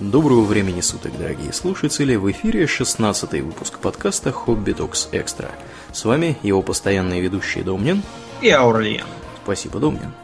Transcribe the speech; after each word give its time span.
Доброго 0.00 0.44
времени 0.44 0.80
суток, 0.80 1.12
дорогие 1.18 1.52
слушатели! 1.52 2.16
В 2.16 2.30
эфире 2.30 2.66
16 2.66 3.32
выпуск 3.42 3.78
подкаста 3.80 4.32
«Хобби 4.32 4.72
Токс 4.72 5.10
Экстра». 5.12 5.50
С 5.92 6.06
вами 6.06 6.38
его 6.42 6.62
постоянные 6.62 7.20
ведущие 7.20 7.64
Домнин 7.64 8.02
и 8.40 8.48
Аурлиен. 8.48 9.04
Спасибо, 9.44 9.78
Домнин. 9.78 10.14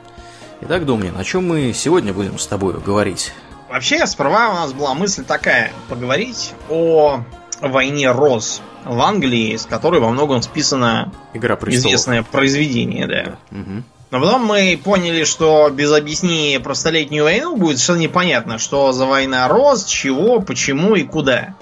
Итак, 0.63 0.87
Домнин, 0.87 1.15
о 1.19 1.25
чем 1.25 1.47
мы 1.47 1.75
сегодня 1.75 2.15
будем 2.15 2.39
с 2.39 2.47
тобой 2.47 2.81
говорить? 2.81 3.35
Вообще, 3.69 4.07
сперва 4.07 4.49
у 4.49 4.55
нас 4.55 4.73
была 4.73 4.95
мысль 4.95 5.25
такая, 5.25 5.71
поговорить 5.91 6.55
о 6.71 7.21
войне 7.61 8.11
роз 8.13 8.63
в 8.83 8.99
Англии, 8.99 9.57
с 9.57 9.67
которой 9.67 10.01
во 10.01 10.09
многом 10.09 10.41
списано 10.41 11.13
Игра 11.35 11.55
престолов. 11.55 11.89
известное 11.89 12.23
произведение, 12.23 13.07
да. 13.07 13.37
Мгм. 13.51 13.85
Но 14.11 14.21
потом 14.21 14.45
мы 14.45 14.79
поняли, 14.83 15.25
что 15.25 15.69
без 15.71 15.93
объяснения 15.93 16.61
про 16.61 16.75
столетнюю 16.75 17.25
войну 17.25 17.57
будет 17.57 17.79
совершенно 17.79 18.03
непонятно, 18.03 18.59
что 18.59 18.93
за 18.93 19.05
война 19.05 19.49
роз, 19.49 19.85
чего, 19.85 20.41
почему 20.41 20.95
и 20.95 21.03
куда. 21.03 21.55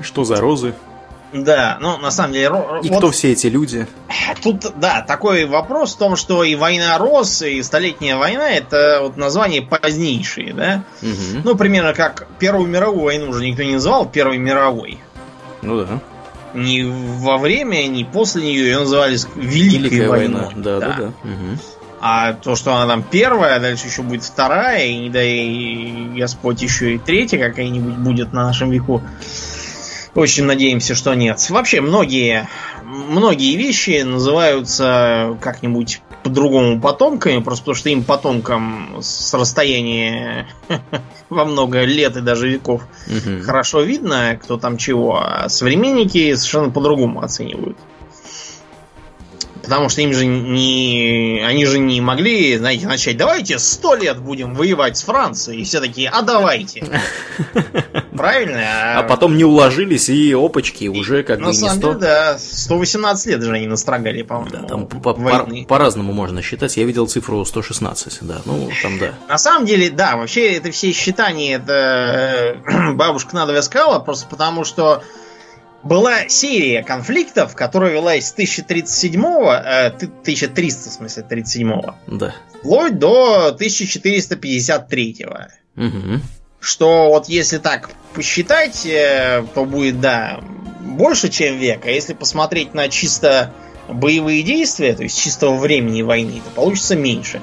Что 0.00 0.24
за 0.24 0.36
розы? 0.36 0.74
Да, 1.32 1.78
ну 1.80 1.96
на 1.96 2.10
самом 2.10 2.34
деле... 2.34 2.48
И 2.82 2.90
вот 2.90 2.98
кто 2.98 3.10
все 3.10 3.32
эти 3.32 3.46
люди? 3.46 3.86
Тут, 4.42 4.66
да, 4.76 5.02
такой 5.02 5.46
вопрос 5.46 5.94
в 5.94 5.98
том, 5.98 6.16
что 6.16 6.44
и 6.44 6.54
война 6.54 6.98
роз, 6.98 7.42
и 7.42 7.62
столетняя 7.62 8.16
война 8.16 8.50
это 8.50 9.00
вот 9.02 9.16
названия 9.16 9.62
позднейшие, 9.62 10.52
да? 10.52 10.84
Мгм. 11.00 11.42
Ну, 11.44 11.56
примерно 11.56 11.94
как 11.94 12.26
Первую 12.38 12.68
мировую 12.68 13.04
войну 13.04 13.30
уже 13.30 13.44
никто 13.44 13.62
не 13.62 13.72
называл 13.72 14.06
Первой 14.06 14.38
мировой. 14.38 15.00
Ну 15.62 15.84
да. 15.84 16.00
Ни 16.54 16.82
во 16.82 17.38
время, 17.38 17.86
ни 17.86 18.04
после 18.04 18.42
нее 18.42 18.64
ее 18.64 18.78
называли 18.80 19.16
Великой 19.34 19.90
Великая 19.90 20.08
войной. 20.08 20.42
война. 20.42 20.52
Да, 20.56 20.80
да, 20.80 20.96
да. 20.98 21.12
Мгм. 21.22 21.58
А 22.00 22.32
то, 22.32 22.56
что 22.56 22.74
она 22.74 22.86
там 22.86 23.04
первая, 23.04 23.56
а 23.56 23.60
дальше 23.60 23.86
еще 23.86 24.02
будет 24.02 24.24
вторая, 24.24 24.86
и 24.86 24.96
не 24.96 25.08
дай 25.10 26.18
Господь 26.18 26.60
еще 26.60 26.94
и 26.94 26.98
третья 26.98 27.38
какая-нибудь 27.38 27.94
будет 27.94 28.32
на 28.32 28.44
нашем 28.44 28.70
веку. 28.70 29.02
Очень 30.14 30.44
надеемся, 30.44 30.94
что 30.94 31.14
нет. 31.14 31.48
Вообще, 31.48 31.80
многие, 31.80 32.48
многие 32.82 33.56
вещи 33.56 34.02
называются 34.02 35.38
как-нибудь 35.40 36.02
по-другому 36.22 36.80
потомками, 36.80 37.42
просто 37.42 37.62
потому 37.62 37.74
что 37.74 37.88
им 37.90 38.04
потомкам 38.04 38.98
с 39.00 39.34
расстояния 39.34 40.46
во 41.28 41.44
много 41.44 41.84
лет 41.84 42.16
и 42.16 42.20
даже 42.20 42.48
веков 42.48 42.82
хорошо 43.44 43.82
видно, 43.82 44.38
кто 44.42 44.56
там 44.56 44.76
чего, 44.76 45.16
а 45.16 45.48
современники 45.48 46.34
совершенно 46.34 46.70
по-другому 46.70 47.22
оценивают. 47.22 47.76
Потому 49.62 49.88
что 49.88 50.02
им 50.02 50.12
же 50.12 50.26
не... 50.26 51.42
Они 51.46 51.64
же 51.66 51.78
не 51.78 52.00
могли, 52.00 52.56
знаете, 52.58 52.86
начать, 52.86 53.16
давайте 53.16 53.58
сто 53.58 53.94
лет 53.94 54.18
будем 54.18 54.54
воевать 54.54 54.96
с 54.96 55.02
Францией. 55.02 55.60
И 55.60 55.64
все 55.64 55.80
такие, 55.80 56.08
а 56.08 56.22
давайте. 56.22 56.84
Правильно? 58.16 58.98
А 58.98 59.02
потом 59.04 59.36
не 59.36 59.44
уложились 59.44 60.08
и 60.08 60.34
опачки 60.34 60.88
уже 60.88 61.22
как 61.22 61.38
бы 61.38 61.46
На 61.46 61.48
не 61.50 61.54
самом 61.54 61.76
100. 61.76 61.88
деле, 61.88 62.00
да, 62.00 62.38
118 62.38 63.26
лет 63.26 63.42
же 63.42 63.52
они 63.52 63.66
настрогали, 63.66 64.22
по-моему, 64.22 64.50
Да, 64.50 64.62
там 64.64 64.86
по-разному 65.66 66.12
можно 66.12 66.42
считать. 66.42 66.76
Я 66.76 66.84
видел 66.84 67.06
цифру 67.06 67.44
116, 67.44 68.18
да. 68.22 68.42
Ну, 68.44 68.70
там 68.82 68.98
да. 68.98 69.14
На 69.28 69.38
самом 69.38 69.66
деле, 69.66 69.90
да, 69.90 70.16
вообще 70.16 70.54
это 70.54 70.70
все 70.70 70.92
считания, 70.92 71.56
это 71.56 72.56
бабушка 72.94 73.34
надо 73.34 73.60
сказала, 73.62 74.00
просто 74.00 74.26
потому 74.28 74.64
что 74.64 75.02
была 75.82 76.28
серия 76.28 76.82
конфликтов, 76.82 77.54
которая 77.54 77.92
велась 77.92 78.28
с 78.28 78.32
1037 78.32 79.24
э, 79.24 79.90
ты- 79.90 80.06
1300, 80.06 80.90
в 80.90 80.92
смысле, 80.92 81.22
37 81.24 81.72
Да. 82.06 82.34
вплоть 82.60 82.98
до 82.98 83.52
1453 83.52 85.26
Мгм. 85.74 86.22
что 86.60 87.08
вот 87.08 87.28
если 87.28 87.58
так 87.58 87.90
посчитать, 88.14 88.86
э, 88.86 89.44
то 89.54 89.64
будет, 89.64 90.00
да, 90.00 90.40
больше, 90.80 91.28
чем 91.28 91.58
век. 91.58 91.86
А 91.86 91.90
если 91.90 92.12
посмотреть 92.14 92.74
на 92.74 92.88
чисто 92.88 93.52
боевые 93.88 94.42
действия, 94.42 94.94
то 94.94 95.02
есть 95.02 95.18
чистого 95.20 95.56
времени 95.56 96.02
войны, 96.02 96.40
то 96.44 96.50
получится 96.54 96.94
меньше. 96.94 97.40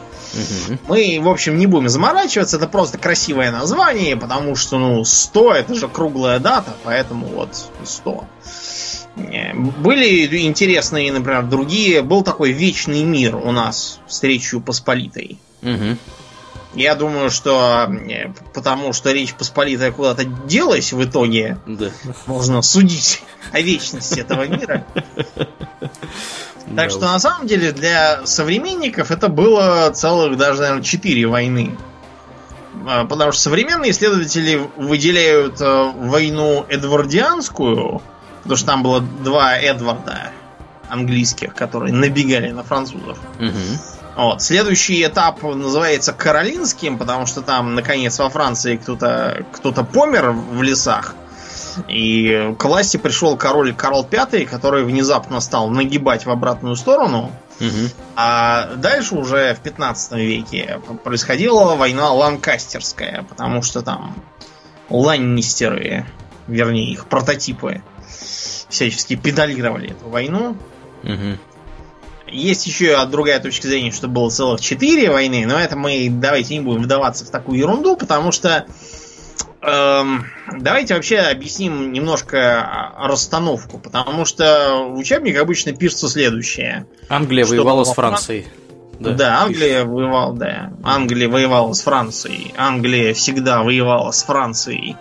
Мы, 0.87 1.19
в 1.21 1.27
общем, 1.27 1.57
не 1.57 1.65
будем 1.67 1.89
заморачиваться, 1.89 2.57
это 2.57 2.67
просто 2.67 2.97
красивое 2.97 3.51
название, 3.51 4.15
потому 4.15 4.55
что, 4.55 4.77
ну, 4.77 5.03
100 5.03 5.53
это 5.53 5.75
же 5.75 5.87
круглая 5.87 6.39
дата, 6.39 6.73
поэтому 6.83 7.27
вот 7.27 7.49
100. 7.83 8.25
Э, 9.17 9.53
Были 9.55 10.45
интересные, 10.45 11.11
например, 11.11 11.43
другие. 11.43 12.01
Был 12.01 12.23
такой 12.23 12.51
вечный 12.51 13.03
мир 13.03 13.35
у 13.35 13.51
нас 13.51 13.99
с 14.07 14.21
Речью 14.23 14.61
Посполитой. 14.61 15.37
Мгм. 15.61 15.97
Я 16.75 16.93
думаю, 16.93 17.31
что 17.31 17.89
э, 17.89 18.31
потому 18.53 18.93
что 18.93 19.11
Речь 19.11 19.33
Посполитая 19.33 19.91
куда-то 19.91 20.23
делась 20.23 20.93
в 20.93 21.03
итоге, 21.03 21.57
Да. 21.65 21.89
можно 22.27 22.61
судить 22.61 23.23
о 23.51 23.59
вечности 23.59 24.19
этого 24.19 24.45
мира. 24.47 24.85
Да 26.69 26.83
Так 26.83 26.91
что 26.91 26.99
уж. 26.99 27.05
на 27.05 27.19
самом 27.19 27.47
деле 27.47 27.71
для 27.71 28.25
современников 28.25 29.11
это 29.11 29.27
было 29.27 29.89
целых 29.91 30.37
даже, 30.37 30.61
наверное, 30.61 30.83
четыре 30.83 31.25
войны. 31.25 31.75
А, 32.87 33.05
Потому 33.05 33.31
что 33.31 33.41
современные 33.41 33.91
исследователи 33.91 34.67
выделяют 34.77 35.59
э, 35.61 35.91
войну 35.95 36.65
Эдвардианскую, 36.69 38.01
потому 38.43 38.55
что 38.55 38.65
там 38.67 38.83
было 38.83 39.01
два 39.01 39.57
Эдварда 39.57 40.31
английских, 40.89 41.53
которые 41.55 41.93
набегали 41.93 42.51
на 42.51 42.63
французов. 42.63 43.17
Мгм. 43.39 43.79
Вот. 44.15 44.41
Следующий 44.41 45.05
этап 45.05 45.41
называется 45.43 46.13
Каролинским, 46.13 46.97
потому 46.97 47.25
что 47.25 47.41
там, 47.41 47.75
наконец, 47.75 48.19
во 48.19 48.29
Франции 48.29 48.75
кто-то 48.75 49.45
кто 49.53 49.71
помер 49.71 50.31
в 50.31 50.61
лесах. 50.61 51.15
И 51.87 52.55
к 52.57 52.65
власти 52.65 52.97
пришел 52.97 53.37
король 53.37 53.73
Карл 53.73 54.07
V, 54.09 54.45
который 54.45 54.83
внезапно 54.83 55.39
стал 55.39 55.69
нагибать 55.69 56.25
в 56.25 56.29
обратную 56.29 56.75
сторону. 56.75 57.31
Мгм. 57.59 57.89
А 58.15 58.75
дальше 58.75 59.15
уже 59.15 59.53
в 59.53 59.59
15 59.59 60.13
веке 60.13 60.79
происходила 61.03 61.75
война 61.75 62.11
Ланкастерская, 62.13 63.25
потому 63.27 63.61
что 63.61 63.81
там 63.81 64.15
ланнистеры, 64.89 66.05
вернее 66.47 66.91
их 66.91 67.05
прототипы, 67.07 67.83
всячески 68.69 69.15
педалировали 69.15 69.91
эту 69.91 70.09
войну. 70.09 70.57
Мгм. 71.03 71.37
Есть 72.27 72.67
еще 72.67 73.03
другая 73.05 73.39
точка 73.39 73.67
зрения, 73.67 73.91
что 73.91 74.07
было 74.07 74.29
целых 74.29 74.61
четыре 74.61 75.09
войны, 75.11 75.45
но 75.47 75.59
это 75.59 75.75
мы 75.75 76.07
давайте 76.09 76.55
не 76.55 76.61
будем 76.61 76.83
вдаваться 76.83 77.25
в 77.25 77.29
такую 77.29 77.57
ерунду, 77.57 77.95
потому 77.95 78.31
что 78.31 78.65
давайте 79.61 80.95
вообще 80.95 81.17
объясним 81.19 81.91
немножко 81.91 82.93
расстановку, 82.97 83.77
потому 83.77 84.25
что 84.25 84.87
в 84.89 84.97
учебник 84.97 85.37
обычно 85.37 85.73
пишется 85.73 86.07
следующее. 86.07 86.85
Англия 87.09 87.45
воевала 87.45 87.83
с 87.83 87.93
Францией. 87.93 88.47
Да, 88.99 89.43
Англия 89.43 89.85
воевала, 89.85 90.35
да. 90.35 90.73
Англия 90.83 91.29
воевала 91.29 91.73
с 91.73 91.81
Францией. 91.81 92.53
Англия 92.57 93.13
всегда 93.13 93.63
воевала 93.63 94.11
с 94.11 94.23
Францией. 94.23 94.97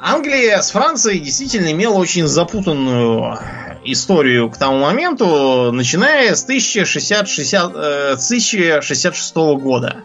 Англия 0.00 0.60
с 0.60 0.70
Францией 0.70 1.20
действительно 1.20 1.70
имела 1.70 1.94
очень 1.94 2.26
запутанную 2.26 3.38
историю 3.84 4.50
к 4.50 4.56
тому 4.56 4.80
моменту, 4.80 5.70
начиная 5.72 6.34
с 6.34 6.42
1060, 6.42 7.72
э, 7.74 8.16
с 8.16 8.26
1066 8.26 9.36
года, 9.56 10.04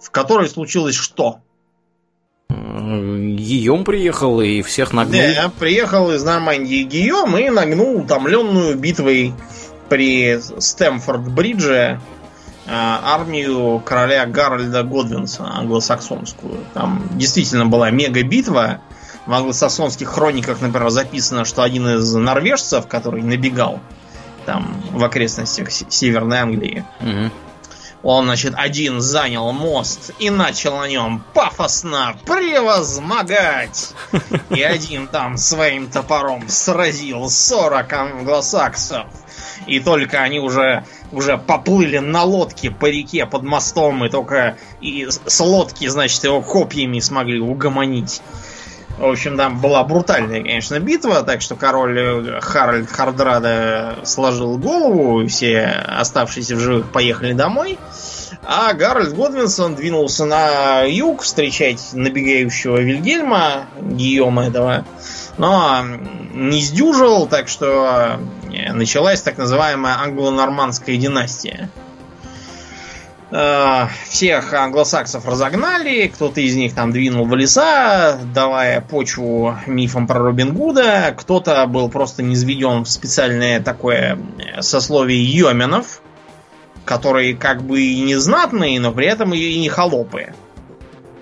в 0.00 0.10
которой 0.10 0.48
случилось 0.48 0.94
что? 0.94 1.40
Гийом 2.76 3.84
приехал 3.84 4.40
и 4.40 4.62
всех 4.62 4.92
нагнул. 4.92 5.20
Да, 5.34 5.50
приехал 5.58 6.10
из 6.12 6.22
Нормандии 6.22 6.82
Гийом 6.82 7.36
и 7.38 7.48
нагнул 7.48 8.00
утомленную 8.00 8.76
битвой 8.76 9.32
при 9.88 10.36
Стэмфорд-Бридже 10.36 11.74
э, 11.74 11.98
армию 12.66 13.80
короля 13.84 14.26
Гарольда 14.26 14.82
Годвинса 14.82 15.44
англосаксонскую. 15.44 16.58
Там 16.74 17.08
действительно 17.12 17.66
была 17.66 17.90
мега-битва. 17.90 18.80
В 19.26 19.32
англосаксонских 19.32 20.08
хрониках, 20.08 20.60
например, 20.60 20.88
записано, 20.90 21.44
что 21.44 21.62
один 21.62 21.88
из 21.88 22.14
норвежцев, 22.14 22.86
который 22.86 23.22
набегал 23.22 23.80
там 24.44 24.80
в 24.92 25.02
окрестностях 25.02 25.70
Северной 25.70 26.38
Англии, 26.38 26.84
Мгм. 27.00 27.32
Он, 28.06 28.26
значит, 28.26 28.54
один 28.56 29.00
занял 29.00 29.50
мост 29.50 30.12
и 30.20 30.30
начал 30.30 30.78
на 30.78 30.86
нем 30.86 31.24
пафосно 31.34 32.16
превозмогать. 32.24 33.94
И 34.50 34.62
один 34.62 35.08
там 35.08 35.36
своим 35.36 35.90
топором 35.90 36.48
сразил 36.48 37.28
40 37.28 37.92
англосаксов. 37.92 39.06
И 39.66 39.80
только 39.80 40.22
они 40.22 40.38
уже, 40.38 40.84
уже 41.10 41.36
поплыли 41.36 41.98
на 41.98 42.22
лодке 42.22 42.70
по 42.70 42.86
реке 42.86 43.26
под 43.26 43.42
мостом, 43.42 44.04
и 44.04 44.08
только 44.08 44.56
и 44.80 45.08
с 45.08 45.40
лодки, 45.40 45.88
значит, 45.88 46.22
его 46.22 46.42
копьями 46.42 47.00
смогли 47.00 47.40
угомонить. 47.40 48.22
В 48.98 49.04
общем, 49.04 49.36
там 49.36 49.60
была 49.60 49.84
брутальная, 49.84 50.42
конечно, 50.42 50.80
битва, 50.80 51.22
так 51.22 51.42
что 51.42 51.54
король 51.54 51.98
э, 51.98 52.40
Харальд 52.40 52.90
Хардрада 52.90 53.98
сложил 54.04 54.56
голову, 54.56 55.26
все 55.26 55.64
оставшиеся 55.66 56.56
в 56.56 56.60
живых 56.60 56.90
поехали 56.92 57.34
домой. 57.34 57.78
А 58.42 58.72
Гарольд 58.72 59.14
Годвинсон 59.14 59.74
двинулся 59.74 60.24
на 60.24 60.82
юг 60.82 61.22
встречать 61.22 61.90
набегающего 61.92 62.78
Вильгельма, 62.78 63.66
Гийома 63.82 64.46
этого, 64.46 64.86
но 65.36 65.84
не 66.32 66.60
сдюжил, 66.62 67.26
так 67.26 67.48
что 67.48 68.18
началась 68.72 69.20
так 69.20 69.36
называемая 69.36 69.98
англо-нормандская 69.98 70.96
династия. 70.96 71.68
Э, 73.30 73.88
всех 74.08 74.52
англосаксов 74.52 75.26
разогнали, 75.26 76.06
кто-то 76.06 76.40
из 76.40 76.54
них 76.54 76.74
там 76.74 76.92
двинул 76.92 77.26
в 77.26 77.34
леса, 77.34 78.20
давая 78.32 78.80
почву 78.80 79.56
мифам 79.66 80.06
про 80.06 80.20
Робин 80.20 80.54
Гуда, 80.54 81.12
кто-то 81.16 81.66
был 81.66 81.88
просто 81.88 82.22
низведен 82.22 82.84
в 82.84 82.88
специальное 82.88 83.60
такое 83.60 84.16
сословие 84.60 85.24
йоменов, 85.24 86.02
которые 86.84 87.34
как 87.34 87.62
бы 87.62 87.82
и 87.82 88.00
не 88.02 88.14
знатные, 88.14 88.78
но 88.78 88.92
при 88.92 89.06
этом 89.08 89.34
и 89.34 89.58
не 89.58 89.68
холопы. 89.68 90.32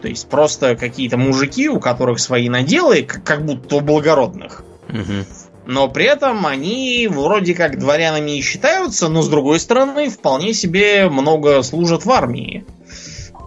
То 0.02 0.08
есть 0.08 0.28
просто 0.28 0.76
какие-то 0.76 1.16
мужики, 1.16 1.70
у 1.70 1.80
которых 1.80 2.20
свои 2.20 2.50
наделы, 2.50 3.02
как 3.02 3.46
будто 3.46 3.76
у 3.76 3.80
благородных. 3.80 4.62
Угу 4.90 5.24
но 5.66 5.88
при 5.88 6.04
этом 6.04 6.46
они 6.46 7.08
вроде 7.10 7.54
как 7.54 7.78
дворянами 7.78 8.30
не 8.30 8.42
считаются, 8.42 9.08
но 9.08 9.22
с 9.22 9.28
другой 9.28 9.60
стороны 9.60 10.10
вполне 10.10 10.52
себе 10.52 11.08
много 11.08 11.62
служат 11.62 12.04
в 12.04 12.10
армии. 12.10 12.64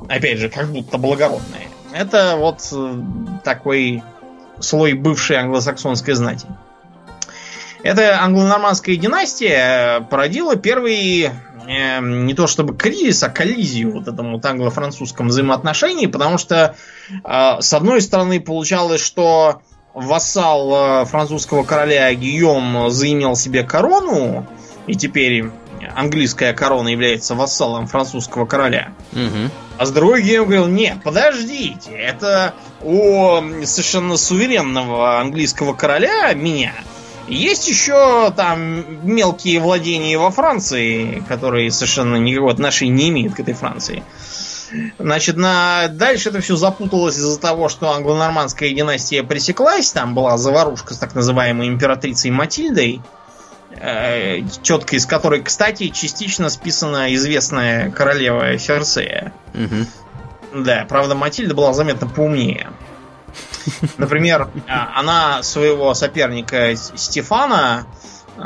Опять 0.08 0.40
же, 0.40 0.50
как 0.50 0.69
будто 0.69 0.98
благородные. 0.98 1.68
Это 1.94 2.36
вот 2.38 2.68
э, 2.72 2.94
такой 3.44 4.04
слой 4.60 4.94
бывшей 4.94 5.38
англосаксонской 5.38 6.14
знати. 6.14 6.48
Эта 7.84 8.22
англо-нормандская 8.22 8.96
династия 8.96 10.02
породила 10.10 10.56
первый 10.56 11.24
э, 11.24 12.00
не 12.02 12.34
то 12.34 12.48
чтобы 12.48 12.75
кризис, 12.75 13.22
а 13.24 13.30
коллизию 13.30 13.94
вот 13.94 14.08
этому 14.08 14.34
вот 14.34 14.46
англо-французском 14.46 15.28
взаимоотношении, 15.28 16.08
потому 16.08 16.38
что 16.38 16.75
э, 17.10 17.58
с 17.60 17.74
одной 17.74 18.02
стороны 18.02 18.40
получалось, 18.40 19.02
что 19.02 19.62
вассал 19.98 21.02
э, 21.02 21.06
французского 21.06 21.64
короля 21.64 22.14
Гийом 22.14 22.90
заимел 22.92 23.36
себе 23.36 23.64
корону, 23.64 24.46
и 24.86 24.96
теперь 24.96 25.46
английская 25.96 26.54
корона 26.54 26.90
является 26.90 27.34
вассалом 27.36 27.88
французского 27.88 28.46
короля. 28.46 28.90
Угу. 29.14 29.52
А 29.80 29.86
с 29.86 29.92
другой 29.92 30.22
Гийом 30.22 30.46
говорил, 30.46 30.68
нет, 30.68 31.00
подождите, 31.04 31.92
это 31.92 32.54
у 32.82 33.42
совершенно 33.64 34.18
суверенного 34.18 35.20
английского 35.20 35.74
короля, 35.74 36.32
меня, 36.34 36.74
есть 37.28 37.68
еще 37.68 38.32
там 38.36 38.86
мелкие 39.04 39.60
владения 39.60 40.18
во 40.18 40.30
Франции, 40.32 41.24
которые 41.28 41.72
совершенно 41.72 42.16
никакого 42.16 42.52
отношения 42.52 42.92
не 42.92 43.10
имеют 43.10 43.34
к 43.34 43.40
этой 43.40 43.54
Франции. 43.54 44.04
Значит, 45.00 45.38
на... 45.38 45.88
дальше 45.88 46.30
это 46.30 46.42
все 46.42 46.56
запуталось 46.56 47.16
из-за 47.16 47.40
того, 47.40 47.69
что 47.69 47.92
англо-нормандская 47.92 48.69
династия 48.72 49.24
пресеклась. 49.24 49.92
Там 49.92 50.14
была 50.14 50.38
заварушка 50.38 50.94
с 50.94 50.98
так 50.98 51.16
называемой 51.16 51.68
императрицей 51.68 52.31
Матильдой, 52.31 53.02
э, 53.72 54.42
четко 54.64 54.96
из 54.96 55.06
которой, 55.06 55.42
кстати, 55.42 55.90
частично 55.90 56.50
списана 56.50 57.14
известная 57.16 57.92
королева 57.92 58.58
Ферсея. 58.58 59.34
Угу. 59.54 60.64
Да, 60.64 60.86
правда, 60.88 61.16
Матильда 61.16 61.54
была 61.56 61.74
заметно 61.74 62.08
поумнее. 62.08 62.69
Например, 63.98 64.50
а, 64.68 65.00
она 65.00 65.44
своего 65.44 65.94
соперника 65.94 66.75
Стефана, 66.75 67.86
э, 68.38 68.42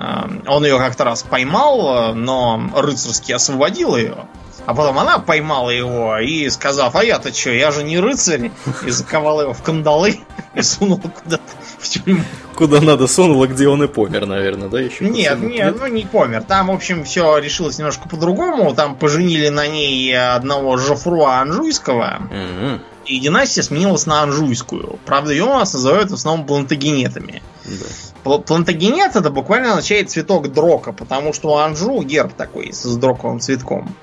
он 0.47 0.65
ее 0.65 0.77
как-то 0.77 1.03
раз 1.03 1.23
поймал, 1.23 2.13
но 2.13 2.69
рыцарски 2.75 3.31
освободил 3.31 3.95
ее. 3.95 4.27
А 4.65 4.73
потом 4.75 4.99
она 4.99 5.19
поймала 5.19 5.69
его 5.69 6.17
и, 6.19 6.49
сказав, 6.49 6.95
а 6.95 7.03
я-то 7.03 7.33
что, 7.33 7.49
я 7.49 7.71
же 7.71 7.83
не 7.83 7.99
рыцарь, 7.99 8.51
и 8.85 8.89
заковала 8.91 9.41
его 9.41 9.53
в 9.53 9.63
кандалы 9.63 10.19
и 10.53 10.61
сунула 10.61 10.99
куда-то 10.99 11.43
в 11.79 11.89
тюрьму. 11.89 12.23
Куда 12.55 12.79
надо 12.79 13.07
сунула, 13.07 13.47
где 13.47 13.67
он 13.67 13.83
и 13.83 13.87
помер, 13.87 14.25
наверное, 14.25 14.69
да? 14.69 14.79
Еще 14.79 15.05
нет, 15.05 15.39
нет, 15.39 15.75
ну 15.79 15.87
не 15.87 16.05
помер. 16.05 16.43
Там, 16.43 16.67
в 16.67 16.71
общем, 16.71 17.03
все 17.05 17.37
решилось 17.39 17.79
немножко 17.79 18.07
по-другому. 18.07 18.73
Там 18.75 18.95
поженили 18.95 19.49
на 19.49 19.67
ней 19.67 20.15
одного 20.15 20.77
Жофруа 20.77 21.39
Анжуйского. 21.39 22.21
mm 22.29 22.79
И 23.05 23.19
династия 23.19 23.63
сменилась 23.63 24.05
на 24.05 24.21
Анжуйскую. 24.21 24.99
Правда, 25.05 25.31
ее 25.31 25.45
у 25.45 25.53
нас 25.53 25.73
называют 25.73 26.11
в 26.11 26.13
основном 26.13 26.45
плантагенетами. 26.45 27.41
Да. 27.65 28.37
Плантагенет 28.37 29.15
это 29.15 29.31
буквально 29.31 29.69
означает 29.69 30.11
цветок 30.11 30.51
дрока, 30.51 30.91
потому 30.91 31.33
что 31.33 31.53
у 31.53 31.57
Анжу 31.57 32.03
герб 32.03 32.33
такой 32.33 32.71
с 32.73 32.95
дроковым 32.95 33.39
цветком. 33.39 33.95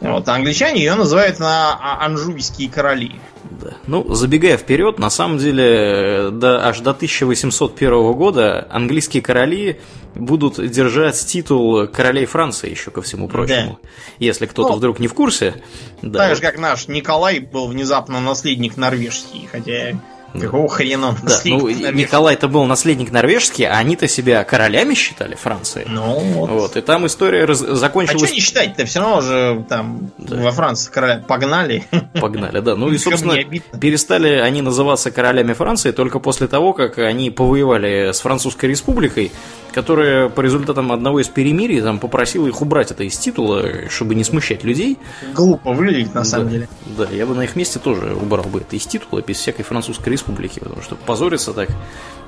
Вот, 0.00 0.28
а 0.28 0.34
англичане 0.34 0.80
ее 0.80 0.94
называют 0.94 1.40
на 1.40 1.72
а, 1.72 2.04
анжуйские 2.04 2.70
короли. 2.70 3.12
Да. 3.50 3.72
Ну, 3.86 4.14
забегая 4.14 4.56
вперед, 4.56 4.98
на 4.98 5.10
самом 5.10 5.38
деле, 5.38 6.30
до, 6.30 6.66
аж 6.66 6.80
до 6.80 6.90
1801 6.90 8.12
года 8.12 8.66
английские 8.70 9.22
короли 9.22 9.80
будут 10.14 10.64
держать 10.70 11.18
титул 11.26 11.88
королей 11.88 12.26
Франции 12.26 12.70
еще 12.70 12.90
ко 12.90 13.02
всему 13.02 13.28
прочему. 13.28 13.78
Да. 13.82 13.88
Если 14.18 14.46
кто-то 14.46 14.70
ну, 14.70 14.76
вдруг 14.76 15.00
не 15.00 15.08
в 15.08 15.14
курсе. 15.14 15.62
Да. 16.02 16.18
Так 16.18 16.36
же, 16.36 16.42
как 16.42 16.58
наш 16.58 16.86
Николай 16.88 17.40
был 17.40 17.66
внезапно 17.66 18.20
наследник 18.20 18.76
норвежский, 18.76 19.48
хотя 19.50 19.98
Какого 20.34 20.68
хрена 20.68 21.08
он 21.08 21.16
да, 21.22 21.40
ну, 21.44 21.68
Николай-то 21.68 22.48
был 22.48 22.64
наследник 22.64 23.10
норвежский, 23.10 23.64
а 23.64 23.78
они-то 23.78 24.08
себя 24.08 24.44
королями 24.44 24.94
считали 24.94 25.34
Франции. 25.34 25.84
Ну, 25.88 26.18
вот. 26.18 26.50
вот. 26.50 26.76
И 26.76 26.80
там 26.80 27.06
история 27.06 27.44
раз... 27.44 27.58
закончилась... 27.58 28.22
А 28.22 28.26
что 28.26 28.34
не 28.34 28.40
считать-то? 28.40 28.84
Все 28.84 29.00
равно 29.00 29.20
же 29.20 29.64
там 29.68 30.10
да. 30.18 30.36
во 30.36 30.52
Франции 30.52 30.90
короля 30.90 31.24
погнали. 31.26 31.84
Погнали, 32.20 32.60
да. 32.60 32.76
Ну 32.76 32.90
и, 32.90 32.98
собственно, 32.98 33.36
перестали 33.78 34.28
они 34.34 34.62
называться 34.62 35.10
королями 35.10 35.54
Франции 35.54 35.92
только 35.92 36.18
после 36.18 36.46
того, 36.46 36.72
как 36.72 36.98
они 36.98 37.30
повоевали 37.30 38.12
с 38.12 38.20
Французской 38.20 38.66
республикой, 38.66 39.32
которая 39.72 40.28
по 40.28 40.40
результатам 40.40 40.92
одного 40.92 41.20
из 41.20 41.28
перемирий 41.28 41.80
там 41.80 41.98
попросила 41.98 42.46
их 42.46 42.60
убрать 42.60 42.90
это 42.90 43.04
из 43.04 43.16
титула, 43.18 43.88
чтобы 43.88 44.14
не 44.14 44.24
смущать 44.24 44.64
людей. 44.64 44.98
Глупо 45.34 45.72
выглядит, 45.72 46.14
на 46.14 46.24
самом 46.24 46.46
да, 46.46 46.52
деле. 46.52 46.68
Да, 46.96 47.06
я 47.10 47.26
бы 47.26 47.34
на 47.34 47.42
их 47.42 47.56
месте 47.56 47.78
тоже 47.78 48.14
убрал 48.14 48.44
бы 48.44 48.60
это 48.60 48.76
из 48.76 48.86
титула 48.86 49.22
без 49.22 49.36
всякой 49.36 49.62
французской 49.62 50.10
республики, 50.10 50.58
потому 50.58 50.82
что 50.82 50.96
позориться 50.96 51.52
так, 51.52 51.68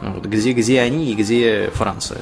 вот, 0.01 0.25
где, 0.25 0.53
где 0.53 0.81
они 0.81 1.11
и 1.11 1.15
где 1.15 1.71
Франция. 1.75 2.21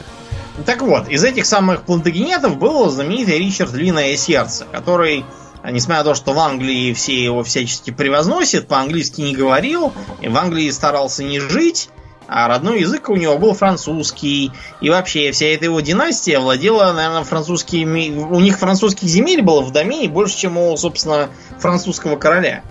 Так 0.66 0.82
вот, 0.82 1.08
из 1.08 1.22
этих 1.22 1.46
самых 1.46 1.82
плантагенетов 1.82 2.58
был 2.58 2.88
знаменитый 2.90 3.38
Ричард 3.38 3.72
Львиное 3.74 4.16
Сердце, 4.16 4.66
который 4.72 5.24
несмотря 5.64 5.98
на 5.98 6.10
то, 6.10 6.14
что 6.14 6.32
в 6.32 6.38
Англии 6.38 6.92
все 6.92 7.22
его 7.22 7.42
всячески 7.42 7.90
превозносят, 7.90 8.68
по-английски 8.68 9.20
не 9.20 9.34
говорил, 9.34 9.92
и 10.20 10.28
в 10.28 10.36
Англии 10.36 10.70
старался 10.70 11.24
не 11.24 11.40
жить, 11.40 11.90
а 12.28 12.46
родной 12.46 12.80
язык 12.80 13.08
у 13.08 13.16
него 13.16 13.38
был 13.38 13.54
французский. 13.54 14.52
И 14.82 14.90
вообще 14.90 15.32
вся 15.32 15.46
эта 15.46 15.64
его 15.64 15.80
династия 15.80 16.38
владела, 16.38 16.92
наверное, 16.92 17.24
французскими... 17.24 18.10
У 18.10 18.38
них 18.38 18.58
французских 18.58 19.08
земель 19.08 19.40
было 19.40 19.62
в 19.62 19.72
домене 19.72 20.08
больше, 20.08 20.36
чем 20.36 20.58
у, 20.58 20.76
собственно, 20.76 21.30
французского 21.58 22.16
короля. 22.16 22.62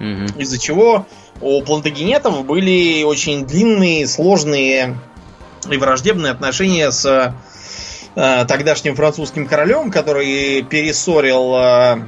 Угу. 0.00 0.40
Из-за 0.40 0.58
чего 0.58 1.06
у 1.42 1.60
плантагенетов 1.62 2.46
были 2.46 3.02
очень 3.04 3.46
длинные, 3.46 4.06
сложные 4.06 4.98
и 5.70 5.76
враждебные 5.76 6.32
отношения 6.32 6.90
с 6.90 7.34
э, 8.14 8.44
тогдашним 8.48 8.96
французским 8.96 9.46
королем, 9.46 9.90
который 9.90 10.62
перессорил 10.62 11.54
э, 11.56 11.98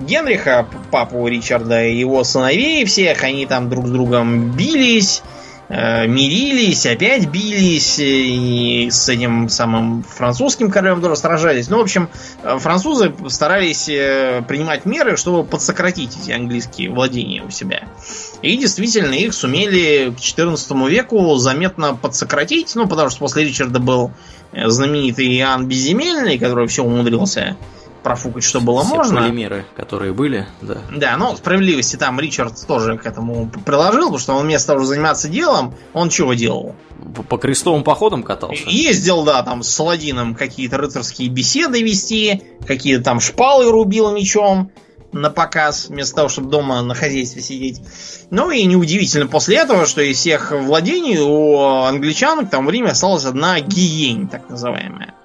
Генриха, 0.00 0.66
папу 0.90 1.28
Ричарда, 1.28 1.84
и 1.84 1.96
его 1.96 2.24
сыновей 2.24 2.84
всех. 2.84 3.22
Они 3.22 3.46
там 3.46 3.70
друг 3.70 3.86
с 3.86 3.90
другом 3.90 4.50
бились. 4.50 5.22
Э, 5.68 6.06
мирились, 6.06 6.86
опять 6.86 7.26
бились, 7.26 7.98
и 7.98 8.88
с 8.88 9.08
этим 9.08 9.48
самым 9.48 10.04
французским 10.04 10.70
королем 10.70 11.02
тоже 11.02 11.16
сражались. 11.16 11.68
Ну, 11.68 11.78
в 11.78 11.80
общем, 11.80 12.08
э, 12.44 12.58
французы 12.58 13.12
старались 13.28 13.88
э, 13.88 14.42
принимать 14.46 14.86
меры, 14.86 15.16
чтобы 15.16 15.42
подсократить 15.42 16.16
эти 16.22 16.30
английские 16.30 16.90
владения 16.90 17.42
у 17.42 17.50
себя. 17.50 17.88
И 18.42 18.56
действительно, 18.56 19.14
их 19.14 19.34
сумели 19.34 20.14
к 20.16 20.20
XIV 20.20 20.88
веку 20.88 21.34
заметно 21.34 21.96
подсократить, 21.96 22.72
ну, 22.76 22.86
потому 22.86 23.10
что 23.10 23.18
после 23.20 23.44
Ричарда 23.44 23.80
был 23.80 24.12
знаменитый 24.52 25.36
Иоанн 25.38 25.66
Безземельный, 25.66 26.38
который 26.38 26.68
все 26.68 26.84
умудрился 26.84 27.56
профукать, 28.06 28.44
что 28.44 28.60
было 28.60 28.84
Все 28.84 28.94
можно. 28.94 29.22
полимеры, 29.22 29.64
которые 29.76 30.12
были, 30.12 30.46
да. 30.62 30.78
Да, 30.94 31.16
но 31.16 31.34
справедливости 31.34 31.96
там 31.96 32.20
Ричард 32.20 32.54
тоже 32.64 32.96
к 32.98 33.04
этому 33.04 33.50
приложил, 33.64 34.02
потому 34.02 34.18
что 34.18 34.34
он 34.34 34.44
вместо 34.44 34.68
того, 34.68 34.78
чтобы 34.78 34.94
заниматься 34.94 35.28
делом, 35.28 35.74
он 35.92 36.08
чего 36.08 36.34
делал? 36.34 36.76
По, 37.16 37.24
по 37.24 37.36
крестовым 37.36 37.82
походам 37.82 38.22
катался? 38.22 38.62
Ездил, 38.68 39.24
да, 39.24 39.42
там 39.42 39.64
с 39.64 39.70
Саладином 39.70 40.36
какие-то 40.36 40.76
рыцарские 40.78 41.28
беседы 41.30 41.82
вести, 41.82 42.44
какие-то 42.64 43.02
там 43.02 43.18
шпалы 43.18 43.72
рубил 43.72 44.12
мечом 44.12 44.70
на 45.10 45.28
показ, 45.28 45.88
вместо 45.88 46.14
того, 46.14 46.28
чтобы 46.28 46.48
дома 46.48 46.80
на 46.82 46.94
хозяйстве 46.94 47.42
сидеть. 47.42 47.80
Ну 48.30 48.52
и 48.52 48.64
неудивительно 48.66 49.26
после 49.26 49.56
этого, 49.56 49.84
что 49.86 50.00
из 50.00 50.18
всех 50.18 50.52
владений 50.52 51.18
у 51.18 51.58
англичан 51.58 52.46
к 52.46 52.50
тому 52.50 52.68
времени 52.68 52.90
осталась 52.90 53.24
одна 53.24 53.58
гиень, 53.58 54.28
так 54.28 54.48
называемая. 54.48 55.15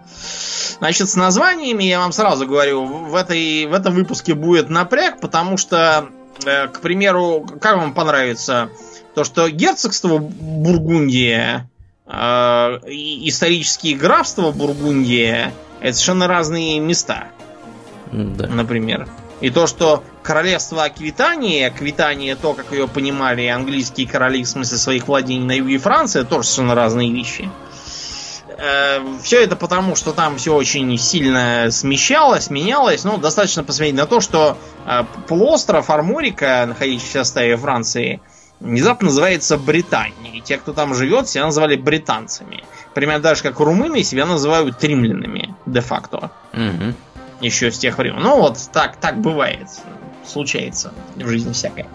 Значит, 0.81 1.09
с 1.09 1.15
названиями 1.15 1.83
я 1.83 2.00
вам 2.00 2.11
сразу 2.11 2.47
говорю, 2.47 2.83
в, 2.85 3.13
этой, 3.13 3.67
в 3.67 3.73
этом 3.73 3.93
выпуске 3.93 4.33
будет 4.33 4.71
напряг, 4.71 5.19
потому 5.19 5.55
что, 5.55 6.09
э, 6.43 6.69
к 6.69 6.79
примеру, 6.79 7.45
как 7.61 7.77
вам 7.77 7.93
понравится 7.93 8.71
то, 9.13 9.23
что 9.23 9.47
герцогство 9.51 10.17
Бургундия, 10.17 11.69
э, 12.07 12.11
исторические 12.11 13.95
графства 13.95 14.50
Бургундия, 14.50 15.53
это 15.81 15.93
совершенно 15.93 16.27
разные 16.27 16.79
места. 16.79 17.27
Да. 18.11 18.47
Например. 18.47 19.07
И 19.39 19.51
то, 19.51 19.67
что 19.67 20.03
королевство 20.23 20.85
Аквитания, 20.85 21.67
Аквитания, 21.67 22.35
то, 22.35 22.55
как 22.55 22.71
ее 22.71 22.88
понимали 22.88 23.45
английские 23.45 24.07
короли 24.07 24.43
в 24.43 24.47
смысле 24.47 24.79
своих 24.79 25.07
владений 25.07 25.45
на 25.45 25.51
юге 25.51 25.77
Франции, 25.77 26.23
тоже 26.23 26.47
совершенно 26.47 26.73
разные 26.73 27.11
вещи. 27.11 27.43
Э, 27.43 27.70
все 29.22 29.44
это 29.44 29.56
потому, 29.56 29.96
что 29.96 30.13
там 30.13 30.38
все 30.38 30.53
очень 30.53 30.98
сильно 30.98 31.72
смещалось, 31.72 32.50
менялось. 32.50 33.03
Ну, 33.03 33.18
достаточно 33.18 33.63
посмотреть 33.63 33.96
на 33.96 34.06
то, 34.06 34.22
что 34.22 34.58
э, 34.86 35.03
полуостров 35.27 35.89
Арморика, 35.89 36.65
находящийся 36.68 37.08
в 37.08 37.25
составе 37.25 37.58
Франции, 37.58 38.22
внезапно 38.60 39.08
называется 39.08 39.58
Британией. 39.58 40.41
Те, 40.41 40.58
кто 40.58 40.74
там 40.74 40.94
живет, 40.94 41.27
себя 41.27 41.46
называли 41.46 41.75
британцами. 41.75 42.63
Примерно 42.94 43.24
даже 43.24 43.41
как 43.41 43.60
румыны 43.60 44.03
себя 44.03 44.25
называют 44.25 44.84
римлянами, 44.84 45.56
де-факто. 45.65 46.32
Угу 46.53 46.94
еще 47.41 47.72
с 47.72 47.77
тех 47.77 47.98
времен. 47.98 48.20
Ну 48.22 48.39
вот 48.39 48.58
так, 48.72 48.96
так 48.98 49.20
бывает. 49.20 49.68
Случается 50.25 50.93
в 51.15 51.27
жизни 51.27 51.51
всякое. 51.53 51.87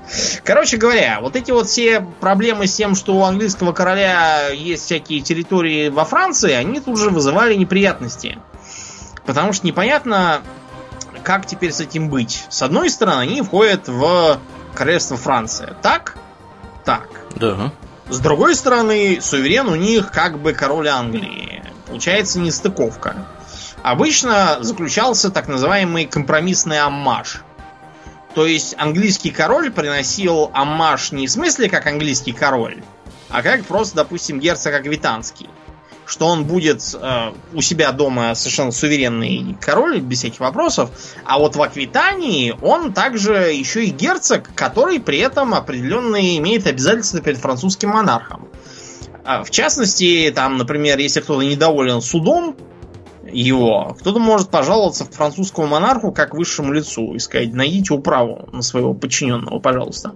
Короче 0.45 0.77
говоря, 0.77 1.21
вот 1.21 1.37
эти 1.37 1.51
вот 1.53 1.69
все 1.69 2.01
проблемы 2.21 2.67
с 2.67 2.75
тем, 2.75 2.95
что 2.95 3.17
у 3.17 3.23
английского 3.23 3.73
короля 3.73 4.49
есть 4.49 4.85
всякие 4.85 5.21
территории 5.21 5.89
во 5.89 6.05
Франции, 6.05 6.53
они 6.53 6.81
тут 6.81 6.99
же 6.99 7.11
вызывали 7.11 7.55
неприятности. 7.55 8.39
Потому 9.25 9.53
что 9.53 9.67
непонятно, 9.67 10.43
как 11.23 11.47
теперь 11.47 11.73
с 11.73 11.81
этим 11.81 12.11
быть. 12.11 12.45
С 12.49 12.63
одной 12.63 12.91
стороны, 12.91 13.21
они 13.21 13.43
входят 13.43 13.89
в 13.89 14.41
королевство 14.75 15.17
Франция. 15.17 15.75
Так? 15.83 16.17
Так. 16.85 17.09
Да. 17.37 17.73
С 18.09 18.19
другой 18.19 18.55
стороны, 18.55 19.19
суверен 19.21 19.69
у 19.69 19.77
них 19.77 20.11
как 20.11 20.39
бы 20.39 20.53
король 20.53 20.89
Англии. 20.89 21.63
Получается 21.87 22.41
нестыковка 22.41 23.17
обычно 23.87 24.59
заключался 24.63 25.31
так 25.31 25.47
называемый 25.47 26.07
компромиссный 26.07 26.81
аммаж. 26.81 27.43
То 28.37 28.45
есть 28.47 28.75
английский 28.77 29.31
король 29.31 29.71
приносил 29.71 30.51
аммаж 30.53 31.11
не 31.11 31.27
в 31.27 31.31
смысле 31.31 31.71
как 31.71 31.87
английский 31.87 32.33
король, 32.33 32.83
а 33.31 33.43
как 33.43 33.65
просто, 33.65 33.97
допустим, 33.97 34.41
герцог 34.41 34.75
Аквитанский. 34.75 35.49
Что 36.05 36.27
он 36.27 36.45
будет 36.45 36.83
э, 36.93 37.33
у 37.55 37.63
себя 37.63 37.93
дома 37.93 38.35
совершенно 38.35 38.73
суверенный 38.73 39.57
король, 39.59 40.01
без 40.01 40.19
всяких 40.19 40.41
вопросов. 40.41 40.91
А 41.25 41.39
вот 41.39 41.57
в 41.57 41.63
Аквитании 41.63 42.55
он 42.61 42.93
также 42.93 43.33
еще 43.33 43.87
и 43.87 43.91
герцог, 43.91 44.55
который 44.55 45.01
при 45.01 45.17
этом 45.17 45.55
определенно 45.55 46.37
имеет 46.37 46.67
обязательства 46.67 47.23
перед 47.23 47.39
французским 47.39 47.89
монархом. 47.89 48.51
А, 49.25 49.45
в 49.45 49.51
частности, 49.51 50.31
там, 50.37 50.59
например, 50.59 50.99
если 50.99 51.21
кто-то 51.21 51.43
недоволен 51.43 52.03
судом, 52.03 52.55
его, 53.37 53.97
кто-то 54.01 54.19
может 54.19 54.51
пожаловаться 54.51 55.05
к 55.05 55.13
французскому 55.13 55.67
монарху 55.67 56.11
как 56.11 56.35
высшему 56.35 56.73
лицу 56.73 57.15
и 57.15 57.19
сказать, 57.19 57.53
найдите 57.53 57.93
управу 57.93 58.49
на 58.53 58.63
своего 58.63 58.95
подчиненного, 58.95 59.59
пожалуйста. 59.59 60.15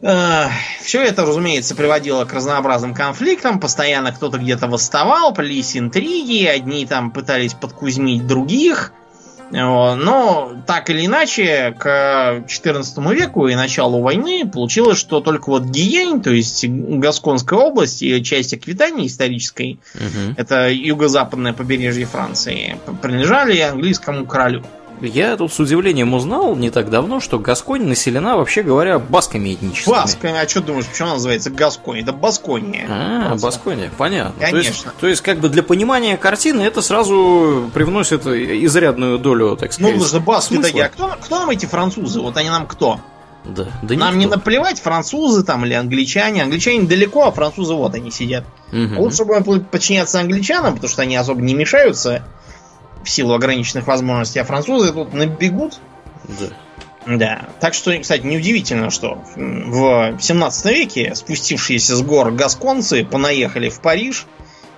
Все 0.00 1.02
это, 1.02 1.24
разумеется, 1.24 1.74
приводило 1.74 2.24
к 2.24 2.32
разнообразным 2.34 2.94
конфликтам. 2.94 3.58
Постоянно 3.58 4.12
кто-то 4.12 4.38
где-то 4.38 4.68
восставал, 4.68 5.32
полились 5.32 5.76
интриги, 5.76 6.44
одни 6.44 6.84
там 6.86 7.10
пытались 7.10 7.54
подкузмить 7.54 8.26
других– 8.26 8.92
но 9.50 10.52
так 10.66 10.90
или 10.90 11.06
иначе, 11.06 11.74
к 11.78 12.44
XIV 12.46 13.14
веку 13.14 13.48
и 13.48 13.54
началу 13.54 14.00
войны 14.00 14.48
получилось, 14.50 14.98
что 14.98 15.20
только 15.20 15.50
вот 15.50 15.64
Гиень, 15.64 16.22
то 16.22 16.30
есть 16.30 16.64
Гасконская 16.66 17.58
область 17.58 18.02
и 18.02 18.22
часть 18.22 18.54
Аквитании 18.54 19.06
исторической, 19.06 19.78
угу. 19.94 20.34
это 20.36 20.70
юго-западное 20.70 21.52
побережье 21.52 22.06
Франции, 22.06 22.78
принадлежали 23.02 23.58
английскому 23.60 24.26
королю. 24.26 24.64
Я 25.06 25.36
тут 25.36 25.52
с 25.52 25.60
удивлением 25.60 26.14
узнал 26.14 26.56
не 26.56 26.70
так 26.70 26.90
давно, 26.90 27.20
что 27.20 27.38
Гасконь 27.38 27.86
населена, 27.86 28.36
вообще 28.36 28.62
говоря, 28.62 28.98
басками 28.98 29.54
этническими. 29.54 29.92
Басками? 29.92 30.38
А 30.38 30.48
что 30.48 30.60
думаешь, 30.60 30.86
почему 30.86 31.06
она 31.08 31.14
называется 31.16 31.50
Гасконь? 31.50 32.00
Это 32.00 32.12
Баскония. 32.12 32.86
А, 32.88 33.28
просто. 33.28 33.46
Баскония, 33.46 33.90
понятно. 33.96 34.34
Конечно. 34.40 34.52
То 34.52 34.58
есть, 34.58 34.86
то 35.00 35.06
есть, 35.08 35.20
как 35.22 35.40
бы 35.40 35.48
для 35.48 35.62
понимания 35.62 36.16
картины 36.16 36.62
это 36.62 36.82
сразу 36.82 37.70
привносит 37.74 38.26
изрядную 38.26 39.18
долю, 39.18 39.56
так 39.56 39.72
сказать, 39.72 39.94
Ну, 39.94 39.98
потому 40.00 40.08
что 40.08 40.20
баски 40.20 40.56
такие, 40.60 40.84
а 40.84 40.88
кто, 40.88 41.08
кто 41.20 41.38
нам 41.40 41.50
эти 41.50 41.66
французы? 41.66 42.20
Вот 42.20 42.36
они 42.36 42.48
нам 42.50 42.66
кто? 42.66 43.00
Да, 43.44 43.66
да 43.82 43.94
Нам 43.94 44.14
никто. 44.14 44.18
не 44.18 44.26
наплевать, 44.26 44.80
французы 44.80 45.44
там 45.44 45.66
или 45.66 45.74
англичане. 45.74 46.42
Англичане 46.42 46.88
далеко, 46.88 47.26
а 47.26 47.30
французы 47.32 47.74
вот 47.74 47.94
они 47.94 48.10
сидят. 48.10 48.44
Угу. 48.72 49.02
Лучше 49.02 49.24
бы 49.24 49.38
подчиняться 49.60 50.20
англичанам, 50.20 50.74
потому 50.74 50.90
что 50.90 51.02
они 51.02 51.16
особо 51.16 51.42
не 51.42 51.52
мешаются 51.54 52.24
в 53.04 53.10
силу 53.10 53.34
ограниченных 53.34 53.86
возможностей, 53.86 54.40
а 54.40 54.44
французы 54.44 54.92
тут 54.92 55.12
набегут. 55.12 55.80
Да. 56.26 56.46
Да. 57.06 57.48
Так 57.60 57.74
что, 57.74 57.96
кстати, 57.98 58.24
неудивительно, 58.24 58.90
что 58.90 59.22
в 59.36 60.16
17 60.18 60.66
веке 60.66 61.14
спустившиеся 61.14 61.96
с 61.96 62.02
гор 62.02 62.30
гасконцы 62.32 63.04
понаехали 63.04 63.68
в 63.68 63.80
Париж, 63.80 64.26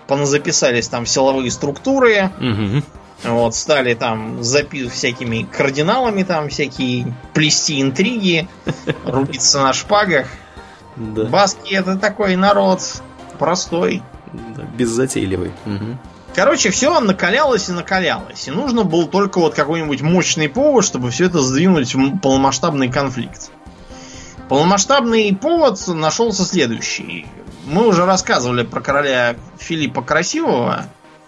поназаписались 0.07 0.89
там 0.89 1.05
в 1.05 1.09
силовые 1.09 1.51
структуры, 1.51 2.31
угу. 2.41 2.83
вот, 3.25 3.55
стали 3.55 3.95
там 3.95 4.43
записывать 4.43 4.95
всякими 4.95 5.43
кардиналами, 5.45 6.23
там 6.23 6.49
всякие 6.49 7.15
плести 7.33 7.81
интриги, 7.81 8.49
рубиться 9.05 9.63
на 9.63 9.73
шпагах. 9.73 10.27
Да. 10.97 11.25
Баски 11.25 11.75
это 11.75 11.97
такой 11.97 12.37
народ 12.37 12.81
простой. 13.39 14.03
Да, 14.33 14.63
беззатейливый. 14.63 15.53
Угу. 15.67 15.99
Короче, 16.37 16.69
все 16.69 17.01
накалялось 17.01 17.71
и 17.71 17.73
накалялось. 17.73 18.47
И 18.47 18.51
нужно 18.51 18.85
был 18.85 19.07
только 19.07 19.39
вот 19.39 19.55
какой-нибудь 19.55 20.03
мощный 20.03 20.51
повод, 20.51 20.85
чтобы 20.85 21.11
все 21.11 21.25
это 21.25 21.41
сдвинуть 21.41 21.95
в 21.95 22.19
полномасштабный 22.19 22.93
конфликт. 22.93 23.51
Полномасштабный 24.51 25.35
повод 25.35 25.81
нашелся 25.89 26.45
следующий. 26.45 27.27
Мы 27.65 27.89
уже 27.89 28.05
рассказывали 28.05 28.65
про 28.65 28.83
короля 28.83 29.37
Филиппа 29.57 30.03
Красивого, 30.03 30.85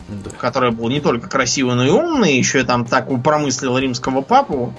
да. 0.09 0.31
который 0.39 0.73
был 0.73 0.91
не 0.91 1.01
только 1.01 1.27
красивый, 1.27 1.75
но 1.75 1.87
и 1.87 1.91
умный, 1.91 2.37
еще 2.37 2.61
и 2.61 2.65
там 2.65 2.85
так 2.85 3.09
промыслил 3.23 3.79
римского 3.79 4.21
папу, 4.21 4.75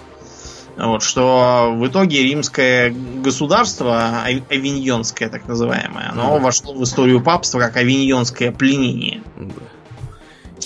вот, 0.78 1.02
что 1.02 1.74
в 1.76 1.88
итоге 1.88 2.22
римское 2.22 2.94
государство, 3.24 4.22
авиньонское 4.24 5.28
так 5.28 5.48
называемое, 5.48 6.12
оно 6.12 6.36
да. 6.36 6.40
вошло 6.40 6.76
в 6.76 6.84
историю 6.84 7.20
папства 7.20 7.60
как 7.60 7.78
авиньонское 7.78 8.52
пленение. 8.52 9.24
Да 9.36 9.64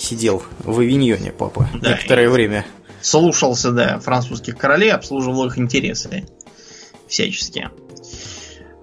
сидел 0.04 0.42
в 0.60 0.78
Авиньоне 0.78 1.32
папа 1.32 1.68
да, 1.74 1.90
некоторое 1.92 2.28
время. 2.28 2.64
Слушался, 3.00 3.72
да, 3.72 3.98
французских 3.98 4.56
королей, 4.56 4.92
обслуживал 4.92 5.46
их 5.46 5.58
интересы 5.58 6.24
всячески. 7.08 7.70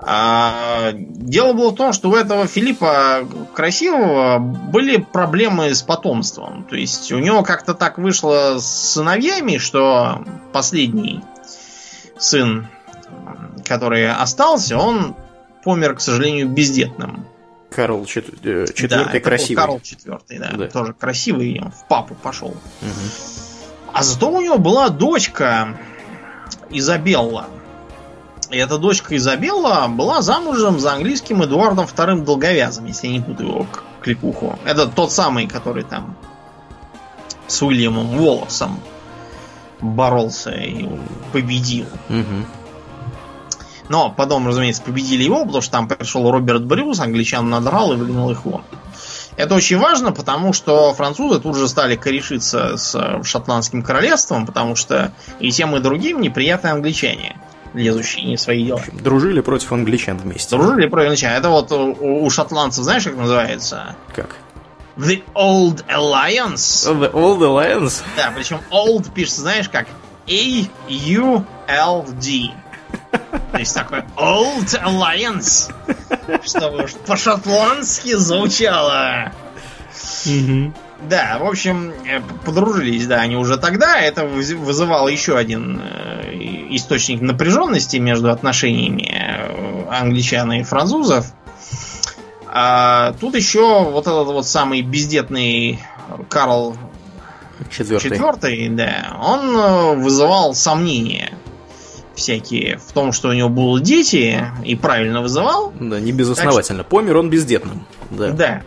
А, 0.04 0.94
дело 0.94 1.54
было 1.54 1.70
в 1.70 1.76
том, 1.76 1.94
что 1.94 2.10
у 2.10 2.16
этого 2.16 2.48
Филиппа 2.48 3.28
Красивого 3.54 4.40
были 4.40 4.98
проблемы 4.98 5.76
с 5.76 5.84
потомством. 5.84 6.64
То 6.64 6.76
есть 6.76 7.12
у 7.12 7.20
него 7.20 7.44
как-то 7.44 7.76
так 7.76 8.00
вышло 8.00 8.58
с 8.58 8.94
сыновьями, 8.94 9.58
что 9.58 10.26
последний 10.54 11.22
сын, 12.18 12.68
который 13.64 14.12
остался, 14.12 14.78
он 14.78 15.16
помер, 15.64 15.96
к 15.96 16.02
сожалению, 16.02 16.50
бездетным. 16.50 17.28
Карл 17.74 18.04
IV 18.04 18.40
э, 18.44 18.88
да, 18.88 19.20
красивый. 19.20 19.56
Карл 19.56 19.78
IV, 19.78 20.40
да, 20.40 20.52
да. 20.58 20.68
Тоже 20.68 20.94
красивый, 20.94 21.62
в 21.62 21.88
папу 21.88 22.16
пошел. 22.16 22.50
Угу. 22.50 22.90
А 23.94 24.04
зато 24.04 24.30
у 24.30 24.42
него 24.42 24.58
была 24.58 24.90
дочка 24.90 25.80
Изабелла. 26.70 27.48
И 28.50 28.58
эта 28.58 28.78
дочка 28.78 29.16
Изабелла 29.16 29.88
была 29.88 30.22
замужем 30.22 30.80
за 30.80 30.94
английским 30.94 31.44
Эдуардом 31.44 31.86
II 31.86 32.26
Долговязым, 32.26 32.86
если 32.86 33.08
я 33.08 33.14
не 33.14 33.22
путаю 33.22 33.50
его 33.50 33.68
кликуху. 34.02 34.60
Это 34.66 34.88
тот 34.88 35.14
самый, 35.14 35.48
который 35.48 35.84
там 35.84 36.18
с 37.48 37.62
Уильямом 37.62 38.08
Волосом 38.08 38.82
боролся 39.80 40.52
и 40.52 40.90
победил. 41.32 41.86
Угу. 42.10 42.61
Но 43.92 44.10
потом, 44.10 44.48
разумеется, 44.48 44.82
победили 44.82 45.24
его, 45.24 45.44
потому 45.44 45.62
что 45.62 45.74
там 45.74 45.90
пришел 45.90 46.32
Роберт 46.32 46.64
Брюс, 46.64 47.02
англичан 47.02 47.50
надрал 47.50 47.92
и 47.92 47.98
выгнал 47.98 48.32
их 48.32 48.46
вон. 48.46 48.62
Это 49.36 49.54
очень 49.54 49.78
важно, 49.80 50.14
потому 50.14 50.54
что 50.54 50.94
французы 50.94 51.42
тут 51.42 51.58
же 51.58 51.68
стали 51.68 51.98
корешиться 51.98 52.78
с 52.78 53.20
шотландским 53.26 53.84
королевством, 53.84 54.46
потому 54.46 54.78
что 54.78 55.12
и 55.42 55.52
тем, 55.52 55.76
и 55.76 55.82
другим 55.82 56.22
неприятные 56.22 56.72
англичане, 56.72 57.36
лезущие 57.74 58.24
не 58.24 58.38
свои 58.38 58.66
дела. 58.66 58.82
Дружили 58.94 59.42
против 59.42 59.74
англичан 59.74 60.16
вместе. 60.16 60.56
Дружили 60.56 60.88
против 60.88 61.08
англичан. 61.08 61.34
Это 61.34 61.50
вот 61.50 61.74
у, 61.74 62.24
у 62.24 62.30
шотландцев, 62.30 62.86
знаешь, 62.86 63.04
как 63.04 63.18
называется? 63.18 63.98
Как? 64.16 64.38
The 64.96 65.22
Old 65.36 65.84
Alliance. 65.88 66.88
The 66.88 67.12
Old 67.12 67.40
Alliance? 67.40 68.04
Да, 68.16 68.32
причем 68.34 68.62
Old 68.72 69.12
пишется, 69.14 69.42
знаешь, 69.42 69.68
как 69.68 69.88
A-U-L-D. 70.30 71.42
То 73.12 73.58
есть 73.58 73.76
такой 73.76 74.00
Old 74.18 74.82
Alliance. 74.82 75.72
Чтобы 76.44 76.86
уж 76.86 76.94
по-шотландски 77.06 78.16
звучало. 78.16 79.32
Да, 81.10 81.40
в 81.40 81.48
общем, 81.48 81.94
э, 82.06 82.22
подружились, 82.46 83.08
да, 83.08 83.22
они 83.22 83.36
уже 83.36 83.58
тогда. 83.58 84.00
Это 84.00 84.26
вызывало 84.26 85.08
еще 85.08 85.36
один 85.36 85.82
э, 85.84 86.38
источник 86.70 87.22
напряженности 87.22 87.98
между 87.98 88.30
отношениями 88.30 89.12
э, 89.12 89.90
англичан 89.90 90.54
и 90.54 90.64
французов. 90.64 91.26
А 92.46 93.14
тут 93.20 93.36
еще 93.36 93.84
вот 93.84 94.06
этот 94.06 94.28
вот 94.28 94.46
самый 94.46 94.82
бездетный 94.82 95.80
Карл 96.30 96.78
Четвертый. 97.70 98.10
Четвертый, 98.10 98.70
да, 98.70 99.18
он 99.22 100.02
вызывал 100.02 100.54
сомнения 100.54 101.32
всякие 102.22 102.78
в 102.78 102.92
том, 102.94 103.12
что 103.12 103.30
у 103.30 103.34
него 103.34 103.50
будут 103.50 103.84
дети, 103.84 104.46
и 104.64 104.76
правильно 104.76 105.22
вызывал. 105.22 105.74
Да, 105.80 106.00
не 106.00 106.12
безосновательно. 106.12 106.82
Что... 106.82 106.90
Помер 106.90 107.18
он 107.18 107.30
бездетным. 107.30 107.86
Да. 108.10 108.32
Да. 108.32 108.62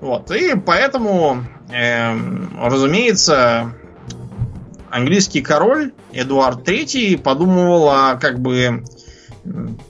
Вот, 0.00 0.30
и 0.30 0.54
поэтому, 0.56 1.44
э, 1.72 2.14
разумеется, 2.62 3.72
английский 4.90 5.40
король 5.40 5.92
Эдуард 6.12 6.68
III 6.68 7.18
подумывал, 7.18 7.88
а 7.90 8.14
как 8.14 8.38
бы 8.38 8.84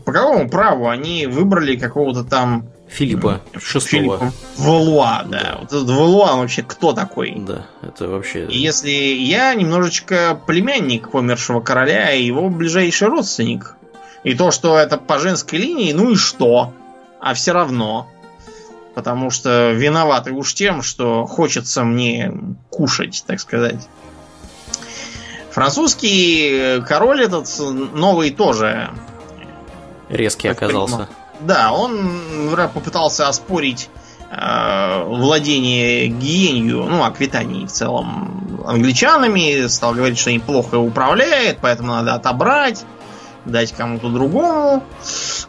по 0.05 0.13
какому 0.13 0.49
праву 0.49 0.89
они 0.89 1.27
выбрали 1.27 1.77
какого-то 1.77 2.25
там 2.25 2.69
Филиппа 2.89 3.43
шестого. 3.59 4.33
Валуа, 4.57 5.23
да. 5.27 5.41
да. 5.41 5.57
Вот 5.61 5.73
этот 5.73 5.91
Валуа 5.91 6.37
вообще 6.37 6.63
кто 6.63 6.93
такой? 6.93 7.35
Да, 7.37 7.67
это 7.83 8.09
вообще... 8.09 8.47
Если 8.51 8.91
я 8.91 9.55
немножечко 9.55 10.41
племянник 10.47 11.11
помершего 11.11 11.61
короля 11.61 12.13
и 12.13 12.25
его 12.25 12.49
ближайший 12.49 13.09
родственник. 13.09 13.75
И 14.25 14.35
то, 14.35 14.51
что 14.51 14.79
это 14.79 14.97
по 14.97 15.19
женской 15.19 15.59
линии, 15.59 15.93
ну 15.93 16.13
и 16.13 16.17
что? 16.17 16.73
А 17.21 17.35
все 17.35 17.53
равно. 17.53 18.09
Потому 18.95 19.31
что 19.31 19.71
виноваты 19.73 20.33
уж 20.33 20.55
тем, 20.55 20.83
что 20.83 21.25
хочется 21.27 21.85
мне 21.85 22.33
кушать, 22.71 23.23
так 23.27 23.39
сказать. 23.39 23.89
Французский 25.51 26.81
король 26.83 27.23
этот 27.23 27.49
новый 27.95 28.31
тоже 28.31 28.91
резкий 30.09 30.49
оказался. 30.49 31.09
Да, 31.41 31.73
он 31.73 32.21
попытался 32.75 33.29
оспорить 33.29 33.89
э, 34.31 35.05
владение 35.05 36.09
Гиенью, 36.09 36.85
ну, 36.85 37.05
Аквитанией 37.05 37.67
в 37.67 37.71
целом, 37.73 38.65
англичанами, 38.67 39.67
стал 39.69 39.95
говорить, 39.95 40.19
что 40.19 40.31
они 40.31 40.41
плохо 40.41 40.77
управляет, 40.77 41.59
поэтому 41.61 41.93
надо 41.93 42.15
отобрать, 42.15 42.85
дать 43.45 43.73
кому-то 43.73 44.09
другому. 44.09 44.83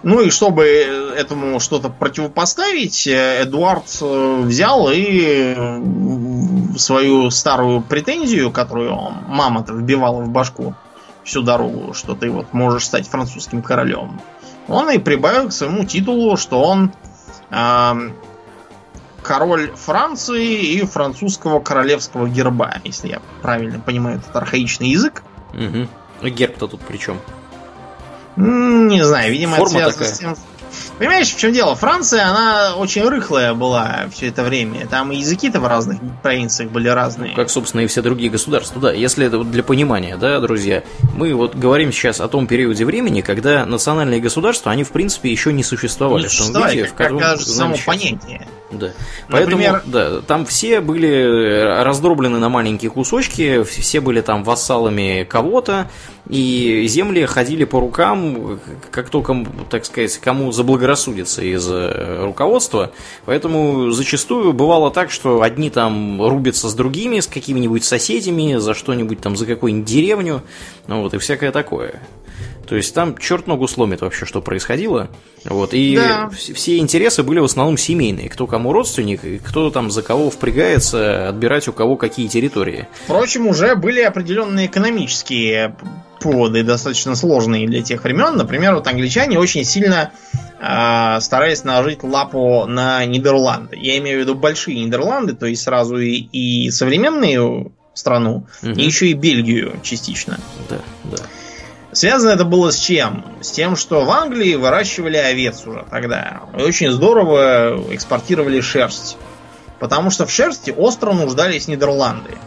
Ну 0.04 0.22
и 0.22 0.30
чтобы 0.30 0.64
этому 1.18 1.60
что-то 1.60 1.90
противопоставить, 1.90 3.08
Эдуард 3.08 3.86
э, 4.02 4.42
взял 4.44 4.90
и 4.92 5.56
свою 6.78 7.30
старую 7.32 7.82
претензию, 7.82 8.52
которую 8.52 8.96
мама-то 9.28 9.74
вбивала 9.74 10.22
в 10.22 10.30
башку 10.30 10.76
всю 11.24 11.42
дорогу, 11.42 11.94
что 11.94 12.16
ты 12.16 12.30
вот 12.30 12.54
можешь 12.54 12.86
стать 12.86 13.08
французским 13.08 13.62
королем, 13.62 14.22
он 14.70 14.90
и 14.90 14.98
прибавил 14.98 15.50
к 15.50 15.54
своему 15.54 15.84
титулу, 15.84 16.38
что 16.38 16.62
он 16.62 16.92
э, 17.50 17.94
король 19.22 19.72
Франции 19.76 20.76
и 20.76 20.86
французского 20.86 21.60
королевского 21.60 22.28
герба, 22.28 22.76
если 22.84 23.10
я 23.10 23.22
правильно 23.42 23.80
понимаю 23.80 24.20
этот 24.20 24.36
архаичный 24.36 24.90
язык. 24.90 25.24
Угу. 25.54 26.30
Герб-то 26.30 26.68
тут 26.68 26.82
при 26.82 26.98
чем? 26.98 27.20
Не 28.36 29.04
знаю, 29.04 29.32
видимо, 29.32 29.56
Форма 29.58 29.80
это 29.80 29.92
связано 29.92 29.94
такая. 29.94 30.14
с 30.14 30.20
тем, 30.20 30.36
Понимаешь, 30.98 31.34
в 31.34 31.38
чем 31.38 31.54
дело? 31.54 31.76
Франция, 31.76 32.28
она 32.30 32.76
очень 32.76 33.08
рыхлая 33.08 33.54
была 33.54 34.06
все 34.14 34.28
это 34.28 34.44
время. 34.44 34.88
Там 34.88 35.12
языки-то 35.12 35.60
в 35.60 35.68
разных 35.68 36.00
провинциях 36.22 36.72
были 36.72 36.88
разные. 36.88 37.34
Как, 37.36 37.50
собственно, 37.50 37.82
и 37.82 37.88
все 37.88 38.02
другие 38.02 38.30
государства. 38.30 38.82
Да, 38.82 38.92
если 38.92 39.26
это 39.26 39.44
для 39.44 39.64
понимания, 39.64 40.18
да, 40.18 40.40
друзья, 40.40 40.84
мы 41.16 41.34
вот 41.34 41.56
говорим 41.56 41.92
сейчас 41.92 42.20
о 42.22 42.28
том 42.28 42.48
периоде 42.48 42.86
времени, 42.86 43.22
когда 43.22 43.66
национальные 43.66 44.20
государства, 44.20 44.72
они, 44.72 44.84
в 44.84 44.92
принципе, 44.92 45.32
еще 45.32 45.54
не 45.54 45.64
существовали. 45.64 46.24
Не 46.24 46.30
существовали, 46.30 46.62
в 46.62 46.66
том 46.66 46.78
виде, 46.78 46.90
в 46.90 46.94
котором, 46.94 47.20
как 47.20 47.42
само 47.42 47.76
сейчас. 47.76 47.86
понятие. 47.86 48.48
Да. 48.72 48.92
Поэтому, 49.30 49.64
Например... 49.64 49.84
да, 49.86 50.22
там 50.22 50.46
все 50.46 50.80
были 50.80 51.82
раздроблены 51.84 52.38
на 52.38 52.50
маленькие 52.50 52.92
кусочки, 52.92 53.64
все 53.64 54.00
были 54.00 54.22
там 54.22 54.44
вассалами 54.44 55.26
кого-то, 55.28 55.90
и 56.30 56.86
земли 56.88 57.26
ходили 57.26 57.64
по 57.64 57.80
рукам, 57.80 58.60
как 58.92 59.10
только, 59.10 59.46
так 59.72 59.86
сказать, 59.86 60.16
кому 60.20 60.52
заблагорассудится 60.52 61.42
из 61.42 61.68
э, 61.68 62.24
руководства. 62.24 62.92
Поэтому 63.26 63.90
зачастую 63.90 64.54
бывало 64.54 64.92
так, 64.92 65.10
что 65.10 65.42
одни 65.42 65.72
там 65.72 66.22
рубятся 66.22 66.70
с 66.70 66.76
другими, 66.76 67.22
с 67.22 67.28
какими-нибудь 67.28 67.84
соседями, 67.84 68.58
за 68.58 68.76
что-нибудь 68.76 69.20
там, 69.20 69.36
за 69.36 69.48
какую-нибудь 69.48 69.90
деревню, 69.90 70.44
ну 70.86 71.02
вот, 71.02 71.16
и 71.16 71.18
всякое 71.18 71.52
такое. 71.52 72.00
То 72.70 72.76
есть 72.76 72.94
там 72.94 73.18
черт 73.18 73.48
ногу 73.48 73.68
сломит 73.68 74.02
вообще, 74.02 74.28
что 74.28 74.42
происходило. 74.42 75.10
Вот, 75.44 75.74
и 75.74 75.96
да. 75.96 76.30
все 76.30 76.78
интересы 76.78 77.24
были 77.24 77.40
в 77.40 77.46
основном 77.46 77.80
семейные. 77.80 78.30
Кто 78.30 78.46
кому 78.46 78.72
родственник, 78.72 79.26
и 79.26 79.40
кто 79.40 79.72
там 79.72 79.90
за 79.90 80.04
кого 80.04 80.30
впрягается 80.30 81.30
отбирать 81.30 81.68
у 81.68 81.74
кого 81.74 81.96
какие 81.96 82.28
территории. 82.28 82.88
Впрочем, 83.06 83.48
уже 83.48 83.76
были 83.76 84.02
определенные 84.02 84.68
экономические 84.68 85.76
поводы, 86.22 86.64
достаточно 86.64 87.16
сложные 87.16 87.66
для 87.66 87.82
тех 87.82 88.04
времен. 88.04 88.38
Например, 88.38 88.76
вот 88.76 88.86
англичане 88.86 89.40
очень 89.40 89.64
сильно 89.64 90.12
э, 90.60 91.20
старались 91.22 91.64
наложить 91.64 92.04
лапу 92.04 92.68
на 92.68 93.04
Нидерланды. 93.04 93.78
Я 93.78 93.98
имею 93.98 94.20
в 94.20 94.22
виду 94.22 94.36
большие 94.36 94.80
Нидерланды, 94.86 95.34
то 95.34 95.48
есть 95.48 95.64
сразу 95.64 95.98
и, 95.98 96.18
и 96.18 96.70
современную 96.70 97.72
страну, 97.96 98.46
угу. 98.62 98.72
и 98.72 98.84
еще 98.84 99.08
и 99.08 99.14
Бельгию 99.14 99.80
частично. 99.82 100.40
Да, 100.70 100.78
да. 101.06 101.18
Связано 101.92 102.32
это 102.32 102.46
было 102.46 102.72
с 102.72 102.78
чем? 102.78 103.26
С 103.42 103.52
тем, 103.52 103.76
что 103.76 104.06
в 104.06 104.12
Англии 104.12 104.56
выращивали 104.56 105.18
овец 105.18 105.66
уже 105.66 105.86
тогда. 105.90 106.42
И 106.58 106.62
очень 106.62 106.92
здорово 106.92 107.84
экспортировали 107.92 108.62
шерсть. 108.62 109.18
Потому 109.80 110.12
что 110.12 110.26
в 110.26 110.32
шерсти 110.32 110.72
остро 110.72 111.14
нуждались 111.14 111.68
Нидерланды. 111.68 112.38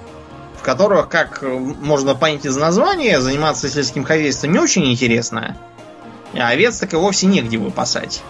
В 0.59 0.63
которых, 0.63 1.09
как 1.09 1.43
можно 1.43 2.15
понять 2.15 2.47
из 2.47 2.57
названия, 2.57 3.21
заниматься 3.21 3.69
сельским 3.69 4.05
хозяйством 4.05 4.53
не 4.53 4.61
очень 4.61 4.89
интересно. 4.91 5.57
А 6.35 6.49
овец 6.49 6.79
так 6.79 6.93
и 6.93 6.97
вовсе 6.97 7.27
негде 7.27 7.59
выпасать. 7.59 8.23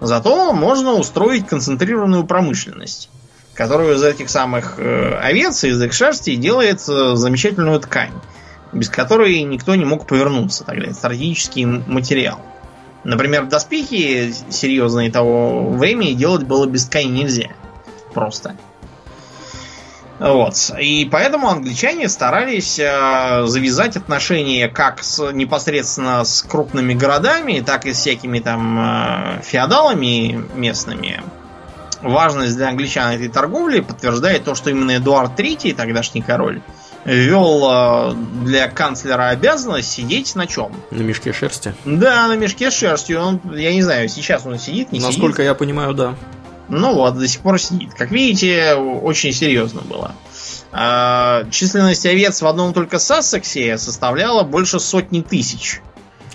Зато 0.00 0.52
можно 0.52 0.94
устроить 0.94 1.46
концентрированную 1.46 2.24
промышленность, 2.24 3.10
которую 3.52 3.94
из 3.96 4.02
этих 4.02 4.30
самых 4.30 4.78
э, 4.78 5.18
овец, 5.22 5.64
из 5.64 5.80
их 5.80 5.92
шерсти 5.92 6.34
делает 6.36 6.80
э, 6.88 7.16
замечательную 7.16 7.80
ткань 7.80 8.12
без 8.76 8.88
которой 8.88 9.42
никто 9.42 9.74
не 9.74 9.84
мог 9.84 10.06
повернуться 10.06 10.64
тогда. 10.64 10.92
стратегический 10.92 11.66
материал. 11.66 12.40
Например, 13.04 13.46
доспехи 13.46 14.32
серьезные 14.50 15.10
того 15.10 15.70
времени 15.70 16.12
делать 16.12 16.42
было 16.42 16.66
без 16.66 16.86
ткани 16.86 17.06
нельзя. 17.06 17.50
Просто. 18.14 18.56
Вот. 20.18 20.54
И 20.80 21.06
поэтому 21.10 21.48
англичане 21.48 22.08
старались 22.08 22.78
э, 22.78 23.44
завязать 23.46 23.96
отношения 23.96 24.68
как 24.68 25.02
с, 25.02 25.30
непосредственно 25.32 26.24
с 26.24 26.42
крупными 26.42 26.94
городами, 26.94 27.62
так 27.64 27.84
и 27.84 27.92
с 27.92 27.98
всякими 27.98 28.40
там 28.40 28.78
э, 28.78 29.42
феодалами 29.42 30.42
местными. 30.54 31.22
Важность 32.00 32.56
для 32.56 32.68
англичан 32.68 33.12
этой 33.12 33.28
торговли 33.28 33.80
подтверждает 33.80 34.44
то, 34.44 34.54
что 34.54 34.70
именно 34.70 34.96
Эдуард 34.96 35.38
III, 35.38 35.74
тогдашний 35.74 36.22
король, 36.22 36.62
э, 37.06 38.14
для 38.44 38.68
канцлера 38.68 39.28
обязанность 39.28 39.90
сидеть 39.90 40.34
на 40.34 40.46
чем? 40.46 40.72
На 40.90 41.02
мешке 41.02 41.32
шерсти? 41.32 41.74
Да, 41.84 42.26
на 42.28 42.36
мешке 42.36 42.70
шерсти. 42.70 43.12
Он, 43.12 43.40
я 43.54 43.72
не 43.72 43.82
знаю, 43.82 44.08
сейчас 44.08 44.44
он 44.44 44.58
сидит, 44.58 44.92
не 44.92 45.00
Насколько 45.00 45.36
сидит. 45.36 45.46
я 45.46 45.54
понимаю, 45.54 45.94
да. 45.94 46.14
Ну 46.68 46.94
вот, 46.94 47.16
до 47.18 47.28
сих 47.28 47.40
пор 47.40 47.60
сидит. 47.60 47.94
Как 47.94 48.10
видите, 48.10 48.74
очень 48.74 49.32
серьезно 49.32 49.82
было. 49.82 50.14
А, 50.72 51.44
численность 51.50 52.04
овец 52.06 52.42
в 52.42 52.46
одном 52.46 52.74
только 52.74 52.98
Сассексе 52.98 53.78
составляла 53.78 54.42
больше 54.42 54.80
сотни 54.80 55.20
тысяч. 55.20 55.80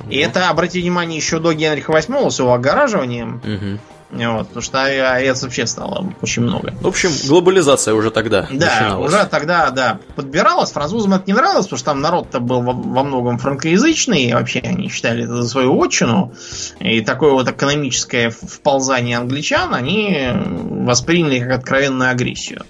И 0.10 0.18
это, 0.18 0.50
обратите 0.50 0.82
внимание, 0.82 1.18
еще 1.18 1.40
до 1.40 1.54
Генриха 1.54 1.92
VIII 1.92 2.30
с 2.32 2.40
его 2.40 2.54
огораживанием. 2.54 3.42
Угу. 3.44 3.80
Вот, 4.12 4.48
потому 4.48 4.62
что 4.62 4.84
овец 4.84 5.42
вообще 5.42 5.66
стало 5.66 6.14
очень 6.22 6.42
много. 6.44 6.74
В 6.82 6.88
общем, 6.88 7.12
глобализация 7.28 7.94
уже 7.94 8.12
тогда 8.12 8.48
Да, 8.52 8.66
начиналась. 8.66 9.14
уже 9.14 9.26
тогда, 9.26 9.70
да, 9.70 10.00
подбиралась. 10.16 10.72
Французам 10.72 11.14
это 11.14 11.24
не 11.28 11.34
нравилось, 11.34 11.66
потому 11.66 11.78
что 11.78 11.86
там 11.86 12.02
народ-то 12.02 12.40
был 12.42 12.62
во, 12.62 12.74
во 12.74 13.04
многом 13.04 13.38
франкоязычный, 13.38 14.24
и 14.24 14.34
вообще 14.34 14.60
они 14.60 14.90
считали 14.90 15.24
это 15.24 15.42
за 15.42 15.48
свою 15.48 15.82
отчину. 15.82 16.34
И 16.80 17.02
такое 17.02 17.32
вот 17.32 17.48
экономическое 17.48 18.30
вползание 18.32 19.18
англичан 19.18 19.74
они 19.74 20.28
восприняли 20.34 21.40
как 21.40 21.60
откровенную 21.60 22.12
агрессию. 22.12 22.64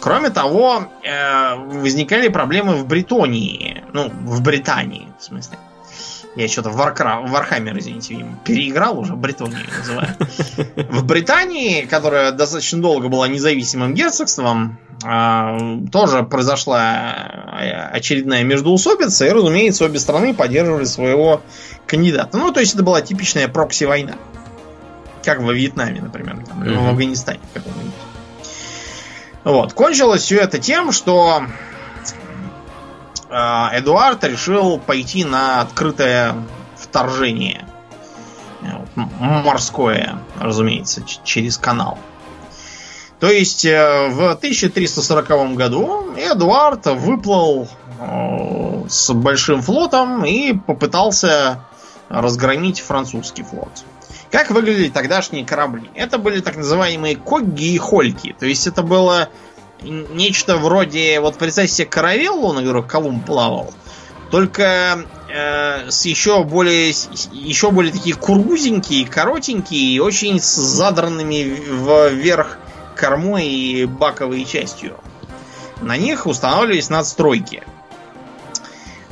Кроме 0.00 0.30
того, 0.30 0.84
э, 1.02 1.54
возникали 1.56 2.28
проблемы 2.28 2.76
в 2.76 2.86
Бритонии. 2.86 3.82
Ну, 3.92 4.10
в 4.10 4.42
Британии, 4.42 5.08
в 5.18 5.24
смысле. 5.24 5.58
Я 6.36 6.48
что-то 6.48 6.70
в 6.70 6.80
Warcraft, 6.80 7.30
Warhammer, 7.30 7.78
извините, 7.78 8.26
переиграл 8.44 8.98
уже, 8.98 9.14
Бритонию 9.14 9.60
называю. 9.78 10.16
В 10.90 11.04
Британии, 11.04 11.82
которая 11.82 12.32
достаточно 12.32 12.82
долго 12.82 13.08
была 13.08 13.28
независимым 13.28 13.94
герцогством, 13.94 14.78
а, 15.04 15.56
тоже 15.92 16.24
произошла 16.24 16.80
а, 16.80 17.90
очередная 17.92 18.42
междоусобица, 18.42 19.26
и, 19.26 19.30
разумеется, 19.30 19.84
обе 19.84 20.00
страны 20.00 20.34
поддерживали 20.34 20.84
своего 20.84 21.40
кандидата. 21.86 22.36
Ну, 22.36 22.50
то 22.50 22.58
есть 22.60 22.74
это 22.74 22.82
была 22.82 23.00
типичная 23.00 23.46
прокси-война. 23.46 24.14
Как 25.22 25.40
во 25.40 25.52
Вьетнаме, 25.52 26.02
например, 26.02 26.44
там, 26.46 26.62
mm-hmm. 26.62 26.84
в 26.84 26.88
Афганистане 26.88 27.40
каком-нибудь. 27.54 27.92
Вот. 29.44 29.72
Кончилось 29.72 30.22
все 30.22 30.38
это 30.38 30.58
тем, 30.58 30.90
что 30.90 31.44
Эдуард 33.34 34.22
решил 34.24 34.78
пойти 34.78 35.24
на 35.24 35.60
открытое 35.60 36.36
вторжение. 36.76 37.66
Э, 38.62 39.00
морское, 39.20 40.18
разумеется, 40.38 41.02
через 41.24 41.58
канал. 41.58 41.98
То 43.20 43.30
есть 43.30 43.64
э, 43.64 44.08
в 44.10 44.30
1340 44.32 45.54
году 45.54 46.14
Эдуард 46.16 46.86
выплыл 46.86 47.68
с 48.88 49.12
большим 49.12 49.62
флотом 49.62 50.24
и 50.24 50.52
попытался 50.52 51.60
разгромить 52.08 52.80
французский 52.80 53.42
флот. 53.42 53.84
Как 54.30 54.50
выглядели 54.50 54.88
тогдашние 54.88 55.44
корабли? 55.44 55.90
Это 55.94 56.18
были 56.18 56.40
так 56.40 56.56
называемые 56.56 57.16
когги 57.16 57.72
и 57.72 57.78
хольки. 57.78 58.34
То 58.38 58.46
есть 58.46 58.66
это 58.66 58.82
было 58.82 59.28
нечто 59.84 60.56
вроде, 60.56 61.20
вот 61.20 61.36
представьте 61.36 61.74
себе 61.74 61.86
каравеллу, 61.86 62.52
на 62.52 62.60
которой 62.60 62.82
Колумб 62.82 63.24
плавал, 63.24 63.72
только 64.30 65.04
э, 65.28 65.90
с 65.90 66.04
еще 66.06 66.44
более, 66.44 66.88
еще 67.32 67.70
более 67.70 67.92
такие 67.92 68.16
кургузенькие, 68.16 69.06
коротенькие 69.06 69.94
и 69.94 70.00
очень 70.00 70.40
с 70.40 70.54
задранными 70.54 71.56
вверх 72.10 72.58
кормой 72.96 73.46
и 73.46 73.84
баковой 73.84 74.44
частью. 74.44 74.96
На 75.80 75.96
них 75.96 76.26
устанавливались 76.26 76.88
надстройки. 76.88 77.62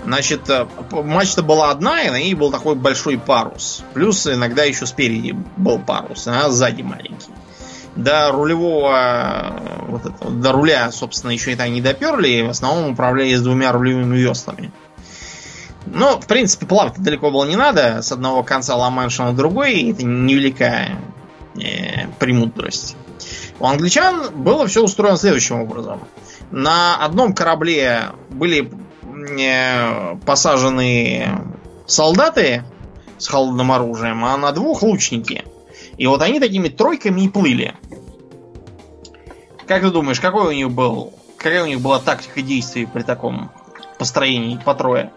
Значит, 0.05 0.49
э, 0.49 0.67
мачта 0.91 1.43
была 1.43 1.71
одна, 1.71 2.03
и 2.03 2.11
на 2.11 2.19
ней 2.19 2.35
был 2.35 2.51
такой 2.51 2.75
большой 2.75 3.19
парус. 3.19 3.85
Плюс 3.95 4.27
иногда 4.27 4.65
еще 4.65 4.87
спереди 4.87 5.37
был 5.57 5.79
парус, 5.79 6.27
а 6.27 6.49
сзади 6.51 6.83
маленький 6.83 7.31
до 7.97 8.31
рулевого 8.33 9.55
вот 9.89 10.07
этого, 10.07 10.31
до 10.31 10.53
руля, 10.53 10.91
собственно, 10.91 11.31
еще 11.33 11.53
и 11.53 11.57
так 11.57 11.69
не 11.69 11.81
доперли, 11.81 12.43
в 12.43 12.51
основном 12.51 12.93
управляли 12.93 13.35
с 13.35 13.43
двумя 13.43 13.73
рулевыми 13.73 14.17
веслами. 14.17 14.73
Ну, 15.87 16.21
в 16.21 16.27
принципе, 16.27 16.67
плавать 16.67 16.99
далеко 16.99 17.31
было 17.31 17.45
не 17.45 17.57
надо. 17.57 18.03
С 18.03 18.13
одного 18.13 18.43
конца 18.43 18.77
Ла-Манша 18.77 19.25
на 19.25 19.33
другой, 19.33 19.91
это 19.91 20.05
невеликая 20.05 20.99
э, 21.57 22.07
премудрость. 22.19 22.97
У 23.59 23.67
англичан 23.67 24.31
было 24.35 24.67
все 24.67 24.83
устроено 24.83 25.17
следующим 25.17 25.61
образом. 25.61 26.01
На 26.51 26.97
одном 26.97 27.35
корабле 27.35 28.11
были 28.31 28.71
э, 29.39 30.17
посажены 30.25 31.29
солдаты 31.87 32.65
с 33.19 33.29
холодным 33.29 33.73
оружием, 33.73 34.25
а 34.25 34.37
на 34.37 34.53
двух 34.53 34.83
лучники. 34.83 35.45
И 35.97 36.07
вот 36.07 36.23
они 36.23 36.41
такими 36.41 36.69
тройками 36.69 37.23
и 37.23 37.29
плыли. 37.29 37.75
Как 39.73 39.81
ты 39.81 39.91
думаешь, 39.91 40.21
какой 40.21 40.49
у 40.49 40.53
них 40.53 40.71
был, 40.71 41.15
какая 41.39 41.63
у 41.63 41.67
них 41.67 41.81
была 41.81 41.99
тактика 41.99 42.43
действий 42.43 42.85
при 42.85 43.01
таком 43.01 43.51
построении 43.99 44.61
по 44.63 44.75
трое? 44.75 45.11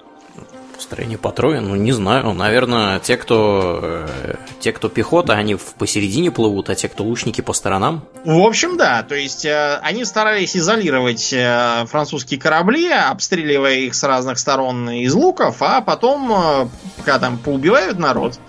Построение 0.73 1.17
по 1.17 1.33
трое? 1.33 1.59
Ну, 1.59 1.75
не 1.75 1.91
знаю. 1.91 2.31
Наверное, 2.31 2.99
те, 3.01 3.17
кто, 3.17 3.81
э, 3.81 4.35
те, 4.61 4.71
кто 4.71 4.87
пехота, 4.87 5.33
они 5.33 5.57
посередине 5.77 6.31
плывут, 6.31 6.69
а 6.69 6.75
те, 6.75 6.87
кто 6.87 7.03
лучники, 7.03 7.41
по 7.41 7.51
сторонам. 7.51 8.05
В 8.23 8.39
общем, 8.39 8.77
да. 8.77 9.03
То 9.03 9.15
есть, 9.15 9.43
э, 9.43 9.77
они 9.83 10.05
старались 10.05 10.55
изолировать 10.55 11.33
э, 11.33 11.85
французские 11.87 12.39
корабли, 12.39 12.89
обстреливая 12.89 13.79
их 13.79 13.93
с 13.93 14.03
разных 14.03 14.39
сторон 14.39 14.89
из 14.89 15.13
луков, 15.13 15.57
а 15.59 15.81
потом, 15.81 16.31
э, 16.31 16.67
пока 16.95 17.19
там 17.19 17.39
поубивают 17.39 17.99
народ, 17.99 18.39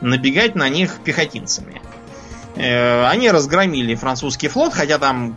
набегать 0.00 0.54
на 0.54 0.70
них 0.70 1.00
пехотинцами. 1.04 1.82
Э, 2.56 3.06
они 3.06 3.30
разгромили 3.30 3.94
французский 3.94 4.48
флот, 4.48 4.72
хотя 4.74 4.98
там 4.98 5.36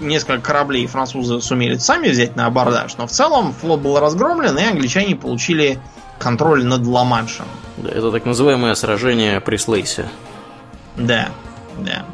несколько 0.00 0.40
кораблей 0.40 0.86
французы 0.86 1.40
сумели 1.40 1.76
сами 1.76 2.08
взять 2.08 2.36
на 2.36 2.46
абордаж, 2.46 2.96
но 2.96 3.06
в 3.06 3.10
целом 3.10 3.52
флот 3.52 3.80
был 3.80 3.98
разгромлен, 3.98 4.56
и 4.58 4.62
англичане 4.62 5.14
получили 5.14 5.78
контроль 6.18 6.64
над 6.64 6.86
Ла-Маншем. 6.86 7.46
Да, 7.76 7.90
это 7.90 8.10
так 8.10 8.24
называемое 8.24 8.74
сражение 8.74 9.40
при 9.40 9.56
Слейсе. 9.56 10.08
Да, 10.96 11.28
да. 11.78 12.04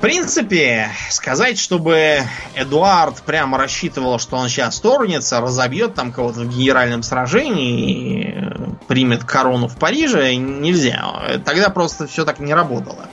Принципе, 0.00 0.88
сказать, 1.10 1.58
чтобы 1.58 2.22
Эдуард 2.54 3.22
прямо 3.22 3.58
рассчитывал, 3.58 4.18
что 4.18 4.36
он 4.36 4.48
сейчас 4.48 4.80
торгнется, 4.80 5.42
разобьет 5.42 5.94
там 5.94 6.10
кого-то 6.10 6.40
в 6.40 6.48
генеральном 6.48 7.02
сражении 7.02 7.90
и 7.90 8.86
примет 8.88 9.24
корону 9.24 9.68
в 9.68 9.76
Париже, 9.76 10.34
нельзя. 10.36 11.40
Тогда 11.44 11.68
просто 11.68 12.06
все 12.06 12.24
так 12.24 12.38
не 12.38 12.54
работало. 12.54 13.08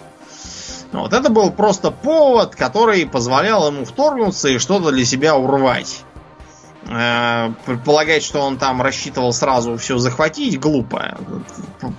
Вот 0.94 1.12
это 1.12 1.30
был 1.30 1.52
просто 1.52 1.92
повод, 1.92 2.56
который 2.56 3.06
позволял 3.06 3.68
ему 3.68 3.84
вторгнуться 3.84 4.48
и 4.48 4.58
что-то 4.58 4.92
для 4.92 5.04
себя 5.04 5.36
урвать. 5.36 6.06
Э, 6.90 7.52
предполагать, 7.66 8.24
что 8.24 8.40
он 8.40 8.58
там 8.58 8.82
рассчитывал 8.82 9.34
сразу 9.34 9.76
все 9.76 9.98
захватить, 9.98 10.58
глупо. 10.58 11.18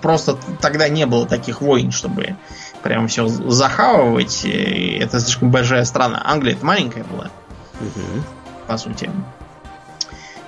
Просто 0.01 0.39
тогда 0.63 0.89
не 0.89 1.05
было 1.05 1.27
таких 1.27 1.61
войн, 1.61 1.93
чтобы 1.93 2.37
прям 2.83 3.09
все 3.09 3.27
захавывать. 3.27 4.45
Это 4.45 5.21
слишком 5.21 5.51
большая 5.51 5.85
страна. 5.85 6.23
Англия 6.25 6.55
это 6.55 6.65
маленькая 6.65 7.05
была. 7.05 7.31
Угу. 7.81 8.25
По 8.67 8.79
сути. 8.79 9.11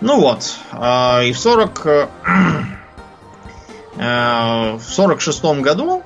Ну 0.00 0.20
вот. 0.20 0.56
Э, 0.72 1.26
и 1.26 1.32
в 1.32 1.38
40... 1.38 2.08
Э, 3.96 4.76
в 4.76 4.82
46 4.82 5.44
году 5.60 6.02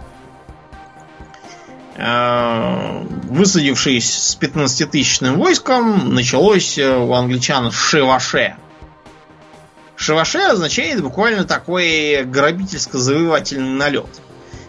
высадившись 1.97 4.13
с 4.13 4.37
15-тысячным 4.37 5.37
войском, 5.37 6.13
началось 6.13 6.77
у 6.77 7.13
англичан 7.13 7.71
шеваше. 7.71 8.57
Шеваше 9.97 10.41
означает 10.41 11.03
буквально 11.03 11.45
такой 11.45 12.25
грабительско-завоевательный 12.25 13.77
налет. 13.77 14.09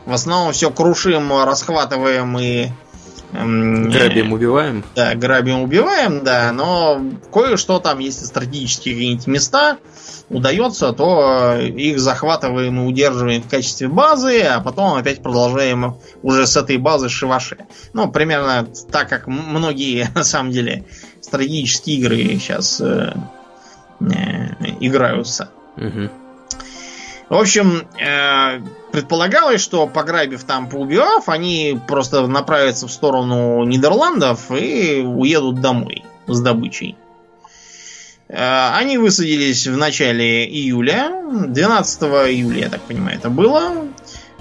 В 0.06 0.13
основном 0.13 0.54
все 0.54 0.70
крушим, 0.70 1.32
расхватываем 1.44 2.38
и... 2.38 2.70
Эм, 3.34 3.89
грабим, 3.89 4.34
убиваем. 4.34 4.84
Да, 4.96 5.15
грабим, 5.15 5.62
убиваем, 5.62 6.24
да, 6.24 6.52
но 6.54 7.02
кое-что 7.34 7.80
там, 7.80 8.00
если 8.00 8.26
стратегические 8.26 8.94
какие-нибудь 8.96 9.28
места 9.28 9.78
удается, 10.30 10.94
то 10.94 11.58
их 11.58 12.00
захватываем 12.00 12.82
и 12.82 12.88
удерживаем 12.88 13.41
в 13.41 13.50
качестве 13.50 13.88
базы, 13.88 14.41
а 14.41 14.62
потом 14.62 14.94
опять 14.94 15.22
продолжаем 15.22 15.98
уже 16.22 16.48
с 16.48 16.56
этой 16.56 16.78
базы 16.78 17.10
шиваши. 17.10 17.65
Ну, 17.94 18.12
примерно 18.12 18.68
так, 18.91 19.10
как 19.10 19.28
многие, 19.28 20.10
на 20.15 20.24
самом 20.24 20.52
деле, 20.52 20.86
стратегические 21.22 21.98
игры 21.98 22.18
сейчас 22.39 22.80
э, 22.80 23.13
э, 24.02 24.06
играются. 24.80 25.50
Угу. 25.78 26.10
В 27.27 27.33
общем, 27.33 27.88
э, 27.99 28.61
предполагалось, 28.91 29.61
что 29.61 29.88
пограбив 29.88 30.43
там, 30.43 30.69
поубивав, 30.69 31.27
они 31.27 31.79
просто 31.88 32.27
направятся 32.27 32.88
в 32.88 32.91
сторону 32.91 33.63
Нидерландов 33.63 34.51
и 34.51 35.01
уедут 35.01 35.59
домой 35.59 36.03
с 36.27 36.39
добычей. 36.39 36.95
Э, 38.27 38.75
они 38.75 38.99
высадились 38.99 39.65
в 39.65 39.75
начале 39.75 40.45
июля, 40.45 41.23
12 41.47 42.01
июля, 42.29 42.59
я 42.59 42.69
так 42.69 42.81
понимаю, 42.81 43.17
это 43.17 43.31
было. 43.31 43.88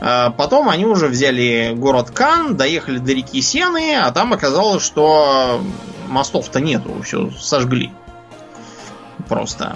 Э, 0.00 0.30
потом 0.36 0.68
они 0.68 0.84
уже 0.84 1.08
взяли 1.08 1.72
город 1.74 2.10
Кан, 2.10 2.54
доехали 2.54 2.98
до 2.98 3.14
реки 3.14 3.40
Сены, 3.40 3.96
а 3.96 4.10
там 4.12 4.34
оказалось, 4.34 4.84
что 4.84 5.62
мостов-то 6.08 6.60
нету, 6.60 7.00
все 7.02 7.30
сожгли. 7.30 7.92
Просто. 9.26 9.74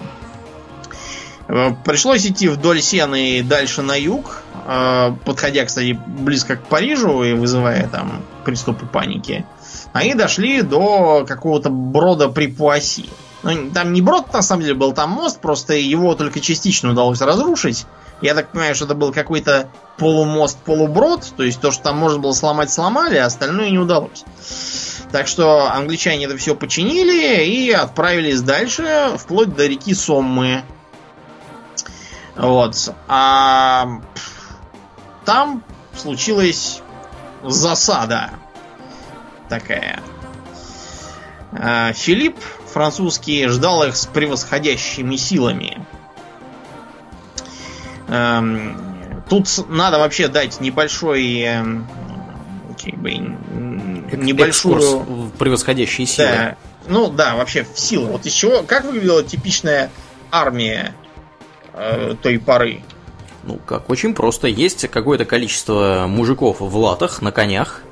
Э, 1.48 1.70
пришлось 1.84 2.26
идти 2.26 2.48
вдоль 2.48 2.80
Сены 2.80 3.38
и 3.38 3.42
дальше 3.42 3.82
на 3.82 3.96
юг, 3.98 4.42
э, 4.66 5.12
подходя, 5.24 5.64
кстати, 5.64 5.98
близко 6.06 6.56
к 6.56 6.66
Парижу 6.66 7.22
и 7.22 7.32
вызывая 7.32 7.88
там 7.88 8.22
приступы 8.44 8.87
паники. 8.87 9.46
Они 9.92 10.14
дошли 10.14 10.62
до 10.62 11.24
какого-то 11.26 11.70
брода 11.70 12.28
при 12.28 12.46
Пуаси. 12.46 13.08
Ну, 13.42 13.70
там 13.70 13.92
не 13.92 14.02
брод, 14.02 14.32
на 14.32 14.42
самом 14.42 14.62
деле, 14.62 14.74
был 14.74 14.92
там 14.92 15.11
мост, 15.11 15.40
просто 15.40 15.74
его 15.74 16.14
только 16.14 16.40
частично 16.40 16.90
удалось 16.90 17.20
разрушить. 17.20 17.87
Я 18.20 18.34
так 18.34 18.50
понимаю, 18.50 18.74
что 18.74 18.84
это 18.84 18.94
был 18.94 19.12
какой-то 19.12 19.68
полумост-полуброд, 19.96 21.34
то 21.37 21.44
есть 21.44 21.61
то, 21.61 21.70
что 21.70 21.84
там 21.84 21.98
можно 21.98 22.18
было 22.18 22.32
сломать, 22.32 22.70
сломали, 22.70 23.16
а 23.16 23.26
остальное 23.26 23.70
не 23.70 23.78
удалось. 23.78 24.24
Так 25.12 25.28
что 25.28 25.70
англичане 25.70 26.24
это 26.24 26.37
все 26.37 26.56
починили 26.56 27.44
и 27.44 27.70
отправились 27.70 28.42
дальше, 28.42 29.12
вплоть 29.16 29.54
до 29.54 29.66
реки 29.66 29.94
Соммы. 29.94 30.64
Вот. 32.38 32.94
А 33.09 34.01
там 35.24 35.62
случилась 35.96 36.81
засада 37.42 38.31
такая. 39.48 40.01
А, 41.53 41.92
Филипп 41.92 42.38
французский 42.72 43.46
ждал 43.48 43.85
их 43.85 43.96
с 43.96 44.07
превосходящими 44.07 45.16
силами. 45.16 45.85
Эм, 48.09 49.24
тут 49.29 49.48
надо 49.68 49.98
вообще 49.98 50.29
дать 50.29 50.61
небольшой 50.61 51.40
эм, 51.40 51.87
как 52.83 52.94
бы, 52.94 53.12
небольшую 53.12 55.01
в 55.01 55.31
превосходящие 55.33 56.07
силы. 56.07 56.29
Да. 56.29 56.57
Ну 56.87 57.11
да, 57.11 57.35
вообще 57.35 57.64
в 57.64 57.79
силу. 57.79 58.07
Вот 58.07 58.24
из 58.24 58.33
чего, 58.33 58.62
как 58.62 58.85
выглядела 58.85 59.22
типичная 59.22 59.90
армия 60.31 60.94
э, 61.78 62.14
той 62.22 62.38
поры? 62.38 62.80
Ну, 63.44 63.58
как 63.64 63.88
очень 63.88 64.14
просто. 64.14 64.48
Есть 64.48 64.88
какое-то 64.88 65.24
количество 65.24 66.06
мужиков 66.08 66.60
в 66.60 66.76
латах, 66.76 67.22
на 67.22 67.32
конях, 67.32 67.82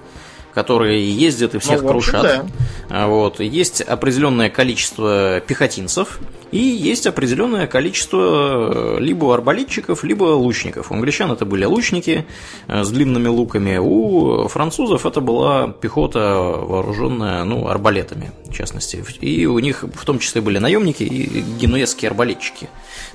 которые 0.56 1.14
ездят 1.14 1.54
и 1.54 1.58
всех 1.58 1.82
ну, 1.82 1.88
крушат. 1.88 2.22
Да. 2.22 2.46
А, 2.88 3.08
вот. 3.08 3.40
Есть 3.40 3.82
определенное 3.82 4.48
количество 4.48 5.38
пехотинцев 5.46 6.18
и 6.50 6.56
есть 6.56 7.06
определенное 7.06 7.66
количество 7.66 8.96
э, 8.96 9.00
либо 9.00 9.34
арбалетчиков, 9.34 10.02
либо 10.02 10.24
лучников. 10.24 10.90
У 10.90 10.94
англичан 10.94 11.30
это 11.30 11.44
были 11.44 11.66
лучники 11.66 12.24
э, 12.68 12.84
с 12.84 12.88
длинными 12.88 13.28
луками, 13.28 13.76
у 13.76 14.48
французов 14.48 15.04
это 15.04 15.20
была 15.20 15.68
пехота, 15.68 16.36
вооруженная 16.38 17.44
ну, 17.44 17.68
арбалетами, 17.68 18.32
в 18.46 18.54
частности. 18.54 19.04
И 19.20 19.44
у 19.44 19.58
них 19.58 19.82
в 19.82 20.06
том 20.06 20.18
числе 20.18 20.40
были 20.40 20.56
наемники 20.56 21.02
и 21.02 21.42
генуэзские 21.60 22.08
арбалетчики 22.08 22.70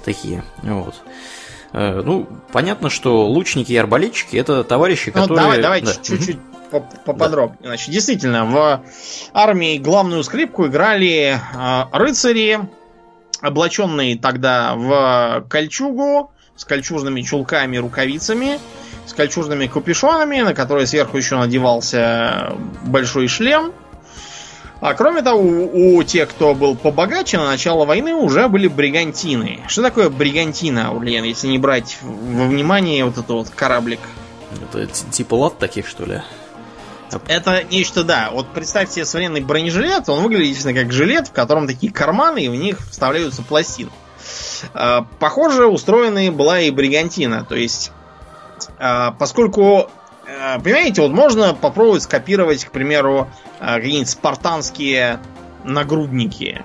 такие. 0.06 0.43
Вот. 0.62 0.93
Э, 1.73 2.01
ну, 2.03 2.27
понятно, 2.51 2.89
что 2.89 3.27
лучники 3.27 3.71
и 3.71 3.77
арбалетчики 3.77 4.36
это 4.36 4.63
товарищи, 4.63 5.12
ну, 5.13 5.21
которые. 5.21 5.43
Давай, 5.43 5.62
давай 5.62 5.81
да. 5.81 5.93
чуть-чуть 6.01 6.38
поподробнее. 7.05 7.60
Да. 7.62 7.67
Значит, 7.69 7.89
действительно, 7.89 8.45
в 8.45 8.84
армии 9.34 9.77
главную 9.77 10.23
скрипку 10.23 10.67
играли 10.67 11.38
э, 11.38 11.84
рыцари, 11.91 12.60
облаченные 13.41 14.17
тогда 14.17 14.75
в 14.75 15.45
кольчугу, 15.49 16.31
с 16.55 16.65
кольчужными 16.65 17.21
чулками 17.21 17.77
и 17.77 17.79
рукавицами, 17.79 18.60
с 19.05 19.13
кольчужными 19.13 19.67
капюшонами, 19.67 20.41
на 20.41 20.53
которые 20.53 20.88
сверху 20.88 21.17
еще 21.17 21.38
надевался 21.38 22.53
большой 22.84 23.27
шлем. 23.27 23.73
А 24.82 24.96
кроме 24.96 25.22
того, 25.22 25.39
у, 25.39 25.98
у 25.98 26.04
тех, 26.04 26.28
кто 26.30 26.56
был 26.56 26.76
побогаче, 26.76 27.38
на 27.38 27.46
начало 27.46 27.86
войны 27.86 28.15
уже 28.15 28.48
были 28.48 28.67
бригантины. 28.67 29.63
Что 29.67 29.84
такое 29.84 30.10
бригантина, 30.10 30.91
Урлен, 30.91 31.24
если 31.24 31.48
не 31.48 31.60
брать 31.60 32.00
во 32.02 32.46
внимание 32.46 33.06
вот 33.06 33.13
этот 33.13 33.30
вот 33.30 33.50
кораблик? 33.52 34.00
Это 34.74 34.88
типа 34.88 35.36
лад 35.36 35.60
таких, 35.60 35.88
что 35.88 36.06
ли? 36.06 36.22
Это 37.28 37.63
нечто, 37.70 38.04
да. 38.04 38.32
Вот 38.34 38.48
представьте 38.54 38.96
себе 38.96 39.06
современный 39.06 39.41
бронежилет, 39.41 40.10
он 40.10 40.24
выглядит 40.24 40.48
действительно 40.48 40.84
как 40.84 40.91
жилет, 40.91 41.28
в 41.28 41.32
котором 41.32 41.67
такие 41.67 41.94
карманы, 41.94 42.46
и 42.46 42.50
в 42.50 42.56
них 42.56 42.80
вставляются 42.89 43.44
пластины. 43.44 43.91
А, 44.74 45.06
похоже, 45.20 45.67
устроенной 45.67 46.32
была 46.32 46.60
и 46.60 46.72
бригантина. 46.72 47.46
То 47.48 47.56
есть, 47.56 47.91
а, 48.80 49.12
поскольку, 49.12 49.89
а, 50.28 50.60
понимаете, 50.60 51.02
вот 51.02 51.12
можно 51.12 51.54
попробовать 51.54 52.04
скопировать, 52.04 52.65
к 52.65 52.72
примеру, 52.72 53.28
какие-нибудь 53.62 54.10
спартанские 54.10 55.19
нагрудники. 55.63 56.63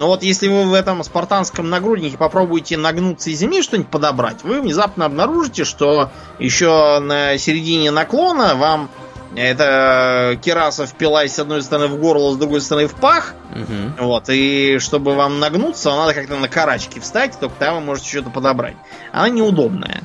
Но 0.00 0.06
вот 0.06 0.22
если 0.22 0.48
вы 0.48 0.64
в 0.64 0.72
этом 0.72 1.04
спартанском 1.04 1.68
нагруднике 1.68 2.16
попробуете 2.16 2.78
нагнуться 2.78 3.28
из 3.28 3.38
земли 3.38 3.62
что-нибудь 3.62 3.90
подобрать, 3.90 4.44
вы 4.44 4.62
внезапно 4.62 5.04
обнаружите, 5.04 5.64
что 5.64 6.10
еще 6.38 7.00
на 7.00 7.36
середине 7.36 7.90
наклона 7.90 8.54
вам 8.54 8.88
это 9.34 10.38
кераса 10.42 10.86
впилась 10.86 11.34
с 11.34 11.38
одной 11.38 11.62
стороны 11.62 11.88
в 11.88 11.98
горло, 11.98 12.32
с 12.34 12.36
другой 12.36 12.60
стороны 12.60 12.86
в 12.86 12.94
пах. 12.94 13.34
Угу. 13.50 14.06
Вот, 14.06 14.24
и 14.28 14.78
чтобы 14.78 15.14
вам 15.14 15.40
нагнуться, 15.40 15.90
надо 15.90 16.14
как-то 16.14 16.36
на 16.36 16.48
карачки 16.48 16.98
встать, 16.98 17.38
только 17.38 17.54
там 17.58 17.76
вы 17.76 17.80
можете 17.80 18.08
что-то 18.08 18.30
подобрать. 18.30 18.76
Она 19.10 19.28
неудобная. 19.28 20.02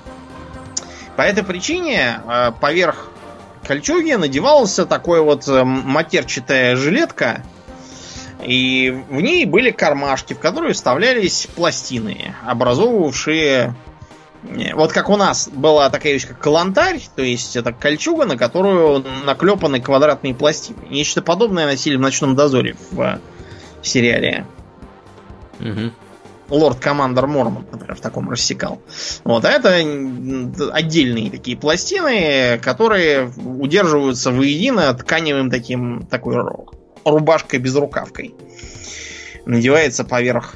По 1.18 1.24
этой 1.24 1.44
причине 1.44 2.22
э, 2.26 2.52
поверх 2.60 3.10
кольчуги 3.68 4.14
надевался 4.14 4.86
такой 4.86 5.22
вот 5.22 5.48
э, 5.48 5.64
матерчатая 5.64 6.76
жилетка, 6.76 7.44
и 8.44 9.04
в 9.10 9.20
ней 9.20 9.46
были 9.46 9.72
кармашки, 9.72 10.34
в 10.34 10.40
которые 10.40 10.74
вставлялись 10.74 11.48
пластины, 11.56 12.36
образовывавшие 12.46 13.76
вот 14.74 14.94
как 14.94 15.10
у 15.10 15.18
нас 15.18 15.50
была 15.50 15.90
такая 15.90 16.14
вещь, 16.14 16.28
как 16.28 16.40
калантарь, 16.40 17.02
то 17.16 17.22
есть 17.22 17.56
это 17.56 17.74
кольчуга, 17.74 18.26
на 18.26 18.38
которую 18.38 19.04
наклепаны 19.26 19.82
квадратные 19.82 20.34
пластины. 20.34 20.78
Нечто 20.90 21.22
подобное 21.22 21.66
носили 21.66 21.98
в 21.98 22.00
ночном 22.00 22.36
дозоре 22.36 22.76
в 22.92 23.20
сериале. 23.82 24.46
Угу. 25.60 25.92
Лорд 26.50 26.80
Командер 26.80 27.28
Мормон, 27.28 27.66
например, 27.72 27.96
в 27.96 28.02
таком 28.02 28.30
рассекал. 28.30 28.82
Вот, 29.24 29.44
а 29.46 29.50
это 29.50 29.76
отдельные 30.72 31.30
такие 31.30 31.58
пластины, 31.58 32.60
которые 32.62 33.32
удерживаются 33.38 34.32
воедино 34.32 34.94
тканевым 34.94 35.50
таким, 35.50 36.06
такой 36.06 36.38
рубашкой 37.04 37.60
без 37.60 37.76
рукавкой. 37.76 38.34
Надевается 39.46 40.04
поверх, 40.04 40.56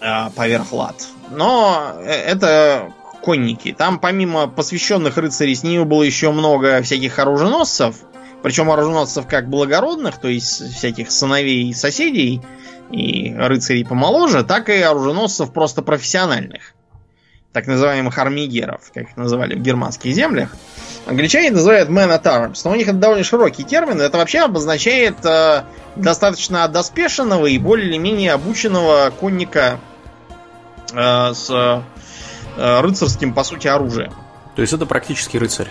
а, 0.00 0.30
поверх 0.30 0.72
лад. 0.72 1.06
Но 1.30 1.94
э, 1.98 2.10
это 2.10 2.92
конники. 3.22 3.72
Там 3.76 3.98
помимо 3.98 4.48
посвященных 4.48 5.16
рыцарей 5.16 5.54
с 5.54 5.62
ними 5.62 5.84
было 5.84 6.02
еще 6.02 6.32
много 6.32 6.82
всяких 6.82 7.18
оруженосцев. 7.18 7.96
Причем 8.42 8.70
оруженосцев 8.70 9.26
как 9.26 9.48
благородных, 9.48 10.18
то 10.18 10.28
есть 10.28 10.74
всяких 10.76 11.10
сыновей 11.10 11.72
соседей 11.74 12.40
и 12.90 13.34
рыцарей 13.34 13.84
помоложе, 13.84 14.42
так 14.42 14.68
и 14.68 14.80
оруженосцев 14.80 15.52
просто 15.52 15.82
профессиональных. 15.82 16.74
Так 17.52 17.66
называемых 17.66 18.16
армигеров, 18.18 18.90
как 18.94 19.10
их 19.10 19.16
называли 19.16 19.54
в 19.54 19.60
германских 19.60 20.14
землях. 20.14 20.56
Англичане 21.06 21.50
называют 21.50 21.90
men 21.90 22.08
at 22.08 22.24
arms, 22.24 22.60
но 22.64 22.70
у 22.70 22.74
них 22.74 22.88
это 22.88 22.96
довольно 22.96 23.24
широкий 23.24 23.64
термин. 23.64 24.00
Это 24.00 24.16
вообще 24.16 24.40
обозначает 24.40 25.24
э, 25.24 25.64
достаточно 25.96 26.66
доспешенного 26.68 27.46
и 27.46 27.58
более 27.58 27.88
или 27.88 27.98
менее 27.98 28.32
обученного 28.32 29.10
конника 29.10 29.78
Э, 30.94 31.32
с 31.32 31.50
э, 31.50 32.80
рыцарским, 32.80 33.32
по 33.32 33.44
сути, 33.44 33.66
оружием. 33.68 34.12
То 34.56 34.62
есть 34.62 34.74
это 34.74 34.84
практически 34.86 35.36
рыцарь. 35.36 35.68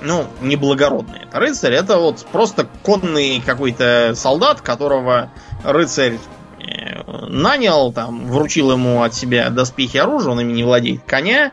Ну, 0.00 0.26
не 0.40 0.56
благородный. 0.56 1.20
Это 1.24 1.38
рыцарь, 1.40 1.74
это 1.74 1.98
вот 1.98 2.24
просто 2.30 2.68
конный 2.82 3.42
какой-то 3.44 4.12
солдат, 4.14 4.60
которого 4.60 5.30
рыцарь 5.64 6.18
э, 6.60 7.26
нанял, 7.28 7.92
там, 7.92 8.26
вручил 8.30 8.72
ему 8.72 9.02
от 9.02 9.14
себя 9.14 9.50
доспехи 9.50 9.96
оружия, 9.96 10.32
он 10.32 10.40
ими 10.40 10.52
не 10.52 10.64
владеет 10.64 11.02
коня, 11.04 11.52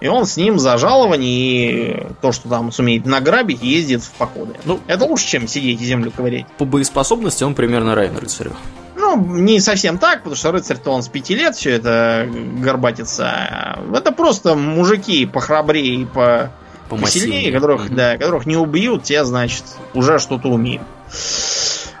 и 0.00 0.08
он 0.08 0.26
с 0.26 0.36
ним 0.36 0.58
за 0.58 0.78
жалование 0.78 1.42
и 1.42 2.06
то, 2.22 2.32
что 2.32 2.48
там 2.48 2.72
сумеет 2.72 3.06
награбить, 3.06 3.62
ездит 3.62 4.02
в 4.02 4.10
походы. 4.12 4.54
Ну, 4.64 4.80
это 4.86 5.04
лучше, 5.04 5.26
чем 5.26 5.46
сидеть 5.46 5.80
и 5.80 5.84
землю 5.84 6.10
ковырять. 6.10 6.46
По 6.58 6.64
боеспособности 6.64 7.44
он 7.44 7.54
примерно 7.54 7.94
равен 7.94 8.16
рыцарю. 8.16 8.54
Ну, 8.96 9.16
не 9.16 9.60
совсем 9.60 9.98
так, 9.98 10.18
потому 10.18 10.36
что 10.36 10.52
рыцарь-то 10.52 10.90
он 10.90 11.02
с 11.02 11.08
пяти 11.08 11.34
лет 11.34 11.56
все 11.56 11.70
это 11.72 12.28
горбатится. 12.58 13.78
Это 13.94 14.12
просто 14.12 14.54
мужики 14.54 15.26
похрабрее 15.26 16.02
и 16.02 16.04
по 16.04 16.50
посильнее, 16.96 17.52
которых, 17.52 17.90
mm-hmm. 17.90 17.94
да, 17.94 18.18
которых 18.18 18.46
не 18.46 18.56
убьют, 18.56 19.04
те, 19.04 19.24
значит, 19.24 19.64
уже 19.94 20.18
что-то 20.18 20.48
умеют. 20.48 20.82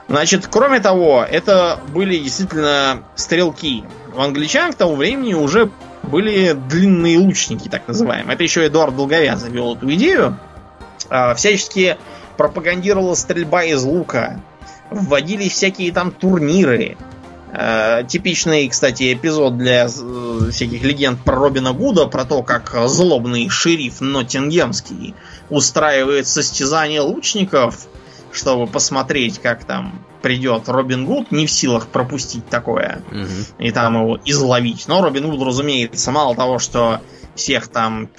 Значит, 0.08 0.48
кроме 0.50 0.80
того, 0.80 1.24
это 1.28 1.78
были 1.92 2.18
действительно 2.18 3.04
стрелки. 3.14 3.84
У 4.14 4.20
англичан 4.20 4.72
к 4.72 4.76
тому 4.76 4.96
времени 4.96 5.34
уже 5.34 5.70
были 6.02 6.52
длинные 6.52 7.18
лучники, 7.18 7.68
так 7.68 7.86
называемые. 7.86 8.34
Это 8.34 8.42
еще 8.42 8.66
Эдуард 8.66 8.96
Долговязый 8.96 9.50
вел 9.50 9.76
эту 9.76 9.92
идею. 9.94 10.36
А, 11.08 11.34
всячески 11.34 11.96
пропагандировала 12.36 13.14
стрельба 13.14 13.64
из 13.64 13.84
лука 13.84 14.40
вводились 14.90 15.52
всякие 15.52 15.92
там 15.92 16.10
турниры. 16.10 16.96
Э, 17.52 18.04
типичный, 18.06 18.68
кстати, 18.68 19.12
эпизод 19.12 19.58
для 19.58 19.86
э, 19.86 20.50
всяких 20.52 20.82
легенд 20.82 21.18
про 21.24 21.36
Робина 21.36 21.72
Гуда, 21.72 22.06
про 22.06 22.24
то, 22.24 22.42
как 22.42 22.72
злобный 22.86 23.48
шериф 23.48 24.00
Ноттингемский 24.00 25.14
устраивает 25.48 26.28
состязание 26.28 27.00
лучников, 27.00 27.88
чтобы 28.32 28.66
посмотреть, 28.70 29.40
как 29.40 29.64
там 29.64 30.04
придет 30.22 30.68
Робин 30.68 31.06
Гуд, 31.06 31.32
не 31.32 31.46
в 31.46 31.50
силах 31.50 31.88
пропустить 31.88 32.46
такое, 32.48 33.02
угу. 33.10 33.26
и 33.58 33.72
там 33.72 34.00
его 34.00 34.18
изловить. 34.24 34.86
Но 34.86 35.02
Робин 35.02 35.28
Гуд, 35.28 35.42
разумеется, 35.42 36.12
мало 36.12 36.36
того, 36.36 36.58
что 36.58 37.00
всех 37.34 37.68
там 37.68 38.10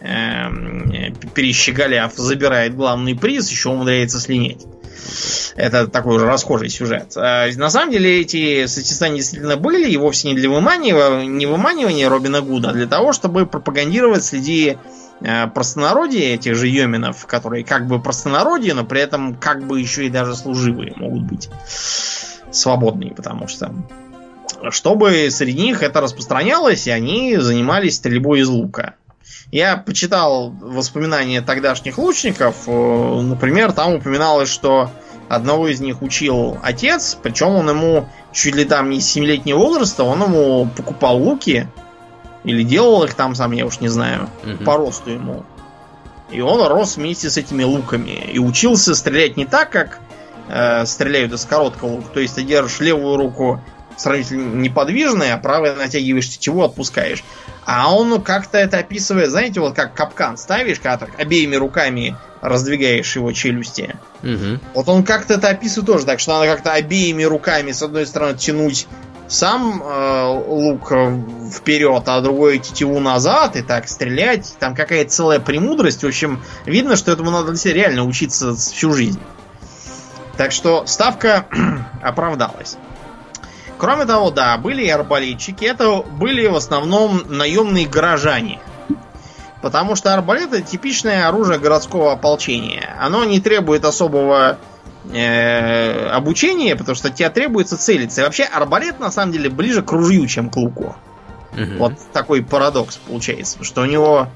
э, 0.00 1.10
перещеголяв 1.34 2.12
забирает 2.14 2.76
главный 2.76 3.14
приз, 3.14 3.50
еще 3.50 3.70
умудряется 3.70 4.20
слинять. 4.20 4.66
Это 5.56 5.88
такой 5.88 6.16
уже 6.16 6.26
расхожий 6.26 6.68
сюжет. 6.68 7.12
А, 7.16 7.48
на 7.56 7.70
самом 7.70 7.90
деле 7.90 8.20
эти 8.20 8.66
состязания 8.66 9.16
действительно 9.16 9.56
были, 9.56 9.90
и 9.90 9.96
вовсе 9.96 10.28
не 10.28 10.34
для 10.34 10.48
выманивания, 10.48 11.26
не 11.26 11.46
выманивания 11.46 12.08
Робина 12.08 12.40
Гуда, 12.40 12.70
а 12.70 12.72
для 12.72 12.86
того, 12.86 13.12
чтобы 13.12 13.46
пропагандировать 13.46 14.24
среди 14.24 14.78
э, 15.20 15.46
простонародья 15.48 16.34
этих 16.34 16.54
же 16.54 16.68
йоминов, 16.68 17.26
которые 17.26 17.64
как 17.64 17.86
бы 17.86 18.00
простонародье, 18.00 18.74
но 18.74 18.84
при 18.84 19.00
этом 19.00 19.34
как 19.34 19.66
бы 19.66 19.80
еще 19.80 20.06
и 20.06 20.10
даже 20.10 20.36
служивые 20.36 20.92
могут 20.96 21.22
быть 21.22 21.48
свободные, 22.50 23.12
потому 23.12 23.48
что 23.48 23.74
чтобы 24.70 25.30
среди 25.30 25.62
них 25.62 25.82
это 25.82 26.00
распространялось, 26.00 26.86
и 26.86 26.90
они 26.90 27.36
занимались 27.36 27.96
стрельбой 27.96 28.40
из 28.40 28.48
лука. 28.48 28.94
Я 29.50 29.76
почитал 29.76 30.50
воспоминания 30.50 31.40
тогдашних 31.40 31.98
лучников. 31.98 32.56
Э, 32.66 33.20
например, 33.22 33.72
там 33.72 33.94
упоминалось, 33.94 34.50
что 34.50 34.90
одного 35.28 35.68
из 35.68 35.80
них 35.80 36.02
учил 36.02 36.58
отец, 36.62 37.16
причем 37.22 37.48
он 37.48 37.68
ему 37.68 38.08
чуть 38.32 38.54
ли 38.54 38.64
там 38.64 38.90
не 38.90 39.00
с 39.00 39.16
7-летнего 39.16 39.58
возраста, 39.58 40.04
он 40.04 40.22
ему 40.22 40.68
покупал 40.76 41.18
луки 41.18 41.66
или 42.44 42.62
делал 42.62 43.04
их 43.04 43.14
там 43.14 43.34
сам, 43.34 43.52
я 43.52 43.66
уж 43.66 43.80
не 43.80 43.88
знаю, 43.88 44.28
угу. 44.44 44.64
по 44.64 44.76
росту 44.76 45.10
ему. 45.10 45.44
И 46.30 46.40
он 46.40 46.66
рос 46.66 46.96
вместе 46.96 47.30
с 47.30 47.36
этими 47.36 47.62
луками. 47.62 48.10
И 48.32 48.38
учился 48.38 48.94
стрелять 48.94 49.36
не 49.36 49.46
так, 49.46 49.70
как 49.70 49.98
э, 50.48 50.84
стреляют 50.84 51.32
из 51.32 51.44
короткого 51.44 51.96
лука. 51.96 52.08
То 52.12 52.20
есть 52.20 52.34
ты 52.34 52.42
держишь 52.42 52.80
левую 52.80 53.16
руку 53.16 53.62
сравнительно 53.96 54.54
неподвижной, 54.54 55.32
а 55.32 55.38
правой 55.38 55.74
натягиваешь 55.74 56.28
тетиву, 56.28 56.62
отпускаешь. 56.62 57.24
А 57.70 57.94
он 57.94 58.22
как-то 58.22 58.56
это 58.56 58.78
описывает, 58.78 59.28
знаете, 59.28 59.60
вот 59.60 59.74
как 59.74 59.92
капкан 59.92 60.38
ставишь, 60.38 60.78
когда 60.78 60.96
так 60.96 61.20
обеими 61.20 61.54
руками 61.54 62.16
раздвигаешь 62.40 63.14
его 63.14 63.30
челюсти. 63.32 63.94
Угу. 64.22 64.60
Вот 64.72 64.88
он 64.88 65.04
как-то 65.04 65.34
это 65.34 65.50
описывает 65.50 65.86
тоже 65.86 66.06
так, 66.06 66.18
что 66.18 66.32
надо 66.32 66.46
как-то 66.46 66.72
обеими 66.72 67.24
руками 67.24 67.72
с 67.72 67.82
одной 67.82 68.06
стороны 68.06 68.38
тянуть 68.38 68.86
сам 69.28 69.82
э, 69.82 70.44
лук 70.46 70.90
вперед, 71.52 72.04
а 72.06 72.22
другой 72.22 72.58
тетиву 72.58 73.00
назад 73.00 73.54
и 73.56 73.60
так 73.60 73.86
стрелять. 73.86 74.54
Там 74.58 74.74
какая-то 74.74 75.10
целая 75.10 75.38
премудрость. 75.38 76.04
В 76.04 76.06
общем, 76.06 76.42
видно, 76.64 76.96
что 76.96 77.12
этому 77.12 77.30
надо 77.30 77.52
реально 77.68 78.04
учиться 78.04 78.54
всю 78.56 78.94
жизнь. 78.94 79.20
Так 80.38 80.52
что 80.52 80.86
ставка 80.86 81.44
оправдалась. 82.02 82.78
Кроме 83.78 84.06
того, 84.06 84.30
да, 84.30 84.58
были 84.58 84.84
и 84.84 84.88
арбалетчики. 84.88 85.64
Это 85.64 86.02
были 86.02 86.46
в 86.48 86.56
основном 86.56 87.22
наемные 87.28 87.86
горожане. 87.86 88.58
Потому 89.62 89.96
что 89.96 90.14
арбалет 90.14 90.52
это 90.52 90.62
типичное 90.62 91.28
оружие 91.28 91.58
городского 91.58 92.12
ополчения. 92.12 92.96
Оно 93.00 93.24
не 93.24 93.40
требует 93.40 93.84
особого 93.84 94.58
э, 95.12 96.08
обучения, 96.10 96.76
потому 96.76 96.96
что 96.96 97.10
тебе 97.10 97.30
требуется 97.30 97.76
целиться. 97.76 98.20
И 98.20 98.24
вообще 98.24 98.44
арбалет 98.44 99.00
на 99.00 99.10
самом 99.10 99.32
деле 99.32 99.48
ближе 99.48 99.82
к 99.82 99.90
ружью, 99.92 100.26
чем 100.26 100.50
к 100.50 100.56
луку. 100.56 100.96
Угу. 101.52 101.78
Вот 101.78 101.92
такой 102.12 102.42
парадокс 102.42 102.96
получается, 102.96 103.62
что 103.64 103.82
у 103.82 103.86
него 103.86 104.28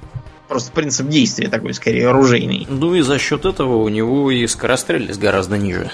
просто 0.49 0.73
принцип 0.73 1.09
действия 1.09 1.49
такой 1.49 1.75
скорее 1.75 2.09
оружейный. 2.09 2.67
Ну 2.69 2.95
и 2.95 3.03
за 3.03 3.19
счет 3.19 3.45
этого 3.45 3.77
у 3.77 3.89
него 3.89 4.31
и 4.31 4.47
скорострельность 4.47 5.21
гораздо 5.21 5.57
ниже 5.57 5.91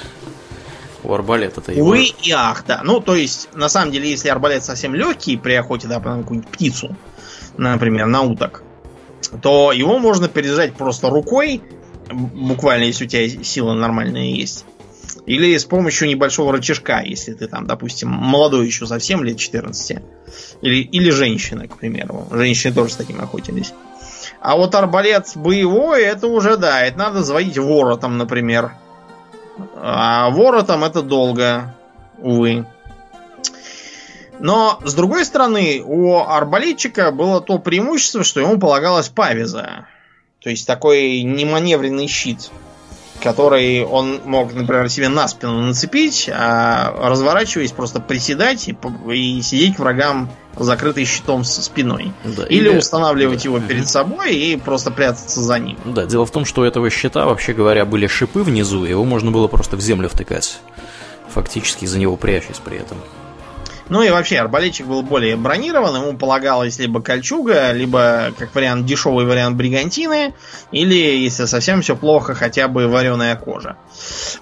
у 1.05 1.13
арбалета-то 1.13 1.73
его. 1.73 1.95
И 1.95 2.13
ах, 2.33 2.65
да. 2.67 2.83
Ну, 2.85 3.01
то 3.01 3.15
есть, 3.15 3.49
на 3.55 3.69
самом 3.69 3.93
деле, 3.93 4.11
если 4.11 4.29
арбалет 4.29 4.65
совсем 4.65 4.95
легкий 4.95 5.37
при 5.37 5.55
охоте, 5.55 5.89
да, 5.89 6.01
на 6.01 6.23
какую-нибудь 6.23 6.51
птицу, 6.51 6.97
например, 7.57 8.07
на 8.07 8.23
уток, 8.23 8.63
то 9.43 9.73
его 9.73 9.99
можно 9.99 10.29
перезать 10.29 10.75
просто 10.75 11.11
рукой, 11.11 11.63
буквально, 12.11 12.85
если 12.85 13.05
у 13.05 13.09
тебя 13.09 13.29
сила 13.45 13.75
нормальная 13.75 14.31
есть. 14.31 14.65
Или 15.27 15.57
с 15.57 15.65
помощью 15.65 16.09
небольшого 16.09 16.53
рычажка, 16.53 17.03
если 17.05 17.35
ты 17.35 17.49
там, 17.49 17.67
допустим, 17.67 18.09
молодой 18.09 18.67
еще 18.67 18.87
совсем, 18.87 19.23
лет 19.23 19.37
14. 19.37 19.99
Или, 20.63 20.77
или 20.83 21.11
женщина, 21.11 21.69
к 21.69 21.77
примеру. 21.77 22.27
Женщины 22.31 22.73
тоже 22.73 22.93
с 22.93 22.97
таким 22.97 23.21
охотились. 23.21 23.75
А 24.41 24.57
вот 24.57 24.75
арбалет 24.75 25.33
боевой, 25.35 26.03
это 26.03 26.29
уже, 26.29 26.57
да, 26.57 26.83
это 26.83 26.99
надо 26.99 27.23
заводить 27.23 27.59
воротом, 27.59 28.17
например. 28.17 28.73
А 29.77 30.31
воротом 30.31 30.85
это 30.85 31.03
долго, 31.03 31.75
увы. 32.19 32.67
Но, 34.41 34.79
с 34.85 34.95
другой 34.95 35.25
стороны, 35.25 35.83
у 35.85 36.19
арбалетчика 36.19 37.11
было 37.11 37.41
то 37.41 37.59
преимущество, 37.59 38.23
что 38.23 38.41
ему 38.41 38.59
полагалась 38.59 39.09
павиза. 39.09 39.87
То 40.41 40.51
есть 40.51 40.67
такой 40.67 41.23
неманевренный 41.23 42.07
щит, 42.07 42.51
который 43.21 43.85
он 43.85 44.21
мог, 44.25 44.55
например, 44.55 44.89
себе 44.89 45.09
на 45.09 45.27
спину 45.27 45.61
нацепить, 45.63 46.31
а 46.33 46.95
разворачиваясь, 47.09 47.73
просто 47.73 48.01
приседать 48.01 48.69
и, 48.69 48.77
и 49.13 49.43
сидеть 49.43 49.79
врагам 49.79 50.31
закрытый 50.59 51.05
щитом 51.05 51.45
с 51.45 51.63
спиной. 51.63 52.13
Да, 52.25 52.45
или, 52.47 52.69
или 52.69 52.79
устанавливать 52.79 53.43
да, 53.43 53.45
его 53.45 53.61
перед 53.61 53.89
собой 53.89 54.35
и 54.35 54.57
просто 54.57 54.91
прятаться 54.91 55.41
за 55.41 55.59
ним. 55.59 55.79
Да, 55.85 56.07
дело 56.07 56.27
в 56.27 56.31
том, 56.31 56.45
что 56.45 56.63
у 56.63 56.65
этого 56.65 56.91
щита, 56.91 57.27
вообще 57.27 57.53
говоря, 57.53 57.85
были 57.85 58.07
шипы 58.07 58.43
внизу, 58.43 58.85
его 58.85 59.05
можно 59.05 59.31
было 59.31 59.49
просто 59.49 59.77
в 59.77 59.81
землю 59.81 60.09
втыкать. 60.09 60.61
Фактически 61.33 61.85
за 61.85 61.99
него 61.99 62.17
прячась 62.17 62.59
при 62.59 62.79
этом. 62.79 62.99
Ну 63.89 64.03
и 64.03 64.11
вообще, 64.11 64.39
арбалетчик 64.39 64.87
был 64.87 65.03
более 65.03 65.37
бронирован, 65.37 65.97
ему 65.97 66.19
полагалась 66.19 66.79
либо 66.79 67.01
кольчуга, 67.01 67.73
либо, 67.73 68.33
как 68.39 68.55
вариант, 68.55 68.87
дешевый 68.87 69.25
вариант 69.25 69.57
бригантины, 69.57 70.35
или, 70.73 70.95
если 70.95 71.47
совсем 71.47 71.81
все 71.81 71.97
плохо, 71.97 72.35
хотя 72.35 72.69
бы 72.69 72.87
вареная 72.87 73.37
кожа. 73.37 73.77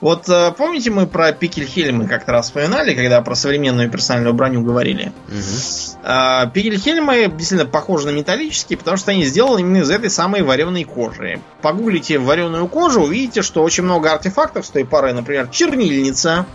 Вот 0.00 0.28
э, 0.28 0.52
помните, 0.56 0.90
мы 0.90 1.06
про 1.06 1.32
Пикельхельмы 1.32 2.08
как-то 2.08 2.32
раз 2.32 2.46
вспоминали, 2.46 2.94
когда 2.94 3.20
про 3.22 3.34
современную 3.34 3.90
персональную 3.90 4.34
броню 4.34 4.62
говорили? 4.62 5.12
Угу. 5.28 6.50
Пикельхельмы 6.52 7.28
действительно 7.28 7.70
похожи 7.70 8.06
на 8.06 8.10
металлические, 8.10 8.78
потому 8.78 8.96
что 8.96 9.12
они 9.12 9.24
сделаны 9.24 9.60
именно 9.60 9.82
из 9.82 9.90
этой 9.90 10.10
самой 10.10 10.42
вареной 10.42 10.84
кожи. 10.84 11.40
Погуглите 11.62 12.18
вареную 12.18 12.66
кожу, 12.68 13.02
увидите, 13.02 13.42
что 13.42 13.62
очень 13.62 13.84
много 13.84 14.12
артефактов 14.12 14.66
с 14.66 14.70
той 14.70 14.84
пары, 14.84 15.12
например, 15.12 15.48
чернильница 15.48 16.46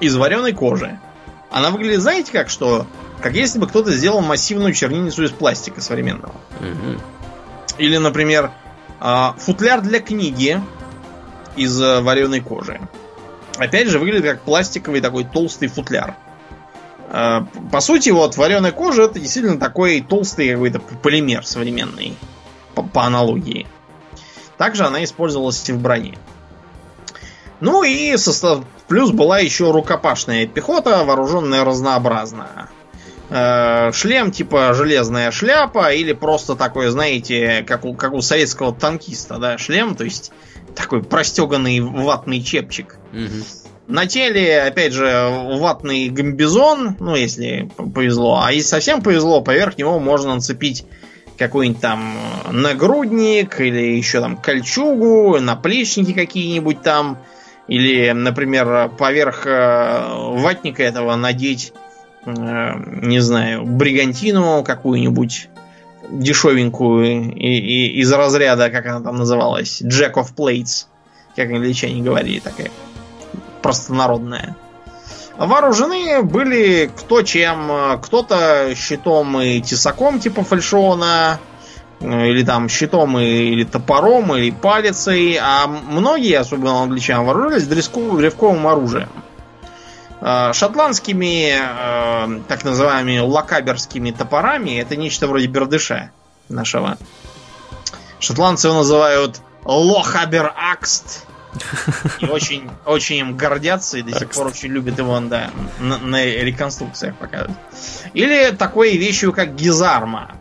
из 0.00 0.16
вареной 0.16 0.52
кожи. 0.52 0.98
Она 1.50 1.70
выглядит, 1.70 2.00
знаете 2.00 2.32
как, 2.32 2.48
что 2.48 2.86
как 3.20 3.34
если 3.34 3.58
бы 3.58 3.66
кто-то 3.66 3.92
сделал 3.92 4.20
массивную 4.20 4.72
чернильницу 4.72 5.24
из 5.24 5.30
пластика 5.30 5.80
современного. 5.80 6.34
Угу. 6.60 7.00
Или, 7.78 7.96
например, 7.96 8.52
а, 8.98 9.34
футляр 9.38 9.80
для 9.80 10.00
книги 10.00 10.60
из 11.56 11.80
э, 11.80 12.00
вареной 12.00 12.40
кожи. 12.40 12.80
Опять 13.58 13.88
же, 13.88 13.98
выглядит 13.98 14.24
как 14.24 14.42
пластиковый 14.42 15.00
такой 15.00 15.24
толстый 15.24 15.68
футляр. 15.68 16.16
А, 17.08 17.46
по 17.72 17.80
сути, 17.80 18.10
вот 18.10 18.36
вареная 18.36 18.72
кожа 18.72 19.02
это 19.02 19.18
действительно 19.18 19.58
такой 19.58 20.00
толстый 20.00 20.50
какой-то 20.50 20.80
полимер 20.80 21.44
современный. 21.44 22.16
По, 22.74 22.82
по 22.82 23.04
аналогии. 23.04 23.66
Также 24.56 24.84
она 24.84 25.02
использовалась 25.02 25.68
и 25.68 25.72
в 25.72 25.80
броне. 25.80 26.16
Ну 27.60 27.82
и 27.82 28.16
состав... 28.16 28.64
плюс 28.88 29.10
была 29.10 29.38
еще 29.38 29.70
рукопашная 29.70 30.46
пехота, 30.46 31.04
вооруженная 31.04 31.64
разнообразно. 31.64 32.70
Э, 33.28 33.92
шлем 33.92 34.32
типа 34.32 34.74
железная 34.74 35.30
шляпа 35.30 35.92
или 35.92 36.12
просто 36.12 36.56
такой, 36.56 36.88
знаете, 36.88 37.64
как 37.66 37.84
у, 37.84 37.94
как 37.94 38.12
у 38.12 38.22
советского 38.22 38.74
танкиста, 38.74 39.38
да, 39.38 39.56
шлем, 39.56 39.94
то 39.94 40.04
есть 40.04 40.32
такой 40.74 41.02
простеганный 41.02 41.80
ватный 41.80 42.42
чепчик. 42.42 42.96
Угу. 43.12 43.44
На 43.86 44.06
теле, 44.06 44.62
опять 44.62 44.92
же, 44.92 45.28
ватный 45.58 46.08
гамбизон, 46.08 46.96
ну, 47.00 47.16
если 47.16 47.70
повезло. 47.76 48.40
А 48.42 48.52
если 48.52 48.68
совсем 48.68 49.02
повезло, 49.02 49.42
поверх 49.42 49.78
него 49.78 49.98
можно 49.98 50.36
нацепить 50.36 50.84
какой-нибудь 51.36 51.80
там 51.80 52.14
нагрудник 52.50 53.60
или 53.60 53.96
еще 53.96 54.20
там 54.20 54.36
кольчугу, 54.36 55.38
наплечники 55.40 56.12
какие-нибудь 56.12 56.82
там. 56.82 57.18
Или, 57.70 58.10
например, 58.10 58.90
поверх 58.98 59.46
э, 59.46 60.32
ватника 60.32 60.82
этого 60.82 61.14
надеть, 61.14 61.72
э, 62.26 62.30
не 63.02 63.20
знаю, 63.20 63.64
бригантину 63.64 64.64
какую-нибудь 64.64 65.48
дешевенькую 66.10 67.32
и, 67.32 67.58
и, 67.58 68.00
из 68.00 68.12
разряда, 68.12 68.70
как 68.70 68.86
она 68.86 69.00
там 69.00 69.16
называлась, 69.16 69.80
Jack 69.82 70.14
of 70.14 70.34
Plates, 70.36 70.86
как 71.36 71.48
англичане 71.50 72.02
говорили, 72.02 72.40
такая 72.40 72.72
простонародная. 73.62 74.56
Вооружены 75.36 76.22
были 76.22 76.90
кто 76.94 77.22
чем. 77.22 77.70
Кто-то 78.02 78.74
щитом 78.74 79.40
и 79.40 79.60
тесаком 79.60 80.18
типа 80.18 80.42
фальшона, 80.42 81.38
или 82.00 82.42
там 82.42 82.68
щитом, 82.68 83.18
или 83.18 83.64
топором, 83.64 84.34
или 84.34 84.50
палицей, 84.50 85.38
а 85.40 85.66
многие, 85.66 86.38
особенно 86.38 86.82
англичане, 86.82 87.24
вооружались 87.24 87.66
древковым 87.66 88.66
оружием. 88.66 89.10
Э, 90.20 90.52
шотландскими, 90.52 91.54
э, 91.58 92.40
так 92.46 92.64
называемыми 92.64 93.18
лакаберскими 93.18 94.10
топорами, 94.10 94.78
это 94.78 94.96
нечто 94.96 95.26
вроде 95.26 95.46
бердыша 95.46 96.10
нашего. 96.48 96.98
Шотландцы 98.18 98.68
его 98.68 98.78
называют 98.78 99.40
лохабер 99.64 100.52
акст. 100.56 101.26
И 102.20 102.26
очень, 102.26 102.70
очень 102.84 103.16
им 103.16 103.36
гордятся 103.36 103.98
и 103.98 104.02
до 104.02 104.16
сих 104.16 104.30
пор 104.30 104.48
очень 104.48 104.68
любят 104.68 104.98
его 104.98 105.18
да, 105.20 105.50
на, 105.80 105.98
на 105.98 106.24
реконструкциях 106.24 107.16
показывать. 107.16 107.56
Или 108.14 108.50
такой 108.50 108.96
вещью, 108.96 109.32
как 109.32 109.56
гизарма, 109.56 110.30
э, 110.32 110.39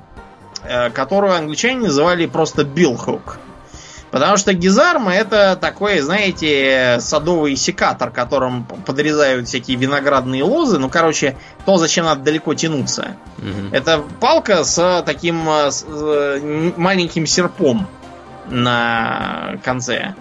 которую 0.93 1.33
англичане 1.33 1.79
называли 1.79 2.25
просто 2.25 2.63
билхук. 2.63 3.39
Потому 4.11 4.37
что 4.37 4.53
гизарма 4.53 5.13
это 5.13 5.57
такой, 5.59 5.99
знаете, 5.99 6.97
садовый 6.99 7.55
секатор, 7.55 8.09
которым 8.09 8.63
подрезают 8.63 9.47
всякие 9.47 9.77
виноградные 9.77 10.43
лозы. 10.43 10.79
Ну, 10.79 10.89
короче, 10.89 11.37
то, 11.65 11.77
зачем 11.77 12.05
надо 12.05 12.23
далеко 12.23 12.55
тянуться. 12.55 13.15
Угу. 13.37 13.69
Это 13.71 14.03
палка 14.19 14.63
с 14.63 15.03
таким 15.05 15.47
э, 15.47 15.71
с, 15.71 15.85
э, 15.87 16.71
маленьким 16.75 17.27
серпом 17.27 17.87
на 18.47 19.59
конце, 19.63 20.15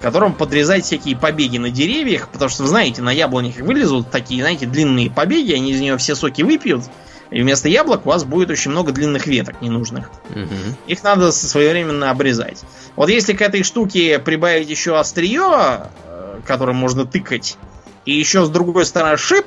которым 0.00 0.32
подрезать 0.32 0.84
всякие 0.84 1.16
побеги 1.16 1.58
на 1.58 1.70
деревьях, 1.70 2.28
потому 2.28 2.48
что, 2.48 2.64
вы 2.64 2.68
знаете, 2.68 3.00
на 3.00 3.10
яблонях 3.10 3.58
вылезут 3.58 4.10
такие, 4.10 4.42
знаете, 4.42 4.66
длинные 4.66 5.08
побеги, 5.08 5.52
они 5.52 5.70
из 5.70 5.80
нее 5.80 5.96
все 5.98 6.16
соки 6.16 6.42
выпьют, 6.42 6.82
и 7.30 7.42
вместо 7.42 7.68
яблок 7.68 8.06
у 8.06 8.08
вас 8.08 8.24
будет 8.24 8.50
очень 8.50 8.70
много 8.70 8.92
длинных 8.92 9.26
веток 9.26 9.60
ненужных. 9.60 10.10
Угу. 10.30 10.76
Их 10.86 11.02
надо 11.02 11.30
своевременно 11.30 12.10
обрезать. 12.10 12.62
Вот 12.96 13.10
если 13.10 13.34
к 13.34 13.42
этой 13.42 13.62
штуке 13.62 14.18
прибавить 14.18 14.70
еще 14.70 14.98
острие, 14.98 15.88
э, 16.06 16.40
которым 16.46 16.76
можно 16.76 17.04
тыкать, 17.04 17.56
и 18.04 18.14
еще 18.14 18.44
с 18.44 18.48
другой 18.48 18.86
стороны 18.86 19.16
шип 19.18 19.46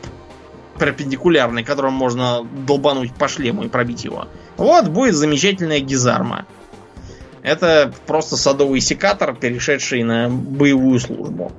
перпендикулярный, 0.78 1.64
которым 1.64 1.94
можно 1.94 2.44
долбануть 2.44 3.14
по 3.14 3.28
шлему 3.28 3.64
и 3.64 3.68
пробить 3.68 4.04
его, 4.04 4.28
вот 4.58 4.88
будет 4.88 5.16
замечательная 5.16 5.80
гизарма. 5.80 6.46
Это 7.42 7.92
просто 8.06 8.38
садовый 8.38 8.82
секатор, 8.82 9.36
перешедший 9.36 10.04
на 10.04 10.30
боевую 10.30 11.00
службу. 11.00 11.52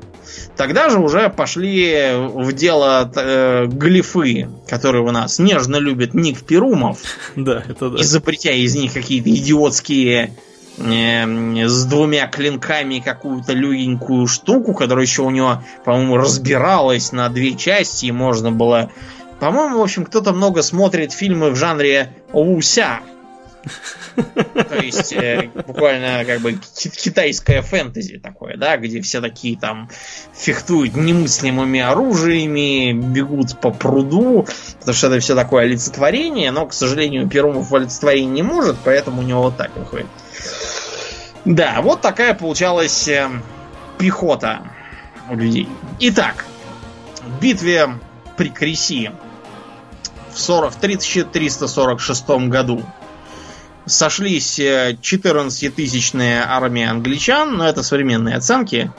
Тогда 0.56 0.90
же 0.90 0.98
уже 0.98 1.28
пошли 1.28 2.12
в 2.14 2.52
дело 2.52 3.10
э, 3.14 3.66
глифы, 3.66 4.48
которые 4.68 5.02
у 5.02 5.10
нас 5.10 5.38
нежно 5.38 5.76
любит 5.76 6.14
Ник 6.14 6.40
Перумов. 6.42 6.98
Да, 7.36 7.62
это 7.66 7.90
да. 7.90 8.00
Изобретя 8.00 8.52
из 8.52 8.74
них 8.74 8.92
какие-то 8.92 9.30
идиотские 9.30 10.34
э, 10.76 11.66
с 11.66 11.84
двумя 11.86 12.26
клинками 12.26 13.00
какую-то 13.00 13.52
легенькую 13.52 14.26
штуку, 14.26 14.74
которая 14.74 15.04
еще 15.04 15.22
у 15.22 15.30
него, 15.30 15.62
по-моему, 15.84 16.16
разбиралась 16.16 17.12
на 17.12 17.28
две 17.28 17.54
части, 17.54 18.06
и 18.06 18.12
можно 18.12 18.52
было... 18.52 18.90
По-моему, 19.40 19.78
в 19.78 19.82
общем, 19.82 20.04
кто-то 20.04 20.32
много 20.32 20.62
смотрит 20.62 21.12
фильмы 21.12 21.50
в 21.50 21.56
жанре 21.56 22.14
Луся. 22.32 23.00
То 24.14 24.78
есть 24.82 25.12
э, 25.12 25.50
буквально 25.66 26.24
как 26.24 26.40
бы 26.40 26.54
китайское 26.54 27.62
фэнтези 27.62 28.18
такое, 28.18 28.56
да, 28.56 28.76
где 28.76 29.00
все 29.00 29.20
такие 29.20 29.56
там 29.58 29.88
фехтуют 30.34 30.96
немыслимыми 30.96 31.80
оружиями, 31.80 32.92
бегут 32.92 33.58
по 33.60 33.70
пруду, 33.70 34.46
потому 34.80 34.94
что 34.94 35.06
это 35.08 35.20
все 35.20 35.34
такое 35.34 35.64
олицетворение, 35.64 36.50
но, 36.50 36.66
к 36.66 36.72
сожалению, 36.72 37.28
Перумов 37.28 37.72
олицетворение 37.72 38.30
не 38.30 38.42
может, 38.42 38.76
поэтому 38.84 39.20
у 39.20 39.24
него 39.24 39.42
вот 39.42 39.56
так 39.56 39.74
выходит. 39.76 40.06
Да, 41.44 41.80
вот 41.82 42.00
такая 42.00 42.34
получалась 42.34 43.08
э, 43.08 43.28
пехота 43.98 44.62
у 45.30 45.36
людей. 45.36 45.68
Итак, 46.00 46.44
в 47.24 47.40
битве 47.40 47.88
при 48.36 48.48
Креси 48.48 49.12
в, 50.32 50.38
40, 50.38 50.72
в 50.72 50.76
1346 50.76 52.28
году 52.48 52.82
сошлись 53.86 54.58
14-тысячная 54.58 56.42
э, 56.42 56.46
армия 56.46 56.88
англичан, 56.90 57.56
но 57.56 57.68
это 57.68 57.82
современные 57.82 58.36
оценки, 58.36 58.92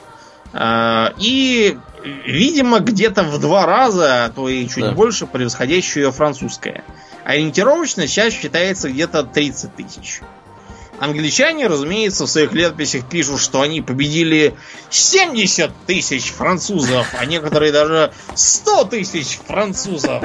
э, 0.54 1.06
и, 1.20 1.78
видимо, 2.26 2.80
где-то 2.80 3.24
в 3.24 3.40
два 3.40 3.66
раза, 3.66 4.26
а 4.26 4.30
то 4.30 4.50
и 4.50 4.68
чуть 4.68 4.84
да. 4.84 4.92
больше, 4.92 5.26
превосходящую 5.26 6.12
французская. 6.12 6.84
Ориентировочно 7.24 8.08
сейчас 8.08 8.34
считается 8.34 8.90
где-то 8.90 9.24
30 9.24 9.76
тысяч. 9.76 10.22
Англичане, 11.04 11.68
разумеется, 11.68 12.26
в 12.26 12.30
своих 12.30 12.54
летописях 12.54 13.04
пишут, 13.04 13.42
что 13.42 13.60
они 13.60 13.82
победили 13.82 14.56
70 14.90 15.70
тысяч 15.86 16.32
французов, 16.32 17.08
а 17.20 17.26
некоторые 17.26 17.74
даже 17.74 18.14
100 18.36 18.86
тысяч 18.86 19.38
французов. 19.46 20.24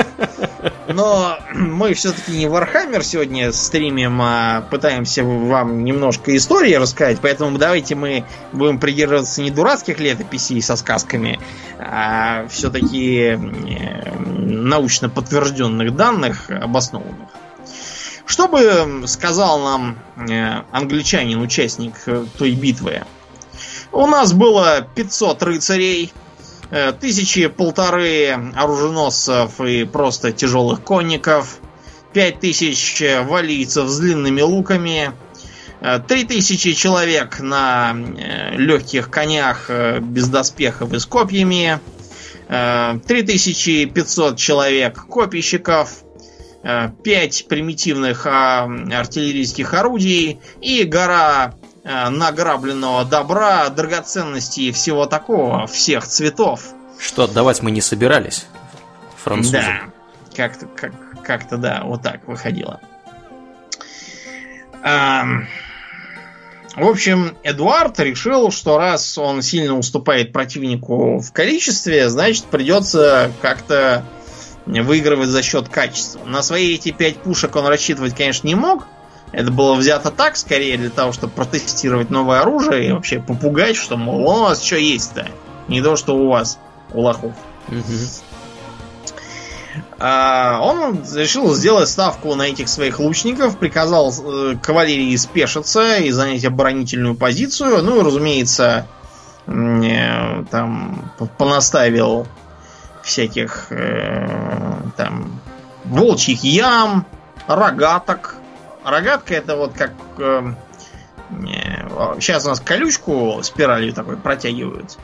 Но 0.86 1.36
мы 1.52 1.94
все-таки 1.94 2.30
не 2.30 2.46
Вархаммер 2.46 3.02
сегодня 3.02 3.50
стримим, 3.50 4.22
а 4.22 4.60
пытаемся 4.70 5.24
вам 5.24 5.84
немножко 5.84 6.36
истории 6.36 6.74
рассказать, 6.74 7.18
поэтому 7.20 7.58
давайте 7.58 7.96
мы 7.96 8.24
будем 8.52 8.78
придерживаться 8.78 9.42
не 9.42 9.50
дурацких 9.50 9.98
летописей 9.98 10.62
со 10.62 10.76
сказками, 10.76 11.40
а 11.80 12.46
все-таки 12.50 13.36
э, 13.36 13.36
научно 14.16 15.08
подтвержденных 15.08 15.96
данных, 15.96 16.48
обоснованных. 16.50 17.28
Что 18.28 18.46
бы 18.46 19.08
сказал 19.08 19.58
нам 19.60 19.98
э, 20.16 20.62
англичанин, 20.70 21.40
участник 21.40 21.94
э, 22.04 22.26
той 22.36 22.52
битвы? 22.52 23.04
У 23.90 24.06
нас 24.06 24.34
было 24.34 24.86
500 24.94 25.42
рыцарей, 25.44 26.12
э, 26.70 26.92
тысячи 26.92 27.46
полторы 27.46 28.38
оруженосцев 28.54 29.58
и 29.62 29.84
просто 29.84 30.32
тяжелых 30.32 30.82
конников, 30.82 31.56
пять 32.12 32.38
тысяч 32.40 33.02
валийцев 33.22 33.88
с 33.88 33.98
длинными 33.98 34.42
луками, 34.42 35.12
три 36.06 36.24
тысячи 36.24 36.74
человек 36.74 37.40
на 37.40 37.96
легких 38.52 39.08
конях 39.08 39.70
без 40.00 40.28
доспехов 40.28 40.92
и 40.92 40.98
с 40.98 41.06
копьями, 41.06 41.80
3500 42.48 44.36
человек 44.36 45.06
копийщиков, 45.06 46.02
5 46.62 47.46
примитивных 47.48 48.26
а, 48.26 48.64
артиллерийских 48.64 49.74
орудий 49.74 50.40
и 50.60 50.84
гора 50.84 51.54
а, 51.84 52.10
награбленного 52.10 53.04
добра, 53.04 53.68
драгоценностей 53.68 54.68
и 54.68 54.72
всего 54.72 55.06
такого, 55.06 55.66
всех 55.66 56.06
цветов. 56.06 56.62
Что 56.98 57.24
отдавать 57.24 57.62
мы 57.62 57.70
не 57.70 57.80
собирались, 57.80 58.46
французы. 59.16 59.52
Да, 59.52 59.80
как-то, 60.34 60.66
как, 60.66 60.92
как-то 61.22 61.56
да, 61.56 61.82
вот 61.84 62.02
так 62.02 62.26
выходило. 62.26 62.80
В 66.78 66.86
общем, 66.86 67.36
Эдуард 67.42 67.98
решил, 67.98 68.52
что 68.52 68.78
раз 68.78 69.18
он 69.18 69.42
сильно 69.42 69.76
уступает 69.76 70.32
противнику 70.32 71.18
в 71.18 71.32
количестве, 71.32 72.08
значит 72.08 72.44
придется 72.44 73.32
как-то 73.42 74.04
выигрывать 74.68 75.28
за 75.28 75.42
счет 75.42 75.68
качества. 75.68 76.24
На 76.24 76.42
свои 76.42 76.74
эти 76.74 76.90
пять 76.90 77.16
пушек 77.16 77.56
он 77.56 77.66
рассчитывать, 77.66 78.14
конечно, 78.14 78.46
не 78.46 78.54
мог. 78.54 78.86
Это 79.32 79.50
было 79.50 79.74
взято 79.74 80.10
так, 80.10 80.36
скорее 80.36 80.78
для 80.78 80.90
того, 80.90 81.12
чтобы 81.12 81.32
протестировать 81.32 82.10
новое 82.10 82.40
оружие 82.40 82.88
и 82.88 82.92
вообще 82.92 83.20
попугать, 83.20 83.76
что, 83.76 83.96
мол, 83.96 84.26
у 84.26 84.42
вас 84.42 84.62
что 84.62 84.76
есть-то. 84.76 85.28
Не 85.68 85.82
то, 85.82 85.96
что 85.96 86.16
у 86.16 86.28
вас, 86.28 86.58
у 86.92 87.00
лохов. 87.00 87.34
А, 89.98 90.60
он 90.62 91.02
решил 91.14 91.54
сделать 91.54 91.88
ставку 91.88 92.34
на 92.34 92.42
этих 92.42 92.68
своих 92.68 93.00
лучников, 93.00 93.58
приказал 93.58 94.12
э, 94.12 94.56
кавалерии 94.62 95.14
спешиться 95.16 95.96
и 95.96 96.10
занять 96.10 96.44
оборонительную 96.44 97.14
позицию. 97.14 97.82
Ну 97.82 98.00
и, 98.00 98.04
разумеется, 98.04 98.86
э, 99.46 100.44
там 100.50 101.12
понаставил 101.36 102.26
всяких 103.08 103.66
э, 103.70 104.28
там 104.96 105.40
волчьих 105.84 106.44
ям, 106.44 107.06
рогаток. 107.46 108.36
Рогатка 108.84 109.34
это 109.34 109.56
вот 109.56 109.74
как 109.74 109.92
э, 110.18 110.52
сейчас 112.20 112.44
у 112.46 112.48
нас 112.48 112.60
колючку 112.60 113.40
спиралью 113.42 113.92
такой 113.92 114.16
протягивают. 114.16 114.96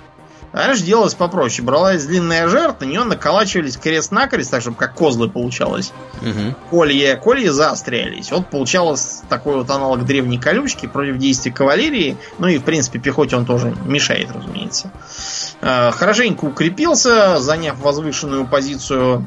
Раньше 0.54 0.84
делалось 0.84 1.14
попроще. 1.14 1.66
Бралась 1.66 2.04
длинная 2.04 2.46
жертва, 2.46 2.84
на 2.84 2.88
нее 2.88 3.02
наколачивались 3.02 3.76
крест-накрест, 3.76 4.52
так 4.52 4.60
чтобы 4.60 4.76
как 4.76 4.94
козлы 4.94 5.28
получалось. 5.28 5.92
Угу. 6.22 6.54
Колья, 6.70 7.16
колья 7.16 7.50
заострялись. 7.50 8.30
Вот 8.30 8.46
получалось 8.50 9.22
такой 9.28 9.56
вот 9.56 9.68
аналог 9.68 10.04
древней 10.04 10.38
колючки 10.38 10.86
против 10.86 11.18
действий 11.18 11.50
кавалерии. 11.50 12.16
Ну 12.38 12.46
и, 12.46 12.58
в 12.58 12.62
принципе, 12.62 13.00
пехоте 13.00 13.34
он 13.34 13.46
тоже 13.46 13.74
мешает, 13.84 14.28
разумеется. 14.32 14.92
э, 14.92 15.43
хорошенько 15.64 16.44
укрепился, 16.44 17.40
заняв 17.40 17.78
возвышенную 17.78 18.46
позицию. 18.46 19.26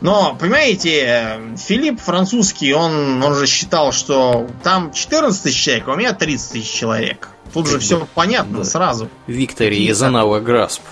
Но, 0.00 0.36
понимаете, 0.38 1.38
Филипп 1.56 2.00
французский, 2.00 2.72
он, 2.72 3.22
он 3.22 3.34
же 3.36 3.46
считал, 3.46 3.92
что 3.92 4.48
там 4.64 4.92
14 4.92 5.40
тысяч 5.40 5.62
человек, 5.62 5.86
а 5.86 5.92
у 5.92 5.96
меня 5.96 6.12
30 6.12 6.52
тысяч 6.52 6.72
человек. 6.72 7.28
Тут 7.54 7.68
же 7.68 7.78
все 7.78 8.08
понятно 8.14 8.58
да. 8.58 8.64
сразу. 8.64 9.08
Виктория 9.28 9.90
из 9.90 10.02
Анала 10.02 10.40
Грасп. 10.40 10.82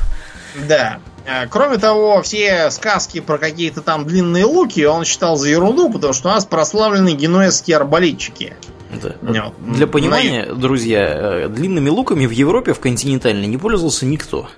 Да. 0.69 1.01
А, 1.27 1.47
кроме 1.49 1.79
того, 1.79 2.23
все 2.23 2.71
сказки 2.71 3.21
про 3.21 3.39
какие-то 3.39 3.81
там 3.83 4.07
длинные 4.07 4.45
луки 4.45 4.85
он 4.85 5.05
считал 5.05 5.37
за 5.37 5.49
ерунду, 5.49 5.91
потому 5.91 6.13
что 6.13 6.29
у 6.29 6.33
нас 6.33 6.45
прославлены 6.45 7.15
генуэзские 7.15 7.79
арбалетчики. 7.79 8.55
Да. 9.03 9.53
Для 9.59 9.87
понимания, 9.87 10.47
На... 10.47 10.55
друзья, 10.55 11.45
э, 11.45 11.49
длинными 11.49 11.89
луками 11.89 12.27
в 12.27 12.31
Европе 12.31 12.73
в 12.73 12.81
континентальной 12.81 13.47
не 13.47 13.57
пользовался 13.57 14.07
никто. 14.07 14.49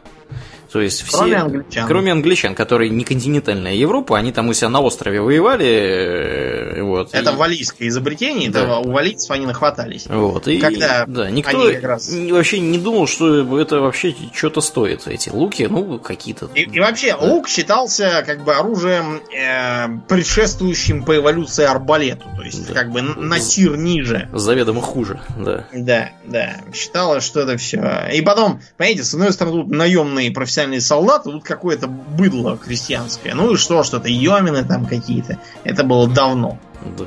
То 0.72 0.80
есть 0.80 1.02
все, 1.02 1.18
кроме 1.18 1.36
англичан. 1.36 1.86
Кроме 1.86 2.12
англичан, 2.12 2.54
которые 2.54 2.88
не 2.88 3.04
континентальная 3.04 3.74
Европа, 3.74 4.16
они 4.16 4.32
там 4.32 4.48
у 4.48 4.54
себя 4.54 4.70
на 4.70 4.80
острове 4.80 5.20
воевали. 5.20 5.66
Э, 5.66 6.82
вот, 6.82 7.10
это 7.12 7.30
и... 7.30 7.36
валийское 7.36 7.88
изобретение, 7.88 8.48
да. 8.48 8.62
это 8.62 8.76
у 8.78 8.90
валийцев 8.90 9.30
они 9.30 9.44
нахватались. 9.44 10.06
Вот, 10.06 10.48
и, 10.48 10.58
Когда 10.58 11.04
да, 11.06 11.30
никто 11.30 11.70
раз... 11.82 12.10
вообще 12.10 12.60
не 12.60 12.78
думал, 12.78 13.06
что 13.06 13.60
это 13.60 13.80
вообще 13.80 14.14
что-то 14.32 14.62
стоит, 14.62 15.06
эти 15.06 15.28
луки, 15.28 15.66
ну, 15.68 15.98
какие-то. 15.98 16.48
И, 16.54 16.62
и 16.62 16.80
вообще, 16.80 17.18
да. 17.20 17.26
лук 17.26 17.48
считался 17.48 18.22
как 18.26 18.42
бы 18.42 18.54
оружием, 18.54 19.20
э, 19.30 19.88
предшествующим 20.08 21.04
по 21.04 21.14
эволюции 21.14 21.64
арбалету, 21.64 22.24
то 22.34 22.42
есть 22.42 22.68
да. 22.68 22.72
как 22.72 22.90
бы 22.90 23.02
на 23.02 23.38
тир 23.38 23.76
ниже. 23.76 24.30
Заведомо 24.32 24.80
хуже, 24.80 25.20
да. 25.36 25.66
Да, 25.74 26.12
да. 26.24 26.56
Считалось, 26.72 27.24
что 27.24 27.40
это 27.40 27.58
все. 27.58 28.08
И 28.10 28.22
потом, 28.22 28.62
понимаете, 28.78 29.04
с 29.04 29.12
одной 29.12 29.34
стороны, 29.34 29.64
тут 29.64 29.70
наемные 29.70 30.30
профессионалы 30.30 30.61
профессиональные 30.62 30.80
солдаты, 30.80 31.30
тут 31.30 31.44
какое-то 31.44 31.86
быдло 31.86 32.56
крестьянское. 32.56 33.34
Ну 33.34 33.52
и 33.52 33.56
что, 33.56 33.82
что-то 33.82 34.08
йомины 34.08 34.64
там 34.64 34.86
какие-то. 34.86 35.38
Это 35.64 35.84
было 35.84 36.08
давно. 36.08 36.58
Да. 36.96 37.06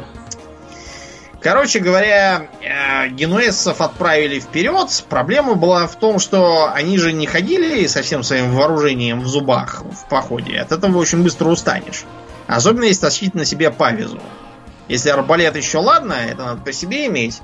Короче 1.42 1.80
говоря, 1.80 2.48
э, 2.62 3.10
генуэзцев 3.10 3.80
отправили 3.80 4.40
вперед. 4.40 5.06
Проблема 5.10 5.54
была 5.54 5.86
в 5.88 5.96
том, 5.96 6.20
что 6.20 6.72
они 6.74 6.98
же 6.98 7.14
не 7.14 7.28
ходили 7.28 7.86
со 7.88 8.02
всем 8.02 8.24
своим 8.24 8.52
вооружением 8.52 9.22
в 9.22 9.28
зубах 9.28 9.84
в 9.84 10.10
походе. 10.10 10.60
От 10.60 10.72
этого 10.72 10.98
очень 10.98 11.24
быстро 11.24 11.50
устанешь. 11.50 12.04
Особенно 12.48 12.86
если 12.86 13.02
тащить 13.02 13.36
на 13.36 13.46
себе 13.46 13.70
павизу. 13.70 14.20
Если 14.88 15.10
арбалет 15.10 15.56
еще 15.56 15.80
ладно, 15.80 16.14
это 16.14 16.44
надо 16.44 16.62
по 16.62 16.74
себе 16.74 17.08
иметь, 17.08 17.42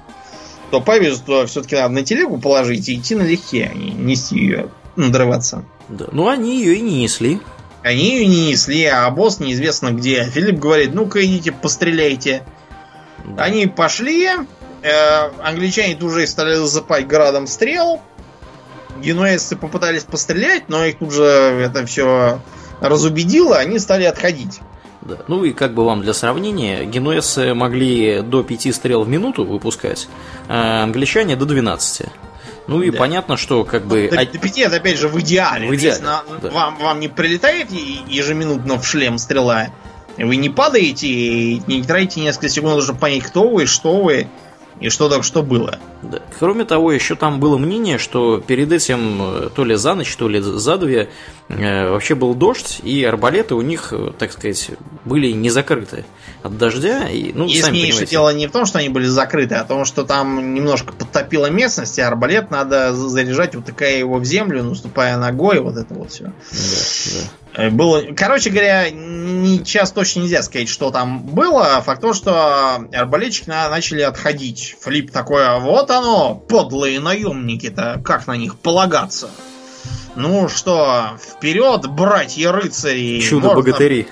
то 0.72 0.82
павизу 0.82 1.24
то 1.24 1.46
все-таки 1.48 1.76
надо 1.76 1.94
на 1.94 2.04
телегу 2.04 2.40
положить 2.40 2.88
и 2.90 2.96
идти 2.96 3.16
налегке, 3.16 3.72
а 3.72 3.76
не 3.76 3.92
нести 3.92 4.38
ее, 4.38 4.70
надрываться. 4.96 5.64
Да. 5.90 6.06
Ну, 6.12 6.28
они 6.28 6.58
ее 6.60 6.76
и 6.76 6.82
не 6.82 7.02
несли. 7.02 7.42
Они 7.84 8.16
ее 8.16 8.28
не 8.28 8.50
несли, 8.50 8.86
а 8.86 9.10
босс 9.10 9.40
неизвестно 9.40 9.92
где. 9.92 10.24
Филипп 10.26 10.60
говорит, 10.60 10.94
ну-ка 10.94 11.26
идите, 11.26 11.52
постреляйте. 11.52 12.44
Да. 13.26 13.44
Они 13.44 13.68
пошли, 13.68 14.28
э, 14.84 15.30
англичане 15.44 15.96
тут 15.96 16.14
же 16.14 16.26
стали 16.28 16.56
засыпать 16.56 17.08
градом 17.08 17.48
стрел. 17.48 18.02
Генуэзцы 19.02 19.56
попытались 19.56 20.04
пострелять, 20.04 20.70
но 20.70 20.86
их 20.86 21.00
тут 21.00 21.12
же 21.12 21.24
это 21.24 21.86
все 21.86 22.40
разубедило, 22.82 23.58
они 23.58 23.80
стали 23.80 24.04
отходить. 24.04 24.60
Да. 25.02 25.18
Ну 25.28 25.44
и 25.44 25.52
как 25.52 25.74
бы 25.74 25.84
вам 25.84 26.02
для 26.02 26.14
сравнения, 26.14 26.86
генуэзцы 26.86 27.56
могли 27.56 28.22
до 28.22 28.44
5 28.44 28.76
стрел 28.76 29.04
в 29.04 29.10
минуту 29.10 29.44
выпускать, 29.44 30.08
а 30.48 30.84
англичане 30.84 31.36
до 31.36 31.46
12. 31.46 32.08
Ну 32.68 32.82
и 32.82 32.92
да. 32.92 32.98
понятно, 32.98 33.38
что 33.38 33.64
как 33.64 33.86
бы... 33.86 34.10
До, 34.10 34.18
до 34.18 34.38
5 34.38 34.58
это 34.60 34.76
опять 34.78 34.98
же 34.98 35.08
в 35.08 35.20
идеале. 35.20 35.68
В 35.68 35.76
идеале 35.76 36.02
на, 36.02 36.24
да. 36.42 36.50
вам, 36.50 36.78
вам 36.78 37.00
не 37.00 37.08
прилетает 37.08 37.72
ежеминутно 37.72 38.80
в 38.80 38.86
шлем 38.86 39.18
стрела, 39.18 39.70
вы 40.18 40.36
не 40.36 40.50
падаете 40.50 41.08
и 41.08 41.62
не 41.68 41.84
тратите 41.84 42.22
несколько 42.22 42.50
секунд, 42.50 42.84
чтобы 42.84 43.00
понять, 43.00 43.24
кто 43.24 43.50
вы, 43.50 43.66
что 43.66 44.02
вы 44.02 44.28
и 44.80 44.90
что 44.90 45.10
так 45.10 45.24
что 45.24 45.44
было. 45.44 45.80
Да. 46.02 46.20
Кроме 46.40 46.66
того, 46.66 46.92
еще 46.92 47.16
там 47.16 47.40
было 47.40 47.58
мнение, 47.58 47.98
что 47.98 48.40
перед 48.40 48.72
этим 48.72 49.22
э, 49.22 49.50
то 49.56 49.64
ли 49.64 49.76
за 49.76 49.94
ночь, 49.94 50.16
то 50.16 50.28
ли 50.28 50.40
за 50.42 50.78
две 50.78 51.10
вообще 51.58 52.16
был 52.16 52.34
дождь, 52.34 52.80
и 52.84 53.04
арбалеты 53.04 53.56
у 53.56 53.62
них, 53.62 53.90
э, 53.92 54.12
так 54.18 54.32
сказать, 54.32 54.72
были 55.06 55.32
не 55.32 55.50
закрыты 55.50 56.06
от 56.44 56.58
дождя. 56.58 57.08
И, 57.10 57.32
ну, 57.34 57.46
Яснейшее 57.46 58.08
дело 58.08 58.34
не 58.34 58.48
в 58.48 58.52
том, 58.52 58.66
что 58.66 58.80
они 58.80 58.90
были 58.90 59.06
закрыты, 59.06 59.56
а 59.56 59.64
в 59.64 59.68
том, 59.68 59.86
что 59.86 60.04
там 60.04 60.54
немножко 60.54 60.94
подтопило 60.94 61.50
местность, 61.50 61.98
и 61.98 62.02
арбалет 62.02 62.52
надо 62.52 62.94
заряжать, 62.94 63.56
утыкая 63.56 63.98
его 63.98 64.18
в 64.18 64.26
землю, 64.26 64.64
наступая 64.64 65.18
ногой, 65.18 65.60
вот 65.60 65.78
это 65.78 65.94
вот 65.94 66.12
все. 66.12 66.26
Да, 66.26 66.32
да. 67.54 67.64
Э, 67.64 67.70
было, 67.70 68.04
короче 68.16 68.50
говоря, 68.50 68.90
не, 68.90 69.58
сейчас 69.60 69.92
точно 69.92 70.22
нельзя 70.22 70.42
сказать, 70.44 70.70
что 70.70 70.92
там 70.92 71.22
было. 71.22 71.82
Факт 71.82 72.02
то, 72.02 72.14
что 72.14 72.88
арбалетчики 72.94 73.50
на, 73.50 73.70
начали 73.70 74.02
отходить. 74.02 74.76
Флип 74.82 75.12
такой, 75.12 75.46
«А 75.46 75.60
вот 75.60 75.92
оно, 75.92 76.36
подлые 76.36 77.00
наемники-то, 77.00 78.02
как 78.04 78.28
на 78.28 78.38
них 78.38 78.58
полагаться? 78.58 79.30
Ну 80.16 80.50
что, 80.50 81.18
вперед, 81.20 81.88
братья-рыцари! 81.88 83.22
Чудо-богатыри. 83.22 84.08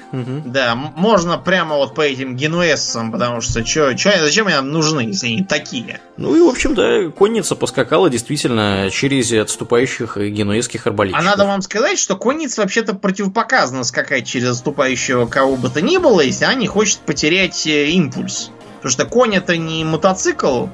Да, 0.46 0.76
можно 0.76 1.38
прямо 1.38 1.76
вот 1.76 1.94
по 1.94 2.02
этим 2.02 2.36
генуэзцам, 2.36 3.12
потому 3.12 3.42
что 3.42 3.64
чё, 3.64 3.94
чё, 3.94 4.12
зачем 4.20 4.48
они 4.48 4.60
нужны, 4.62 5.02
если 5.02 5.28
они 5.28 5.44
такие? 5.44 6.00
Ну 6.18 6.36
и, 6.36 6.42
в 6.42 6.48
общем, 6.48 6.74
да, 6.74 7.10
конница 7.10 7.56
поскакала 7.56 8.10
действительно 8.10 8.90
через 8.92 9.32
отступающих 9.34 10.18
генуэзских 10.18 10.88
арбалетчиков. 10.88 11.26
А 11.26 11.30
надо 11.30 11.46
вам 11.46 11.62
сказать, 11.62 12.00
что 12.00 12.16
конница 12.16 12.62
вообще-то 12.62 12.94
противопоказано 12.94 13.84
скакать 13.84 14.26
через 14.26 14.50
отступающего 14.52 15.26
кого 15.26 15.58
бы 15.58 15.70
то 15.70 15.82
ни 15.82 15.98
было, 15.98 16.22
если 16.22 16.46
она 16.46 16.54
не 16.54 16.68
хочет 16.68 17.00
потерять 17.00 17.68
э, 17.68 17.90
импульс. 17.90 18.52
Потому 18.78 18.92
что 18.92 19.06
конь 19.06 19.36
это 19.36 19.58
не 19.58 19.84
мотоцикл, 19.84 20.68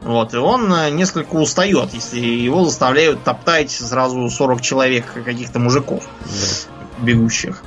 вот, 0.00 0.32
и 0.32 0.36
он 0.36 0.72
э, 0.72 0.90
несколько 0.90 1.34
устает, 1.34 1.92
если 1.92 2.20
его 2.20 2.64
заставляют 2.64 3.24
топтать 3.24 3.70
сразу 3.70 4.28
40 4.30 4.60
человек 4.60 5.12
каких-то 5.24 5.58
мужиков 5.58 6.04
да. 6.24 7.04
бегущих. 7.04 7.62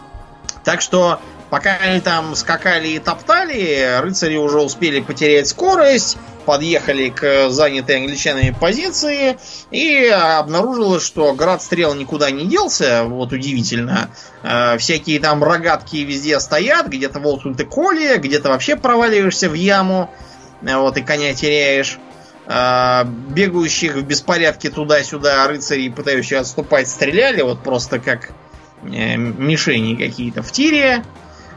Так 0.63 0.81
что, 0.81 1.19
пока 1.49 1.75
они 1.75 1.99
там 1.99 2.35
скакали 2.35 2.89
и 2.89 2.99
топтали, 2.99 3.99
рыцари 3.99 4.37
уже 4.37 4.59
успели 4.59 5.01
потерять 5.01 5.49
скорость, 5.49 6.17
подъехали 6.45 7.09
к 7.09 7.49
занятой 7.49 7.97
англичанами 7.97 8.55
позиции 8.57 9.37
и 9.69 10.05
обнаружилось, 10.07 11.05
что 11.05 11.33
град 11.33 11.61
стрел 11.61 11.93
никуда 11.95 12.31
не 12.31 12.45
делся, 12.45 13.03
вот 13.03 13.33
удивительно. 13.33 14.09
Э, 14.43 14.77
всякие 14.77 15.19
там 15.19 15.43
рогатки 15.43 15.97
везде 15.97 16.39
стоят, 16.39 16.87
где-то 16.87 17.19
волкнуты 17.19 17.65
коли, 17.65 18.17
где-то 18.17 18.49
вообще 18.49 18.77
проваливаешься 18.77 19.49
в 19.49 19.53
яму, 19.53 20.09
э, 20.61 20.77
вот 20.77 20.95
и 20.95 21.01
коня 21.01 21.33
теряешь. 21.33 21.99
А, 22.53 23.05
бегающих 23.05 23.95
в 23.95 24.01
беспорядке 24.01 24.69
туда-сюда 24.69 25.47
рыцарей, 25.47 25.89
пытающих 25.89 26.41
отступать, 26.41 26.89
стреляли, 26.89 27.41
вот 27.43 27.63
просто 27.63 27.97
как 27.97 28.31
э, 28.83 29.15
мишени 29.15 29.95
какие-то 29.95 30.43
в 30.43 30.51
тире. 30.51 31.05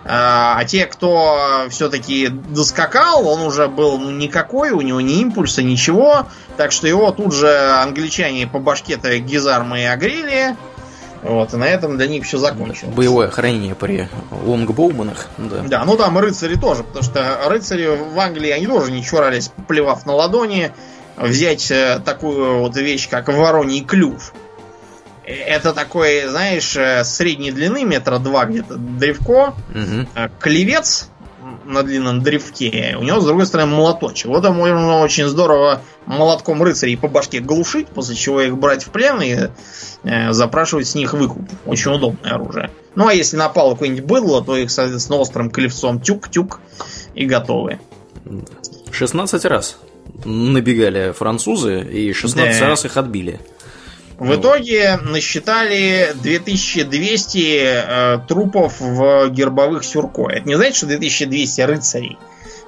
А, 0.05 0.55
а 0.57 0.65
те, 0.65 0.87
кто 0.87 1.67
все-таки 1.69 2.29
доскакал, 2.29 3.27
он 3.27 3.41
уже 3.41 3.67
был 3.67 3.99
ну, 3.99 4.13
никакой, 4.13 4.71
у 4.71 4.83
него 4.83 5.01
ни 5.01 5.21
импульса, 5.21 5.65
ничего. 5.65 6.29
Так 6.57 6.71
что 6.71 6.87
его 6.87 7.11
тут 7.11 7.35
же 7.35 7.51
англичане 7.83 8.47
по 8.47 8.61
башке-то 8.61 9.19
гизармы 9.19 9.89
огрели. 9.89 10.55
Вот, 11.25 11.55
и 11.55 11.57
на 11.57 11.65
этом 11.65 11.97
для 11.97 12.07
них 12.07 12.25
все 12.25 12.37
закончилось. 12.37 12.95
Боевое 12.95 13.29
хранение 13.29 13.75
при 13.75 14.09
лонгбоуманах. 14.31 15.29
Да. 15.39 15.63
да, 15.67 15.85
ну 15.87 15.97
там 15.97 16.19
рыцари 16.19 16.57
тоже, 16.57 16.85
потому 16.85 17.03
что 17.03 17.41
рыцари 17.47 17.87
в 17.87 18.19
Англии, 18.21 18.51
они 18.51 18.67
тоже 18.67 18.93
не 18.93 19.03
чурались, 19.03 19.51
плевав 19.67 20.05
на 20.05 20.13
ладони, 20.13 20.71
взять 21.17 21.71
э, 21.71 22.01
такую 22.05 22.59
вот 22.61 22.77
вещь, 22.77 23.09
как 23.09 23.29
вороний 23.29 23.83
клюв. 23.83 24.35
Это 25.25 25.73
такой, 25.73 26.27
знаешь, 26.29 26.77
э, 26.77 27.03
средней 27.05 27.53
длины, 27.53 27.85
метра 27.85 28.19
два 28.19 28.45
где-то, 28.45 28.77
древко, 28.77 29.55
угу. 29.71 30.31
клевец, 30.39 31.09
на 31.65 31.83
длинном 31.83 32.23
древке. 32.23 32.97
У 32.99 33.03
него, 33.03 33.21
с 33.21 33.25
другой 33.25 33.47
стороны, 33.47 33.75
молоточек. 33.75 34.27
Вот 34.27 34.43
там 34.43 34.57
можно 34.57 35.01
очень 35.01 35.27
здорово 35.27 35.81
молотком 36.07 36.63
рыцарей 36.63 36.97
по 36.97 37.09
башке 37.09 37.41
глушить, 37.41 37.89
после 37.89 38.15
чего 38.17 38.41
их 38.41 38.57
брать 38.57 38.85
в 38.85 38.91
плен 38.91 39.21
и 39.23 39.51
э, 40.05 40.33
запрашивать 40.33 40.87
с 40.87 40.95
них 40.95 41.13
выкуп. 41.15 41.43
Очень 41.67 41.93
удобное 41.93 42.33
оружие. 42.33 42.71
Ну, 42.95 43.09
а 43.09 43.15
если 43.15 43.37
напало 43.37 43.73
какое-нибудь 43.73 44.05
быдло, 44.05 44.45
то 44.45 44.57
их, 44.57 44.71
соответственно, 44.71 45.19
острым 45.19 45.51
клевцом 45.51 46.01
тюк-тюк 46.01 46.61
и 47.15 47.27
готовы. 47.27 47.81
16 48.91 49.45
раз 49.47 49.79
набегали 50.25 51.13
французы, 51.13 51.81
и 51.83 52.13
16 52.13 52.61
да. 52.61 52.69
раз 52.69 52.85
их 52.85 52.97
отбили. 52.97 53.41
В 54.19 54.37
итоге 54.37 54.97
насчитали 55.03 56.15
2200 56.23 57.39
э, 57.39 58.19
трупов 58.29 58.81
в 58.81 59.29
гербовых 59.31 59.85
сюрко. 59.85 60.29
Это 60.29 60.49
не 60.49 60.55
значит, 60.55 60.77
что 60.77 60.87
2200 60.87 61.61
рыцарей. 61.63 62.19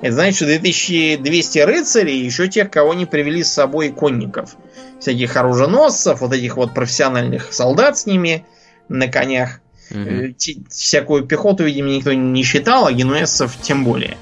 Это 0.01 0.13
значит, 0.13 0.37
что 0.37 0.47
2200 0.47 1.59
рыцарей, 1.61 2.19
еще 2.19 2.49
тех, 2.49 2.71
кого 2.71 2.95
не 2.95 3.07
привели 3.07 3.45
с 3.45 3.53
собой 3.53 3.91
конников. 3.91 4.57
Всяких 5.01 5.37
оруженосцев, 5.37 6.21
вот 6.21 6.33
этих 6.33 6.57
вот 6.57 6.75
профессиональных 6.75 7.53
солдат 7.53 7.97
с 7.99 8.07
ними 8.07 8.45
на 8.89 9.09
конях. 9.09 9.61
Угу. 9.91 10.35
Всякую 10.69 11.25
пехоту, 11.25 11.65
видимо, 11.65 11.91
никто 11.91 12.13
не 12.13 12.43
считал, 12.43 12.87
а 12.87 12.93
генуэзцев 12.93 13.57
тем 13.63 13.85
более. 13.85 14.17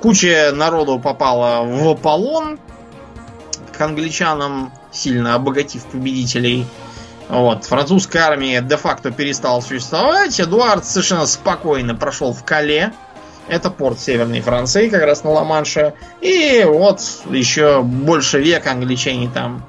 Куча 0.00 0.50
народу 0.52 0.98
попала 0.98 1.64
в 1.64 1.94
полон 1.94 2.58
к 3.76 3.80
англичанам, 3.80 4.72
сильно 4.92 5.34
обогатив 5.34 5.84
победителей. 5.84 6.66
Вот. 7.28 7.64
Французская 7.64 8.20
армия 8.20 8.60
де-факто 8.60 9.10
перестала 9.10 9.60
существовать. 9.60 10.38
Эдуард 10.40 10.84
совершенно 10.84 11.26
спокойно 11.26 11.94
прошел 11.94 12.32
в 12.32 12.44
Кале. 12.44 12.92
Это 13.48 13.70
порт 13.70 14.00
Северной 14.00 14.40
Франции, 14.40 14.88
как 14.88 15.02
раз 15.02 15.22
на 15.24 15.30
Ла-Манше. 15.30 15.94
И 16.20 16.64
вот 16.66 17.00
еще 17.30 17.82
больше 17.82 18.40
века 18.40 18.72
англичане 18.72 19.28
там 19.28 19.64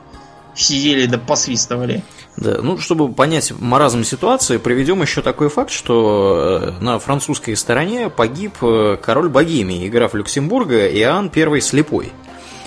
сидели 0.55 1.05
да 1.05 1.17
посвистывали. 1.17 2.03
Да, 2.37 2.57
ну, 2.61 2.77
чтобы 2.77 3.11
понять 3.11 3.53
маразм 3.57 4.03
ситуации, 4.03 4.57
приведем 4.57 5.01
еще 5.01 5.21
такой 5.21 5.49
факт, 5.49 5.71
что 5.71 6.73
э, 6.79 6.83
на 6.83 6.99
французской 6.99 7.55
стороне 7.55 8.09
погиб 8.09 8.55
э, 8.61 8.97
король 9.01 9.29
Богемии, 9.29 9.87
граф 9.87 10.13
Люксембурга 10.13 10.87
Иоанн 10.87 11.31
I 11.33 11.61
Слепой. 11.61 12.11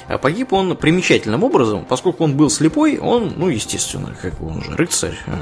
А 0.09 0.17
погиб 0.17 0.55
он 0.55 0.75
примечательным 0.75 1.45
образом, 1.45 1.85
поскольку 1.87 2.25
он 2.25 2.35
был 2.35 2.49
слепой, 2.49 2.97
он, 2.97 3.35
ну, 3.37 3.49
естественно, 3.49 4.17
как 4.21 4.41
он 4.41 4.63
же 4.63 4.75
рыцарь, 4.75 5.19
э, 5.27 5.33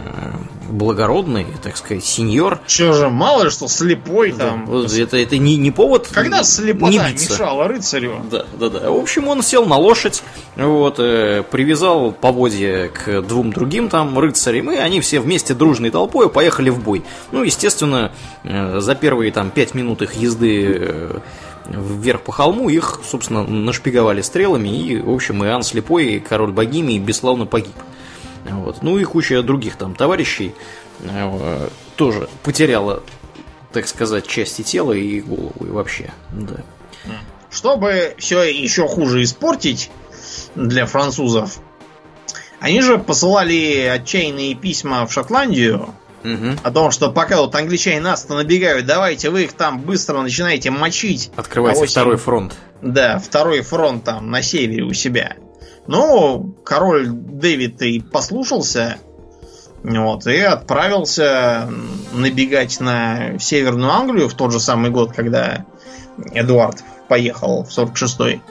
благородный, 0.69 1.47
так 1.63 1.77
сказать, 1.77 2.05
сеньор. 2.05 2.59
Че 2.67 2.93
же, 2.93 3.09
мало 3.09 3.45
ли 3.45 3.51
что, 3.51 3.69
слепой 3.69 4.33
да, 4.33 4.49
там. 4.49 4.85
Это, 4.85 5.17
это 5.19 5.39
не, 5.39 5.57
не 5.57 5.71
повод 5.71 6.09
Когда 6.13 6.43
слепота 6.43 6.91
не 6.91 6.99
биться. 6.99 7.33
мешала 7.33 7.69
рыцарю. 7.69 8.23
Да, 8.29 8.45
да, 8.59 8.69
да. 8.69 8.91
В 8.91 8.97
общем, 8.97 9.29
он 9.29 9.43
сел 9.43 9.67
на 9.67 9.77
лошадь, 9.77 10.25
вот, 10.57 10.97
э, 10.99 11.45
привязал 11.49 12.11
поводья 12.11 12.89
к 12.89 13.23
двум 13.23 13.53
другим 13.53 13.89
там 13.89 14.19
рыцарям, 14.19 14.73
и 14.73 14.77
они 14.77 15.01
все 15.01 15.21
вместе 15.21 15.55
дружной 15.55 15.91
толпой 15.91 16.29
поехали 16.29 16.71
в 16.71 16.83
бой. 16.83 17.05
Ну, 17.31 17.45
естественно, 17.45 18.11
э, 18.43 18.81
за 18.81 18.97
первые 18.97 19.31
там 19.31 19.51
пять 19.51 19.75
минут 19.75 20.03
их 20.03 20.15
езды 20.15 21.23
вверх 21.69 22.23
по 22.23 22.33
холму, 22.33 22.69
их, 22.69 23.01
собственно, 23.09 23.45
нашпиговали 23.45 24.23
стрелами, 24.23 24.69
и, 24.69 25.01
в 25.01 25.11
общем, 25.11 25.45
Иоанн 25.45 25.63
Слепой, 25.63 26.07
и 26.07 26.21
король 26.21 26.53
Богемии, 26.53 26.99
бесславно 26.99 27.47
погиб. 27.47 27.75
Вот. 28.45 28.83
Ну 28.83 28.99
и 28.99 29.05
куча 29.05 29.43
других 29.43 29.77
там 29.77 29.95
товарищей 29.95 30.55
э, 31.01 31.69
тоже 31.97 32.29
потеряла, 32.43 33.03
так 33.73 33.89
сказать, 33.89 34.27
части 34.27 34.63
тела 34.63 34.93
и 34.93 35.21
голову, 35.21 35.55
и 35.61 35.69
вообще, 35.69 36.13
да. 36.33 36.57
Чтобы 37.51 38.15
все 38.19 38.43
еще 38.43 38.87
хуже 38.87 39.23
испортить 39.23 39.91
для 40.55 40.87
французов, 40.87 41.59
они 42.61 42.81
же 42.83 42.99
посылали 42.99 43.83
отчаянные 43.83 44.55
письма 44.55 45.07
в 45.07 45.13
Шотландию, 45.13 45.95
Угу. 46.27 46.59
О 46.65 46.71
том, 46.73 46.91
что 46.91 47.11
пока 47.11 47.41
вот 47.41 47.55
англичане 47.55 48.01
нас-то 48.01 48.35
набегают, 48.35 48.85
давайте 48.85 49.31
вы 49.31 49.45
их 49.45 49.53
там 49.53 49.81
быстро 49.81 50.21
начинаете 50.21 50.71
мочить. 50.71 51.31
Открывайте 51.37 51.85
а 51.85 51.87
второй 51.87 52.17
фронт. 52.17 52.55
Да, 52.83 53.19
второй 53.19 53.63
фронт 53.63 54.05
там 54.05 54.31
на 54.31 54.43
севере 54.43 54.83
у 54.83 54.93
себя. 54.93 55.37
Ну, 55.87 56.57
король 56.65 57.09
Дэвид 57.09 57.81
и 57.83 58.01
послушался, 58.01 58.97
вот, 59.85 60.27
и 60.27 60.41
отправился 60.41 61.69
набегать 62.13 62.81
на 62.81 63.39
Северную 63.39 63.93
Англию 63.93 64.29
в 64.29 64.35
тот 64.35 64.53
же 64.53 64.59
самый 64.59 64.91
год, 64.91 65.13
когда 65.13 65.65
Эдуард 66.33 66.83
поехал 67.09 67.63
в 67.63 67.69
46-й. 67.69 68.43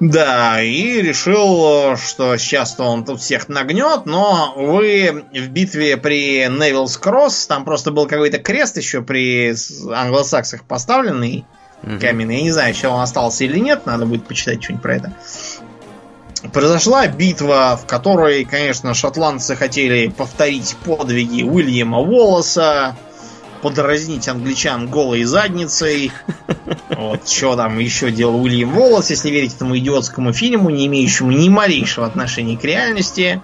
Да, 0.00 0.62
и 0.62 1.02
решил, 1.02 1.96
что 1.96 2.36
сейчас-то 2.36 2.84
он 2.84 3.04
тут 3.04 3.20
всех 3.20 3.48
нагнет, 3.48 4.06
но, 4.06 4.54
вы 4.56 5.24
в 5.32 5.48
битве 5.48 5.96
при 5.96 6.46
Невилс 6.46 6.96
Кросс, 6.98 7.48
там 7.48 7.64
просто 7.64 7.90
был 7.90 8.06
какой-то 8.06 8.38
крест 8.38 8.76
еще 8.76 9.02
при 9.02 9.54
англосаксах 9.92 10.62
поставленный, 10.62 11.44
угу. 11.82 11.98
каменный. 12.00 12.36
Я 12.36 12.42
не 12.42 12.50
знаю, 12.52 12.74
еще 12.74 12.88
он 12.88 13.00
остался 13.00 13.44
или 13.44 13.58
нет, 13.58 13.86
надо 13.86 14.06
будет 14.06 14.24
почитать 14.26 14.62
что-нибудь 14.62 14.82
про 14.82 14.94
это. 14.94 15.12
Произошла 16.52 17.08
битва, 17.08 17.76
в 17.82 17.86
которой, 17.86 18.44
конечно, 18.44 18.94
шотландцы 18.94 19.56
хотели 19.56 20.06
повторить 20.06 20.76
подвиги 20.84 21.42
Уильяма 21.42 21.98
Уоллеса, 21.98 22.96
подразнить 23.60 24.28
англичан 24.28 24.88
голой 24.88 25.24
задницей. 25.24 26.12
Вот, 26.90 27.28
что 27.28 27.56
там 27.56 27.78
еще 27.78 28.10
делал 28.10 28.42
Уильям 28.42 28.72
Волос, 28.72 29.10
если 29.10 29.30
верить 29.30 29.54
этому 29.54 29.76
идиотскому 29.78 30.32
фильму, 30.32 30.70
не 30.70 30.86
имеющему 30.86 31.30
ни 31.30 31.48
малейшего 31.48 32.06
отношения 32.06 32.56
к 32.56 32.64
реальности. 32.64 33.40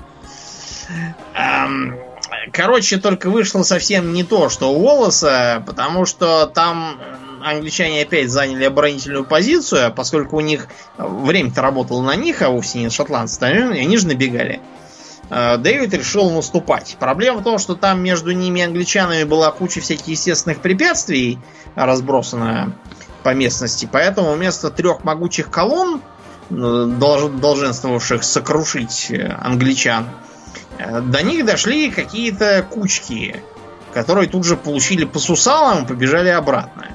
Короче, 2.53 2.99
только 2.99 3.31
вышло 3.31 3.62
совсем 3.62 4.12
не 4.12 4.25
то, 4.25 4.49
что 4.49 4.73
у 4.73 4.81
Волоса, 4.81 5.62
потому 5.67 6.05
что 6.05 6.47
там 6.47 7.01
англичане 7.43 8.03
опять 8.03 8.31
заняли 8.31 8.65
оборонительную 8.65 9.25
позицию, 9.25 9.93
поскольку 9.93 10.37
у 10.37 10.41
них 10.41 10.69
время-то 10.99 11.62
работало 11.62 12.03
на 12.03 12.17
них, 12.17 12.43
а 12.43 12.51
вовсе 12.51 12.79
не 12.79 12.87
на 12.87 12.91
шотландцев, 12.91 13.43
они 13.43 13.97
же 13.97 14.07
набегали. 14.07 14.55
Э, 14.55 14.84
Дэвид 15.31 15.95
решил 15.95 16.31
наступать. 16.31 16.97
Проблема 16.99 17.39
в 17.39 17.45
том, 17.45 17.59
что 17.59 17.75
там 17.75 18.03
между 18.03 18.33
ними 18.33 18.61
и 18.61 18.62
англичанами 18.62 19.25
была 19.25 19.51
куча 19.51 19.81
всяких 19.81 20.07
естественных 20.09 20.61
препятствий, 20.61 21.39
разбросанная 21.75 22.72
по 23.22 23.35
местности. 23.35 23.89
Поэтому 23.91 24.33
вместо 24.33 24.70
трех 24.70 25.03
могучих 25.03 25.51
колонн, 25.51 26.03
э, 26.51 26.55
долженствовавших 26.55 28.22
сокрушить 28.22 29.11
э, 29.11 29.35
англичан, 29.41 30.07
до 30.79 31.22
них 31.22 31.45
дошли 31.45 31.91
какие-то 31.91 32.66
кучки, 32.68 33.43
которые 33.93 34.29
тут 34.29 34.45
же 34.45 34.57
получили 34.57 35.05
по 35.05 35.18
сусалам 35.18 35.85
и 35.85 35.87
побежали 35.87 36.29
обратно. 36.29 36.89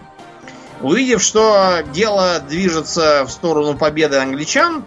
Увидев, 0.81 1.21
что 1.21 1.81
дело 1.93 2.39
движется 2.39 3.25
в 3.25 3.31
сторону 3.31 3.77
победы 3.77 4.17
англичан, 4.17 4.83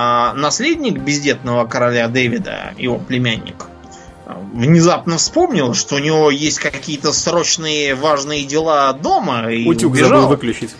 а 0.00 0.32
наследник 0.34 1.00
бездетного 1.00 1.66
короля 1.66 2.06
Дэвида, 2.06 2.74
его 2.78 2.98
племянник, 2.98 3.66
внезапно 4.52 5.16
вспомнил, 5.16 5.74
что 5.74 5.96
у 5.96 5.98
него 5.98 6.30
есть 6.30 6.58
какие-то 6.58 7.12
срочные 7.12 7.94
важные 7.94 8.44
дела 8.44 8.92
дома. 8.92 9.50
И 9.50 9.66
Утюг 9.66 9.92
убежал. 9.92 10.08
забыл 10.08 10.28
выключить. 10.28 10.70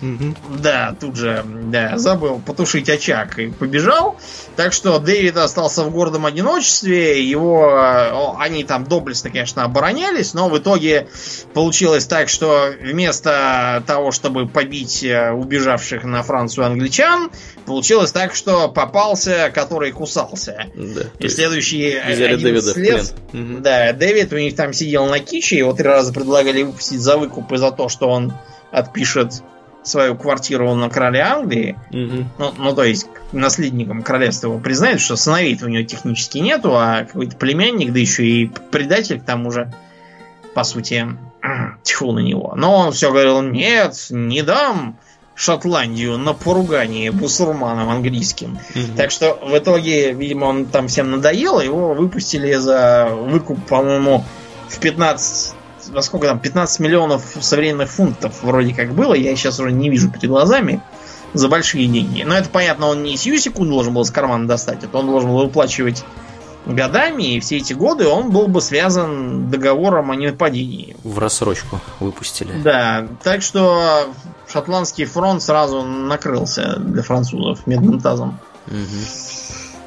Да, 0.59 0.95
тут 0.99 1.15
же, 1.15 1.43
да, 1.45 1.97
забыл 1.97 2.39
потушить 2.39 2.89
очаг 2.89 3.39
и 3.39 3.47
побежал. 3.47 4.17
Так 4.55 4.73
что 4.73 4.99
Дэвид 4.99 5.37
остался 5.37 5.83
в 5.83 5.91
гордом 5.91 6.25
одиночестве. 6.25 7.27
Его, 7.27 8.35
они 8.39 8.63
там 8.63 8.83
доблестно, 8.83 9.29
конечно, 9.29 9.63
оборонялись, 9.63 10.33
но 10.33 10.49
в 10.49 10.57
итоге 10.57 11.07
получилось 11.53 12.05
так, 12.05 12.29
что 12.29 12.71
вместо 12.81 13.83
того, 13.87 14.11
чтобы 14.11 14.47
побить 14.47 15.03
э, 15.03 15.31
убежавших 15.31 16.03
на 16.03 16.23
Францию 16.23 16.67
англичан, 16.67 17.31
получилось 17.65 18.11
так, 18.11 18.35
что 18.35 18.69
попался, 18.69 19.51
который 19.53 19.91
кусался. 19.91 20.67
Да, 20.75 21.01
и 21.19 21.27
следующий 21.27 21.99
Дэвида 22.05 22.73
след, 22.73 23.13
Угу. 23.33 23.59
Да, 23.59 23.93
Дэвид 23.93 24.33
у 24.33 24.37
них 24.37 24.55
там 24.55 24.73
сидел 24.73 25.05
на 25.05 25.19
киче, 25.19 25.57
его 25.57 25.73
три 25.73 25.85
раза 25.87 26.11
предлагали 26.13 26.63
выпустить 26.63 26.99
за 26.99 27.17
выкуп 27.17 27.51
и 27.51 27.57
за 27.57 27.71
то, 27.71 27.89
что 27.89 28.09
он 28.09 28.33
отпишет 28.71 29.43
свою 29.83 30.15
квартиру 30.15 30.73
на 30.75 30.89
короле 30.89 31.21
Англии. 31.21 31.77
Угу. 31.91 32.25
Ну, 32.37 32.53
ну, 32.57 32.75
то 32.75 32.83
есть, 32.83 33.07
наследником 33.31 34.03
королевства 34.03 34.47
его 34.47 34.59
признают, 34.59 35.01
что 35.01 35.15
сыновей 35.15 35.57
у 35.61 35.67
него 35.67 35.85
технически 35.85 36.39
нету, 36.39 36.75
а 36.75 37.05
какой-то 37.05 37.35
племянник, 37.35 37.93
да 37.93 37.99
еще 37.99 38.25
и 38.25 38.51
предатель 38.71 39.19
к 39.19 39.25
тому 39.25 39.51
же, 39.51 39.71
по 40.53 40.63
сути, 40.63 41.07
тьфу 41.83 42.11
на 42.11 42.19
него. 42.19 42.53
Но 42.55 42.75
он 42.75 42.91
все 42.91 43.09
говорил, 43.09 43.41
нет, 43.41 43.95
не 44.09 44.41
дам 44.41 44.97
Шотландию 45.39 46.17
на 46.17 46.33
поругание 46.33 47.13
бусурманам 47.13 47.89
английским. 47.89 48.59
Угу. 48.75 48.97
Так 48.97 49.09
что 49.09 49.39
в 49.41 49.57
итоге, 49.57 50.11
видимо, 50.11 50.45
он 50.45 50.65
там 50.65 50.89
всем 50.89 51.11
надоел, 51.11 51.61
его 51.61 51.93
выпустили 51.93 52.55
за 52.55 53.07
выкуп, 53.09 53.65
по-моему, 53.65 54.25
в 54.67 54.79
15 54.79 55.55
во 55.93 56.01
сколько 56.01 56.27
там, 56.27 56.39
15 56.39 56.81
миллионов 56.81 57.37
современных 57.39 57.89
фунтов 57.89 58.43
вроде 58.43 58.75
как 58.75 58.93
было, 58.93 59.13
я 59.13 59.33
сейчас 59.37 59.61
уже 59.61 59.71
не 59.71 59.89
вижу 59.89 60.11
перед 60.11 60.27
глазами, 60.27 60.81
за 61.33 61.47
большие 61.47 61.87
деньги. 61.87 62.23
Но 62.23 62.35
это 62.35 62.49
понятно, 62.49 62.87
он 62.87 63.03
не 63.03 63.15
сию 63.15 63.39
секунду 63.39 63.75
должен 63.75 63.93
был 63.93 64.03
с 64.03 64.11
кармана 64.11 64.45
достать, 64.45 64.83
это 64.83 64.97
он 64.97 65.07
должен 65.07 65.29
был 65.29 65.45
выплачивать 65.45 66.03
годами, 66.65 67.35
и 67.35 67.39
все 67.39 67.57
эти 67.57 67.73
годы 67.73 68.07
он 68.07 68.31
был 68.31 68.47
бы 68.47 68.61
связан 68.61 69.49
договором 69.49 70.11
о 70.11 70.15
ненападении. 70.15 70.95
В 71.03 71.19
рассрочку 71.19 71.79
выпустили. 71.99 72.53
Да, 72.61 73.07
так 73.23 73.41
что 73.41 74.13
шотландский 74.47 75.05
фронт 75.05 75.41
сразу 75.41 75.83
накрылся 75.83 76.77
для 76.77 77.03
французов 77.03 77.65
медным 77.65 77.99
тазом. 77.99 78.39
Угу. 78.67 78.75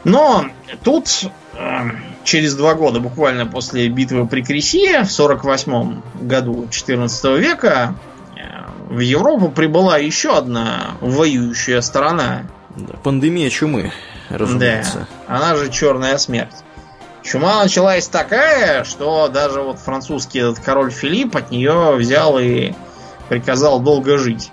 Но 0.04 0.46
тут 0.82 1.08
э, 1.54 1.90
через 2.24 2.54
два 2.54 2.74
года, 2.74 3.00
буквально 3.00 3.46
после 3.46 3.88
битвы 3.88 4.26
при 4.26 4.42
Креси, 4.42 5.02
в 5.04 5.10
48 5.10 6.02
году 6.20 6.66
14 6.70 7.24
века, 7.38 7.94
э, 8.36 8.40
в 8.88 8.98
Европу 8.98 9.48
прибыла 9.48 9.98
еще 9.98 10.36
одна 10.36 10.96
воюющая 11.00 11.80
сторона. 11.80 12.46
Да, 12.76 12.94
пандемия 13.02 13.50
чумы, 13.50 13.92
разумеется. 14.36 15.06
Да, 15.28 15.36
она 15.36 15.56
же 15.56 15.70
черная 15.70 16.18
смерть. 16.18 16.56
Чума 17.22 17.62
началась 17.62 18.08
такая, 18.08 18.84
что 18.84 19.28
даже 19.28 19.62
вот 19.62 19.78
французский 19.78 20.40
этот 20.40 20.58
король 20.58 20.90
Филипп 20.90 21.36
от 21.36 21.50
нее 21.50 21.94
взял 21.94 22.38
и 22.38 22.72
приказал 23.28 23.80
долго 23.80 24.18
жить. 24.18 24.50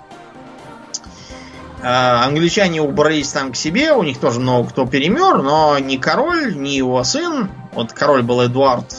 А, 1.82 2.24
англичане 2.26 2.82
убрались 2.82 3.32
там 3.32 3.52
к 3.52 3.56
себе, 3.56 3.92
у 3.92 4.02
них 4.02 4.18
тоже 4.18 4.38
много 4.38 4.68
кто 4.68 4.86
перемер, 4.86 5.42
но 5.42 5.78
ни 5.78 5.96
король, 5.96 6.56
ни 6.56 6.70
его 6.70 7.02
сын, 7.04 7.50
вот 7.72 7.92
король 7.92 8.22
был 8.22 8.44
Эдуард 8.44 8.94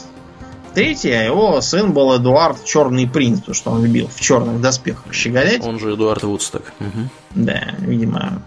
III, 0.75 1.19
а 1.19 1.23
его 1.23 1.61
сын 1.61 1.91
был 1.93 2.15
Эдуард 2.17 2.63
Черный 2.63 3.07
принц, 3.07 3.39
потому 3.39 3.55
что 3.55 3.71
он 3.71 3.83
любил 3.83 4.07
в 4.07 4.19
черных 4.19 4.61
доспехах 4.61 5.13
щеголять. 5.13 5.63
Он 5.65 5.79
же 5.79 5.93
Эдуард 5.93 6.23
Вудсток. 6.23 6.73
Угу. 6.79 7.09
Да, 7.35 7.61
видимо, 7.79 8.41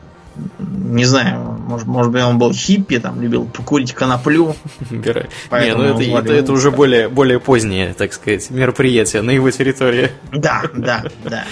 не 0.59 1.05
знаю, 1.05 1.53
может, 1.64 1.86
может 1.86 2.12
быть, 2.12 2.22
он 2.22 2.38
был 2.38 2.52
хиппи, 2.52 2.98
там, 2.98 3.20
любил 3.20 3.46
покурить 3.46 3.92
коноплю. 3.92 4.54
Не, 4.90 5.74
ну 5.74 5.84
это, 5.84 6.02
это, 6.02 6.32
это 6.32 6.52
уже 6.52 6.70
более, 6.70 7.08
более 7.08 7.40
позднее, 7.40 7.94
так 7.94 8.12
сказать, 8.12 8.50
мероприятие 8.50 9.22
на 9.22 9.30
его 9.30 9.50
территории. 9.50 10.10
Да, 10.32 10.62
да, 10.74 11.04
да 11.24 11.44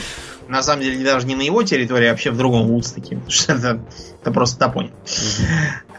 на 0.52 0.62
самом 0.62 0.82
деле 0.82 1.02
даже 1.02 1.26
не 1.26 1.34
на 1.34 1.40
его 1.40 1.62
территории, 1.62 2.06
а 2.06 2.10
вообще 2.10 2.30
в 2.30 2.36
другом 2.36 2.66
Вудстоке. 2.66 3.20
Это, 3.48 3.80
это 4.20 4.30
просто 4.30 4.58
топоним. 4.58 4.92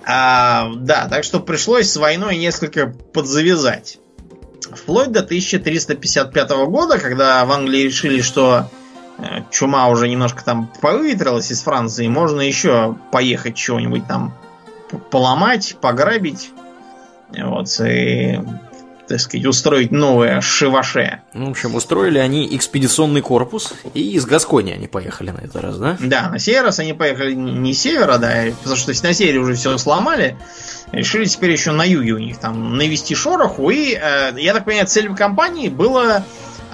А, 0.06 0.72
да, 0.76 1.08
так 1.10 1.24
что 1.24 1.40
пришлось 1.40 1.90
с 1.90 1.98
войной 1.98 2.38
несколько 2.38 2.88
подзавязать. 2.88 3.98
Вплоть 4.72 5.12
до 5.12 5.22
1355 5.22 6.50
года, 6.68 7.00
когда 7.00 7.44
в 7.46 7.52
Англии 7.52 7.84
решили, 7.84 8.22
что 8.22 8.70
чума 9.52 9.88
уже 9.88 10.10
немножко 10.10 10.44
там 10.44 10.70
повыветрилась 10.82 11.52
из 11.52 11.62
Франции, 11.62 12.08
можно 12.08 12.42
еще 12.42 12.96
поехать 13.12 13.56
чего-нибудь 13.56 14.08
там 14.08 14.34
поломать, 15.12 15.78
пограбить. 15.80 16.52
Вот, 17.36 17.68
и 17.82 18.40
так 19.08 19.20
сказать, 19.20 19.46
устроить 19.46 19.92
новое 19.92 20.40
шиваше. 20.42 21.22
Ну, 21.34 21.48
в 21.48 21.52
общем, 21.52 21.76
устроили 21.76 22.20
они 22.20 22.56
экспедиционный 22.56 23.22
корпус, 23.22 23.74
и 23.94 24.12
из 24.12 24.26
Гаскони 24.26 24.72
они 24.72 24.88
поехали 24.88 25.32
на 25.32 25.40
этот 25.40 25.58
раз, 25.58 25.78
да? 25.78 25.98
Да, 26.00 26.30
на 26.30 26.40
сей 26.40 26.60
раз 26.62 26.80
они 26.80 26.94
поехали 26.94 27.34
не 27.34 27.74
с 27.74 27.82
севера, 27.82 28.18
да, 28.18 28.46
потому 28.60 28.76
что 28.76 28.92
на 28.92 29.14
севере 29.14 29.40
уже 29.40 29.56
все 29.56 29.78
сломали. 29.78 30.38
Решили 30.92 31.26
теперь 31.26 31.52
еще 31.52 31.72
на 31.72 31.84
юге 31.84 32.14
у 32.14 32.20
них 32.20 32.38
там 32.38 32.78
навести 32.78 33.16
шороху. 33.16 33.70
И, 33.72 33.94
э, 33.94 34.34
я 34.38 34.54
так 34.54 34.64
понимаю, 34.66 34.88
целью 34.88 35.16
компании 35.16 35.68
было 35.68 36.24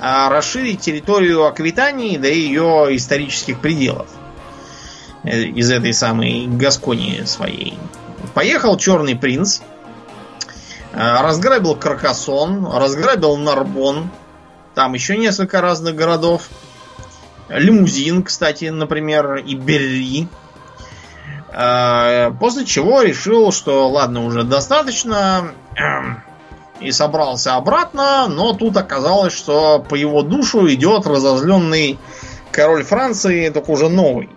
э, 0.02 0.28
расширить 0.30 0.82
территорию 0.82 1.46
Аквитании 1.46 2.18
до 2.18 2.30
ее 2.30 2.96
исторических 2.96 3.60
пределов. 3.60 4.08
Э, 5.24 5.42
из 5.42 5.72
этой 5.72 5.94
самой 5.94 6.48
Гасконии 6.48 7.24
своей. 7.26 7.78
Поехал 8.34 8.78
Черный 8.78 9.16
принц, 9.16 9.62
Э, 10.92 11.22
разграбил 11.22 11.76
Каркасон, 11.76 12.66
разграбил 12.66 13.38
Нарбон, 13.38 14.10
там 14.74 14.94
еще 14.94 15.18
несколько 15.18 15.62
разных 15.62 15.96
городов. 15.96 16.50
Лимузин, 17.48 18.24
кстати, 18.24 18.66
например, 18.66 19.38
и 19.38 19.56
Берри. 19.56 20.28
Э, 21.52 22.32
после 22.40 22.66
чего 22.66 23.02
решил, 23.02 23.52
что 23.52 23.88
ладно, 23.90 24.26
уже 24.26 24.44
достаточно, 24.44 25.54
эм, 25.76 26.24
и 26.80 26.92
собрался 26.92 27.56
обратно, 27.56 28.28
но 28.28 28.54
тут 28.54 28.78
оказалось, 28.78 29.34
что 29.34 29.80
по 29.80 29.96
его 29.96 30.22
душу 30.22 30.72
идет 30.72 31.06
разозленный 31.06 32.00
король 32.52 32.84
Франции, 32.84 33.50
только 33.50 33.72
уже 33.72 33.90
новый. 33.90 34.30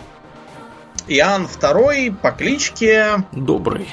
Иоанн 1.08 1.46
II 1.46 2.14
по 2.16 2.30
кличке... 2.30 3.24
Добрый. 3.32 3.88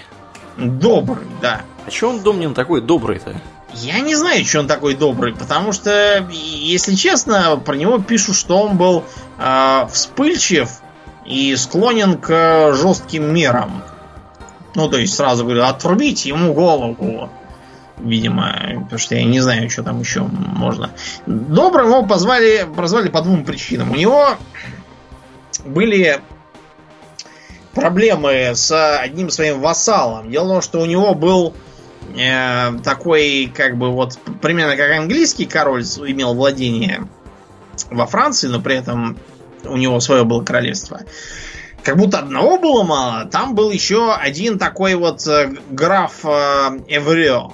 Добрый, 0.57 1.25
да. 1.41 1.61
А 1.85 1.91
че 1.91 2.09
он, 2.09 2.21
Домнин, 2.21 2.53
такой 2.53 2.81
добрый-то? 2.81 3.41
Я 3.73 3.99
не 3.99 4.15
знаю, 4.15 4.43
что 4.45 4.59
он 4.59 4.67
такой 4.67 4.95
добрый, 4.95 5.33
потому 5.33 5.71
что, 5.73 6.27
если 6.31 6.95
честно, 6.95 7.57
про 7.63 7.75
него 7.75 7.99
пишут, 7.99 8.35
что 8.35 8.57
он 8.57 8.77
был 8.77 9.03
э, 9.37 9.87
вспыльчив 9.91 10.69
и 11.25 11.55
склонен 11.55 12.17
к 12.17 12.73
жестким 12.73 13.31
мерам. 13.33 13.83
Ну, 14.75 14.89
то 14.89 14.97
есть 14.97 15.13
сразу 15.13 15.43
говорю, 15.43 15.65
отрубить 15.65 16.25
ему 16.25 16.53
голову. 16.53 17.29
Видимо, 17.99 18.81
потому 18.83 18.97
что 18.97 19.15
я 19.15 19.23
не 19.23 19.39
знаю, 19.41 19.69
что 19.69 19.83
там 19.83 19.99
еще 19.99 20.21
можно. 20.21 20.91
Добрым 21.25 21.87
его 21.87 22.03
позвали, 22.03 22.65
прозвали 22.75 23.09
по 23.09 23.21
двум 23.21 23.43
причинам. 23.43 23.91
У 23.91 23.95
него 23.95 24.37
были 25.65 26.21
проблемы 27.73 28.51
с 28.55 28.97
одним 28.99 29.29
своим 29.29 29.59
вассалом. 29.61 30.31
Дело 30.31 30.45
в 30.45 30.49
том, 30.49 30.61
что 30.61 30.81
у 30.81 30.85
него 30.85 31.13
был 31.13 31.53
э, 32.17 32.71
такой, 32.83 33.51
как 33.53 33.77
бы 33.77 33.91
вот, 33.91 34.17
примерно 34.41 34.75
как 34.75 34.91
английский 34.91 35.45
король 35.45 35.83
имел 35.83 36.33
владение 36.33 37.07
во 37.89 38.05
Франции, 38.05 38.47
но 38.47 38.61
при 38.61 38.75
этом 38.75 39.17
у 39.65 39.77
него 39.77 39.99
свое 39.99 40.23
было 40.23 40.43
королевство. 40.43 41.01
Как 41.83 41.97
будто 41.97 42.19
одного 42.19 42.59
было 42.59 42.83
мало, 42.83 43.25
там 43.25 43.55
был 43.55 43.71
еще 43.71 44.13
один 44.13 44.59
такой 44.59 44.95
вот 44.95 45.25
э, 45.27 45.53
граф 45.69 46.25
э, 46.25 46.79
Эврио, 46.87 47.53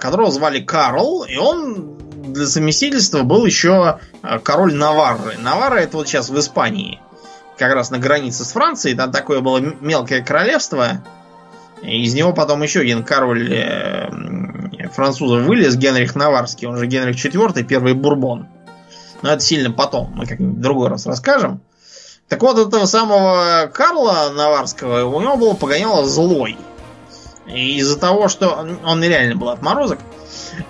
которого 0.00 0.30
звали 0.30 0.60
Карл, 0.60 1.24
и 1.24 1.36
он 1.36 1.98
для 2.32 2.46
совместительства 2.46 3.22
был 3.22 3.44
еще 3.44 3.98
э, 4.22 4.38
король 4.40 4.74
Наварры. 4.74 5.36
Наварра 5.38 5.76
это 5.76 5.96
вот 5.96 6.08
сейчас 6.08 6.30
в 6.30 6.38
Испании, 6.38 7.00
как 7.58 7.74
раз 7.74 7.90
на 7.90 7.98
границе 7.98 8.44
с 8.44 8.52
Францией, 8.52 8.96
там 8.96 9.12
такое 9.12 9.40
было 9.40 9.58
мелкое 9.58 10.22
королевство, 10.22 11.04
из 11.82 12.14
него 12.14 12.32
потом 12.32 12.62
еще 12.62 12.80
один 12.80 13.02
король 13.04 13.52
э, 13.52 14.08
французов 14.92 15.42
вылез, 15.42 15.76
Генрих 15.76 16.14
Наварский, 16.14 16.68
он 16.68 16.76
же 16.76 16.86
Генрих 16.86 17.16
IV, 17.16 17.62
первый 17.64 17.94
Бурбон. 17.94 18.46
Но 19.22 19.30
это 19.30 19.40
сильно 19.40 19.70
потом, 19.70 20.12
мы 20.14 20.26
как-нибудь 20.26 20.58
в 20.58 20.60
другой 20.60 20.88
раз 20.88 21.06
расскажем. 21.06 21.60
Так 22.28 22.42
вот, 22.42 22.58
этого 22.58 22.86
самого 22.86 23.70
Карла 23.72 24.30
Наварского, 24.34 25.04
у 25.04 25.20
него 25.20 25.36
было 25.36 25.54
погоняло 25.54 26.04
злой. 26.06 26.56
Из-за 27.46 27.98
того, 27.98 28.28
что... 28.28 28.66
Он 28.84 29.00
нереально 29.00 29.36
был 29.36 29.50
отморозок. 29.50 29.98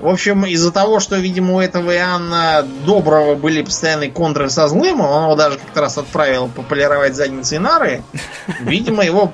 В 0.01 0.09
общем, 0.09 0.47
из-за 0.47 0.73
того, 0.73 1.01
что, 1.01 1.17
видимо, 1.17 1.57
у 1.57 1.61
этого 1.61 1.95
Иоанна 1.95 2.67
Доброго 2.87 3.35
были 3.35 3.63
постоянные 3.63 4.11
контры 4.11 4.49
со 4.49 4.69
злым, 4.69 5.01
он 5.01 5.25
его 5.25 5.35
даже 5.35 5.59
как-то 5.59 5.81
раз 5.81 5.99
отправил 5.99 6.49
пополировать 6.49 7.15
задницы 7.15 7.59
Нары, 7.59 8.03
видимо, 8.61 9.05
его 9.05 9.33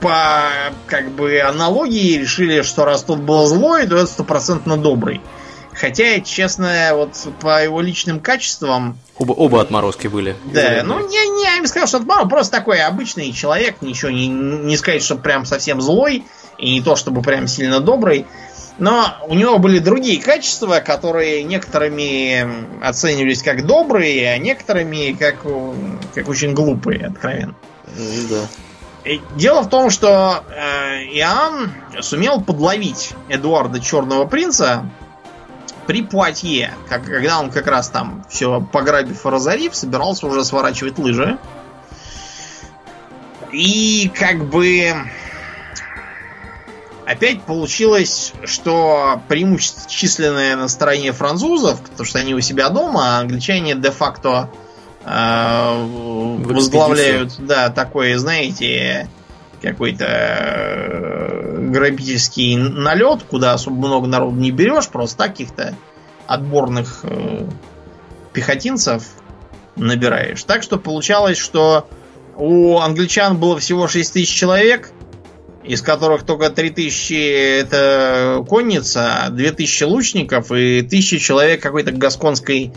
по 0.00 0.42
как 0.86 1.10
бы 1.12 1.40
аналогии 1.40 2.18
решили, 2.18 2.62
что 2.62 2.84
раз 2.84 3.04
тут 3.04 3.20
был 3.20 3.46
злой, 3.46 3.86
то 3.86 3.96
это 3.96 4.06
стопроцентно 4.06 4.76
добрый. 4.76 5.20
Хотя, 5.72 6.20
честно, 6.20 6.90
вот 6.92 7.16
по 7.40 7.62
его 7.62 7.80
личным 7.80 8.20
качествам... 8.20 8.96
Оба, 9.18 9.32
оба 9.32 9.60
отморозки 9.60 10.06
были. 10.06 10.36
Да, 10.44 10.82
ну 10.84 11.00
не, 11.00 11.28
не, 11.28 11.44
я 11.44 11.58
не 11.58 11.66
сказал, 11.66 11.88
что 11.88 11.96
отморозок, 11.98 12.30
просто 12.30 12.56
такой 12.56 12.80
обычный 12.80 13.32
человек, 13.32 13.76
ничего 13.80 14.10
не, 14.10 14.28
не 14.28 14.76
сказать, 14.76 15.02
что 15.02 15.16
прям 15.16 15.44
совсем 15.44 15.80
злой, 15.80 16.24
и 16.58 16.74
не 16.74 16.82
то, 16.82 16.96
чтобы 16.96 17.22
прям 17.22 17.46
сильно 17.46 17.80
добрый. 17.80 18.26
Но 18.76 19.06
у 19.28 19.34
него 19.34 19.58
были 19.58 19.78
другие 19.78 20.20
качества, 20.20 20.80
которые 20.80 21.44
некоторыми 21.44 22.84
оценивались 22.84 23.42
как 23.42 23.66
добрые, 23.66 24.32
а 24.32 24.38
некоторыми 24.38 25.12
как, 25.12 25.42
как 26.14 26.28
очень 26.28 26.54
глупые, 26.54 27.06
откровенно. 27.06 27.54
Да. 28.28 28.46
Дело 29.36 29.62
в 29.62 29.68
том, 29.68 29.90
что 29.90 30.42
э, 30.48 31.04
Иоанн 31.12 31.72
сумел 32.00 32.40
подловить 32.40 33.12
Эдуарда 33.28 33.78
Черного 33.78 34.24
Принца 34.24 34.90
при 35.86 36.02
Пуатье, 36.02 36.72
как, 36.88 37.04
когда 37.04 37.38
он 37.38 37.50
как 37.50 37.66
раз 37.66 37.88
там 37.88 38.24
все 38.30 38.60
пограбив 38.60 39.24
и 39.24 39.28
разорив, 39.28 39.76
собирался 39.76 40.26
уже 40.26 40.44
сворачивать 40.44 40.98
лыжи. 40.98 41.38
И 43.52 44.10
как 44.14 44.46
бы 44.46 44.94
опять 47.06 47.42
получилось, 47.42 48.32
что 48.44 49.20
преимущество 49.28 49.88
численное 49.88 50.56
на 50.56 50.68
стороне 50.68 51.12
французов, 51.12 51.80
потому 51.80 52.06
что 52.06 52.18
они 52.18 52.34
у 52.34 52.40
себя 52.40 52.70
дома, 52.70 53.18
а 53.18 53.20
англичане 53.20 53.74
де-факто 53.74 54.50
э, 55.04 55.84
возглавляют, 56.44 57.34
да, 57.38 57.70
такое, 57.70 58.18
знаете, 58.18 59.08
какой-то 59.62 60.06
э, 60.06 61.68
грабительский 61.70 62.56
налет, 62.56 63.22
куда 63.24 63.54
особо 63.54 63.86
много 63.86 64.06
народу 64.06 64.36
не 64.36 64.50
берешь, 64.50 64.88
просто 64.88 65.24
каких-то 65.24 65.74
отборных 66.26 67.00
э, 67.02 67.46
пехотинцев 68.32 69.04
набираешь. 69.76 70.42
Так 70.44 70.62
что 70.62 70.78
получалось, 70.78 71.38
что 71.38 71.88
у 72.36 72.78
англичан 72.78 73.38
было 73.38 73.58
всего 73.58 73.88
6 73.88 74.12
тысяч 74.12 74.32
человек, 74.32 74.90
из 75.64 75.80
которых 75.82 76.24
только 76.24 76.50
3000 76.50 77.60
это 77.60 78.44
конница, 78.48 79.28
2000 79.30 79.84
лучников 79.84 80.52
и 80.52 80.80
1000 80.80 81.18
человек 81.18 81.62
какой-то 81.62 81.92
гасконской 81.92 82.72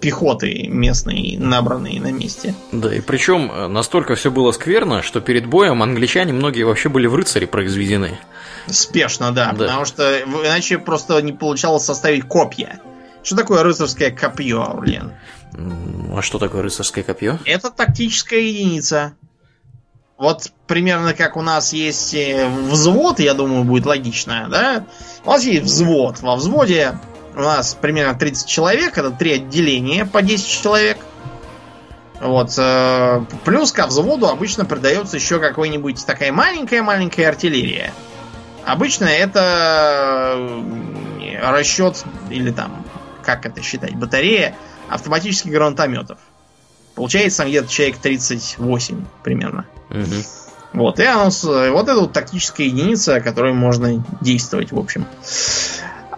пехоты 0.00 0.66
местной, 0.68 1.36
набранной 1.38 1.98
на 1.98 2.12
месте. 2.12 2.54
Да, 2.72 2.94
и 2.94 3.00
причем 3.00 3.50
э, 3.50 3.68
настолько 3.68 4.16
все 4.16 4.30
было 4.30 4.52
скверно, 4.52 5.02
что 5.02 5.20
перед 5.22 5.46
боем 5.46 5.82
англичане 5.82 6.34
многие 6.34 6.64
вообще 6.64 6.90
были 6.90 7.06
в 7.06 7.14
рыцари 7.14 7.46
произведены. 7.46 8.18
Спешно, 8.66 9.32
да, 9.32 9.52
да. 9.52 9.66
потому 9.66 9.86
что 9.86 10.20
иначе 10.20 10.76
просто 10.76 11.20
не 11.22 11.32
получалось 11.32 11.84
составить 11.84 12.24
копья. 12.24 12.80
Что 13.22 13.36
такое 13.36 13.62
рыцарское 13.62 14.10
копье, 14.10 14.62
Аурлен? 14.62 15.12
А 16.14 16.20
что 16.20 16.38
такое 16.38 16.60
рыцарское 16.60 17.02
копье? 17.02 17.38
Это 17.46 17.70
тактическая 17.70 18.40
единица. 18.40 19.14
Вот 20.24 20.52
примерно 20.66 21.12
как 21.12 21.36
у 21.36 21.42
нас 21.42 21.74
есть 21.74 22.14
э, 22.14 22.48
взвод, 22.48 23.20
я 23.20 23.34
думаю, 23.34 23.62
будет 23.64 23.84
логично, 23.84 24.48
да? 24.50 24.86
У 25.22 25.28
нас 25.28 25.44
есть 25.44 25.64
взвод. 25.64 26.20
Во 26.22 26.36
взводе 26.36 26.98
у 27.36 27.40
нас 27.40 27.76
примерно 27.78 28.14
30 28.14 28.48
человек, 28.48 28.96
это 28.96 29.10
три 29.10 29.34
отделения 29.34 30.06
по 30.06 30.22
10 30.22 30.62
человек. 30.62 30.96
Вот. 32.22 32.54
Э, 32.56 33.22
плюс 33.44 33.70
ко 33.70 33.86
взводу 33.86 34.26
обычно 34.26 34.64
придается 34.64 35.16
еще 35.18 35.40
какой-нибудь 35.40 36.06
такая 36.06 36.32
маленькая-маленькая 36.32 37.28
артиллерия. 37.28 37.92
Обычно 38.64 39.04
это 39.04 40.36
э, 40.38 41.50
расчет 41.50 42.02
или 42.30 42.50
там, 42.50 42.86
как 43.22 43.44
это 43.44 43.60
считать, 43.60 43.94
батарея 43.94 44.56
автоматических 44.88 45.52
гранатометов. 45.52 46.16
Получается 46.94 47.44
где-то 47.44 47.68
человек 47.68 47.98
38 47.98 49.04
примерно. 49.22 49.66
Угу. 49.90 50.04
Вот, 50.74 50.98
и 50.98 51.04
оно, 51.04 51.30
вот 51.30 51.88
это 51.88 52.00
вот 52.00 52.12
тактическая 52.12 52.66
единица, 52.66 53.20
которой 53.20 53.52
можно 53.52 54.04
действовать, 54.20 54.72
в 54.72 54.78
общем. 54.78 55.06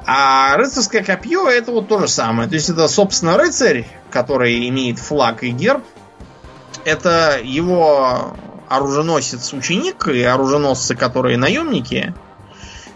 А 0.06 0.56
рыцарское 0.56 1.02
копье 1.02 1.48
это 1.48 1.72
вот 1.72 1.88
то 1.88 1.98
же 1.98 2.08
самое. 2.08 2.48
То 2.48 2.54
есть 2.54 2.70
это, 2.70 2.88
собственно, 2.88 3.36
рыцарь, 3.36 3.86
который 4.10 4.68
имеет 4.68 4.98
флаг 4.98 5.42
и 5.42 5.50
герб. 5.50 5.82
Это 6.84 7.40
его 7.42 8.36
оруженосец-ученик 8.68 10.08
и 10.08 10.22
оруженосцы, 10.22 10.94
которые 10.94 11.36
наемники. 11.36 12.14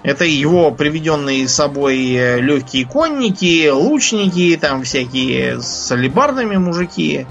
Это 0.02 0.24
его 0.24 0.70
приведенные 0.70 1.46
с 1.46 1.54
собой 1.54 1.96
легкие 2.40 2.86
конники, 2.86 3.68
лучники, 3.68 4.56
там 4.58 4.84
всякие 4.84 5.60
с 5.60 5.92
алебардами 5.92 6.56
мужики. 6.56 7.26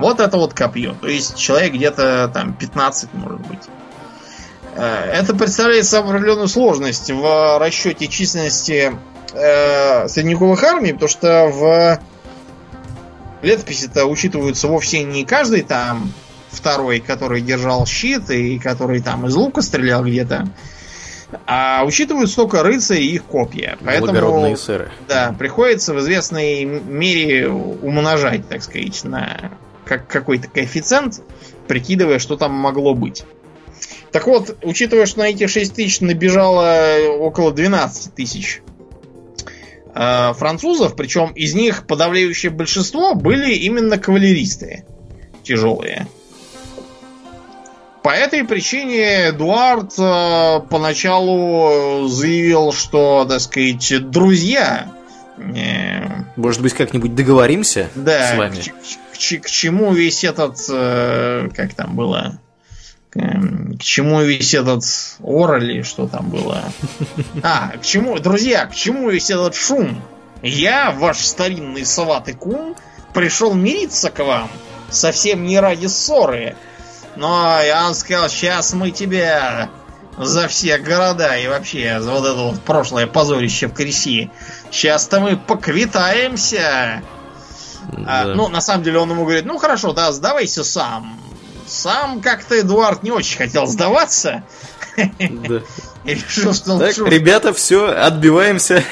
Вот 0.00 0.20
это 0.20 0.36
вот 0.36 0.54
копье. 0.54 0.94
То 1.00 1.08
есть 1.08 1.36
человек 1.36 1.74
где-то 1.74 2.30
там 2.32 2.54
15 2.54 3.14
может 3.14 3.40
быть. 3.46 3.60
Э, 4.74 5.10
это 5.12 5.34
представляет 5.34 5.84
собой 5.84 6.14
определенную 6.14 6.48
сложность 6.48 7.10
в 7.10 7.58
расчете 7.58 8.08
численности 8.08 8.92
э, 9.32 10.08
средневековых 10.08 10.62
армий, 10.62 10.92
потому 10.92 11.08
что 11.08 11.48
в 11.48 12.00
летописи-то 13.42 14.06
учитываются 14.06 14.68
вовсе 14.68 15.02
не 15.02 15.24
каждый 15.24 15.62
там 15.62 16.12
второй, 16.50 17.00
который 17.00 17.40
держал 17.40 17.86
щит 17.86 18.30
и 18.30 18.58
который 18.58 19.00
там 19.00 19.26
из 19.26 19.34
лука 19.34 19.62
стрелял 19.62 20.04
где-то, 20.04 20.48
а 21.46 21.84
учитывают 21.84 22.34
только 22.34 22.62
рыцари 22.62 23.02
и 23.02 23.14
их 23.14 23.24
копья. 23.24 23.78
Поэтому, 23.84 24.56
сыры. 24.56 24.90
Да, 25.08 25.34
приходится 25.38 25.94
в 25.94 26.00
известной 26.00 26.64
мере 26.64 27.48
умножать, 27.48 28.48
так 28.48 28.62
сказать, 28.62 29.04
на 29.04 29.52
как 29.90 30.06
какой-то 30.06 30.46
коэффициент, 30.46 31.20
прикидывая, 31.66 32.20
что 32.20 32.36
там 32.36 32.52
могло 32.52 32.94
быть. 32.94 33.24
Так 34.12 34.28
вот, 34.28 34.56
учитывая, 34.62 35.04
что 35.06 35.18
на 35.18 35.30
эти 35.30 35.48
6 35.48 35.74
тысяч 35.74 36.00
набежало 36.00 36.96
около 37.18 37.50
12 37.50 38.14
тысяч 38.14 38.62
э, 39.92 40.32
французов, 40.34 40.94
причем 40.94 41.32
из 41.32 41.56
них 41.56 41.88
подавляющее 41.88 42.52
большинство 42.52 43.16
были 43.16 43.52
именно 43.52 43.98
кавалеристы 43.98 44.84
тяжелые. 45.42 46.06
По 48.04 48.10
этой 48.10 48.44
причине 48.44 49.30
Эдуард 49.30 49.92
э, 49.98 50.60
поначалу 50.70 52.06
заявил, 52.06 52.72
что, 52.72 53.26
так 53.28 53.40
сказать, 53.40 54.08
друзья... 54.08 54.92
Э, 55.36 56.22
Может 56.36 56.62
быть, 56.62 56.74
как-нибудь 56.74 57.16
договоримся 57.16 57.90
да, 57.96 58.34
с 58.34 58.38
вами? 58.38 58.62
К, 59.20 59.50
чему 59.50 59.92
весь 59.92 60.24
этот, 60.24 60.58
э, 60.70 61.48
как 61.54 61.74
там 61.74 61.94
было, 61.94 62.40
к, 63.10 63.16
эм, 63.16 63.76
к 63.78 63.82
чему 63.82 64.22
весь 64.22 64.54
этот 64.54 64.84
ор 65.20 65.58
или 65.58 65.82
что 65.82 66.08
там 66.08 66.30
было? 66.30 66.64
А, 67.42 67.76
к 67.76 67.82
чему, 67.82 68.18
друзья, 68.18 68.66
к 68.66 68.74
чему 68.74 69.10
весь 69.10 69.30
этот 69.30 69.54
шум? 69.54 70.02
Я, 70.42 70.90
ваш 70.90 71.18
старинный 71.18 71.84
соватый 71.84 72.34
кум, 72.34 72.74
пришел 73.12 73.54
мириться 73.54 74.10
к 74.10 74.24
вам, 74.24 74.50
совсем 74.88 75.44
не 75.44 75.60
ради 75.60 75.86
ссоры. 75.86 76.56
Но 77.16 77.60
я 77.62 77.82
вам 77.82 77.94
сказал, 77.94 78.28
сейчас 78.28 78.72
мы 78.72 78.90
тебя 78.90 79.68
за 80.16 80.48
все 80.48 80.78
города 80.78 81.36
и 81.36 81.48
вообще 81.48 82.00
за 82.00 82.10
вот 82.10 82.24
это 82.24 82.36
вот 82.36 82.60
прошлое 82.62 83.06
позорище 83.06 83.66
в 83.66 83.72
Креси. 83.72 84.30
Сейчас-то 84.70 85.20
мы 85.20 85.36
поквитаемся. 85.36 87.02
А, 88.06 88.24
да. 88.24 88.32
А, 88.32 88.34
ну, 88.34 88.48
на 88.48 88.60
самом 88.60 88.82
деле 88.82 88.98
он 88.98 89.10
ему 89.10 89.24
говорит, 89.24 89.44
ну 89.44 89.58
хорошо, 89.58 89.92
да, 89.92 90.12
сдавайся 90.12 90.64
сам. 90.64 91.18
Сам 91.66 92.20
как-то 92.20 92.60
Эдуард 92.60 93.02
не 93.02 93.12
очень 93.12 93.38
хотел 93.38 93.66
сдаваться. 93.66 94.42
Да. 94.96 95.62
И 96.04 96.14
решил, 96.14 96.54
что 96.54 96.78
так, 96.78 96.96
ребята, 97.06 97.52
все, 97.52 97.88
отбиваемся. 97.88 98.82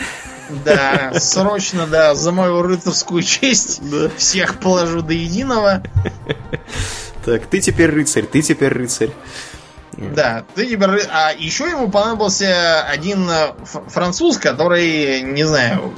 Да, 0.65 1.13
срочно, 1.19 1.87
да, 1.87 2.15
за 2.15 2.33
мою 2.33 2.63
рыцарскую 2.63 3.23
честь 3.23 3.81
да. 3.83 4.11
всех 4.17 4.61
положу 4.61 5.03
до 5.03 5.13
единого. 5.13 5.83
Так, 7.25 7.47
ты 7.47 7.61
теперь 7.61 7.91
рыцарь, 7.91 8.25
ты 8.25 8.43
теперь 8.43 8.73
рыцарь. 8.73 9.11
Да, 9.99 10.45
ты 10.55 10.67
теперь... 10.67 11.03
А 11.11 11.33
еще 11.37 11.69
ему 11.69 11.91
понадобился 11.91 12.83
один 12.85 13.29
э, 13.29 13.53
француз, 13.89 14.39
который, 14.39 15.23
не 15.23 15.43
знаю, 15.43 15.93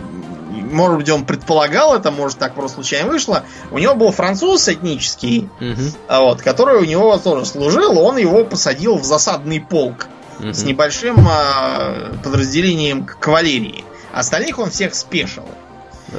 может 0.70 0.98
быть, 0.98 1.10
он 1.10 1.24
предполагал 1.24 1.94
это, 1.94 2.10
может, 2.10 2.38
так 2.38 2.54
просто 2.54 2.76
случайно 2.76 3.10
вышло. 3.10 3.44
У 3.70 3.78
него 3.78 3.94
был 3.94 4.12
француз 4.12 4.68
этнический, 4.68 5.48
угу. 5.60 5.82
вот, 6.08 6.42
который 6.42 6.78
у 6.78 6.84
него 6.84 7.16
тоже 7.18 7.44
служил, 7.44 7.98
он 7.98 8.16
его 8.16 8.44
посадил 8.44 8.96
в 8.96 9.04
засадный 9.04 9.60
полк 9.60 10.06
угу. 10.38 10.52
с 10.52 10.64
небольшим 10.64 11.26
а, 11.28 12.12
подразделением 12.22 13.04
кавалерии. 13.04 13.84
Остальных 14.12 14.58
он 14.58 14.70
всех 14.70 14.94
спешил. 14.94 15.44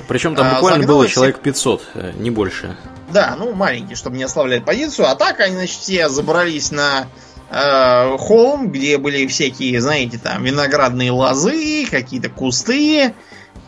Причем 0.08 0.36
там 0.36 0.48
а, 0.48 0.54
буквально 0.56 0.86
а, 0.86 0.88
было 0.88 1.04
всех... 1.04 1.16
человек 1.16 1.40
500, 1.40 1.88
э, 1.96 2.12
не 2.18 2.30
больше. 2.30 2.78
Да, 3.12 3.36
ну 3.38 3.54
маленький, 3.54 3.96
чтобы 3.96 4.18
не 4.18 4.24
ослаблять 4.24 4.64
позицию. 4.64 5.10
А 5.10 5.16
так 5.16 5.40
они, 5.42 5.56
значит, 5.56 5.80
все 5.80 6.08
забрались 6.08 6.72
на 6.72 7.08
э, 7.50 8.18
холм, 8.18 8.72
где 8.72 8.98
были 8.98 9.28
всякие, 9.28 9.82
знаете, 9.82 10.18
там 10.18 10.44
виноградные 10.44 11.12
лозы, 11.12 11.86
какие-то 11.90 12.30
кусты, 12.30 13.14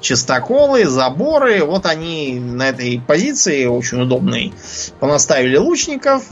чистоколы, 0.04 0.86
заборы. 0.86 1.64
Вот 1.64 1.88
они 1.88 2.40
на 2.40 2.70
этой 2.70 3.02
позиции 3.02 3.66
очень 3.66 4.02
удобной 4.02 4.54
понаставили 5.00 5.58
лучников 5.58 6.26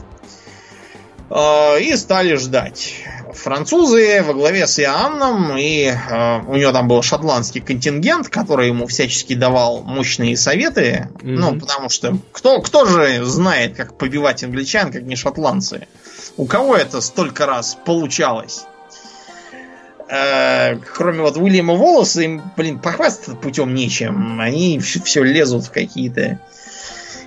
э, 1.30 1.80
и 1.80 1.96
стали 1.96 2.36
ждать. 2.36 2.94
Французы 3.32 4.22
во 4.22 4.34
главе 4.34 4.66
с 4.66 4.78
Иоанном, 4.78 5.56
и 5.56 5.86
э, 5.86 6.40
у 6.46 6.54
него 6.54 6.70
там 6.70 6.86
был 6.86 7.02
шотландский 7.02 7.62
контингент, 7.62 8.28
который 8.28 8.68
ему 8.68 8.86
всячески 8.86 9.34
давал 9.34 9.82
мощные 9.82 10.36
советы. 10.36 11.08
Mm-hmm. 11.14 11.22
Ну, 11.22 11.58
потому 11.58 11.88
что 11.88 12.18
кто, 12.30 12.60
кто 12.60 12.84
же 12.84 13.24
знает, 13.24 13.74
как 13.74 13.96
побивать 13.96 14.44
англичан, 14.44 14.92
как 14.92 15.02
не 15.02 15.16
шотландцы? 15.16 15.88
У 16.36 16.44
кого 16.44 16.76
это 16.76 17.00
столько 17.00 17.46
раз 17.46 17.76
получалось? 17.84 18.66
Э, 20.14 20.76
кроме 20.76 21.22
вот 21.22 21.38
Уильяма 21.38 21.72
Волоса, 21.72 22.20
им, 22.20 22.42
блин, 22.54 22.78
похвастаться 22.78 23.34
путем 23.34 23.74
нечем. 23.74 24.40
Они 24.40 24.78
все 24.78 25.22
лезут 25.22 25.64
в 25.64 25.70
какие-то... 25.70 26.38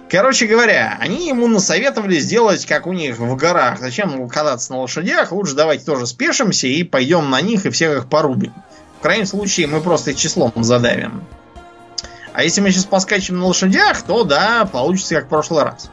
Короче 0.07 0.45
говоря, 0.45 0.95
они 0.99 1.27
ему 1.27 1.47
насоветовали 1.47 2.19
сделать, 2.19 2.63
как 2.67 2.85
у 2.85 2.93
них 2.93 3.17
в 3.17 3.35
горах. 3.35 3.79
Зачем 3.79 4.29
кататься 4.29 4.71
на 4.71 4.81
лошадях? 4.81 5.31
Лучше 5.31 5.55
давайте 5.55 5.83
тоже 5.83 6.05
спешимся 6.05 6.67
и 6.67 6.83
пойдем 6.83 7.31
на 7.31 7.41
них 7.41 7.65
и 7.65 7.71
всех 7.71 7.97
их 7.97 8.07
порубим. 8.07 8.53
В 8.99 9.01
крайнем 9.01 9.25
случае 9.25 9.65
мы 9.65 9.81
просто 9.81 10.11
их 10.11 10.17
числом 10.17 10.53
задавим. 10.57 11.23
А 12.33 12.43
если 12.43 12.61
мы 12.61 12.69
сейчас 12.69 12.85
поскачем 12.85 13.39
на 13.39 13.47
лошадях, 13.47 14.03
то 14.03 14.23
да, 14.25 14.65
получится 14.71 15.15
как 15.15 15.25
в 15.25 15.29
прошлый 15.29 15.63
раз 15.63 15.89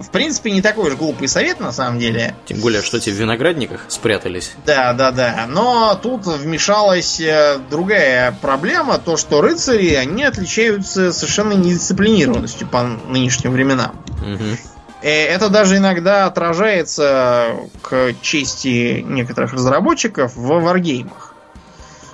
в 0.00 0.10
принципе, 0.10 0.50
не 0.50 0.62
такой 0.62 0.90
уж 0.90 0.96
глупый 0.96 1.28
совет, 1.28 1.60
на 1.60 1.72
самом 1.72 1.98
деле. 1.98 2.34
Тем 2.46 2.60
более, 2.60 2.82
что 2.82 2.96
эти 2.96 3.10
в 3.10 3.14
виноградниках 3.14 3.84
спрятались. 3.88 4.52
Да, 4.66 4.92
да, 4.92 5.10
да. 5.10 5.46
Но 5.48 5.98
тут 6.00 6.26
вмешалась 6.26 7.20
э, 7.20 7.58
другая 7.70 8.36
проблема, 8.40 8.98
то, 8.98 9.16
что 9.16 9.40
рыцари, 9.40 9.94
они 9.94 10.24
отличаются 10.24 11.12
совершенно 11.12 11.52
недисциплинированностью 11.52 12.66
по 12.66 12.82
нынешним 12.82 13.52
временам. 13.52 14.02
Угу. 14.20 14.58
Это 15.02 15.48
даже 15.48 15.78
иногда 15.78 16.26
отражается 16.26 17.56
к 17.82 18.14
чести 18.22 19.02
некоторых 19.06 19.52
разработчиков 19.52 20.36
в 20.36 20.60
варгеймах. 20.60 21.34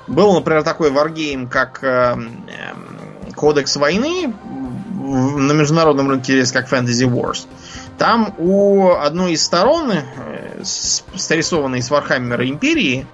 Был, 0.06 0.32
например, 0.32 0.62
такой 0.62 0.90
варгейм, 0.90 1.48
как 1.48 1.84
э, 1.84 2.16
Кодекс 3.36 3.76
войны, 3.76 4.32
на 5.08 5.52
международном 5.52 6.10
рынке 6.10 6.44
как 6.52 6.70
Fantasy 6.70 7.06
Wars. 7.08 7.46
Там 7.98 8.34
у 8.38 8.92
одной 8.92 9.32
из 9.32 9.44
сторон, 9.44 9.92
э, 9.92 10.62
срисованной 10.62 11.82
с 11.82 11.90
Вархаммера 11.90 12.48
Империи, 12.48 13.06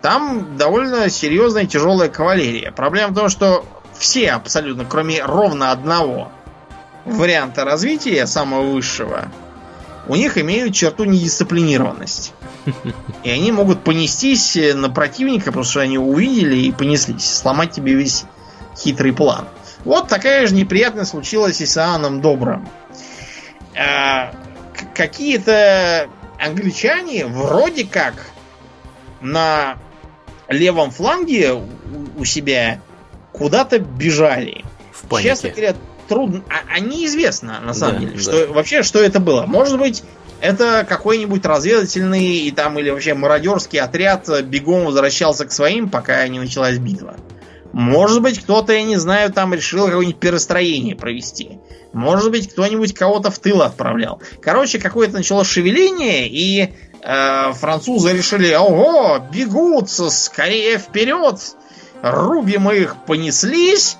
там 0.00 0.56
довольно 0.56 1.10
серьезная 1.10 1.66
тяжелая 1.66 2.08
кавалерия. 2.08 2.72
Проблема 2.72 3.12
в 3.12 3.14
том, 3.14 3.28
что 3.28 3.64
все 3.98 4.30
абсолютно, 4.30 4.84
кроме 4.84 5.22
ровно 5.22 5.72
одного 5.72 6.32
варианта 7.04 7.64
развития, 7.64 8.26
самого 8.26 8.70
высшего, 8.70 9.28
у 10.06 10.14
них 10.14 10.38
имеют 10.38 10.74
черту 10.74 11.04
недисциплинированность. 11.04 12.32
И 13.24 13.30
они 13.30 13.52
могут 13.52 13.84
понестись 13.84 14.58
на 14.74 14.88
противника, 14.88 15.46
потому 15.46 15.64
что 15.64 15.80
они 15.80 15.98
увидели 15.98 16.56
и 16.56 16.72
понеслись. 16.72 17.28
Сломать 17.28 17.72
тебе 17.72 17.94
весь 17.94 18.24
хитрый 18.76 19.12
план. 19.12 19.46
Вот 19.84 20.08
такая 20.08 20.46
же 20.46 20.54
неприятность 20.54 21.10
случилась 21.10 21.60
и 21.60 21.66
с 21.66 21.76
Иоанном 21.76 22.20
Добрым. 22.20 22.68
А, 23.76 24.34
какие-то 24.94 26.08
англичане 26.38 27.26
вроде 27.26 27.84
как 27.84 28.26
на 29.20 29.76
левом 30.48 30.90
фланге 30.90 31.54
у, 32.16 32.24
себя 32.24 32.80
куда-то 33.32 33.78
бежали. 33.78 34.64
В 34.92 35.06
панике. 35.06 35.30
Честно 35.30 35.50
говоря, 35.50 35.74
трудно. 36.08 36.42
А, 36.48 36.74
а 36.74 36.80
неизвестно, 36.80 37.60
на 37.60 37.74
самом 37.74 37.94
Да, 37.94 38.00
деле, 38.00 38.12
да. 38.16 38.20
что 38.20 38.52
вообще 38.52 38.82
что 38.82 39.00
это 39.00 39.20
было. 39.20 39.46
Может 39.46 39.78
быть, 39.78 40.02
это 40.40 40.86
какой-нибудь 40.88 41.44
разведывательный 41.44 42.38
и 42.38 42.50
там 42.50 42.78
или 42.78 42.90
вообще 42.90 43.14
мародерский 43.14 43.80
отряд 43.80 44.28
э, 44.28 44.42
бегом 44.42 44.84
возвращался 44.84 45.46
к 45.46 45.52
своим, 45.52 45.88
пока 45.88 46.26
не 46.28 46.38
началась 46.38 46.78
битва. 46.78 47.16
Может 47.72 48.22
быть, 48.22 48.40
кто-то, 48.40 48.72
я 48.72 48.82
не 48.82 48.96
знаю, 48.96 49.32
там 49.32 49.52
решил 49.52 49.86
какое-нибудь 49.86 50.20
перестроение 50.20 50.96
провести. 50.96 51.58
Может 51.92 52.30
быть, 52.30 52.50
кто-нибудь 52.52 52.94
кого-то 52.94 53.30
в 53.30 53.38
тыл 53.38 53.62
отправлял. 53.62 54.20
Короче, 54.42 54.78
какое-то 54.78 55.14
началось 55.14 55.48
шевеление, 55.48 56.28
и 56.28 56.72
э, 57.02 57.52
французы 57.52 58.12
решили, 58.12 58.54
ого, 58.54 59.18
бегут, 59.32 59.90
скорее 59.90 60.78
вперед, 60.78 61.38
рубим 62.02 62.70
их, 62.70 62.96
понеслись. 63.06 63.96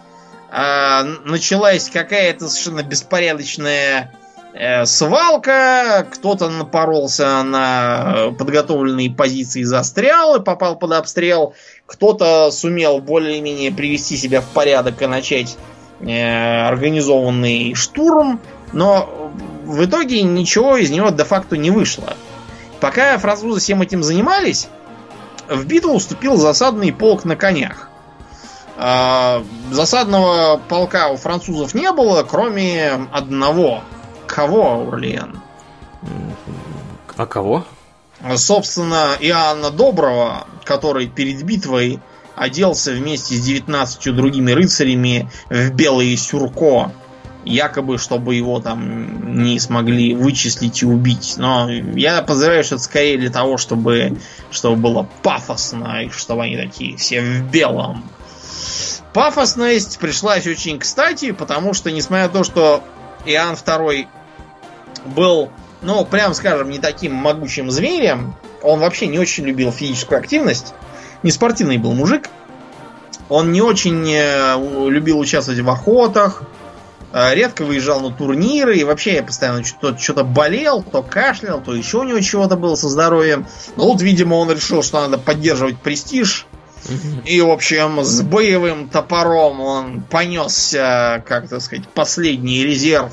А, 0.51 1.03
началась 1.25 1.91
какая-то 1.91 2.49
совершенно 2.49 2.83
беспорядочная 2.83 4.15
э, 4.55 4.87
свалка, 4.87 6.07
кто-то 6.11 6.49
напоролся 6.49 7.43
на 7.43 8.15
э, 8.17 8.31
подготовленные 8.33 9.11
позиции, 9.11 9.63
застрял 9.63 10.37
и 10.37 10.43
попал 10.43 10.79
под 10.79 10.93
обстрел, 10.93 11.55
кто-то 11.89 12.51
сумел 12.51 13.01
более-менее 13.01 13.73
привести 13.73 14.19
себя 14.19 14.43
в 14.43 14.47
порядок 14.49 15.01
и 15.01 15.07
начать 15.07 15.57
э, 16.01 16.69
организованный 16.69 17.75
штурм, 17.75 18.41
но 18.75 19.33
в 19.65 19.83
итоге 19.85 20.23
ничего 20.23 20.77
из 20.77 20.91
него 20.91 21.09
де-факто 21.09 21.57
не 21.57 21.71
вышло. 21.71 22.15
Пока 22.81 23.17
французы 23.17 23.61
всем 23.61 23.81
этим 23.81 24.03
занимались, 24.03 24.69
в 25.49 25.65
битву 25.65 25.95
уступил 25.95 26.37
засадный 26.37 26.93
полк 26.93 27.25
на 27.25 27.37
конях. 27.37 27.89
А, 28.77 29.43
Засадного 29.71 30.61
полка 30.69 31.09
у 31.09 31.17
французов 31.17 31.75
не 31.75 31.91
было, 31.91 32.23
кроме 32.23 33.09
одного. 33.13 33.83
Кого, 34.27 34.85
Урлиен? 34.85 35.41
А 37.17 37.27
кого? 37.27 37.65
Собственно, 38.37 39.17
Иоанна 39.21 39.71
Доброго, 39.71 40.47
который 40.65 41.07
перед 41.07 41.43
битвой 41.45 42.01
оделся 42.35 42.93
вместе 42.93 43.35
с 43.35 43.45
19 43.45 44.15
другими 44.15 44.53
рыцарями 44.53 45.31
в 45.49 45.71
белые 45.71 46.17
сюрко, 46.17 46.93
якобы, 47.45 47.99
чтобы 47.99 48.35
его 48.35 48.61
там 48.61 49.43
не 49.43 49.59
смогли 49.59 50.15
вычислить 50.15 50.83
и 50.83 50.87
убить. 50.87 51.35
Но 51.37 51.71
я 51.71 52.23
подозреваю, 52.23 52.65
что 52.65 52.77
это 52.77 52.85
скорее 52.85 53.19
для 53.19 53.31
того, 53.31 53.57
чтобы, 53.57 54.19
чтобы 54.51 54.77
было 54.77 55.09
пафосно, 55.23 56.05
и 56.05 56.11
чтобы 56.11 56.45
они 56.45 56.57
такие 56.57 56.97
все 56.97 57.21
в 57.21 57.51
белом. 57.51 58.05
Пафосность 59.15 59.99
пришлась 59.99 60.47
очень 60.47 60.79
кстати, 60.79 61.33
потому 61.33 61.75
что, 61.75 61.91
несмотря 61.91 62.27
на 62.27 62.33
то, 62.33 62.45
что 62.45 62.85
Иоанн 63.25 63.55
II 63.55 64.07
был, 65.07 65.51
ну, 65.83 66.05
прям 66.05 66.35
скажем, 66.35 66.71
не 66.71 66.79
таким 66.79 67.13
могучим 67.13 67.71
зверем, 67.71 68.35
он 68.63 68.81
вообще 68.81 69.07
не 69.07 69.19
очень 69.19 69.45
любил 69.45 69.73
физическую 69.73 70.19
активность, 70.19 70.75
не 71.23 71.31
спортивный 71.31 71.79
был 71.79 71.93
мужик, 71.93 72.29
он 73.29 73.53
не 73.53 73.61
очень 73.61 74.09
э, 74.11 74.89
любил 74.89 75.19
участвовать 75.19 75.61
в 75.61 75.69
охотах, 75.69 76.43
э, 77.13 77.35
редко 77.35 77.65
выезжал 77.65 78.01
на 78.01 78.11
турниры, 78.11 78.77
и 78.77 78.85
вообще 78.85 79.17
я 79.17 79.23
постоянно 79.23 79.65
что-то, 79.65 80.25
болел, 80.25 80.83
то 80.83 81.03
кашлял, 81.03 81.61
то 81.61 81.75
еще 81.75 81.99
у 81.99 82.05
него 82.05 82.21
чего-то 82.21 82.57
было 82.57 82.75
со 82.75 82.89
здоровьем. 82.89 83.47
Но 83.77 83.89
вот, 83.93 84.01
видимо, 84.01 84.35
он 84.35 84.51
решил, 84.51 84.83
что 84.83 85.01
надо 85.01 85.19
поддерживать 85.19 85.79
престиж, 85.79 86.47
и, 87.25 87.41
в 87.41 87.51
общем, 87.51 88.03
с 88.03 88.23
боевым 88.23 88.89
топором 88.89 89.61
он 89.61 90.03
понесся, 90.03 91.23
как 91.27 91.49
так 91.49 91.61
сказать, 91.61 91.89
последний 91.89 92.63
резерв, 92.63 93.13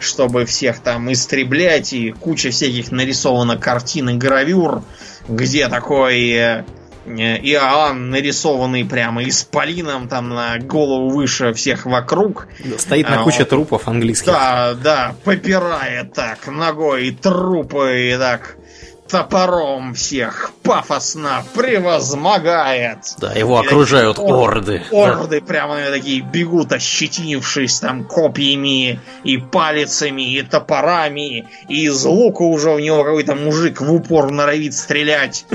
чтобы 0.00 0.44
всех 0.44 0.80
там 0.80 1.10
истреблять, 1.12 1.92
и 1.92 2.10
куча 2.12 2.50
всяких 2.50 2.92
нарисовано 2.92 3.56
картин 3.56 4.10
и 4.10 4.14
гравюр, 4.14 4.82
где 5.28 5.68
такой 5.68 6.30
э, 6.30 6.64
э, 7.06 7.38
Иоанн, 7.38 8.10
нарисованный 8.10 8.84
прямо 8.84 9.26
исполином, 9.28 10.08
там 10.08 10.28
на 10.28 10.58
голову 10.58 11.08
выше 11.10 11.52
всех 11.54 11.86
вокруг, 11.86 12.46
Стоит 12.76 13.08
на 13.08 13.20
А, 13.20 13.24
куче 13.24 13.44
трупов 13.44 13.88
английских. 13.88 14.26
да, 14.26 14.74
да, 14.74 15.14
попирает 15.24 16.12
так 16.12 16.46
ногой 16.46 17.10
трупы 17.10 18.10
и 18.12 18.16
так 18.18 18.57
топором 19.08 19.94
всех 19.94 20.52
пафосно 20.62 21.44
превозмогает. 21.54 22.98
Да, 23.18 23.32
его 23.32 23.62
И 23.62 23.66
окружают 23.66 24.18
ор- 24.18 24.50
орды. 24.50 24.82
Орды 24.90 25.40
прямо 25.40 25.74
наверное, 25.74 25.98
такие 25.98 26.20
бегут, 26.20 26.72
ощетинившись 26.72 27.80
там 27.80 28.04
копьями 28.04 29.00
и 29.24 29.38
палицами, 29.38 30.34
и 30.34 30.42
топорами, 30.42 31.48
и 31.68 31.84
из 31.84 32.04
лука 32.04 32.42
уже 32.42 32.70
у 32.70 32.78
него 32.78 33.02
какой-то 33.04 33.34
мужик 33.34 33.80
в 33.80 33.92
упор 33.92 34.30
норовит 34.30 34.74
стрелять. 34.74 35.46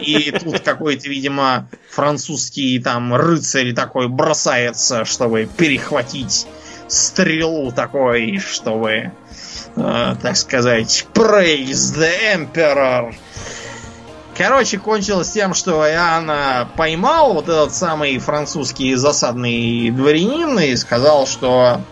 И 0.00 0.30
тут 0.30 0.60
какой-то, 0.60 1.08
видимо, 1.08 1.68
французский 1.90 2.78
там 2.78 3.14
рыцарь 3.14 3.72
такой 3.72 4.08
бросается, 4.08 5.04
чтобы 5.04 5.48
перехватить 5.56 6.46
стрелу 6.88 7.72
такой, 7.72 8.38
чтобы, 8.38 9.12
э, 9.76 10.14
так 10.20 10.36
сказать, 10.36 11.06
praise 11.14 11.96
the 11.96 12.10
emperor. 12.34 13.14
Короче, 14.36 14.78
кончилось 14.78 15.30
тем, 15.30 15.52
что 15.54 15.86
Иоанна 15.88 16.68
поймал 16.76 17.34
вот 17.34 17.44
этот 17.48 17.74
самый 17.74 18.18
французский 18.18 18.94
засадный 18.94 19.90
дворянин 19.90 20.58
и 20.58 20.74
сказал, 20.76 21.26
что, 21.26 21.82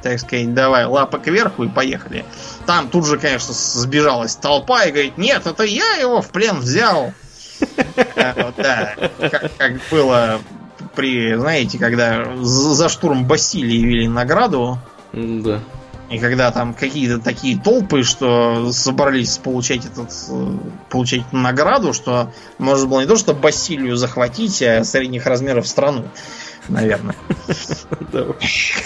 так 0.00 0.20
сказать, 0.20 0.54
давай 0.54 0.86
лапы 0.86 1.18
кверху 1.18 1.64
и 1.64 1.68
поехали. 1.68 2.24
Там 2.66 2.88
тут 2.88 3.06
же, 3.06 3.18
конечно, 3.18 3.52
сбежалась 3.52 4.36
толпа 4.36 4.84
и 4.84 4.92
говорит, 4.92 5.18
нет, 5.18 5.46
это 5.46 5.64
я 5.64 5.94
его 5.94 6.22
в 6.22 6.28
плен 6.28 6.60
взял. 6.60 7.12
Э, 8.14 8.52
Да, 8.56 8.94
как 9.58 9.72
было 9.90 10.40
при, 10.94 11.34
знаете, 11.34 11.78
когда 11.78 12.24
за 12.40 12.88
штурм 12.88 13.26
Басилии 13.26 13.82
вели 13.82 14.08
награду, 14.08 14.78
Да. 15.12 15.60
И 16.08 16.18
когда 16.18 16.52
там 16.52 16.72
какие-то 16.72 17.18
такие 17.18 17.58
толпы, 17.58 18.04
что 18.04 18.70
собрались 18.70 19.38
получать 19.38 19.84
этот 19.86 20.12
э, 20.30 20.56
получать 20.88 21.22
эту 21.26 21.36
награду, 21.36 21.92
что 21.92 22.32
можно 22.58 22.86
было 22.86 23.00
не 23.00 23.06
то, 23.06 23.16
что 23.16 23.34
Басилию 23.34 23.96
захватить, 23.96 24.62
а 24.62 24.84
средних 24.84 25.26
размеров 25.26 25.66
страну, 25.66 26.04
наверное. 26.68 27.16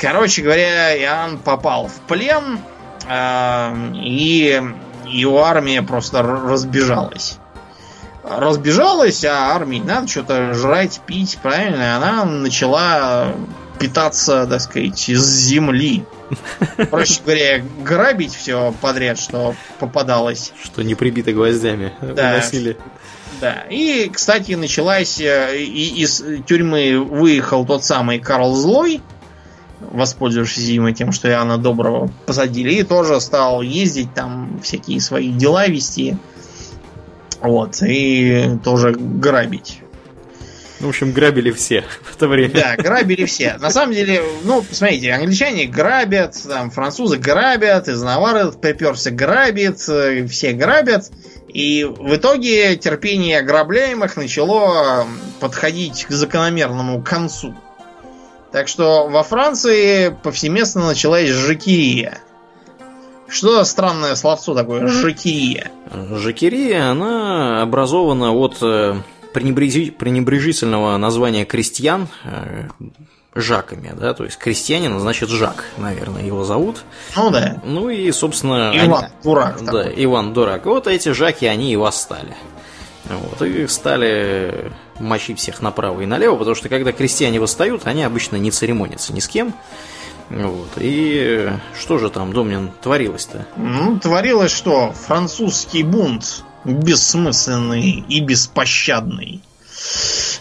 Короче 0.01 0.43
говоря, 0.43 0.97
Иоанн 0.97 1.39
попал 1.39 1.89
в 1.89 2.01
плен, 2.09 2.59
э, 3.07 3.93
и 3.97 4.63
его 5.07 5.45
армия 5.45 5.83
просто 5.83 6.23
разбежалась. 6.23 7.39
Разбежалась, 8.25 9.25
а 9.25 9.55
армии 9.55 9.83
надо 9.85 10.09
что-то 10.09 10.55
жрать, 10.55 11.01
пить, 11.05 11.39
правильно? 11.43 11.97
Она 11.97 12.25
начала 12.25 13.35
питаться, 13.81 14.47
так 14.47 14.61
сказать, 14.61 15.09
из 15.09 15.25
земли. 15.25 16.05
Проще 16.91 17.21
говоря, 17.25 17.65
грабить 17.83 18.35
все 18.35 18.73
подряд, 18.81 19.19
что 19.19 19.57
попадалось. 19.81 20.53
Что 20.63 20.83
не 20.83 20.95
прибито 20.95 21.33
гвоздями. 21.33 21.93
Да. 22.01 22.35
Выносили. 22.35 22.77
Да. 23.41 23.65
И, 23.71 24.11
кстати, 24.13 24.53
началась 24.53 25.19
э, 25.19 25.57
и 25.59 26.03
из 26.03 26.23
тюрьмы 26.47 27.01
выехал 27.03 27.65
тот 27.65 27.85
самый 27.85 28.19
Карл 28.19 28.55
Злой, 28.55 29.01
воспользовавшись, 29.81 30.67
видимо, 30.67 30.93
тем, 30.93 31.11
что 31.11 31.29
Иоанна 31.29 31.57
Доброго 31.57 32.11
посадили, 32.27 32.75
и 32.75 32.83
тоже 32.83 33.19
стал 33.21 33.63
ездить 33.63 34.13
там, 34.15 34.61
всякие 34.63 35.01
свои 35.01 35.33
дела 35.33 35.67
вести. 35.67 36.19
Вот, 37.41 37.83
и 37.83 38.59
тоже 38.63 38.93
грабить. 38.93 39.80
В 40.81 40.89
общем, 40.89 41.13
грабили 41.13 41.51
все 41.51 41.85
в 42.03 42.17
это 42.17 42.27
время. 42.27 42.55
Да, 42.55 42.77
грабили 42.77 43.27
все. 43.27 43.59
На 43.59 43.71
самом 43.71 43.93
деле, 43.93 44.23
ну, 44.45 44.63
посмотрите, 44.63 45.13
англичане 45.13 45.67
грабят, 45.67 46.35
там, 46.49 46.71
французы 46.71 47.19
грабят, 47.19 47.87
из 47.89 48.03
Навары 48.03 48.51
приперся 48.53 49.11
грабит, 49.11 49.87
э, 49.89 50.27
все 50.27 50.53
грабят. 50.53 51.11
И 51.49 51.85
в 51.85 52.15
итоге 52.15 52.77
терпение 52.77 53.41
ограбляемых 53.41 54.17
начало 54.17 55.07
подходить 55.39 56.07
к 56.07 56.13
закономерному 56.13 57.03
концу. 57.03 57.55
Так 58.51 58.67
что 58.67 59.07
во 59.09 59.23
Франции 59.23 60.17
повсеместно 60.23 60.87
началась 60.87 61.29
жакирия. 61.29 62.21
Что 63.29 63.57
за 63.57 63.65
странное 63.65 64.15
словцо 64.15 64.55
такое? 64.55 64.87
Жакирия. 64.89 65.71
Жакирия, 66.11 66.91
она 66.91 67.63
образована 67.63 68.33
от 68.33 68.59
э, 68.63 68.95
пренебрежительного 69.33 70.97
названия 70.97 71.45
крестьян 71.45 72.09
э, 72.25 72.69
Жаками, 73.35 73.95
да, 73.97 74.13
то 74.13 74.25
есть 74.25 74.39
крестьянин, 74.39 74.99
значит 74.99 75.29
Жак, 75.29 75.65
наверное, 75.77 76.25
его 76.25 76.45
зовут. 76.45 76.83
Ну 77.17 77.31
да. 77.31 77.61
Ну 77.65 77.89
и, 77.89 78.11
собственно... 78.11 78.73
Иван 78.75 79.05
они... 79.05 79.13
Дурак. 79.23 79.63
Да, 79.65 79.85
такой. 79.85 80.05
Иван 80.05 80.33
Дурак. 80.33 80.67
Вот 80.67 80.89
эти 80.89 81.11
Жаки, 81.11 81.45
они 81.47 81.73
и 81.73 81.77
восстали. 81.77 82.35
Вот, 83.05 83.43
и 83.43 83.67
стали 83.67 84.73
мочить 84.99 85.39
всех 85.39 85.63
направо 85.63 86.01
и 86.01 86.07
налево, 86.07 86.37
потому 86.37 86.55
что 86.55 86.69
когда 86.69 86.93
крестьяне 86.93 87.41
восстают, 87.41 87.87
они 87.87 88.03
обычно 88.03 88.37
не 88.37 88.51
церемонятся 88.51 89.13
ни 89.13 89.21
с 89.21 89.29
кем. 89.29 89.55
Вот. 90.29 90.71
И 90.77 91.51
что 91.79 91.99
же 91.99 92.11
там, 92.11 92.33
Домнин, 92.33 92.71
творилось-то? 92.83 93.47
Ну, 93.57 93.99
творилось 93.99 94.53
что? 94.53 94.93
Французский 94.93 95.83
бунт 95.83 96.45
бессмысленный 96.75 98.05
и 98.09 98.21
беспощадный. 98.21 99.43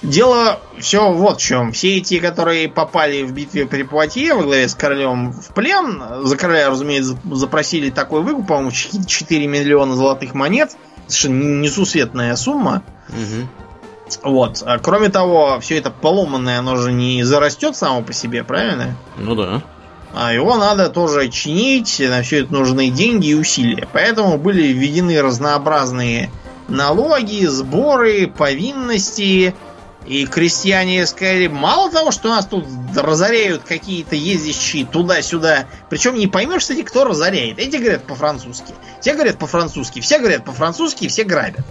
Дело 0.02 0.60
все 0.80 1.12
вот 1.12 1.40
в 1.40 1.44
чем. 1.44 1.72
Все 1.72 1.98
эти, 1.98 2.20
которые 2.20 2.70
попали 2.70 3.24
в 3.24 3.34
битве 3.34 3.66
при 3.66 3.84
Пуатье 3.84 4.34
во 4.34 4.44
главе 4.44 4.68
с 4.68 4.76
королем 4.76 5.32
в 5.34 5.54
плен, 5.54 6.02
за 6.24 6.38
короля, 6.38 6.70
разумеется, 6.70 7.18
запросили 7.32 7.90
такой 7.90 8.22
выкуп, 8.22 8.48
по-моему, 8.48 8.72
4 8.72 9.48
миллиона 9.48 9.96
золотых 9.96 10.34
монет. 10.34 10.76
Совершенно 11.08 11.62
несусветная 11.62 12.36
сумма. 12.36 12.84
Угу. 13.10 14.30
Вот. 14.32 14.64
А 14.66 14.80
кроме 14.80 15.10
того, 15.10 15.60
все 15.60 15.78
это 15.78 15.92
поломанное, 15.92 16.60
оно 16.60 16.76
же 16.78 16.92
не 16.92 17.24
зарастет 17.24 17.76
само 17.76 18.02
по 18.02 18.14
себе, 18.14 18.44
правильно? 18.44 18.96
Ну 19.18 19.36
да. 19.36 19.62
А 20.14 20.34
его 20.34 20.56
надо 20.56 20.90
тоже 20.90 21.30
чинить, 21.30 22.00
на 22.00 22.22
все 22.24 22.44
это 22.44 22.54
нужны 22.54 22.90
деньги 22.90 23.28
и 23.28 23.36
усилия. 23.36 23.88
Поэтому 23.94 24.38
были 24.38 24.68
введены 24.68 25.22
разнообразные 25.22 26.32
налоги, 26.68 27.46
сборы, 27.46 28.28
повинности. 28.28 29.54
И 30.06 30.26
крестьяне 30.26 31.06
сказали, 31.06 31.48
мало 31.48 31.92
того, 31.92 32.12
что 32.12 32.30
нас 32.30 32.48
тут 32.48 32.66
разоряют 32.96 33.64
какие-то 33.64 34.16
ездящие 34.16 34.86
туда-сюда. 34.86 35.66
Причем 35.90 36.16
не 36.16 36.26
поймешь, 36.26 36.62
кстати, 36.62 36.82
кто 36.82 37.04
разоряет. 37.04 37.60
Эти 37.60 37.76
говорят 37.76 38.06
по-французски. 38.06 38.74
Те 39.02 39.14
говорят 39.14 39.38
по-французски. 39.38 40.00
Все 40.00 40.18
говорят 40.18 40.46
по-французски, 40.46 41.08
все 41.08 41.24
грабят. 41.26 41.66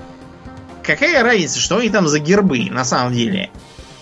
Какая 0.85 1.23
разница, 1.23 1.59
что 1.59 1.79
они 1.79 1.91
там 1.91 2.07
за 2.07 2.19
гербы 2.21 2.69
на 2.71 2.85
самом 2.85 3.13
деле? 3.13 3.51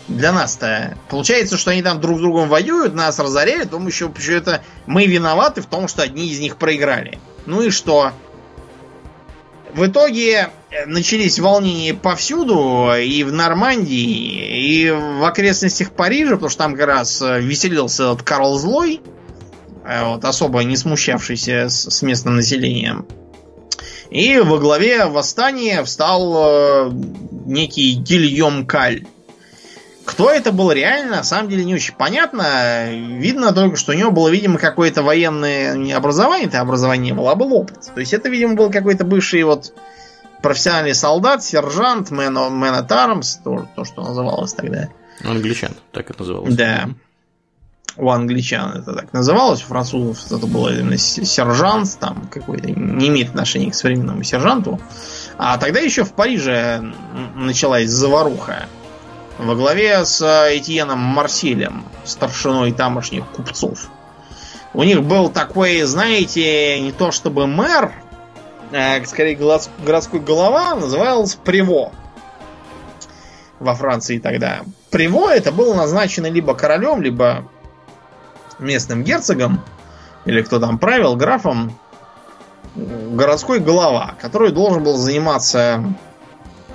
Для 0.09 0.33
нас-то. 0.33 0.97
Получается, 1.09 1.57
что 1.57 1.71
они 1.71 1.83
там 1.83 2.01
друг 2.01 2.19
с 2.19 2.21
другом 2.21 2.49
воюют, 2.49 2.95
нас 2.95 3.19
разоряют, 3.19 3.71
потом 3.71 3.87
еще 3.87 4.11
это 4.29 4.63
мы 4.87 5.07
виноваты 5.07 5.61
в 5.61 5.67
том, 5.67 5.89
что 5.89 6.03
одни 6.03 6.29
из 6.29 6.39
них 6.39 6.57
проиграли. 6.57 7.19
Ну 7.47 7.63
и 7.63 7.71
что? 7.71 8.13
В 9.75 9.87
итоге 9.87 10.49
э, 10.71 10.87
начались 10.87 11.39
волнения 11.39 11.93
повсюду, 11.93 12.93
и 12.95 13.25
в 13.25 13.33
Нормандии, 13.33 14.85
и 14.87 14.91
в 14.91 15.25
окрестностях 15.25 15.91
Парижа, 15.91 16.35
потому 16.35 16.49
что 16.49 16.59
там 16.59 16.77
как 16.77 16.87
раз 16.87 17.21
э, 17.21 17.41
веселился 17.41 18.05
этот 18.05 18.23
Карл 18.23 18.59
Злой, 18.59 19.03
э, 19.85 20.05
вот, 20.05 20.25
особо 20.25 20.63
не 20.65 20.77
смущавшийся 20.77 21.69
с, 21.69 21.91
с 21.91 22.03
местным 22.03 22.37
населением. 22.37 23.07
И 24.09 24.39
во 24.39 24.59
главе 24.59 25.07
восстания 25.07 25.83
встал 25.83 26.93
некий 27.45 27.95
Гильем 27.95 28.65
Каль 28.65 29.05
кто 30.07 30.31
это 30.31 30.53
был 30.53 30.71
реально, 30.71 31.17
на 31.17 31.25
самом 31.25 31.51
деле 31.51 31.65
не 31.65 31.75
очень 31.75 31.95
понятно. 31.95 32.91
Видно 32.91 33.53
только, 33.53 33.77
что 33.77 33.93
у 33.93 33.95
него 33.95 34.13
было, 34.13 34.29
видимо, 34.29 34.59
какое-то 34.59 35.03
военное 35.03 35.75
не 35.75 35.93
образование, 35.93 36.47
это 36.47 36.61
образование 36.61 37.13
не 37.13 37.17
было, 37.17 37.33
а 37.33 37.35
был 37.35 37.53
опыт. 37.53 37.91
То 37.93 38.01
есть 38.01 38.15
это, 38.15 38.29
видимо, 38.29 38.55
был 38.55 38.71
какой-то 38.71 39.05
бывший 39.05 39.43
вот 39.43 39.75
профессиональный 40.43 40.95
солдат, 40.95 41.43
сержант, 41.43 42.11
man 42.13 42.35
at 42.35 42.89
arms, 42.89 43.39
то, 43.43 43.67
то, 43.75 43.85
что 43.85 44.03
называлось 44.03 44.55
тогда. 44.55 44.89
Англичан, 45.25 45.73
так 45.93 46.09
это 46.09 46.21
называлось. 46.21 46.55
Да. 46.55 46.89
У 47.97 48.11
англичан 48.11 48.73
это 48.79 48.93
так 48.93 49.13
называлось, 49.13 49.63
у 49.63 49.67
французов 49.67 50.31
это 50.31 50.47
было 50.47 50.73
именно 50.73 50.99
сержант, 50.99 51.99
там 51.99 52.29
какой-то, 52.31 52.71
не 52.71 53.09
имеет 53.09 53.31
отношения 53.31 53.71
к 53.71 53.75
современному 53.75 54.23
сержанту. 54.23 54.79
А 55.39 55.57
тогда 55.59 55.81
еще 55.81 56.05
в 56.05 56.13
Париже 56.13 56.93
началась 57.35 57.89
заваруха 57.89 58.67
во 59.39 59.55
главе 59.55 60.05
с 60.05 60.23
Этьеном 60.23 60.99
Марселем, 60.99 61.85
старшиной 62.05 62.73
тамошних 62.73 63.27
купцов. 63.27 63.89
У 64.73 64.83
них 64.83 65.03
был 65.03 65.31
такой, 65.31 65.83
знаете, 65.83 66.81
не 66.81 66.93
то 66.93 67.11
чтобы 67.11 67.47
мэр, 67.47 67.93
а 68.73 69.05
скорее 69.05 69.37
городской 69.37 70.21
голова, 70.21 70.75
назывался 70.75 71.39
Приво. 71.39 71.93
Во 73.59 73.75
Франции 73.75 74.19
тогда. 74.19 74.61
Приво 74.91 75.31
это 75.31 75.51
было 75.51 75.75
назначено 75.75 76.27
либо 76.27 76.55
королем, 76.55 77.01
либо 77.01 77.49
местным 78.59 79.03
герцогом, 79.03 79.63
или 80.25 80.43
кто 80.43 80.59
там 80.59 80.79
правил, 80.79 81.17
графом, 81.17 81.79
городской 82.75 83.61
голова, 83.61 84.15
который 84.21 84.53
должен 84.53 84.83
был 84.83 84.97
заниматься, 84.97 85.85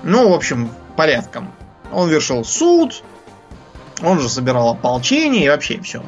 ну, 0.02 0.30
в 0.30 0.34
общем, 0.34 0.72
порядком 0.96 1.52
он 1.92 2.10
вершил 2.10 2.44
суд, 2.44 3.04
он 4.02 4.20
же 4.20 4.30
собирал 4.30 4.70
ополчение 4.70 5.46
и 5.46 5.50
вообще 5.50 5.80
все. 5.82 6.04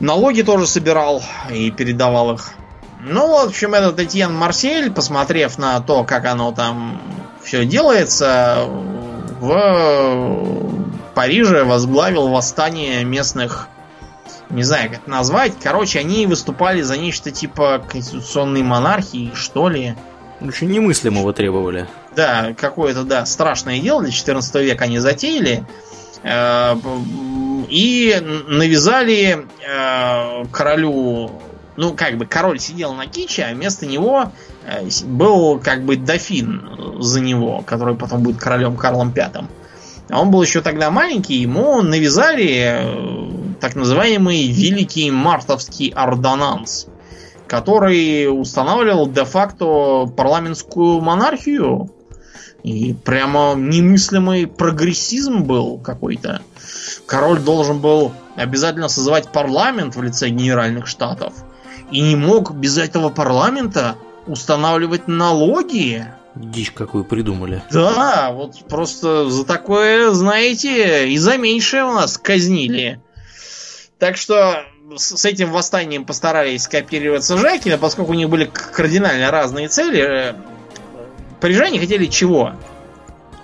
Налоги 0.00 0.42
тоже 0.42 0.66
собирал 0.66 1.22
и 1.50 1.70
передавал 1.70 2.34
их. 2.34 2.52
Ну, 3.00 3.28
в 3.28 3.46
общем, 3.46 3.74
этот 3.74 4.00
Этьен 4.00 4.34
Марсель, 4.34 4.90
посмотрев 4.90 5.58
на 5.58 5.80
то, 5.80 6.04
как 6.04 6.26
оно 6.26 6.52
там 6.52 7.00
все 7.42 7.64
делается, 7.64 8.66
в 9.40 10.56
Париже 11.14 11.64
возглавил 11.64 12.28
восстание 12.28 13.04
местных, 13.04 13.68
не 14.50 14.64
знаю, 14.64 14.90
как 14.90 15.00
это 15.00 15.10
назвать. 15.10 15.54
Короче, 15.62 16.00
они 16.00 16.26
выступали 16.26 16.82
за 16.82 16.96
нечто 16.96 17.30
типа 17.30 17.82
конституционной 17.88 18.62
монархии, 18.62 19.32
что 19.34 19.68
ли. 19.68 19.94
Очень 20.40 20.70
немыслимого 20.70 21.32
требовали. 21.32 21.86
Да, 22.14 22.54
какое-то, 22.56 23.04
да, 23.04 23.24
страшное 23.26 23.80
дело 23.80 24.02
для 24.02 24.12
14 24.12 24.54
века 24.56 24.84
они 24.84 24.98
затеяли. 24.98 25.64
Э, 26.22 26.76
и 27.68 28.16
навязали 28.48 29.46
э, 29.66 30.44
королю 30.50 31.30
ну, 31.76 31.92
как 31.92 32.16
бы 32.16 32.26
король 32.26 32.58
сидел 32.58 32.94
на 32.94 33.06
киче, 33.06 33.44
а 33.44 33.54
вместо 33.54 33.86
него 33.86 34.32
э, 34.64 34.88
был 35.04 35.58
как 35.58 35.84
бы 35.84 35.96
дофин 35.96 36.98
за 37.00 37.20
него, 37.20 37.62
который 37.66 37.94
потом 37.94 38.22
будет 38.22 38.38
королем 38.38 38.76
Карлом 38.76 39.12
Пятым. 39.12 39.48
А 40.08 40.20
он 40.20 40.30
был 40.30 40.42
еще 40.42 40.62
тогда 40.62 40.90
маленький, 40.90 41.34
ему 41.34 41.82
навязали 41.82 43.56
так 43.60 43.74
называемый 43.74 44.46
Великий 44.48 45.10
Мартовский 45.10 45.88
ордонанс 45.88 46.86
который 47.46 48.26
устанавливал 48.26 49.08
де-факто 49.08 50.06
парламентскую 50.16 51.00
монархию. 51.00 51.90
И 52.62 52.94
прямо 53.04 53.54
немыслимый 53.56 54.46
прогрессизм 54.46 55.44
был 55.44 55.78
какой-то. 55.78 56.42
Король 57.06 57.38
должен 57.38 57.78
был 57.78 58.12
обязательно 58.34 58.88
созывать 58.88 59.28
парламент 59.28 59.94
в 59.94 60.02
лице 60.02 60.28
генеральных 60.28 60.88
штатов. 60.88 61.32
И 61.92 62.00
не 62.00 62.16
мог 62.16 62.52
без 62.52 62.78
этого 62.78 63.10
парламента 63.10 63.94
устанавливать 64.26 65.06
налоги. 65.06 66.06
Дичь 66.34 66.72
какую 66.72 67.04
придумали. 67.04 67.62
Да, 67.70 68.32
вот 68.32 68.64
просто 68.68 69.30
за 69.30 69.44
такое, 69.44 70.10
знаете, 70.10 71.08
и 71.08 71.16
за 71.18 71.38
меньшее 71.38 71.84
у 71.84 71.92
нас 71.92 72.18
казнили. 72.18 73.00
Так 73.98 74.16
что 74.16 74.64
с 74.94 75.24
этим 75.24 75.50
восстанием 75.50 76.04
постарались 76.04 76.64
скопироваться 76.64 77.36
Жакина, 77.36 77.78
поскольку 77.78 78.12
у 78.12 78.14
них 78.14 78.28
были 78.28 78.44
кардинально 78.44 79.30
разные 79.30 79.68
цели. 79.68 80.00
Э, 80.00 80.34
парижане 81.40 81.80
хотели 81.80 82.06
чего? 82.06 82.52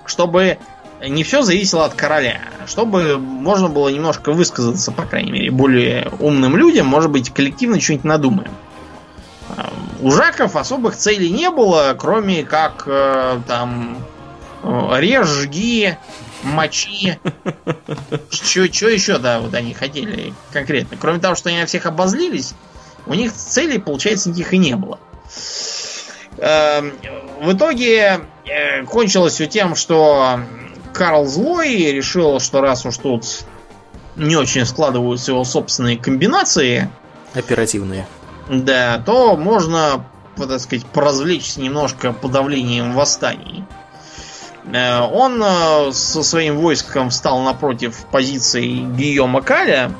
Чтобы 0.05 0.57
не 1.05 1.23
все 1.23 1.41
зависело 1.41 1.85
от 1.85 1.95
короля. 1.95 2.39
Чтобы 2.65 3.17
можно 3.17 3.67
было 3.67 3.89
немножко 3.89 4.31
высказаться, 4.31 4.91
по 4.91 5.05
крайней 5.05 5.31
мере, 5.31 5.51
более 5.51 6.09
умным 6.19 6.55
людям, 6.55 6.87
может 6.87 7.11
быть, 7.11 7.29
коллективно 7.33 7.79
что-нибудь 7.79 8.05
надумаем. 8.05 8.51
Э, 9.57 9.63
у 10.01 10.11
Жаков 10.11 10.55
особых 10.55 10.95
целей 10.95 11.29
не 11.29 11.49
было, 11.49 11.95
кроме 11.97 12.43
как 12.43 12.83
э, 12.85 13.39
там 13.47 13.97
режь, 14.63 15.27
жги, 15.27 15.97
мочи. 16.43 17.19
Что 18.29 18.89
еще, 18.89 19.17
да, 19.17 19.39
вот 19.39 19.53
они 19.53 19.73
хотели 19.73 20.33
конкретно? 20.51 20.97
Кроме 20.99 21.19
того, 21.19 21.35
что 21.35 21.49
они 21.49 21.59
на 21.59 21.65
всех 21.65 21.85
обозлились, 21.85 22.53
у 23.05 23.13
них 23.13 23.33
целей, 23.33 23.79
получается, 23.79 24.29
никаких 24.29 24.53
и 24.53 24.57
не 24.57 24.75
было. 24.75 24.99
Эм, 26.37 26.93
в 27.41 27.53
итоге 27.53 28.21
э, 28.45 28.83
кончилось 28.85 29.33
все 29.33 29.47
тем, 29.47 29.75
что 29.75 30.39
Карл 30.93 31.25
Злой 31.25 31.91
решил, 31.91 32.39
что 32.39 32.61
раз 32.61 32.85
уж 32.85 32.97
тут 32.97 33.25
не 34.15 34.35
очень 34.35 34.65
складываются 34.65 35.31
его 35.31 35.43
собственные 35.43 35.97
комбинации. 35.97 36.89
Оперативные. 37.33 38.07
Да, 38.49 39.01
то 39.05 39.35
можно, 39.35 40.05
так 40.37 40.59
сказать, 40.59 40.85
поразвлечься 40.85 41.61
немножко 41.61 42.13
подавлением 42.13 42.93
восстаний. 42.93 43.63
Э, 44.71 45.01
он 45.01 45.41
э, 45.43 45.91
со 45.91 46.23
своим 46.23 46.57
войском 46.57 47.09
встал 47.09 47.41
напротив 47.41 48.05
позиции 48.11 48.67
Гийома 48.67 49.41
Каля, 49.41 49.91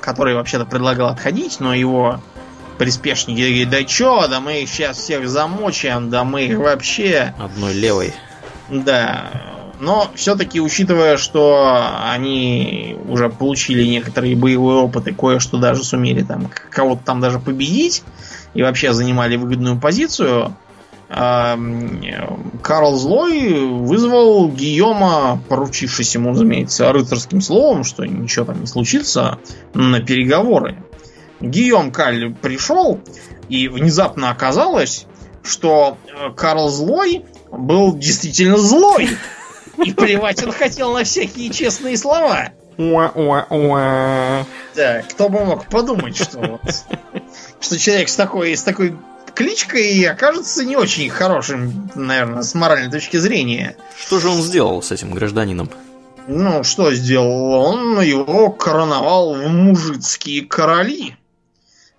который 0.00 0.34
вообще-то 0.34 0.64
предлагал 0.64 1.08
отходить, 1.08 1.60
но 1.60 1.74
его 1.74 2.20
приспешники 2.78 3.40
говорят, 3.40 3.70
да 3.70 3.84
чё, 3.84 4.28
да 4.28 4.40
мы 4.40 4.62
их 4.62 4.68
сейчас 4.68 4.98
всех 4.98 5.28
замочим, 5.28 6.10
да 6.10 6.24
мы 6.24 6.44
их 6.44 6.58
вообще... 6.58 7.34
Одной 7.38 7.72
левой. 7.72 8.14
Да, 8.68 9.30
но 9.78 10.10
все-таки, 10.14 10.60
учитывая, 10.60 11.16
что 11.16 11.80
они 12.04 12.96
уже 13.08 13.28
получили 13.28 13.84
некоторые 13.84 14.36
боевые 14.36 14.78
опыты, 14.78 15.12
кое-что 15.12 15.58
даже 15.58 15.84
сумели 15.84 16.22
там 16.22 16.50
кого-то 16.70 17.02
там 17.04 17.20
даже 17.20 17.38
победить 17.38 18.02
и 18.54 18.62
вообще 18.62 18.92
занимали 18.92 19.36
выгодную 19.36 19.78
позицию, 19.78 20.56
Карл 21.08 22.96
Злой 22.96 23.64
вызвал 23.64 24.48
Гийома, 24.48 25.40
поручившись 25.48 26.14
ему, 26.14 26.30
разумеется, 26.30 26.92
рыцарским 26.92 27.40
словом, 27.40 27.84
что 27.84 28.04
ничего 28.04 28.44
там 28.46 28.60
не 28.60 28.66
случится, 28.66 29.38
на 29.72 30.00
переговоры. 30.00 30.76
Гийом 31.40 31.92
Каль 31.92 32.34
пришел, 32.34 33.00
и 33.48 33.68
внезапно 33.68 34.30
оказалось, 34.30 35.06
что 35.44 35.96
э, 36.08 36.32
Карл 36.34 36.68
Злой 36.70 37.24
был 37.52 37.96
действительно 37.96 38.56
злой. 38.56 39.10
И 39.84 39.92
плевать 39.92 40.42
он 40.42 40.52
хотел 40.52 40.92
на 40.92 41.04
всякие 41.04 41.50
честные 41.50 41.96
слова. 41.96 42.52
Да, 44.74 45.02
кто 45.02 45.28
бы 45.28 45.44
мог 45.44 45.66
подумать, 45.66 46.16
что 46.16 46.38
вот, 46.38 46.60
что 47.60 47.78
человек 47.78 48.08
с 48.08 48.16
такой, 48.16 48.56
с 48.56 48.62
такой 48.62 48.96
кличкой 49.36 50.02
окажется 50.08 50.64
не 50.64 50.76
очень 50.76 51.10
хорошим, 51.10 51.90
наверное, 51.94 52.42
с 52.42 52.54
моральной 52.54 52.90
точки 52.90 53.18
зрения. 53.18 53.76
Что 53.96 54.18
же 54.18 54.28
он 54.28 54.42
сделал 54.42 54.82
с 54.82 54.90
этим 54.90 55.12
гражданином? 55.12 55.70
Ну, 56.26 56.64
что 56.64 56.92
сделал? 56.92 57.52
Он 57.52 58.00
его 58.00 58.50
короновал 58.50 59.34
в 59.34 59.46
мужицкие 59.46 60.46
короли. 60.46 61.16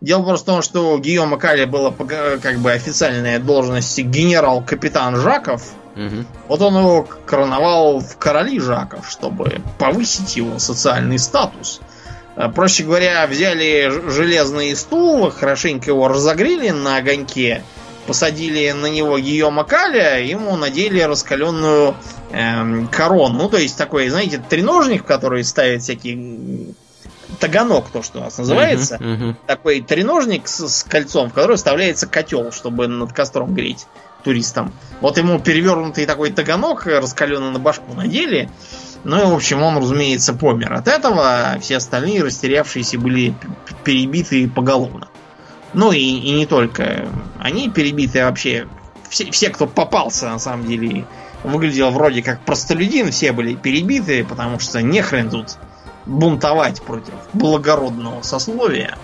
Дело 0.02 0.24
просто 0.24 0.52
в 0.52 0.54
том, 0.54 0.62
что 0.62 0.94
у 0.94 0.98
Гийома 1.00 1.38
Кали 1.38 1.66
была 1.66 1.92
как 1.92 2.60
бы 2.60 2.72
официальная 2.72 3.40
должность 3.40 3.98
генерал-капитан 4.00 5.16
Жаков. 5.16 5.64
Угу. 5.96 6.26
Вот 6.50 6.62
он 6.62 6.78
его 6.78 7.04
короновал 7.26 8.00
в 8.00 8.18
короли 8.18 8.60
Жаков, 8.60 9.10
чтобы 9.10 9.62
повысить 9.80 10.36
его 10.38 10.60
социальный 10.60 11.18
статус. 11.18 11.82
Проще 12.54 12.84
говоря, 12.84 13.26
взяли 13.28 13.92
железный 14.10 14.76
стул, 14.76 15.32
хорошенько 15.32 15.90
его 15.90 16.08
разогрели 16.08 16.70
на 16.70 16.98
огоньке, 16.98 17.64
посадили 18.06 18.72
на 18.72 18.88
него 18.88 19.18
Гийома 19.18 19.64
Каля, 19.64 20.24
ему 20.24 20.56
надели 20.56 21.02
раскаленную 21.02 21.96
эм, 22.32 22.88
корону. 22.88 23.44
Ну, 23.44 23.50
то 23.50 23.58
есть 23.58 23.78
такой, 23.78 24.10
знаете, 24.10 24.42
треножник, 24.50 25.04
который 25.04 25.44
ставит 25.44 25.82
всякие 25.82 26.74
таганок, 27.40 27.90
то, 27.90 28.02
что 28.04 28.20
у 28.20 28.22
нас 28.22 28.38
называется. 28.38 28.96
Uh-huh, 28.96 29.18
uh-huh. 29.18 29.36
Такой 29.46 29.82
треножник 29.82 30.48
с, 30.48 30.68
с 30.68 30.84
кольцом, 30.84 31.30
в 31.30 31.34
который 31.34 31.58
вставляется 31.58 32.08
котел, 32.08 32.52
чтобы 32.52 32.88
над 32.88 33.14
костром 33.14 33.54
греть 33.54 33.86
туристам. 34.24 34.74
Вот 35.02 35.18
ему 35.18 35.40
перевернутый 35.40 36.06
такой 36.06 36.32
таганок, 36.32 36.86
раскаленный 36.86 37.52
на 37.52 37.60
башку 37.60 37.94
надели. 37.94 38.50
Ну 39.04 39.22
и, 39.22 39.26
в 39.26 39.34
общем, 39.34 39.62
он, 39.62 39.78
разумеется, 39.78 40.34
помер 40.34 40.74
от 40.74 40.88
этого. 40.88 41.52
А 41.52 41.60
все 41.60 41.78
остальные 41.78 42.24
растерявшиеся 42.24 43.00
были 43.00 43.34
перебиты 43.84 44.50
поголовно. 44.50 45.08
Ну 45.74 45.92
и, 45.92 46.00
и 46.00 46.32
не 46.32 46.46
только. 46.46 47.08
Они 47.40 47.70
перебиты 47.70 48.24
вообще. 48.24 48.68
Все, 49.10 49.32
все, 49.32 49.50
кто 49.50 49.68
попался, 49.68 50.28
на 50.30 50.40
самом 50.40 50.66
деле, 50.66 51.06
выглядел 51.44 51.92
вроде 51.92 52.22
как 52.22 52.42
простолюдин, 52.42 53.12
все 53.12 53.32
были 53.32 53.56
перебиты, 53.56 54.26
потому 54.26 54.60
что 54.60 54.82
не 54.82 55.02
хрен 55.02 55.30
тут 55.30 55.58
бунтовать 56.06 56.82
против 56.82 57.14
благородного 57.34 58.22
сословия. 58.22 58.98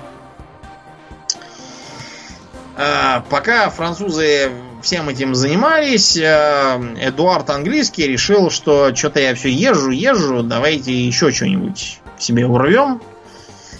А, 2.75 3.23
пока 3.29 3.69
французы 3.69 4.51
всем 4.83 5.07
этим 5.09 5.33
занимались, 5.33 6.17
а, 6.17 6.79
Эдуард 6.99 7.49
Английский 7.49 8.05
решил, 8.05 8.51
что 8.51 8.93
что-то 8.93 9.21
я 9.21 9.33
все 9.33 9.49
езжу, 9.49 9.89
езжу, 9.89 10.43
давайте 10.43 10.93
еще 10.93 11.31
что-нибудь 11.31 11.99
себе 12.19 12.45
урвем 12.45 13.01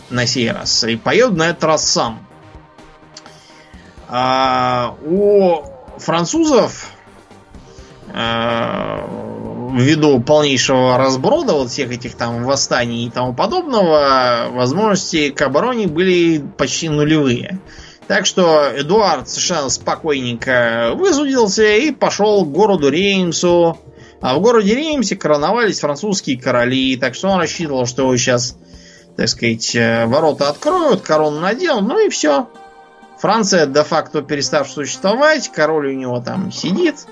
на 0.09 0.25
сей 0.25 0.49
раз. 0.49 0.84
И 0.85 0.95
поеду 0.95 1.35
на 1.35 1.49
этот 1.49 1.65
раз 1.65 1.88
сам. 1.88 2.25
А, 4.07 4.95
у 5.05 5.63
французов 5.99 6.89
ввиду 9.73 10.19
полнейшего 10.21 10.97
разброда 10.99 11.53
вот 11.53 11.71
всех 11.71 11.91
этих 11.91 12.13
там 12.15 12.43
восстаний 12.43 13.07
и 13.07 13.09
тому 13.09 13.34
подобного, 13.34 14.49
возможности 14.51 15.30
к 15.31 15.41
обороне 15.41 15.88
были 15.88 16.38
почти 16.57 16.89
нулевые. 16.89 17.59
Так 18.07 18.25
что 18.25 18.71
Эдуард 18.75 19.30
совершенно 19.30 19.69
спокойненько 19.69 20.91
вызудился 20.95 21.63
и 21.63 21.91
пошел 21.91 22.43
к 22.45 22.51
городу 22.51 22.89
Реймсу. 22.89 23.77
А 24.21 24.35
в 24.35 24.41
городе 24.41 24.75
Реймсе 24.75 25.15
короновались 25.15 25.80
французские 25.80 26.39
короли, 26.39 26.95
так 26.97 27.15
что 27.15 27.30
он 27.30 27.39
рассчитывал, 27.39 27.85
что 27.85 28.03
его 28.03 28.15
сейчас, 28.15 28.57
так 29.17 29.27
сказать, 29.27 29.75
э, 29.75 30.05
ворота 30.05 30.49
откроют, 30.49 31.01
корону 31.01 31.41
наденут, 31.41 31.84
ну 31.84 32.05
и 32.05 32.09
все. 32.09 32.47
Франция 33.19 33.65
де-факто 33.65 34.21
перестав 34.21 34.69
существовать, 34.69 35.49
король 35.49 35.89
у 35.89 35.97
него 35.97 36.21
там 36.21 36.53
сидит, 36.53 37.05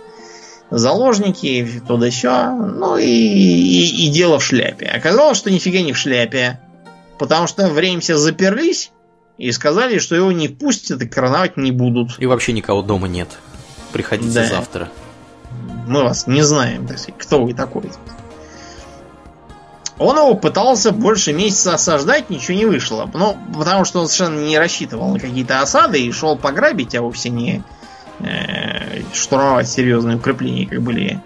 заложники, 0.70 1.82
туда 1.86 2.10
все, 2.10 2.52
ну 2.52 2.98
и, 2.98 3.06
и, 3.06 4.06
и 4.06 4.10
дело 4.10 4.40
в 4.40 4.44
шляпе. 4.44 4.86
Оказалось, 4.86 5.38
что 5.38 5.52
нифига 5.52 5.82
не 5.82 5.92
в 5.92 5.98
шляпе, 5.98 6.60
потому 7.18 7.48
что 7.48 7.68
в 7.68 7.78
Реймсе 7.78 8.16
заперлись 8.16 8.92
и 9.42 9.52
сказали, 9.52 9.98
что 9.98 10.16
его 10.16 10.32
не 10.32 10.48
пустят 10.48 11.02
и 11.02 11.08
короновать 11.08 11.58
не 11.58 11.72
будут. 11.72 12.20
И 12.20 12.28
вообще 12.28 12.54
никого 12.54 12.84
дома 12.84 13.08
нет. 13.08 13.28
Приходите 13.92 14.36
да. 14.36 14.46
завтра. 14.46 14.90
Мы 15.88 16.04
вас 16.04 16.28
не 16.28 16.44
знаем, 16.44 16.86
так 16.86 17.00
сказать, 17.00 17.16
кто 17.18 17.44
вы 17.44 17.56
такой. 17.56 17.92
Он 19.98 20.16
его 20.16 20.36
пытался 20.36 20.92
больше 20.92 21.34
месяца 21.34 21.74
осаждать, 21.74 22.30
ничего 22.30 22.56
не 22.56 22.66
вышло. 22.66 23.10
Ну, 23.12 23.36
потому 23.58 23.84
что 23.84 24.00
он 24.02 24.08
совершенно 24.08 24.46
не 24.46 24.60
рассчитывал 24.60 25.12
на 25.12 25.20
какие-то 25.20 25.60
осады 25.62 26.00
и 26.00 26.12
шел 26.12 26.38
пограбить, 26.38 26.94
а 26.94 27.02
вовсе 27.02 27.30
не 27.30 27.64
э, 28.20 29.02
штурмовать 29.12 29.68
серьезные 29.68 30.18
укрепления, 30.18 30.68
как 30.68 30.84
были 30.84 31.20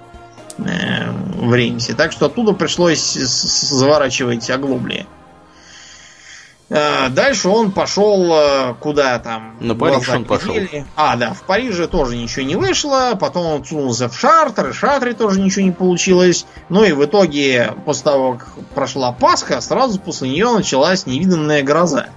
э, 0.58 1.12
в 1.36 1.54
Реймсе. 1.54 1.94
Так 1.94 2.14
что 2.14 2.28
оттуда 2.28 2.54
пришлось 2.54 3.14
заворачивать 3.14 4.50
оглобли. 4.50 5.06
Э, 5.06 5.25
дальше 7.10 7.50
он 7.50 7.72
пошел 7.72 8.34
э, 8.34 8.74
куда 8.80 9.20
там? 9.20 9.56
На 9.60 9.76
Париж 9.76 10.10
он 10.10 10.26
пошел. 10.26 10.56
А, 10.96 11.16
да, 11.16 11.34
в 11.34 11.44
Париже 11.44 11.88
тоже 11.88 12.18
ничего 12.18 12.46
не 12.46 12.56
вышло. 12.56 13.18
Потом 13.20 13.46
он 13.46 13.66
сунулся 13.66 14.10
в 14.10 14.18
Шартер, 14.18 14.70
и 14.70 14.74
Шартре 14.74 15.14
тоже 15.14 15.40
ничего 15.40 15.64
не 15.66 15.72
получилось. 15.72 16.46
Ну 16.70 16.84
и 16.84 16.92
в 16.92 17.04
итоге, 17.06 17.74
после 17.86 18.04
того, 18.04 18.34
как 18.34 18.50
прошла 18.74 19.12
Пасха, 19.12 19.62
сразу 19.62 20.00
после 20.00 20.30
нее 20.30 20.52
началась 20.52 21.06
невиданная 21.06 21.64
гроза. 21.64 22.08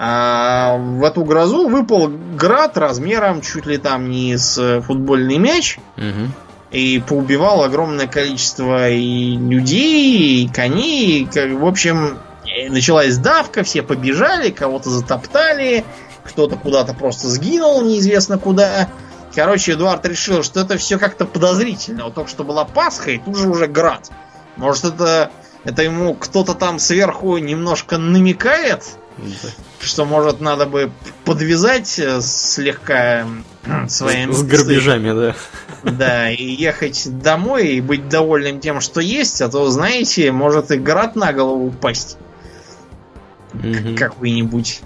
А 0.00 0.76
в 0.76 1.02
эту 1.02 1.24
грозу 1.24 1.68
выпал 1.68 2.08
град 2.08 2.78
размером 2.78 3.40
чуть 3.40 3.66
ли 3.66 3.78
там 3.78 4.10
не 4.10 4.38
с 4.38 4.80
футбольный 4.82 5.38
мяч. 5.38 5.78
Угу. 5.96 6.30
И 6.70 7.02
поубивал 7.06 7.64
огромное 7.64 8.06
количество 8.06 8.88
и 8.90 9.36
людей, 9.36 10.44
и 10.44 10.48
коней. 10.48 11.22
И, 11.22 11.24
как, 11.24 11.50
в 11.50 11.66
общем, 11.66 12.18
началась 12.68 13.16
давка, 13.18 13.62
все 13.62 13.82
побежали, 13.82 14.50
кого-то 14.50 14.90
затоптали, 14.90 15.84
кто-то 16.24 16.56
куда-то 16.56 16.94
просто 16.94 17.28
сгинул, 17.28 17.82
неизвестно 17.82 18.38
куда. 18.38 18.88
Короче, 19.34 19.72
Эдуард 19.72 20.04
решил, 20.06 20.42
что 20.42 20.60
это 20.60 20.78
все 20.78 20.98
как-то 20.98 21.24
подозрительно. 21.24 22.04
Вот 22.04 22.14
только 22.14 22.30
что 22.30 22.44
была 22.44 22.64
Пасха, 22.64 23.10
и 23.10 23.18
тут 23.18 23.36
же 23.36 23.48
уже 23.48 23.66
град. 23.66 24.10
Может, 24.56 24.84
это, 24.84 25.30
это 25.64 25.82
ему 25.82 26.14
кто-то 26.14 26.54
там 26.54 26.78
сверху 26.78 27.38
немножко 27.38 27.98
намекает? 27.98 28.84
Что, 29.80 30.04
может, 30.04 30.40
надо 30.40 30.66
бы 30.66 30.90
подвязать 31.24 31.98
э, 31.98 32.20
слегка 32.20 33.26
своим... 33.88 34.32
С, 34.32 34.38
с 34.38 34.42
грабежами, 34.44 35.12
да. 35.12 35.34
Да, 35.82 36.30
и 36.30 36.44
ехать 36.44 37.02
домой 37.20 37.68
и 37.68 37.80
быть 37.80 38.08
довольным 38.08 38.60
тем, 38.60 38.80
что 38.80 39.00
есть, 39.00 39.40
а 39.42 39.48
то, 39.48 39.68
знаете, 39.70 40.30
может 40.30 40.70
и 40.70 40.78
град 40.78 41.16
на 41.16 41.32
голову 41.32 41.66
упасть. 41.66 42.16
Мгм. 43.62 43.96
Какой-нибудь. 43.96 44.80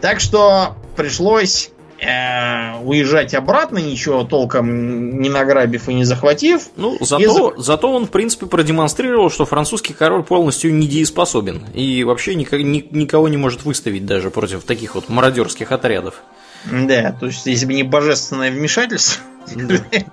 Так 0.00 0.20
что 0.20 0.76
пришлось 0.96 1.70
э, 1.98 2.78
уезжать 2.82 3.34
обратно, 3.34 3.78
ничего 3.78 4.24
толком 4.24 5.20
не 5.20 5.28
награбив 5.30 5.88
и 5.88 5.94
не 5.94 6.04
захватив. 6.04 6.68
Ну, 6.76 6.96
зато, 7.00 7.54
зато 7.56 7.90
он, 7.92 8.06
в 8.06 8.10
принципе, 8.10 8.46
продемонстрировал, 8.46 9.30
что 9.30 9.44
французский 9.46 9.94
король 9.94 10.22
полностью 10.22 10.74
недееспособен. 10.74 11.64
И 11.74 12.04
вообще 12.04 12.34
никак- 12.34 12.60
ни- 12.62 12.86
никого 12.90 13.28
не 13.28 13.36
может 13.38 13.64
выставить 13.64 14.04
даже 14.04 14.30
против 14.30 14.64
таких 14.64 14.94
вот 14.94 15.08
мародерских 15.08 15.72
отрядов. 15.72 16.22
Да, 16.70 17.12
то 17.18 17.26
есть, 17.26 17.46
если 17.46 17.64
бы 17.66 17.74
не 17.74 17.82
божественное 17.84 18.50
вмешательство, 18.50 19.22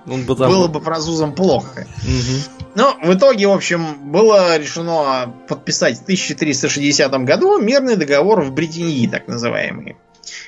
Он 0.06 0.22
бы 0.24 0.36
там... 0.36 0.48
было 0.48 0.68
бы 0.68 0.80
французам 0.80 1.32
плохо. 1.34 1.86
Мгм. 2.02 2.63
Но 2.74 2.96
в 3.00 3.14
итоге, 3.14 3.46
в 3.46 3.52
общем, 3.52 4.10
было 4.10 4.56
решено 4.58 5.32
подписать 5.48 5.98
в 5.98 6.02
1360 6.02 7.12
году 7.24 7.60
мирный 7.60 7.96
договор 7.96 8.42
в 8.42 8.52
Бретеньи, 8.52 9.06
так 9.06 9.28
называемый. 9.28 9.96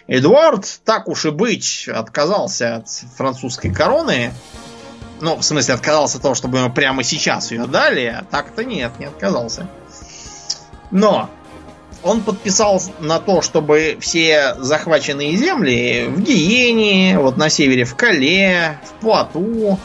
Эдуард, 0.08 0.80
так 0.84 1.08
уж 1.08 1.26
и 1.26 1.30
быть, 1.30 1.88
отказался 1.88 2.76
от 2.76 2.88
французской 3.16 3.72
короны. 3.72 4.32
Ну, 5.20 5.36
в 5.36 5.42
смысле, 5.42 5.74
отказался 5.74 6.16
от 6.18 6.22
того, 6.22 6.34
чтобы 6.34 6.58
ему 6.58 6.70
прямо 6.70 7.02
сейчас 7.02 7.50
ее 7.50 7.66
дали, 7.66 8.06
а 8.06 8.24
так-то 8.30 8.64
нет, 8.64 8.92
не 8.98 9.06
отказался. 9.06 9.68
Но 10.90 11.30
он 12.02 12.22
подписал 12.22 12.80
на 13.00 13.18
то, 13.18 13.40
чтобы 13.42 13.96
все 14.00 14.54
захваченные 14.58 15.36
земли 15.36 16.06
в 16.08 16.20
Гиене, 16.20 17.18
вот 17.18 17.36
на 17.36 17.48
севере 17.48 17.84
в 17.84 17.96
Кале, 17.96 18.78
в 18.84 19.00
Пуату, 19.00 19.78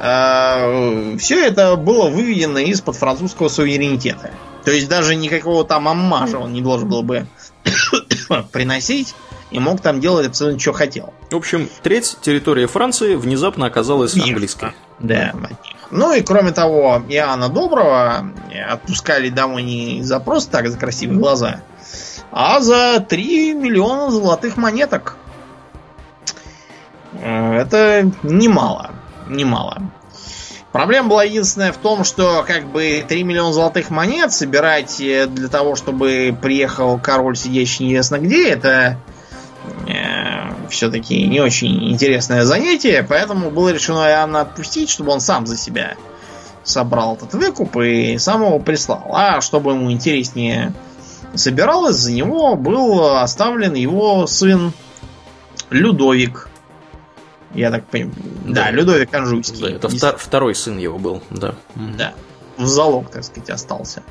все 0.00 1.46
это 1.46 1.76
было 1.76 2.08
выведено 2.08 2.58
из-под 2.58 2.96
французского 2.96 3.48
суверенитета. 3.48 4.30
То 4.64 4.70
есть 4.70 4.88
даже 4.88 5.14
никакого 5.14 5.64
там 5.64 5.88
аммажа 5.88 6.38
он 6.38 6.52
не 6.52 6.62
должен 6.62 6.88
был 6.88 7.02
бы 7.02 7.26
приносить 8.52 9.14
и 9.50 9.58
мог 9.58 9.80
там 9.80 10.00
делать 10.00 10.26
абсолютно 10.26 10.58
что 10.58 10.72
хотел. 10.72 11.12
В 11.30 11.36
общем, 11.36 11.68
треть 11.82 12.16
территории 12.22 12.66
Франции 12.66 13.14
внезапно 13.14 13.66
оказалась 13.66 14.14
Их, 14.14 14.24
английской. 14.24 14.72
Да, 15.00 15.32
них. 15.34 15.58
Ну 15.90 16.14
и 16.14 16.22
кроме 16.22 16.52
того, 16.52 17.02
Иоанна 17.08 17.48
Доброго 17.48 18.32
отпускали 18.70 19.28
домой 19.28 19.62
не 19.62 20.02
за 20.02 20.20
просто 20.20 20.52
так, 20.52 20.68
за 20.70 20.78
красивые 20.78 21.18
глаза, 21.18 21.62
а 22.30 22.60
за 22.60 23.00
3 23.00 23.54
миллиона 23.54 24.10
золотых 24.10 24.56
монеток. 24.56 25.16
Э, 27.14 27.60
Это 27.60 28.10
немало. 28.22 28.92
Немало. 29.30 29.90
Проблема 30.72 31.08
была 31.08 31.24
единственная 31.24 31.72
в 31.72 31.78
том, 31.78 32.04
что 32.04 32.44
как 32.46 32.66
бы 32.66 33.04
3 33.06 33.24
миллиона 33.24 33.52
золотых 33.52 33.90
монет 33.90 34.32
собирать 34.32 35.00
э, 35.00 35.26
для 35.26 35.48
того, 35.48 35.74
чтобы 35.74 36.36
приехал 36.40 36.98
король, 36.98 37.36
сидящий 37.36 37.86
неизвестно 37.86 38.18
где, 38.18 38.50
это 38.50 38.98
все-таки 40.70 41.26
не 41.26 41.40
очень 41.40 41.90
интересное 41.90 42.44
занятие, 42.44 43.04
поэтому 43.06 43.50
было 43.50 43.70
решено 43.70 44.08
Иоанна 44.08 44.42
отпустить, 44.42 44.88
чтобы 44.88 45.12
он 45.12 45.20
сам 45.20 45.46
за 45.46 45.56
себя 45.56 45.96
собрал 46.62 47.16
этот 47.16 47.34
выкуп 47.34 47.76
и 47.78 48.18
сам 48.18 48.44
его 48.44 48.58
прислал. 48.58 49.10
А 49.12 49.40
чтобы 49.40 49.72
ему 49.72 49.90
интереснее 49.90 50.72
собиралось, 51.34 51.96
за 51.96 52.12
него 52.12 52.54
был 52.54 53.16
оставлен 53.16 53.74
его 53.74 54.26
сын 54.26 54.72
Людовик. 55.70 56.48
Я 57.54 57.70
так 57.70 57.84
понимаю. 57.86 58.14
Да, 58.46 58.64
Да. 58.64 58.70
Людовик 58.70 59.12
Анжуйский. 59.14 59.60
Да, 59.60 59.70
это 59.70 59.88
втор- 59.88 60.16
второй 60.18 60.54
сын 60.54 60.78
его 60.78 60.98
был, 60.98 61.22
да. 61.30 61.54
Да, 61.74 62.12
в 62.56 62.66
залог, 62.66 63.10
так 63.10 63.24
сказать, 63.24 63.50
остался. 63.50 64.02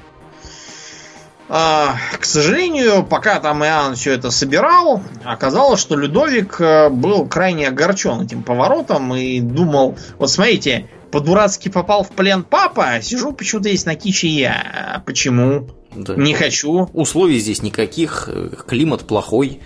А, 1.51 1.95
к 2.19 2.25
сожалению, 2.25 3.03
пока 3.03 3.39
там 3.39 3.63
Иоанн 3.63 3.95
все 3.95 4.13
это 4.13 4.29
собирал, 4.29 5.01
оказалось, 5.23 5.79
что 5.79 5.95
Людовик 5.95 6.61
э, 6.61 6.89
был 6.89 7.25
крайне 7.27 7.67
огорчен 7.67 8.21
этим 8.21 8.43
поворотом 8.43 9.15
и 9.15 9.39
думал, 9.39 9.97
вот 10.19 10.29
смотрите, 10.29 10.87
по-дурацки 11.11 11.69
попал 11.69 12.03
в 12.03 12.11
плен 12.11 12.43
папа, 12.43 12.89
а 12.91 13.01
сижу 13.01 13.31
почему-то 13.33 13.69
здесь 13.69 13.85
на 13.85 13.95
киче 13.95 14.27
я. 14.27 14.93
А 14.95 14.99
Почему? 14.99 15.69
Да. 15.95 16.13
Не 16.15 16.35
хочу. 16.35 16.87
Условий 16.93 17.39
здесь 17.39 17.63
никаких, 17.63 18.29
э, 18.31 18.49
климат 18.67 19.07
плохой. 19.07 19.59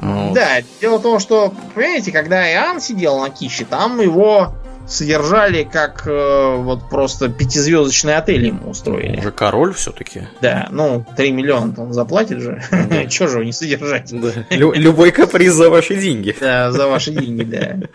Вот. 0.00 0.34
Да, 0.34 0.62
дело 0.80 0.98
в 0.98 1.02
том, 1.02 1.20
что, 1.20 1.52
понимаете, 1.74 2.10
когда 2.12 2.50
Иоанн 2.52 2.80
сидел 2.80 3.18
на 3.20 3.30
киче, 3.30 3.64
там 3.64 4.00
его 4.00 4.54
содержали 4.90 5.62
как 5.62 6.02
э, 6.06 6.56
вот 6.56 6.88
просто 6.88 7.28
пятизвездочный 7.28 8.16
отель 8.16 8.46
ему 8.46 8.70
устроили. 8.70 9.20
Уже 9.20 9.30
король 9.30 9.72
все-таки. 9.72 10.26
Да, 10.40 10.68
ну, 10.70 11.04
3 11.16 11.32
миллиона 11.32 11.74
он 11.76 11.92
заплатит 11.92 12.40
же. 12.40 12.62
Да. 12.70 13.06
Чего 13.08 13.28
же 13.28 13.34
его 13.36 13.44
не 13.44 13.52
содержать? 13.52 14.12
Любой 14.50 15.12
каприз 15.12 15.52
за 15.52 15.70
ваши 15.70 15.96
деньги. 15.96 16.34
Да, 16.40 16.72
за 16.72 16.88
ваши 16.88 17.12
деньги, 17.12 17.44
да. 17.44 17.76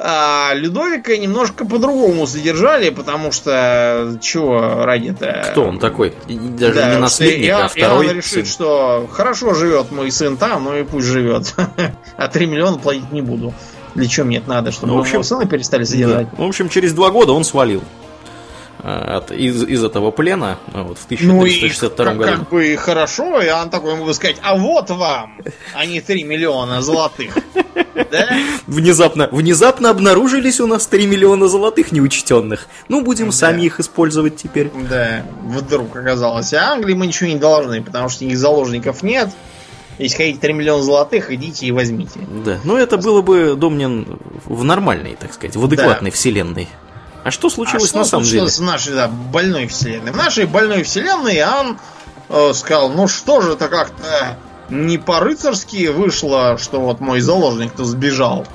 А 0.00 0.52
Людовика 0.54 1.16
немножко 1.16 1.64
по-другому 1.64 2.24
содержали, 2.28 2.90
потому 2.90 3.32
что 3.32 4.16
чего 4.20 4.84
ради-то? 4.84 5.48
Кто 5.50 5.64
он 5.64 5.80
такой? 5.80 6.14
Даже 6.28 6.74
Да, 6.74 6.94
не 6.94 7.00
наследник, 7.00 7.48
Иоанн- 7.50 7.64
а 7.64 7.68
второй 7.68 8.06
Иоанн 8.06 8.16
решит, 8.18 8.30
сын. 8.32 8.46
что 8.46 9.08
хорошо 9.10 9.54
живет 9.54 9.90
мой 9.90 10.12
сын 10.12 10.36
там, 10.36 10.64
ну 10.64 10.76
и 10.78 10.84
пусть 10.84 11.06
живет. 11.06 11.52
А 12.16 12.28
3 12.28 12.46
миллиона 12.46 12.78
платить 12.78 13.10
не 13.12 13.22
буду. 13.22 13.52
Для 13.96 14.06
чего 14.06 14.26
мне 14.26 14.38
это 14.38 14.48
надо, 14.48 14.70
чтобы 14.70 14.92
Ну, 14.92 14.98
в 14.98 15.00
общем, 15.00 15.24
сына 15.24 15.46
перестали 15.46 15.82
содержать? 15.82 16.28
Да. 16.30 16.44
В 16.44 16.46
общем, 16.46 16.68
через 16.68 16.92
два 16.92 17.10
года 17.10 17.32
он 17.32 17.42
свалил 17.42 17.82
от- 18.82 19.30
из, 19.32 19.62
из 19.64 19.82
этого 19.84 20.10
плена 20.10 20.58
а, 20.72 20.82
вот, 20.82 20.98
в 20.98 21.06
Ну 21.10 21.44
и 21.44 21.50
1362 21.58 22.14
году. 22.14 22.32
как 22.38 22.48
бы 22.50 22.76
хорошо, 22.76 23.40
и 23.40 23.50
он 23.50 23.70
такой 23.70 23.96
будет 23.96 24.14
сказать, 24.16 24.36
а 24.42 24.56
вот 24.56 24.90
вам, 24.90 25.40
а 25.74 25.86
не 25.86 26.00
3 26.00 26.24
миллиона 26.24 26.80
золотых. 26.82 27.36
Да? 28.10 28.28
Внезапно, 28.66 29.28
внезапно 29.32 29.90
обнаружились 29.90 30.60
у 30.60 30.66
нас 30.66 30.86
3 30.86 31.06
миллиона 31.06 31.48
золотых 31.48 31.90
неучтенных. 31.92 32.66
Ну, 32.88 33.02
будем 33.02 33.26
Да. 33.26 33.32
сами 33.32 33.62
их 33.62 33.80
использовать 33.80 34.36
теперь. 34.36 34.70
Да, 34.88 35.24
вдруг 35.42 35.96
оказалось. 35.96 36.52
А 36.54 36.72
Англии 36.72 36.94
мы 36.94 37.06
ничего 37.08 37.28
не 37.28 37.36
должны, 37.36 37.82
потому 37.82 38.08
что 38.08 38.24
их 38.24 38.38
заложников 38.38 39.02
нет. 39.02 39.30
Если 39.98 40.16
хотите 40.16 40.38
3 40.38 40.52
миллиона 40.52 40.82
золотых, 40.82 41.32
идите 41.32 41.66
и 41.66 41.72
возьмите. 41.72 42.20
Да. 42.44 42.58
Но 42.62 42.78
это 42.78 42.98
было 42.98 43.20
бы, 43.20 43.56
Домнин, 43.56 44.18
в 44.44 44.62
нормальной, 44.62 45.16
так 45.18 45.34
сказать, 45.34 45.56
в 45.56 45.64
адекватной 45.64 46.12
вселенной. 46.12 46.68
А 47.28 47.30
что 47.30 47.50
случилось 47.50 47.84
а 47.84 47.88
что 47.88 47.98
на 47.98 48.04
самом 48.06 48.24
деле? 48.24 48.46
в 48.46 48.60
нашей 48.60 48.94
да, 48.94 49.06
больной 49.06 49.66
вселенной? 49.66 50.12
В 50.12 50.16
нашей 50.16 50.46
больной 50.46 50.82
вселенной 50.82 51.36
Иоанн 51.36 51.78
э, 52.30 52.52
сказал, 52.54 52.88
ну 52.88 53.06
что 53.06 53.42
же 53.42 53.52
это 53.52 53.68
как-то 53.68 54.38
не 54.70 54.96
по-рыцарски 54.96 55.88
вышло, 55.88 56.56
что 56.56 56.80
вот 56.80 57.00
мой 57.00 57.20
заложник-то 57.20 57.84
сбежал. 57.84 58.46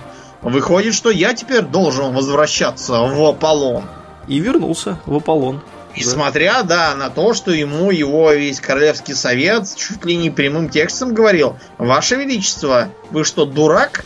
Выходит, 0.41 0.95
что 0.95 1.11
я 1.11 1.35
теперь 1.35 1.61
должен 1.61 2.15
возвращаться 2.15 2.93
в 2.93 3.23
Аполлон. 3.23 3.83
И 4.27 4.39
вернулся 4.39 4.99
в 5.05 5.17
Аполлон. 5.17 5.61
Несмотря, 5.95 6.63
да, 6.63 6.95
на 6.95 7.11
то, 7.11 7.35
что 7.35 7.51
ему 7.51 7.91
его 7.91 8.31
весь 8.31 8.59
королевский 8.59 9.13
совет 9.13 9.67
чуть 9.75 10.03
ли 10.03 10.15
не 10.15 10.31
прямым 10.31 10.67
текстом 10.69 11.13
говорил, 11.13 11.57
Ваше 11.77 12.15
Величество, 12.15 12.89
вы 13.11 13.23
что, 13.23 13.45
дурак? 13.45 14.03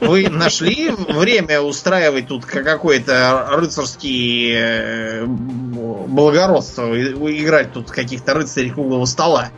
Вы 0.00 0.28
нашли 0.28 0.90
время 0.90 1.60
устраивать 1.60 2.28
тут 2.28 2.44
ка- 2.44 2.62
какой-то 2.62 3.48
рыцарский 3.52 4.52
э, 4.54 5.24
благородство, 5.26 6.94
играть 7.00 7.72
тут 7.72 7.90
каких-то 7.90 8.34
рыцарей 8.34 8.70
круглого 8.70 9.04
стола? 9.04 9.48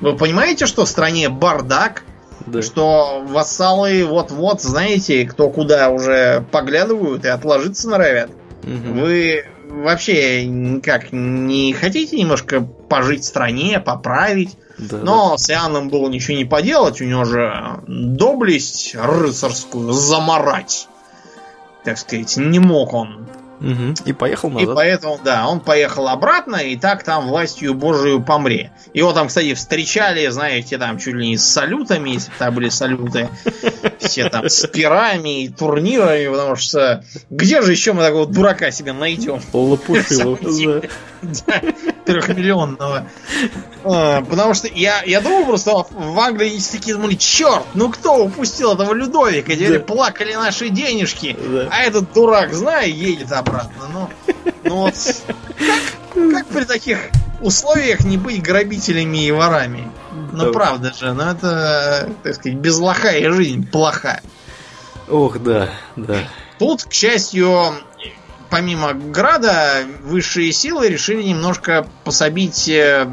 Вы 0.00 0.16
понимаете, 0.16 0.66
что 0.66 0.84
в 0.84 0.88
стране 0.88 1.28
бардак, 1.28 2.02
Да. 2.46 2.60
что 2.62 3.22
вассалы 3.26 4.04
вот-вот, 4.04 4.60
знаете, 4.60 5.24
кто 5.26 5.48
куда 5.48 5.90
уже 5.90 6.44
поглядывают 6.50 7.24
и 7.24 7.28
отложиться 7.28 7.88
норовят? 7.88 8.30
Мгм. 8.64 9.00
Вы 9.00 9.44
вообще 9.68 10.44
никак 10.46 11.12
не 11.12 11.72
хотите 11.72 12.16
немножко 12.18 12.60
пожить 12.60 13.22
в 13.22 13.26
стране, 13.26 13.80
поправить? 13.80 14.56
Да, 14.90 14.98
Но 14.98 15.36
с 15.38 15.50
Иоанном 15.50 15.88
было 15.88 16.08
ничего 16.08 16.36
не 16.36 16.44
поделать, 16.44 17.00
у 17.00 17.04
него 17.04 17.24
же 17.24 17.80
доблесть 17.86 18.94
рыцарскую 18.94 19.92
заморать. 19.92 20.88
Так 21.84 21.98
сказать, 21.98 22.36
не 22.36 22.58
мог 22.58 22.94
он. 22.94 23.26
да. 23.26 23.32
Мгм. 23.62 23.94
И 24.06 24.12
поехал 24.12 24.48
И 24.50 24.54
назад. 24.54 24.74
поэтому, 24.74 25.20
да, 25.22 25.46
он 25.46 25.60
поехал 25.60 26.08
обратно, 26.08 26.56
и 26.56 26.76
так 26.76 27.04
там 27.04 27.28
властью 27.28 27.74
Божию 27.74 28.20
помре. 28.20 28.72
Его 28.92 29.12
там, 29.12 29.28
кстати, 29.28 29.54
встречали, 29.54 30.26
знаете, 30.30 30.78
там 30.78 30.98
чуть 30.98 31.14
ли 31.14 31.28
не 31.28 31.36
с 31.38 31.44
салютами, 31.44 32.10
если 32.10 32.30
бы 32.30 32.36
там 32.40 32.54
были 32.56 32.68
салюты. 32.70 33.28
Все 34.00 34.28
там 34.30 34.48
с 34.48 34.66
пирами 34.66 35.44
и 35.44 35.48
турнирами, 35.48 36.26
потому 36.28 36.56
что 36.56 37.04
где 37.30 37.62
же 37.62 37.70
еще 37.70 37.92
мы 37.92 38.02
такого 38.02 38.26
дурака 38.26 38.72
себе 38.72 38.92
найдем? 38.92 39.40
Лопушило. 39.52 40.36
На 40.42 40.48
самом 40.48 40.56
деле. 40.56 40.90
да. 41.22 41.60
Трехмиллионного. 42.04 43.06
А, 43.84 44.22
потому 44.22 44.54
что 44.54 44.68
я, 44.68 45.02
я 45.04 45.20
думал 45.20 45.44
просто 45.44 45.86
в 45.90 46.18
Англии 46.18 46.60
такие 46.70 46.96
думали, 46.96 47.14
черт, 47.14 47.64
ну 47.74 47.90
кто 47.90 48.24
упустил 48.24 48.72
этого 48.72 48.92
Людовика? 48.92 49.54
Теперь 49.54 49.78
да. 49.78 49.84
плакали 49.84 50.34
наши 50.34 50.68
денежки, 50.68 51.36
да. 51.38 51.68
а 51.70 51.82
этот 51.82 52.12
дурак, 52.12 52.52
знаю, 52.52 52.94
едет 52.94 53.32
обратно. 53.32 53.88
Ну, 53.92 54.34
ну 54.64 54.76
вот 54.76 54.94
как, 55.58 56.30
как 56.30 56.46
при 56.46 56.64
таких 56.64 56.98
условиях 57.40 58.04
не 58.04 58.16
быть 58.16 58.42
грабителями 58.42 59.26
и 59.26 59.30
ворами? 59.30 59.90
Ну 60.32 60.46
да. 60.46 60.52
правда 60.52 60.92
же, 60.92 61.12
ну 61.12 61.22
это, 61.24 62.08
так 62.22 62.34
сказать, 62.34 62.58
без 62.58 62.78
лоха 62.78 63.10
и 63.10 63.28
жизнь 63.28 63.66
плоха. 63.68 64.20
Ох, 65.08 65.38
да, 65.40 65.70
да. 65.96 66.20
Тут, 66.58 66.84
к 66.84 66.92
счастью, 66.92 67.74
помимо 68.52 68.92
Града, 68.92 69.84
высшие 70.02 70.52
силы 70.52 70.88
решили 70.88 71.22
немножко 71.22 71.86
пособить 72.04 72.68
э, 72.68 73.08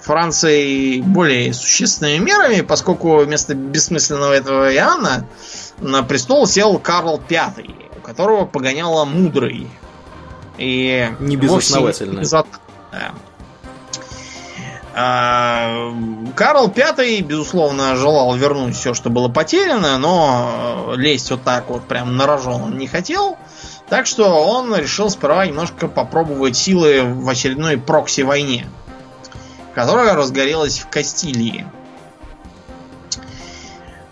Франции 0.00 1.00
более 1.00 1.54
существенными 1.54 2.18
мерами, 2.18 2.62
поскольку 2.62 3.18
вместо 3.18 3.54
бессмысленного 3.54 4.32
этого 4.32 4.74
Иоанна 4.74 5.28
на 5.78 6.02
престол 6.02 6.48
сел 6.48 6.80
Карл 6.80 7.22
V, 7.30 7.52
у 7.96 8.00
которого 8.00 8.44
погоняло 8.44 9.04
мудрый. 9.04 9.68
И 10.58 11.08
не 11.20 11.36
безосновательно. 11.36 12.18
Не 12.18 12.24
да. 12.90 13.12
А, 14.94 15.92
Карл 16.34 16.72
V, 16.74 17.20
безусловно, 17.20 17.94
желал 17.94 18.34
вернуть 18.34 18.74
все, 18.74 18.94
что 18.94 19.10
было 19.10 19.28
потеряно, 19.28 19.96
но 19.98 20.94
лезть 20.96 21.30
вот 21.30 21.44
так 21.44 21.70
вот 21.70 21.84
прям 21.84 22.16
на 22.16 22.26
рожон 22.26 22.62
он 22.62 22.78
не 22.78 22.88
хотел. 22.88 23.38
Так 23.92 24.06
что 24.06 24.24
он 24.46 24.74
решил 24.74 25.10
сперва 25.10 25.46
немножко 25.46 25.86
попробовать 25.86 26.56
силы 26.56 27.02
в 27.02 27.28
очередной 27.28 27.76
прокси-войне, 27.76 28.66
которая 29.74 30.14
разгорелась 30.14 30.78
в 30.78 30.88
Кастилии. 30.88 31.66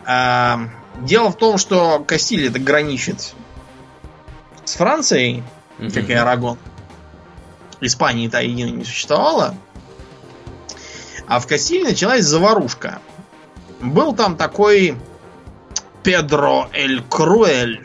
А, 0.05 0.69
дело 1.01 1.31
в 1.31 1.36
том, 1.39 1.57
что 1.57 2.05
Кастилия 2.07 2.51
это 2.51 2.59
граничит 2.59 3.32
с 4.65 4.74
Францией, 4.74 5.44
mm-hmm. 5.78 5.94
как 5.94 6.11
и 6.11 6.12
Арагон. 6.12 6.59
Испании-то 7.81 8.43
единой 8.43 8.73
не 8.73 8.85
существовало. 8.85 9.55
А 11.27 11.40
в 11.40 11.47
Кастилии 11.47 11.85
началась 11.85 12.27
заварушка. 12.27 12.98
Был 13.81 14.15
там 14.15 14.36
такой 14.36 14.94
Педро 16.02 16.69
Эль 16.74 17.02
Круэль, 17.02 17.82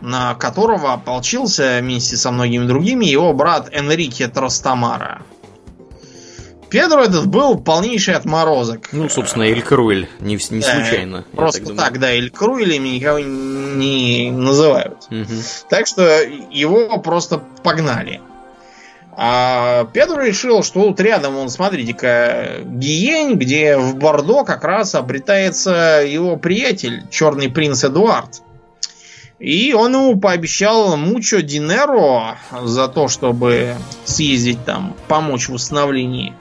на 0.00 0.34
которого 0.34 0.92
ополчился 0.92 1.78
вместе 1.80 2.16
со 2.16 2.30
многими 2.30 2.66
другими 2.66 3.06
его 3.06 3.32
брат 3.32 3.68
Энрике 3.72 4.28
Тростамара. 4.28 5.22
Педро 6.70 7.02
этот 7.02 7.26
был 7.28 7.58
полнейший 7.58 8.14
отморозок. 8.14 8.90
Ну, 8.92 9.08
собственно, 9.08 9.44
Эль 9.44 9.62
Круэль, 9.62 10.08
не, 10.20 10.34
не 10.34 10.38
случайно. 10.62 11.24
Э, 11.32 11.36
просто 11.36 11.64
так, 11.64 11.76
так, 11.76 11.98
да, 11.98 12.10
Эль 12.10 12.30
Круэлями 12.30 12.88
никого 12.88 13.20
не 13.20 14.30
называют. 14.30 15.06
Угу. 15.10 15.34
Так 15.70 15.86
что 15.86 16.20
его 16.50 16.98
просто 16.98 17.42
погнали. 17.62 18.20
А 19.20 19.86
Педро 19.92 20.22
решил, 20.22 20.62
что 20.62 20.84
тут 20.84 21.00
рядом, 21.00 21.36
он, 21.36 21.48
смотрите-ка, 21.48 22.60
Гиень, 22.64 23.34
где 23.34 23.76
в 23.76 23.96
Бордо 23.96 24.44
как 24.44 24.62
раз 24.62 24.94
обретается 24.94 26.04
его 26.06 26.36
приятель, 26.36 27.02
черный 27.10 27.48
принц 27.48 27.82
Эдуард. 27.82 28.42
И 29.38 29.72
он 29.72 29.94
ему 29.94 30.18
пообещал 30.18 30.96
мучо 30.96 31.42
динеро 31.42 32.38
за 32.62 32.88
то, 32.88 33.08
чтобы 33.08 33.76
съездить 34.04 34.64
там, 34.64 34.96
помочь 35.06 35.48
в 35.48 35.54
установлении 35.54 36.34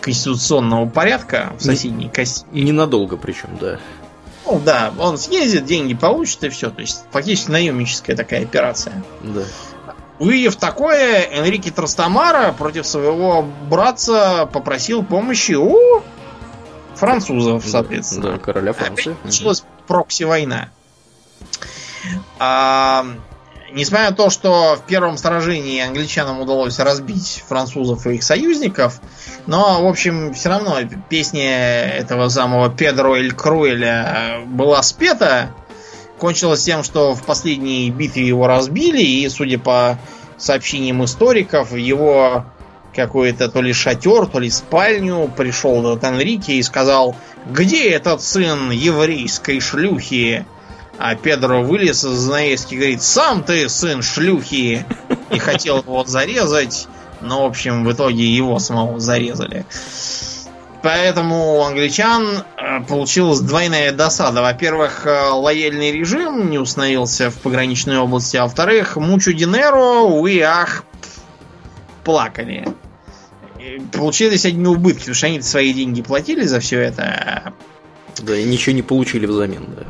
конституционного 0.00 0.88
порядка 0.88 1.52
в 1.58 1.62
соседней 1.62 2.08
Касси. 2.08 2.44
Ненадолго 2.52 3.16
причем, 3.16 3.58
да. 3.60 3.78
Ну 4.46 4.60
да, 4.64 4.92
он 4.98 5.18
съездит, 5.18 5.66
деньги 5.66 5.92
получит 5.92 6.42
и 6.44 6.48
все. 6.48 6.70
То 6.70 6.80
есть 6.80 7.04
фактически 7.10 7.50
наемническая 7.50 8.16
такая 8.16 8.42
операция. 8.42 9.02
Да. 9.22 9.42
Увидев 10.18 10.56
такое, 10.56 11.20
Энрике 11.30 11.70
Трастамара 11.70 12.52
против 12.52 12.86
своего 12.86 13.46
братца 13.68 14.46
попросил 14.46 15.04
помощи 15.04 15.52
у 15.52 16.02
французов, 16.94 17.64
соответственно. 17.66 18.32
Да, 18.32 18.38
короля 18.38 18.72
Франции. 18.72 19.12
Опять 19.12 19.24
началась 19.24 19.64
прокси-война. 19.86 20.70
А, 22.38 23.06
несмотря 23.72 24.10
на 24.10 24.16
то, 24.16 24.30
что 24.30 24.76
в 24.76 24.86
первом 24.86 25.16
сражении 25.16 25.80
англичанам 25.80 26.40
удалось 26.40 26.78
разбить 26.78 27.44
французов 27.46 28.06
и 28.06 28.14
их 28.14 28.22
союзников, 28.22 29.00
но, 29.46 29.82
в 29.82 29.86
общем, 29.86 30.34
все 30.34 30.48
равно 30.48 30.78
песня 31.08 31.86
этого 31.86 32.28
самого 32.28 32.70
Педро 32.70 33.16
Эль 33.16 33.32
Круэля 33.32 34.42
была 34.46 34.82
спета, 34.82 35.54
Кончилось 36.18 36.64
тем, 36.64 36.82
что 36.82 37.14
в 37.14 37.24
последней 37.24 37.90
битве 37.90 38.26
его 38.26 38.48
разбили, 38.48 39.00
и, 39.00 39.28
судя 39.28 39.58
по 39.58 39.98
сообщениям 40.36 41.04
историков, 41.04 41.72
его 41.72 42.44
какой-то 42.94 43.48
то 43.48 43.62
ли 43.62 43.72
шатер, 43.72 44.26
то 44.26 44.40
ли 44.40 44.50
спальню 44.50 45.32
пришел 45.36 45.80
этот 45.80 46.02
Энрике 46.02 46.54
и 46.54 46.62
сказал, 46.64 47.14
где 47.46 47.90
этот 47.90 48.20
сын 48.20 48.70
еврейской 48.70 49.60
шлюхи? 49.60 50.44
А 50.98 51.14
Педро 51.14 51.62
вылез 51.62 52.04
из 52.04 52.18
занавески 52.18 52.74
и 52.74 52.76
говорит, 52.76 53.02
сам 53.02 53.44
ты 53.44 53.68
сын 53.68 54.02
шлюхи! 54.02 54.84
И 55.30 55.38
хотел 55.38 55.78
его 55.78 56.04
зарезать, 56.04 56.88
но, 57.20 57.44
в 57.44 57.46
общем, 57.46 57.84
в 57.84 57.92
итоге 57.92 58.24
его 58.24 58.58
самого 58.58 58.98
зарезали. 58.98 59.64
Поэтому 60.82 61.58
у 61.58 61.62
англичан 61.62 62.44
э, 62.56 62.80
получилась 62.88 63.40
двойная 63.40 63.92
досада. 63.92 64.42
Во-первых, 64.42 65.06
э, 65.06 65.30
лояльный 65.30 65.92
режим 65.92 66.50
не 66.50 66.58
установился 66.58 67.30
в 67.30 67.34
пограничной 67.38 67.98
области, 67.98 68.36
а 68.36 68.44
во-вторых, 68.44 68.96
Мучу 68.96 69.32
Динеро, 69.32 70.02
увы, 70.02 70.40
ах, 70.42 70.84
плакали. 72.04 72.66
Получились 73.92 74.46
одни 74.46 74.66
убытки, 74.66 75.00
потому 75.00 75.14
что 75.14 75.26
они 75.26 75.42
свои 75.42 75.72
деньги 75.72 76.00
платили 76.00 76.44
за 76.44 76.60
все 76.60 76.80
это. 76.80 77.52
Да, 78.22 78.36
и 78.36 78.44
ничего 78.44 78.74
не 78.74 78.82
получили 78.82 79.26
взамен, 79.26 79.66
да. 79.76 79.84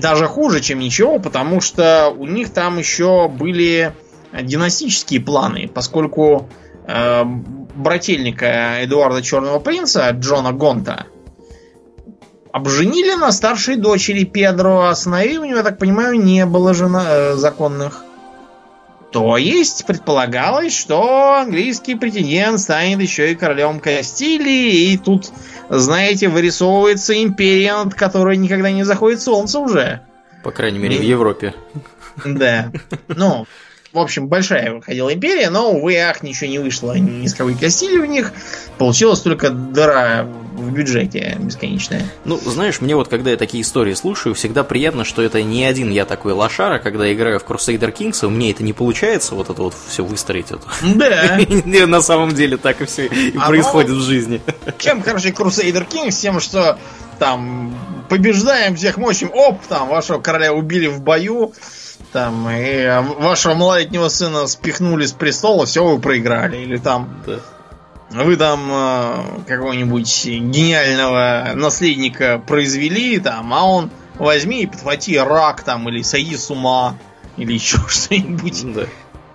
Даже 0.00 0.26
хуже, 0.26 0.60
чем 0.60 0.78
ничего, 0.78 1.18
потому 1.18 1.60
что 1.60 2.14
у 2.16 2.26
них 2.26 2.50
там 2.50 2.78
еще 2.78 3.28
были 3.28 3.92
династические 4.32 5.20
планы, 5.20 5.70
поскольку 5.72 6.48
э, 6.86 7.22
брательника 7.24 8.84
Эдуарда 8.84 9.22
Черного 9.22 9.58
Принца, 9.58 10.10
Джона 10.10 10.52
Гонта, 10.52 11.06
обженили 12.52 13.14
на 13.14 13.32
старшей 13.32 13.76
дочери 13.76 14.24
Педро, 14.24 14.86
а 14.86 14.94
сыновей 14.94 15.36
у 15.38 15.44
него, 15.44 15.58
я 15.58 15.62
так 15.62 15.78
понимаю, 15.78 16.18
не 16.18 16.46
было 16.46 16.74
жена, 16.74 17.04
э, 17.06 17.34
законных. 17.34 18.05
То 19.16 19.38
есть 19.38 19.86
предполагалось, 19.86 20.76
что 20.76 21.36
английский 21.40 21.94
претендент 21.94 22.60
станет 22.60 23.00
еще 23.00 23.32
и 23.32 23.34
королем 23.34 23.80
Кастилии, 23.80 24.92
и 24.92 24.98
тут, 24.98 25.30
знаете, 25.70 26.28
вырисовывается 26.28 27.22
империя, 27.22 27.82
над 27.82 27.94
которой 27.94 28.36
никогда 28.36 28.70
не 28.70 28.84
заходит 28.84 29.22
солнце 29.22 29.58
уже. 29.58 30.02
По 30.44 30.50
крайней 30.50 30.80
мере, 30.80 30.96
и... 30.96 30.98
в 30.98 31.02
Европе. 31.02 31.54
Да. 32.26 32.70
Ну, 33.08 33.46
в 33.96 33.98
общем, 33.98 34.28
большая 34.28 34.74
выходила 34.74 35.12
империя, 35.12 35.48
но, 35.48 35.72
увы, 35.72 35.96
ах, 35.96 36.22
ничего 36.22 36.50
не 36.50 36.58
вышло 36.58 36.92
ни 36.96 37.26
с 37.26 37.34
какой 37.34 37.54
Кастилии 37.54 37.98
у 37.98 38.04
них. 38.04 38.32
Получилась 38.76 39.20
только 39.20 39.48
дыра 39.48 40.26
в 40.52 40.70
бюджете 40.70 41.36
бесконечная. 41.40 42.02
Ну, 42.26 42.36
знаешь, 42.36 42.82
мне 42.82 42.94
вот, 42.94 43.08
когда 43.08 43.30
я 43.30 43.38
такие 43.38 43.62
истории 43.62 43.94
слушаю, 43.94 44.34
всегда 44.34 44.64
приятно, 44.64 45.04
что 45.04 45.22
это 45.22 45.42
не 45.42 45.64
один 45.64 45.90
я 45.90 46.04
такой 46.04 46.34
лошара, 46.34 46.78
когда 46.78 47.10
играю 47.10 47.40
в 47.40 47.44
Crusader 47.44 47.90
Kings, 47.90 48.24
у 48.26 48.28
меня 48.28 48.50
это 48.50 48.62
не 48.62 48.74
получается, 48.74 49.34
вот 49.34 49.48
это 49.48 49.62
вот 49.62 49.74
все 49.88 50.04
выстроить. 50.04 50.50
Это. 50.50 50.60
Да. 50.94 51.38
На 51.86 52.02
самом 52.02 52.34
деле 52.34 52.58
так 52.58 52.82
и 52.82 52.84
все 52.84 53.10
а 53.38 53.48
происходит 53.48 53.92
в 53.92 54.02
жизни. 54.02 54.42
Чем, 54.78 55.00
короче, 55.00 55.30
Crusader 55.30 55.88
Kings? 55.88 56.20
Тем, 56.20 56.40
что 56.40 56.78
там 57.18 57.74
побеждаем, 58.10 58.76
всех 58.76 58.98
мочим, 58.98 59.30
оп, 59.32 59.62
там 59.68 59.88
вашего 59.88 60.20
короля 60.20 60.52
убили 60.52 60.86
в 60.86 61.00
бою, 61.00 61.54
там, 62.12 62.48
и 62.50 62.86
вашего 63.18 63.54
малолетнего 63.54 64.08
сына 64.08 64.46
спихнули 64.46 65.06
с 65.06 65.12
престола, 65.12 65.66
все, 65.66 65.84
вы 65.84 66.00
проиграли. 66.00 66.58
Или 66.58 66.78
там 66.78 67.22
вы 68.10 68.36
там 68.36 68.68
э, 68.70 69.24
какого-нибудь 69.46 70.26
гениального 70.26 71.52
наследника 71.54 72.42
произвели, 72.46 73.18
там, 73.18 73.52
а 73.52 73.64
он 73.64 73.90
возьми 74.14 74.62
и 74.62 74.66
подхвати 74.66 75.18
рак 75.18 75.62
там, 75.62 75.88
или 75.88 76.02
сойди 76.02 76.36
с 76.36 76.50
ума, 76.50 76.96
или 77.36 77.52
еще 77.54 77.78
что-нибудь. 77.88 78.74
Да. 78.74 78.86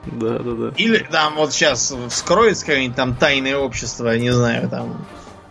Да, 0.05 0.39
да, 0.39 0.51
да. 0.53 0.73
Или 0.77 0.97
там 0.97 1.35
вот 1.35 1.53
сейчас 1.53 1.93
вскроется 2.09 2.65
какое-нибудь 2.65 2.95
там 2.95 3.15
тайное 3.15 3.57
общество, 3.57 4.17
не 4.17 4.31
знаю, 4.31 4.67
там, 4.67 5.05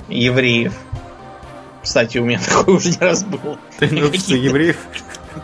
евреев. 0.08 0.74
Кстати, 1.82 2.18
у 2.18 2.24
меня 2.24 2.40
такое 2.48 2.76
уже 2.76 2.90
не 2.90 2.98
раз 2.98 3.22
было. 3.22 3.58
Тайное 3.78 4.06
общество 4.06 4.34
евреев? 4.34 4.76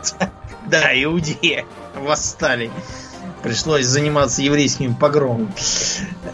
Да, 0.66 0.92
иудеи 1.02 1.64
восстали. 1.94 2.70
Пришлось 3.42 3.84
заниматься 3.84 4.42
еврейскими 4.42 4.92
погромами. 4.92 5.48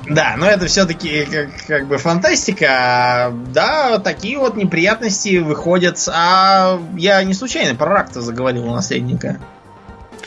Да, 0.09 0.35
но 0.39 0.47
это 0.47 0.67
все-таки 0.67 1.25
как, 1.25 1.67
как 1.67 1.87
бы 1.87 1.99
фантастика. 1.99 3.33
Да, 3.49 3.99
такие 3.99 4.39
вот 4.39 4.57
неприятности 4.57 5.39
выходят. 5.39 5.99
А 6.09 6.81
я 6.97 7.23
не 7.25 7.35
случайно 7.35 7.75
про 7.75 7.87
рак-то 7.87 8.23
заговорил 8.23 8.67
у 8.67 8.75
наследника. 8.75 9.39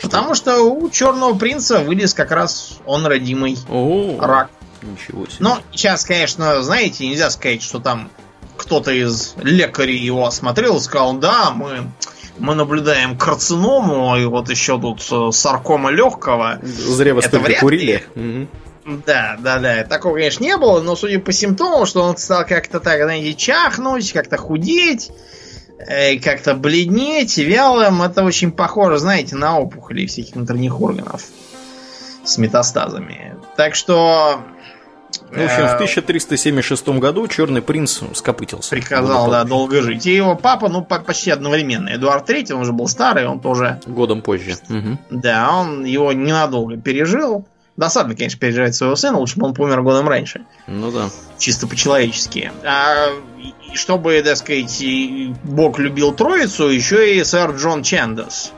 Потому 0.02 0.36
что 0.36 0.62
у 0.62 0.90
черного 0.90 1.36
принца 1.38 1.80
вылез 1.80 2.14
как 2.14 2.32
раз 2.32 2.80
он 2.86 3.06
родимый 3.06 3.58
О, 3.70 4.18
рак. 4.20 4.50
Ничего 4.82 5.26
себе. 5.26 5.38
Но 5.40 5.60
сейчас, 5.72 6.06
конечно, 6.06 6.62
знаете, 6.62 7.08
нельзя 7.08 7.30
сказать, 7.32 7.64
что 7.64 7.80
там 7.80 8.10
кто-то 8.58 8.92
из 8.92 9.36
лекарей 9.38 9.98
его 9.98 10.26
осмотрел 10.26 10.78
и 10.78 10.82
сказал, 10.82 11.14
да, 11.14 11.52
мы, 11.52 11.90
мы 12.38 12.56
наблюдаем 12.56 13.18
карциному, 13.18 14.18
и 14.18 14.26
вот 14.26 14.50
еще 14.50 14.80
тут 14.80 15.02
э, 15.12 15.32
саркома 15.32 15.90
легкого. 15.90 16.60
Зря 16.62 17.14
вы 17.14 17.22
столько 17.22 17.54
курили. 17.60 18.04
Да, 18.86 19.36
да, 19.40 19.58
да. 19.60 19.84
Такого, 19.84 20.16
конечно, 20.16 20.44
не 20.44 20.58
было, 20.58 20.80
но 20.80 20.96
судя 20.96 21.20
по 21.20 21.32
симптомам, 21.32 21.88
что 21.88 22.04
он 22.04 22.18
стал 22.18 22.46
как-то 22.46 22.80
так, 22.80 23.02
знаете, 23.02 23.34
чахнуть, 23.34 24.14
как-то 24.14 24.38
худеть, 24.38 25.12
э, 25.80 26.20
как-то 26.20 26.54
бледнеть, 26.54 27.38
вялым. 27.38 28.04
Это 28.04 28.24
очень 28.24 28.52
похоже, 28.52 29.00
знаете, 29.00 29.36
на 29.36 29.58
опухоли 29.58 30.06
всяких 30.06 30.36
внутренних 30.36 30.80
органов 30.82 31.24
с 32.24 32.38
метастазами. 32.38 33.36
Так 33.58 33.76
что... 33.76 34.42
Ну, 35.36 35.42
в 35.42 35.46
общем, 35.46 35.64
в 35.64 35.72
э, 35.72 35.76
1376 35.76 36.88
году 37.00 37.28
Черный 37.28 37.62
принц 37.62 38.02
скопытился. 38.14 38.70
приказал, 38.70 39.30
да, 39.30 39.44
долго 39.44 39.82
жить. 39.82 40.06
И 40.06 40.14
его 40.16 40.36
папа, 40.36 40.70
ну, 40.70 40.84
по- 40.84 41.00
почти 41.00 41.32
одновременно. 41.32 41.90
Эдуард 41.96 42.30
III, 42.30 42.54
он 42.54 42.62
уже 42.62 42.72
был 42.74 42.88
старый, 42.88 43.28
он 43.28 43.40
тоже, 43.40 43.80
Годом 43.86 44.22
позже. 44.22 44.56
Да, 45.10 45.50
он 45.52 45.86
его 45.86 46.12
ненадолго 46.14 46.78
пережил. 46.78 47.46
Досадно, 47.78 48.16
конечно, 48.16 48.40
переживать 48.40 48.74
своего 48.74 48.96
сына, 48.96 49.18
лучше 49.18 49.38
бы 49.38 49.48
он 49.48 49.54
помер 49.54 49.82
годом 49.82 50.08
раньше. 50.08 50.46
Ну 50.66 50.92
да. 50.92 51.10
чисто 51.38 51.68
по-человечески. 51.68 52.52
А 52.64 53.10
чтобы, 53.74 54.22
так 54.24 54.38
сказать, 54.38 54.82
Бог 55.44 55.78
любил 55.78 56.14
троицу, 56.14 56.70
еще 56.70 57.18
и 57.18 57.24
сэр 57.26 57.52
Джон 57.52 57.84
Чендес 57.84 58.54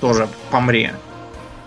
тоже 0.00 0.28
помре. 0.50 0.94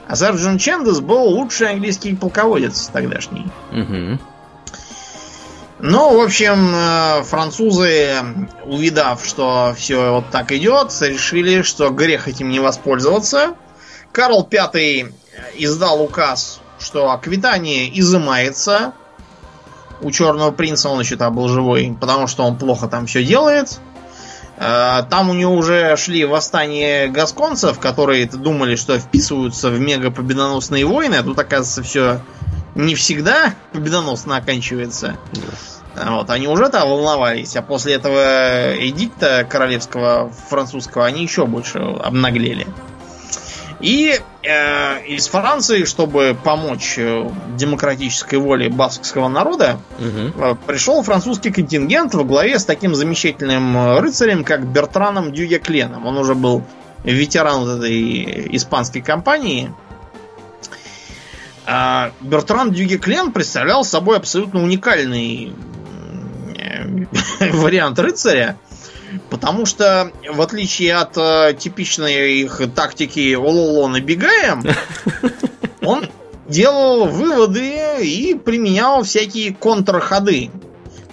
А 0.10 0.18
сэр 0.18 0.36
Джон 0.36 0.58
Чендес 0.58 1.00
был 1.00 1.24
лучший 1.24 1.70
английский 1.72 2.16
полководец 2.16 2.88
тогдашний. 2.92 3.46
Мгм. 3.72 4.20
Ну, 5.86 6.18
в 6.18 6.22
общем, 6.22 6.74
э, 6.74 7.24
французы, 7.24 8.14
увидав, 8.64 9.26
что 9.26 9.74
все 9.78 10.14
вот 10.14 10.30
так 10.32 10.54
идет, 10.54 10.94
решили, 11.02 11.62
что 11.62 11.90
грех 11.90 12.30
этим 12.30 12.50
не 12.50 12.62
воспользоваться. 12.62 13.56
Карл 14.14 14.48
V 14.50 15.12
издал 15.56 16.02
указ, 16.02 16.62
что 16.80 17.12
аквитания 17.12 17.90
изымается. 17.94 18.94
У 20.00 20.10
Черного 20.10 20.52
принца 20.52 20.88
он 20.88 21.02
еще 21.02 21.18
там 21.18 21.36
был 21.36 21.50
живой, 21.50 21.94
потому 22.00 22.28
что 22.28 22.44
он 22.44 22.58
плохо 22.58 22.88
там 22.88 23.06
все 23.06 23.22
делает. 23.22 23.78
Э, 24.56 25.04
Там 25.10 25.32
у 25.32 25.34
него 25.34 25.54
уже 25.54 25.98
шли 25.98 26.24
восстания 26.24 27.08
гасконцев, 27.08 27.78
которые 27.80 28.26
думали, 28.28 28.78
что 28.78 28.98
вписываются 29.00 29.70
в 29.70 29.78
мега 29.82 30.12
победоносные 30.12 30.86
войны, 30.86 31.16
а 31.16 31.24
тут, 31.24 31.38
оказывается, 31.38 31.84
все 31.84 32.22
не 32.76 32.96
всегда 32.96 33.54
победоносно 33.72 34.38
оканчивается. 34.38 35.18
Вот, 35.96 36.30
они 36.32 36.48
уже 36.48 36.70
там 36.70 36.90
волновались, 36.90 37.56
а 37.56 37.62
после 37.62 37.94
этого 37.94 38.74
эдикта 38.76 39.46
королевского 39.48 40.32
французского 40.50 41.06
они 41.06 41.22
еще 41.22 41.46
больше 41.46 41.78
обнаглели. 41.78 42.66
И 43.80 44.18
э, 44.44 45.06
из 45.06 45.28
Франции, 45.28 45.84
чтобы 45.84 46.38
помочь 46.42 46.96
э, 46.98 47.30
демократической 47.58 48.36
воле 48.36 48.70
баскского 48.70 49.28
народа, 49.28 49.78
Мгм. 50.00 50.34
э, 50.42 50.56
пришел 50.66 51.04
французский 51.04 51.52
контингент 51.52 52.14
во 52.16 52.24
главе 52.24 52.58
с 52.58 52.66
таким 52.66 52.96
замечательным 52.96 53.98
рыцарем, 54.00 54.46
как 54.46 54.66
Бертраном 54.66 55.34
Дюгекленом. 55.34 56.06
Он 56.08 56.18
уже 56.18 56.34
был 56.34 56.64
ветеран 57.04 57.68
этой 57.68 58.56
испанской 58.56 59.02
кампании. 59.02 59.74
А 61.66 62.12
Бертран 62.20 62.72
Дюгеклен 62.72 63.32
представлял 63.32 63.84
собой 63.86 64.18
абсолютно 64.18 64.62
уникальный 64.62 65.54
вариант 67.40 68.00
рыцаря, 68.00 68.58
потому 69.30 69.66
что, 69.66 70.12
в 70.30 70.42
отличие 70.42 70.96
от 70.96 71.18
э, 71.18 71.56
типичной 71.58 72.42
их 72.42 72.62
тактики 72.76 73.34
«Ололо, 73.34 73.88
набегаем», 73.88 74.64
он 75.82 76.06
делал 76.48 77.06
выводы 77.06 78.02
и 78.02 78.36
применял 78.36 79.04
всякие 79.04 79.54
контрходы. 79.54 80.52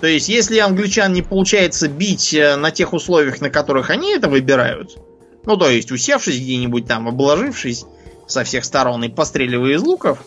То 0.00 0.06
есть, 0.06 0.28
если 0.28 0.58
англичан 0.58 1.12
не 1.12 1.22
получается 1.22 1.88
бить 1.88 2.34
э, 2.34 2.56
на 2.56 2.70
тех 2.70 2.92
условиях, 2.92 3.40
на 3.40 3.50
которых 3.50 3.90
они 3.90 4.14
это 4.14 4.28
выбирают, 4.28 4.96
ну, 5.44 5.56
то 5.56 5.70
есть, 5.70 5.92
усевшись 5.92 6.40
где-нибудь 6.40 6.86
там, 6.86 7.08
обложившись 7.08 7.84
со 8.26 8.44
всех 8.44 8.64
сторон 8.64 9.04
и 9.04 9.08
постреливая 9.08 9.74
из 9.74 9.82
луков, 9.82 10.18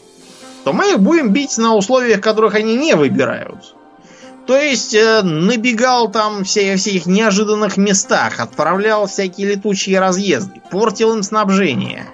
то 0.63 0.73
мы 0.73 0.91
их 0.91 0.99
будем 0.99 1.31
бить 1.31 1.57
на 1.57 1.75
условиях, 1.75 2.21
которых 2.21 2.55
они 2.55 2.75
не 2.75 2.95
выбирают. 2.95 3.75
То 4.45 4.57
есть 4.57 4.93
э, 4.93 5.21
набегал 5.21 6.11
там 6.11 6.43
все, 6.43 6.75
в 6.75 6.79
всяких 6.79 7.05
неожиданных 7.05 7.77
местах, 7.77 8.39
отправлял 8.39 9.07
всякие 9.07 9.55
летучие 9.55 9.99
разъезды, 9.99 10.61
портил 10.69 11.13
им 11.13 11.23
снабжение. 11.23 12.07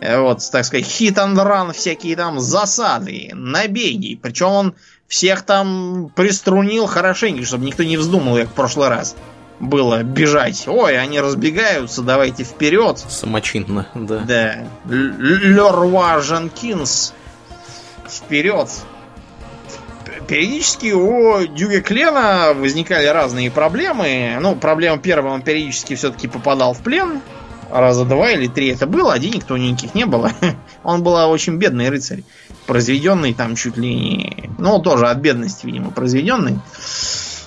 Э, 0.00 0.20
Вот, 0.20 0.38
так 0.52 0.64
сказать, 0.64 0.86
and 0.86 1.34
run, 1.34 1.72
всякие 1.72 2.14
там 2.14 2.38
засады, 2.38 3.30
набеги. 3.32 4.18
Причем 4.20 4.48
он 4.48 4.74
всех 5.08 5.42
там 5.42 6.12
приструнил 6.14 6.86
хорошенько, 6.86 7.44
чтобы 7.44 7.64
никто 7.64 7.82
не 7.82 7.96
вздумал, 7.96 8.36
как 8.36 8.48
в 8.48 8.52
прошлый 8.52 8.88
раз 8.88 9.16
было 9.60 10.02
бежать. 10.02 10.64
Ой, 10.66 10.98
они 10.98 11.20
разбегаются, 11.20 12.02
давайте 12.02 12.44
вперед. 12.44 12.98
Самочинно, 13.08 13.88
да. 13.94 14.18
Да. 14.20 14.54
Леруа 14.88 16.20
Жанкинс. 16.20 17.14
Вперед. 18.14 18.68
Периодически 20.26 20.92
у 20.92 21.46
Дюга 21.46 21.80
Клена 21.80 22.52
возникали 22.54 23.06
разные 23.06 23.50
проблемы. 23.50 24.38
Ну, 24.40 24.56
проблема 24.56 24.98
первая, 24.98 25.34
он 25.34 25.42
периодически 25.42 25.94
все-таки 25.96 26.28
попадал 26.28 26.72
в 26.72 26.78
плен. 26.78 27.20
Раза 27.70 28.04
два 28.04 28.30
или 28.30 28.46
три 28.46 28.68
это 28.68 28.86
было, 28.86 29.14
а 29.14 29.18
денег 29.18 29.44
то 29.44 29.56
никаких 29.56 29.94
не 29.94 30.06
было. 30.06 30.30
Он 30.84 31.02
был 31.02 31.14
очень 31.14 31.56
бедный 31.56 31.88
рыцарь. 31.88 32.22
Произведенный 32.66 33.34
там 33.34 33.56
чуть 33.56 33.76
ли 33.76 33.94
не... 33.94 34.50
Ну, 34.58 34.78
тоже 34.80 35.08
от 35.08 35.18
бедности, 35.18 35.66
видимо, 35.66 35.90
произведенный. 35.90 36.60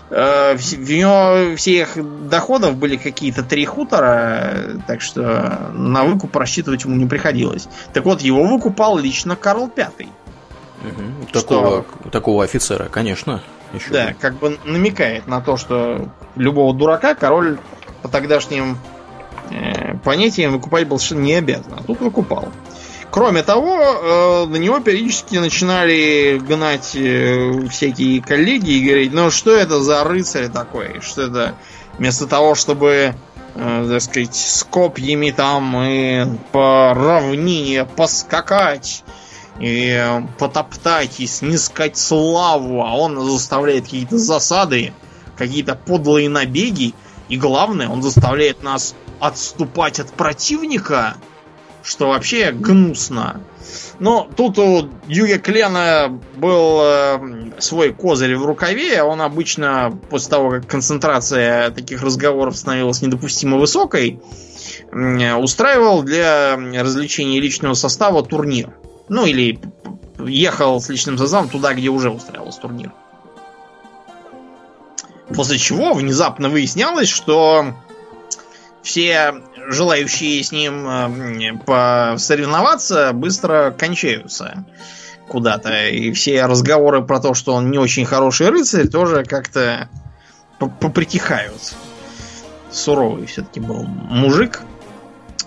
Э, 0.09 0.55
В 0.55 0.91
него 0.91 1.55
всех 1.55 1.97
доходов 2.27 2.75
были 2.75 2.97
какие-то 2.97 3.43
три 3.43 3.65
хутора, 3.65 4.81
так 4.87 5.01
что 5.01 5.71
на 5.73 6.03
выкуп 6.03 6.35
рассчитывать 6.35 6.83
ему 6.83 6.95
не 6.95 7.05
приходилось. 7.05 7.69
Так 7.93 8.03
вот, 8.03 8.21
его 8.21 8.43
выкупал 8.43 8.97
лично 8.97 9.35
Карл 9.35 9.69
Пятый. 9.69 10.09
Мгм. 10.81 11.27
Такого, 11.33 11.85
такого 12.11 12.43
офицера, 12.43 12.85
конечно. 12.89 13.41
Еще 13.73 13.91
Да, 13.91 14.07
бы. 14.07 14.15
как 14.19 14.35
бы 14.35 14.57
намекает 14.63 15.27
на 15.27 15.41
то, 15.41 15.57
что 15.57 16.09
любого 16.35 16.73
дурака 16.73 17.15
король 17.15 17.57
по 18.01 18.07
тогдашним 18.09 18.77
э, 19.51 19.95
понятиям 20.03 20.53
выкупать 20.53 20.87
был 20.87 20.99
совершенно 20.99 21.25
не 21.25 21.33
обязан. 21.33 21.73
А 21.77 21.83
тут 21.83 21.99
выкупал. 21.99 22.49
Кроме 23.09 23.41
того, 23.41 23.79
э, 23.81 24.45
на 24.45 24.57
него 24.57 24.79
периодически 24.79 25.37
начинали 25.37 26.39
гнать 26.39 26.91
э, 26.95 27.67
всякие 27.69 28.21
коллеги 28.21 28.71
и 28.71 28.85
говорить, 28.85 29.13
ну 29.13 29.31
что 29.31 29.55
это 29.55 29.81
за 29.81 30.03
рыцарь 30.03 30.49
такой? 30.49 30.99
Что 31.01 31.23
это 31.23 31.55
вместо 31.97 32.27
того, 32.27 32.53
чтобы, 32.55 33.15
э, 33.55 33.87
так 33.89 34.01
сказать, 34.01 34.35
с 34.35 34.63
копьями 34.63 35.31
там 35.31 35.75
и 35.81 36.25
по 36.51 36.93
равнине 36.93 37.85
поскакать 37.85 39.03
и 39.59 39.89
э, 39.89 40.21
потоптать 40.37 41.19
и 41.19 41.27
снискать 41.27 41.97
славу, 41.97 42.81
а 42.83 42.95
он 42.95 43.19
заставляет 43.29 43.85
какие-то 43.85 44.17
засады, 44.17 44.93
какие-то 45.35 45.75
подлые 45.75 46.29
набеги, 46.29 46.93
и 47.29 47.37
главное, 47.37 47.89
он 47.89 48.01
заставляет 48.01 48.63
нас 48.63 48.95
отступать 49.19 49.99
от 49.99 50.11
противника, 50.13 51.15
что 51.83 52.09
вообще 52.09 52.51
гнусно. 52.51 53.41
Но 53.99 54.29
тут 54.35 54.59
у 54.59 54.89
Дьюга 55.07 55.39
Клена 55.39 56.19
был 56.35 56.79
э, 56.81 57.51
свой 57.59 57.93
козырь 57.93 58.37
в 58.37 58.45
рукаве. 58.45 59.01
Он 59.01 59.21
обычно, 59.21 59.97
после 60.09 60.29
того, 60.29 60.49
как 60.51 60.67
концентрация 60.67 61.71
таких 61.71 62.01
разговоров 62.03 62.55
становилась 62.55 63.01
недопустимо 63.01 63.57
высокой, 63.57 64.21
м, 64.91 65.39
устраивал 65.39 66.03
для 66.03 66.55
развлечения 66.55 67.39
личного 67.39 67.73
состава 67.73 68.23
турнир. 68.23 68.71
Ну 69.09 69.25
или 69.25 69.59
ехал 70.19 70.81
с 70.81 70.89
личным 70.89 71.17
составом 71.17 71.49
туда, 71.49 71.73
где 71.73 71.89
уже 71.89 72.09
устраивался 72.09 72.61
турнир. 72.61 72.91
После 75.35 75.57
чего 75.57 75.93
внезапно 75.93 76.49
выяснялось, 76.49 77.09
что 77.09 77.73
все 78.81 79.35
желающие 79.67 80.43
с 80.43 80.51
ним 80.51 81.59
посоревноваться 81.65 83.11
быстро 83.13 83.75
кончаются 83.77 84.65
куда-то. 85.27 85.87
И 85.89 86.11
все 86.13 86.45
разговоры 86.45 87.03
про 87.03 87.19
то, 87.19 87.33
что 87.33 87.53
он 87.53 87.69
не 87.69 87.77
очень 87.77 88.05
хороший 88.05 88.49
рыцарь, 88.49 88.87
тоже 88.87 89.25
как-то 89.25 89.89
попритихают. 90.57 91.75
Суровый 92.71 93.25
все-таки 93.25 93.59
был 93.59 93.83
мужик. 93.83 94.61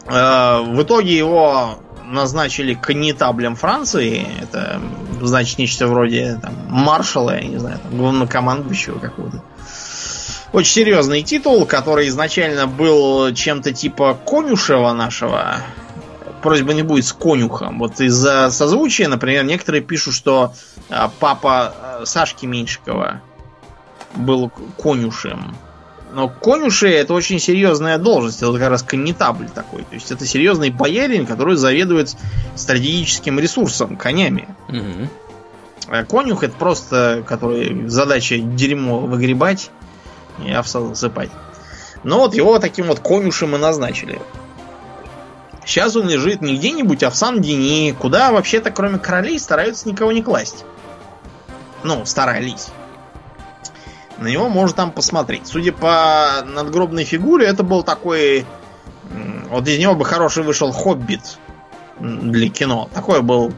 В 0.04 0.82
итоге 0.82 1.16
его 1.16 1.78
назначили 2.10 2.74
коннетаблем 2.74 3.56
Франции. 3.56 4.26
Это 4.42 4.80
значит 5.20 5.58
нечто 5.58 5.86
вроде 5.86 6.38
там, 6.42 6.54
маршала, 6.68 7.36
я 7.36 7.44
не 7.44 7.58
знаю, 7.58 7.78
там, 7.78 7.96
главнокомандующего 7.96 8.98
какого-то. 8.98 9.42
Очень 10.52 10.72
серьезный 10.72 11.22
титул, 11.22 11.64
который 11.64 12.08
изначально 12.08 12.66
был 12.66 13.32
чем-то 13.32 13.72
типа 13.72 14.18
конюшева 14.26 14.92
нашего. 14.92 15.58
Просьба 16.42 16.74
не 16.74 16.82
будет 16.82 17.04
с 17.04 17.12
конюхом. 17.12 17.78
Вот 17.78 18.00
из-за 18.00 18.50
созвучия, 18.50 19.08
например, 19.08 19.44
некоторые 19.44 19.82
пишут, 19.82 20.14
что 20.14 20.54
а, 20.88 21.10
папа 21.20 21.74
а, 22.00 22.02
Сашки 22.06 22.46
Меньшикова 22.46 23.20
был 24.14 24.50
конюшем. 24.82 25.54
Но 26.12 26.28
конюши 26.28 26.88
это 26.88 27.14
очень 27.14 27.38
серьезная 27.38 27.98
должность. 27.98 28.42
Это 28.42 28.52
как 28.52 28.68
раз 28.68 28.82
коннетабль 28.82 29.48
такой. 29.48 29.82
То 29.82 29.94
есть 29.94 30.10
это 30.10 30.26
серьезный 30.26 30.70
боярин, 30.70 31.26
который 31.26 31.56
заведует 31.56 32.16
стратегическим 32.56 33.38
ресурсом, 33.38 33.96
конями. 33.96 34.48
Угу. 34.68 35.08
А 35.88 36.04
конюх 36.04 36.42
это 36.42 36.54
просто, 36.56 37.24
который 37.26 37.88
задача 37.88 38.38
дерьмо 38.38 39.00
выгребать 39.00 39.70
и 40.44 40.50
овса 40.50 40.80
засыпать. 40.80 41.30
Но 42.02 42.18
вот 42.18 42.34
его 42.34 42.58
таким 42.58 42.86
вот 42.86 43.00
конюшем 43.00 43.54
и 43.54 43.58
назначили. 43.58 44.20
Сейчас 45.64 45.94
он 45.94 46.08
лежит 46.08 46.40
не 46.40 46.56
где-нибудь, 46.56 47.02
а 47.02 47.10
в 47.10 47.16
Сан-Дени, 47.16 47.94
куда 47.96 48.32
вообще-то 48.32 48.70
кроме 48.70 48.98
королей 48.98 49.38
стараются 49.38 49.88
никого 49.88 50.10
не 50.10 50.22
класть. 50.22 50.64
Ну, 51.84 52.04
старались 52.04 52.68
на 54.20 54.28
него 54.28 54.48
можно 54.48 54.76
там 54.76 54.92
посмотреть. 54.92 55.46
Судя 55.46 55.72
по 55.72 56.42
надгробной 56.44 57.04
фигуре, 57.04 57.46
это 57.46 57.62
был 57.62 57.82
такой... 57.82 58.44
Вот 59.48 59.66
из 59.66 59.78
него 59.78 59.94
бы 59.94 60.04
хороший 60.04 60.44
вышел 60.44 60.70
хоббит 60.70 61.38
для 61.98 62.48
кино. 62.50 62.88
Такой 62.94 63.22
был 63.22 63.52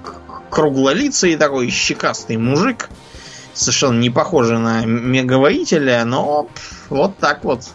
круглолицый, 0.49 1.37
такой 1.37 1.69
щекастый 1.69 2.37
мужик. 2.37 2.89
Совершенно 3.53 3.99
не 3.99 4.09
похожий 4.09 4.59
на 4.59 4.87
мегавоителя, 4.87 6.05
но 6.07 6.49
вот 6.89 7.19
так 7.19 7.45
вот 7.45 7.69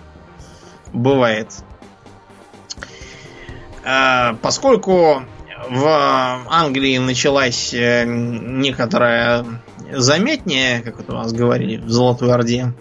бывает. 0.92 1.54
А, 3.84 4.36
поскольку 4.42 5.24
в 5.70 6.46
Англии 6.50 6.98
началась 6.98 7.74
э, 7.74 8.06
некоторая 8.06 9.46
заметнее, 9.92 10.82
как 10.82 11.00
это 11.00 11.14
у 11.14 11.16
нас 11.16 11.34
говорили 11.34 11.78
в 11.78 11.90
Золотой 11.90 12.34
Орде. 12.34 12.74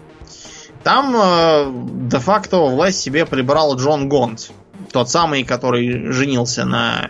Там 0.83 1.15
э, 1.15 1.71
де-факто 2.09 2.59
власть 2.59 2.99
себе 2.99 3.25
прибрал 3.25 3.75
Джон 3.75 4.07
Гонт. 4.07 4.51
Тот 4.91 5.09
самый, 5.09 5.43
который 5.43 6.11
женился 6.11 6.65
на 6.65 7.09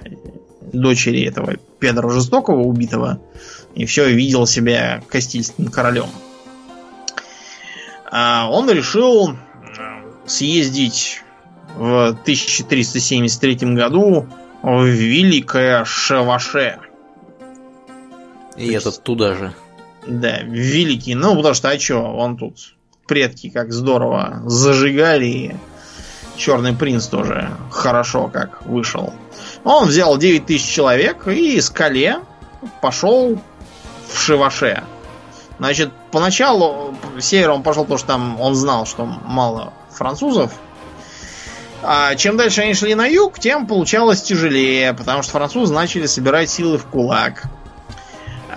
дочери 0.61 1.23
этого 1.23 1.55
Педро 1.79 2.09
Жестокого 2.09 2.61
убитого. 2.61 3.19
И 3.75 3.85
все, 3.85 4.09
видел 4.11 4.47
себя 4.47 5.03
Кастильским 5.07 5.67
королем. 5.67 6.09
А 8.09 8.49
он 8.49 8.69
решил 8.69 9.31
э, 9.31 9.35
съездить 10.25 11.21
в 11.75 12.07
1373 12.09 13.55
году 13.75 14.25
в 14.63 14.85
Великое 14.85 15.85
Шеваше. 15.85 16.79
И 18.57 18.71
этот 18.71 19.03
туда 19.03 19.35
же. 19.35 19.53
Да, 20.07 20.39
великий. 20.39 21.15
Ну, 21.15 21.35
потому 21.35 21.53
что, 21.53 21.69
а 21.69 21.79
что, 21.79 22.01
он 22.01 22.37
тут 22.37 22.75
предки 23.07 23.49
как 23.49 23.73
здорово 23.73 24.41
зажигали. 24.45 25.57
Черный 26.37 26.73
принц 26.73 27.07
тоже 27.07 27.49
хорошо 27.71 28.27
как 28.27 28.65
вышел. 28.65 29.13
Он 29.63 29.87
взял 29.87 30.17
9 30.17 30.45
тысяч 30.45 30.67
человек 30.67 31.27
и 31.27 31.59
с 31.59 31.69
Кале 31.69 32.19
пошел 32.81 33.39
в 34.07 34.19
Шиваше. 34.19 34.83
Значит, 35.57 35.91
поначалу 36.11 36.95
север 37.19 37.49
он 37.49 37.63
пошел, 37.63 37.83
потому 37.83 37.97
что 37.97 38.07
там 38.07 38.39
он 38.39 38.53
знал, 38.53 38.85
что 38.85 39.05
мало 39.05 39.73
французов. 39.91 40.53
А 41.81 42.15
чем 42.15 42.37
дальше 42.37 42.61
они 42.61 42.73
шли 42.75 42.93
на 42.95 43.07
юг, 43.07 43.39
тем 43.39 43.65
получалось 43.65 44.21
тяжелее, 44.21 44.93
потому 44.93 45.23
что 45.23 45.31
французы 45.33 45.73
начали 45.73 46.05
собирать 46.05 46.49
силы 46.49 46.77
в 46.77 46.85
кулак. 46.85 47.43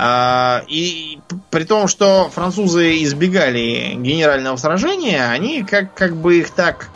А, 0.03 0.63
и 0.69 1.10
при 1.51 1.65
том, 1.65 1.89
что 1.89 2.31
французы 2.32 3.02
избегали 3.02 3.94
генерального 3.94 4.57
сражения, 4.57 5.28
они 5.31 5.62
как, 5.62 5.94
как 5.94 6.16
бы 6.16 6.39
их 6.39 6.51
так 6.51 6.89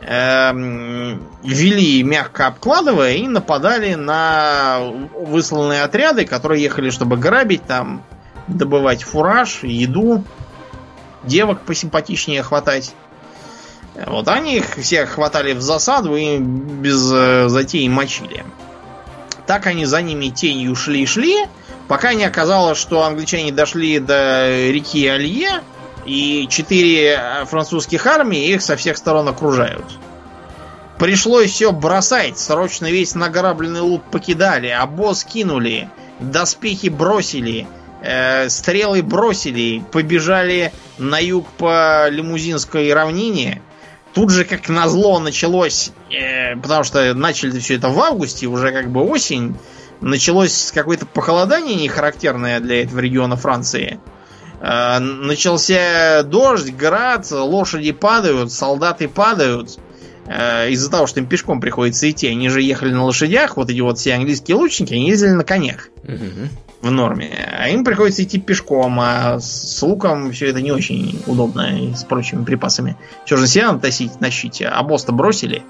э, 0.00 0.52
вели, 1.42 2.02
мягко 2.02 2.46
обкладывая, 2.46 3.14
и 3.14 3.26
нападали 3.26 3.94
на 3.94 4.80
высланные 5.14 5.82
отряды, 5.82 6.24
которые 6.24 6.62
ехали, 6.62 6.90
чтобы 6.90 7.16
грабить 7.16 7.64
там, 7.66 8.02
добывать 8.46 9.02
фураж, 9.02 9.60
еду, 9.62 10.24
девок 11.24 11.62
посимпатичнее 11.62 12.42
хватать. 12.42 12.94
Вот 14.06 14.28
они 14.28 14.56
их 14.56 14.76
всех 14.76 15.10
хватали 15.10 15.52
в 15.52 15.60
засаду 15.60 16.16
и 16.16 16.38
без 16.38 17.10
э, 17.12 17.48
затей 17.48 17.88
мочили. 17.88 18.44
Так 19.46 19.66
они 19.66 19.84
за 19.84 20.00
ними 20.00 20.28
тенью 20.28 20.76
шли-шли, 20.76 21.48
Пока 21.90 22.14
не 22.14 22.22
оказалось, 22.22 22.78
что 22.78 23.02
англичане 23.02 23.50
дошли 23.50 23.98
до 23.98 24.70
реки 24.70 25.08
Алье, 25.08 25.60
и 26.06 26.46
четыре 26.48 27.18
э, 27.18 27.44
французских 27.46 28.06
армии 28.06 28.46
их 28.46 28.62
со 28.62 28.76
всех 28.76 28.96
сторон 28.96 29.26
окружают. 29.26 29.84
Пришлось 31.00 31.50
все 31.50 31.72
бросать, 31.72 32.38
срочно 32.38 32.88
весь 32.88 33.16
награбленный 33.16 33.80
лут 33.80 34.04
покидали, 34.04 34.68
обоз 34.68 35.24
кинули, 35.24 35.90
доспехи 36.20 36.90
бросили, 36.90 37.66
э, 38.02 38.48
стрелы 38.50 39.02
бросили, 39.02 39.82
побежали 39.90 40.72
на 40.96 41.18
юг 41.18 41.48
по 41.58 42.08
Лимузинской 42.08 42.94
равнине. 42.94 43.62
Тут 44.14 44.30
же, 44.30 44.44
как 44.44 44.68
назло, 44.68 45.18
началось, 45.18 45.90
э, 46.08 46.54
потому 46.54 46.84
что 46.84 47.14
начали 47.14 47.58
все 47.58 47.74
это 47.74 47.88
в 47.88 47.98
августе, 47.98 48.46
уже 48.46 48.70
как 48.70 48.92
бы 48.92 49.02
осень, 49.02 49.56
началось 50.00 50.72
какое-то 50.74 51.06
похолодание 51.06 51.74
не 51.74 51.88
характерное 51.88 52.60
для 52.60 52.82
этого 52.82 53.00
региона 53.00 53.36
Франции. 53.36 54.00
Э, 54.60 54.98
начался 54.98 56.22
дождь, 56.22 56.72
град, 56.72 57.30
лошади 57.30 57.92
падают, 57.92 58.52
солдаты 58.52 59.08
падают. 59.08 59.78
Э, 60.26 60.70
из-за 60.70 60.90
того, 60.90 61.06
что 61.06 61.20
им 61.20 61.26
пешком 61.26 61.60
приходится 61.60 62.08
идти. 62.08 62.28
Они 62.28 62.48
же 62.48 62.62
ехали 62.62 62.92
на 62.92 63.04
лошадях, 63.04 63.56
вот 63.56 63.70
эти 63.70 63.80
вот 63.80 63.98
все 63.98 64.14
английские 64.14 64.56
лучники, 64.56 64.94
они 64.94 65.08
ездили 65.08 65.30
на 65.30 65.44
конях. 65.44 65.88
В 66.80 66.90
норме. 66.90 67.30
А 67.58 67.68
им 67.68 67.84
приходится 67.84 68.22
идти 68.22 68.38
пешком, 68.38 68.98
а 69.00 69.38
с 69.38 69.82
луком 69.82 70.32
все 70.32 70.46
это 70.46 70.62
не 70.62 70.72
очень 70.72 71.22
удобно 71.26 71.78
и 71.78 71.94
с 71.94 72.04
прочими 72.04 72.44
припасами. 72.44 72.96
Что 73.26 73.36
же 73.36 73.46
себя 73.46 73.66
надо 73.66 73.80
тащить 73.80 74.18
на 74.20 74.30
щите? 74.30 74.66
А 74.66 74.82
босс-то 74.82 75.12
бросили. 75.12 75.62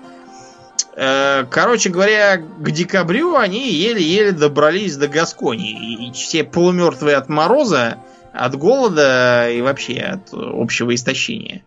Короче 0.95 1.89
говоря, 1.89 2.37
к 2.37 2.71
декабрю 2.71 3.37
они 3.37 3.73
еле-еле 3.73 4.33
добрались 4.33 4.97
до 4.97 5.09
Гаскони. 5.09 6.09
И 6.09 6.12
все 6.12 6.45
полумертвые 6.45 7.17
от 7.17 7.29
мороза, 7.29 7.99
от 8.33 8.57
голода 8.57 9.49
и 9.51 9.61
вообще 9.61 9.99
от 9.99 10.29
общего 10.33 10.95
истощения. 10.95 11.62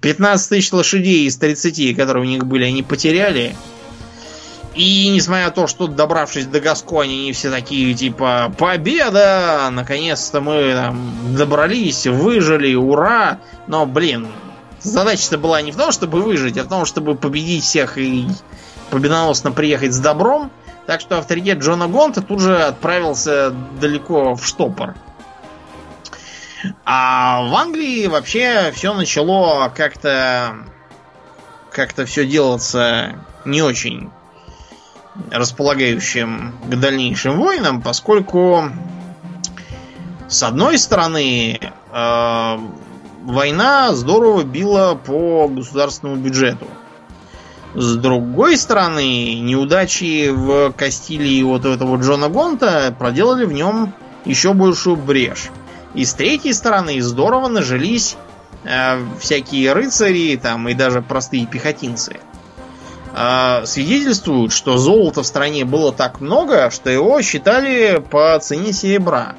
15 0.00 0.48
тысяч 0.48 0.72
лошадей 0.72 1.26
из 1.26 1.36
30, 1.36 1.96
которые 1.96 2.24
у 2.24 2.28
них 2.28 2.46
были, 2.46 2.64
они 2.64 2.82
потеряли. 2.82 3.56
И 4.74 5.08
несмотря 5.08 5.46
на 5.46 5.50
то, 5.52 5.66
что 5.66 5.86
добравшись 5.86 6.44
до 6.46 6.60
Гаскони, 6.60 7.14
они 7.14 7.32
все 7.32 7.50
такие, 7.50 7.94
типа, 7.94 8.54
победа! 8.58 9.70
Наконец-то 9.72 10.42
мы 10.42 10.74
там 10.74 11.34
добрались, 11.34 12.06
выжили, 12.06 12.74
ура! 12.74 13.40
Но, 13.66 13.86
блин, 13.86 14.28
задача-то 14.86 15.38
была 15.38 15.60
не 15.62 15.72
в 15.72 15.76
том, 15.76 15.92
чтобы 15.92 16.22
выжить, 16.22 16.56
а 16.58 16.64
в 16.64 16.68
том, 16.68 16.84
чтобы 16.84 17.14
победить 17.14 17.64
всех 17.64 17.98
и 17.98 18.26
победоносно 18.90 19.52
приехать 19.52 19.92
с 19.92 19.98
добром. 19.98 20.50
Так 20.86 21.00
что 21.00 21.18
авторитет 21.18 21.58
Джона 21.58 21.88
Гонта 21.88 22.22
тут 22.22 22.40
же 22.40 22.56
отправился 22.62 23.50
далеко 23.80 24.34
в 24.34 24.46
штопор. 24.46 24.94
А 26.84 27.42
в 27.42 27.54
Англии 27.54 28.06
вообще 28.06 28.72
все 28.74 28.94
начало 28.94 29.68
как-то 29.68 30.54
как-то 31.70 32.06
все 32.06 32.24
делаться 32.24 33.16
не 33.44 33.62
очень 33.62 34.10
располагающим 35.30 36.54
к 36.64 36.74
дальнейшим 36.76 37.38
войнам, 37.38 37.82
поскольку 37.82 38.70
с 40.28 40.42
одной 40.42 40.78
стороны 40.78 41.60
э, 41.92 42.58
война 43.26 43.94
здорово 43.94 44.44
била 44.44 44.94
по 44.94 45.48
государственному 45.48 46.20
бюджету. 46.20 46.66
С 47.74 47.96
другой 47.96 48.56
стороны, 48.56 49.40
неудачи 49.40 50.30
в 50.30 50.72
Кастилии 50.72 51.42
вот 51.42 51.66
этого 51.66 51.96
Джона 51.96 52.28
Гонта 52.28 52.94
проделали 52.98 53.44
в 53.44 53.52
нем 53.52 53.92
еще 54.24 54.54
большую 54.54 54.96
брешь. 54.96 55.50
И 55.94 56.04
с 56.04 56.14
третьей 56.14 56.52
стороны 56.52 57.00
здорово 57.02 57.48
нажились 57.48 58.16
э, 58.64 58.98
всякие 59.20 59.72
рыцари 59.72 60.36
там 60.36 60.68
и 60.68 60.74
даже 60.74 61.02
простые 61.02 61.46
пехотинцы. 61.46 62.20
Э, 63.14 63.66
свидетельствуют, 63.66 64.52
что 64.52 64.78
золота 64.78 65.22
в 65.22 65.26
стране 65.26 65.64
было 65.64 65.92
так 65.92 66.20
много, 66.20 66.70
что 66.70 66.88
его 66.88 67.20
считали 67.20 68.02
по 68.10 68.38
цене 68.38 68.72
серебра. 68.72 69.34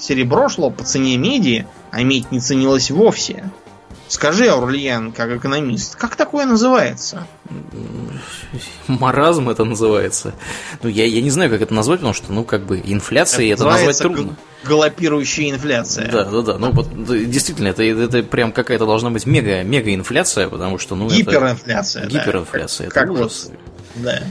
Серебро 0.00 0.48
шло 0.48 0.70
по 0.70 0.82
цене 0.82 1.16
меди, 1.16 1.66
а 1.90 2.02
медь 2.02 2.32
не 2.32 2.40
ценилась 2.40 2.90
вовсе. 2.90 3.50
Скажи, 4.08 4.48
Аурлиен, 4.48 5.12
как 5.12 5.30
экономист, 5.30 5.94
как 5.94 6.16
такое 6.16 6.44
называется? 6.44 7.28
Маразм 8.88 9.50
это 9.50 9.64
называется. 9.64 10.34
Ну, 10.82 10.88
я, 10.88 11.06
я 11.06 11.20
не 11.20 11.30
знаю, 11.30 11.48
как 11.48 11.62
это 11.62 11.72
назвать, 11.72 12.00
потому 12.00 12.14
что, 12.14 12.32
ну, 12.32 12.42
как 12.42 12.62
бы, 12.64 12.82
инфляция 12.84 13.46
это, 13.52 13.62
это 13.62 13.72
назвать 13.72 13.98
трудно. 13.98 14.36
Галопирующая 14.64 15.50
инфляция. 15.50 16.10
Да, 16.10 16.24
да, 16.24 16.42
да. 16.42 16.58
Ну, 16.58 16.72
вот, 16.72 16.88
действительно, 17.06 17.68
это, 17.68 17.84
это 17.84 18.24
прям 18.24 18.50
какая-то 18.50 18.84
должна 18.84 19.10
быть 19.10 19.26
мега, 19.26 19.62
мега 19.62 19.94
инфляция, 19.94 20.48
потому 20.48 20.78
что, 20.78 20.96
ну, 20.96 21.08
Гиперинфляция. 21.08 22.02
Это... 22.02 22.10
Гиперинфляция. 22.10 22.88
Да. 22.88 22.94
Как, 22.94 23.04
это 23.04 23.12
как 23.12 23.20
ужас. 23.20 23.50
Вот, 23.94 24.02
да. 24.02 24.22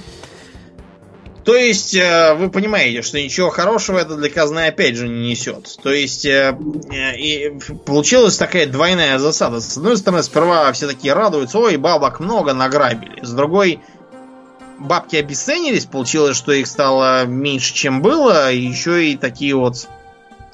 То 1.50 1.56
есть, 1.56 1.96
э, 1.96 2.36
вы 2.36 2.52
понимаете, 2.52 3.02
что 3.02 3.20
ничего 3.20 3.50
хорошего 3.50 3.98
это 3.98 4.16
для 4.16 4.30
казны 4.30 4.68
опять 4.68 4.96
же 4.96 5.08
не 5.08 5.32
несет. 5.32 5.80
То 5.82 5.92
есть, 5.92 6.24
э, 6.24 6.56
э, 6.92 7.18
и 7.18 7.60
получилась 7.88 8.38
такая 8.38 8.68
двойная 8.68 9.18
засада. 9.18 9.60
С 9.60 9.76
одной 9.76 9.98
стороны, 9.98 10.22
сперва 10.22 10.72
все 10.74 10.86
такие 10.86 11.14
радуются, 11.14 11.58
ой, 11.58 11.78
бабок 11.78 12.20
много 12.20 12.54
награбили. 12.54 13.26
С 13.26 13.32
другой, 13.32 13.80
бабки 14.78 15.16
обесценились, 15.16 15.86
получилось, 15.86 16.38
что 16.38 16.52
их 16.52 16.68
стало 16.68 17.26
меньше, 17.26 17.74
чем 17.74 18.04
было, 18.04 18.52
и 18.52 18.62
еще 18.62 19.08
и 19.08 19.18
такие 19.18 19.56
вот 19.56 19.88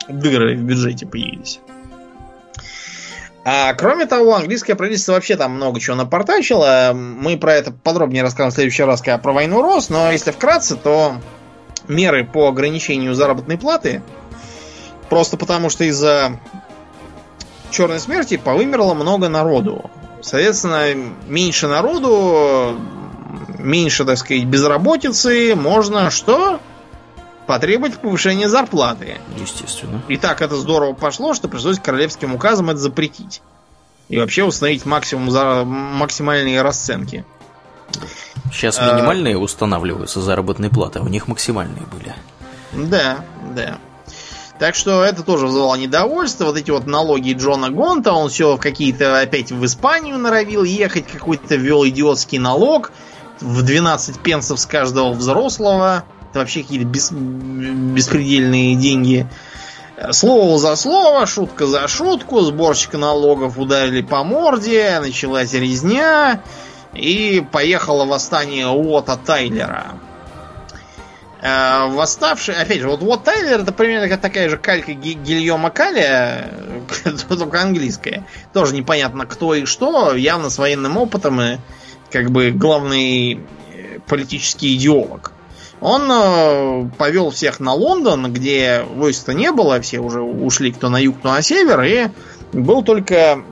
дыры 0.08 0.56
в 0.56 0.62
бюджете 0.62 1.06
появились. 1.06 1.60
А 3.48 3.76
кроме 3.76 4.08
того, 4.08 4.36
английское 4.36 4.74
правительство 4.74 5.14
вообще 5.14 5.38
там 5.38 5.52
много 5.52 5.80
чего 5.80 5.96
напортачило. 5.96 6.94
Мы 6.96 7.38
про 7.38 7.54
это 7.54 7.72
подробнее 7.72 8.24
расскажем 8.24 8.50
в 8.50 8.56
следующий 8.56 8.82
раз, 8.84 9.02
когда 9.02 9.20
про 9.20 9.34
войну 9.34 9.62
рос. 9.62 9.90
Но 9.90 10.12
если 10.12 10.32
вкратце, 10.32 10.76
то 10.76 11.18
меры 11.88 12.26
по 12.26 12.48
ограничению 12.48 13.14
заработной 13.14 13.60
платы 13.60 14.02
просто 15.10 15.38
потому, 15.38 15.70
что 15.70 15.84
из-за 15.84 16.40
черной 17.70 18.00
смерти 18.00 18.38
повымерло 18.38 18.96
много 18.96 19.30
народу. 19.30 19.92
Соответственно, 20.22 20.96
меньше 21.28 21.68
народу, 21.68 22.80
меньше, 23.60 24.06
так 24.06 24.18
сказать, 24.18 24.46
безработицы, 24.46 25.56
можно 25.56 26.10
что? 26.10 26.60
Потребовать 27.46 28.00
повышения 28.00 28.50
зарплаты. 28.50 29.18
Естественно. 29.40 30.02
И 30.08 30.18
так 30.18 30.42
это 30.42 30.56
здорово 30.56 30.94
пошло, 30.94 31.34
что 31.34 31.48
пришлось 31.48 31.80
королевским 31.80 32.34
указом 32.34 32.70
это 32.70 32.80
запретить. 32.80 33.42
И 34.10 34.18
вообще 34.18 34.44
установить 34.44 34.86
максимум 34.86 35.32
за 35.32 35.64
максимальные 35.66 36.62
расценки. 36.62 37.26
Сейчас 38.52 38.78
а, 38.80 38.94
минимальные 38.94 39.36
а... 39.36 39.40
устанавливаются 39.40 40.22
заработные 40.22 40.70
платы, 40.70 41.00
а 41.00 41.02
у 41.02 41.08
них 41.08 41.28
максимальные 41.28 41.84
были. 41.92 42.14
Да, 42.74 43.26
да. 43.56 43.80
Так 44.60 44.76
что 44.76 45.04
это 45.04 45.24
тоже 45.24 45.48
вызывало 45.48 45.76
недовольство. 45.76 46.46
Вот 46.46 46.58
эти 46.58 46.72
вот 46.72 46.86
налоги 46.88 47.34
Джона 47.34 47.70
Гонта, 47.70 48.14
он 48.14 48.30
все 48.30 48.56
в 48.56 48.60
какие-то 48.60 49.20
опять 49.20 49.52
в 49.52 49.66
Испанию 49.66 50.18
норовил 50.18 50.64
ехать, 50.64 51.08
какой-то 51.08 51.56
ввел 51.56 51.86
идиотский 51.86 52.38
налог 52.38 52.92
в 53.42 53.64
12 53.64 54.20
пенсов 54.20 54.60
с 54.60 54.66
каждого 54.66 55.12
взрослого. 55.12 56.06
Вообще 56.36 56.64
какие-то 56.64 56.86
бес, 56.86 57.12
беспредельные 57.12 58.76
деньги. 58.76 59.28
Слово 60.12 60.60
за 60.60 60.76
слово, 60.76 61.26
шутка 61.26 61.66
за 61.66 61.88
шутку, 61.88 62.42
сборщика 62.42 62.98
налогов 62.98 63.58
ударили 63.58 64.02
по 64.02 64.24
морде, 64.24 65.00
началась 65.00 65.54
резня, 65.54 66.42
и 66.94 67.46
поехало 67.52 68.04
восстание 68.06 68.68
Уота 68.68 69.18
Тайлера. 69.18 69.94
Э, 71.42 71.88
восставший, 71.90 72.56
опять 72.56 72.82
же, 72.82 72.90
вот 72.90 73.02
Уот 73.04 73.24
Тайлер 73.24 73.62
это 73.62 73.72
примерно 73.72 74.18
такая 74.18 74.50
же 74.50 74.58
калька 74.58 74.94
Гильома 74.94 75.70
Каля, 75.70 76.50
только 77.30 77.62
английская. 77.62 78.26
Тоже 78.52 78.76
непонятно 78.76 79.26
кто 79.26 79.56
и 79.56 79.64
что, 79.66 80.14
явно 80.16 80.50
с 80.50 80.58
военным 80.58 80.98
опытом 80.98 81.40
и 81.40 81.58
как 82.12 82.32
бы 82.32 82.52
главный 82.52 83.40
политический 84.08 84.76
идеолог. 84.76 85.35
Он 85.86 86.10
э, 86.12 86.90
повел 86.98 87.30
всех 87.30 87.60
на 87.60 87.74
Лондон, 87.74 88.34
где 88.34 88.84
войска 88.96 89.36
не 89.36 89.52
было, 89.52 89.80
все 89.82 90.00
уже 90.00 90.20
ушли 90.20 90.72
кто 90.72 90.90
на 90.90 90.98
юг, 90.98 91.20
кто 91.20 91.30
на 91.30 91.44
север, 91.44 91.84
и 91.84 92.08
был 92.54 92.84
только 92.84 93.44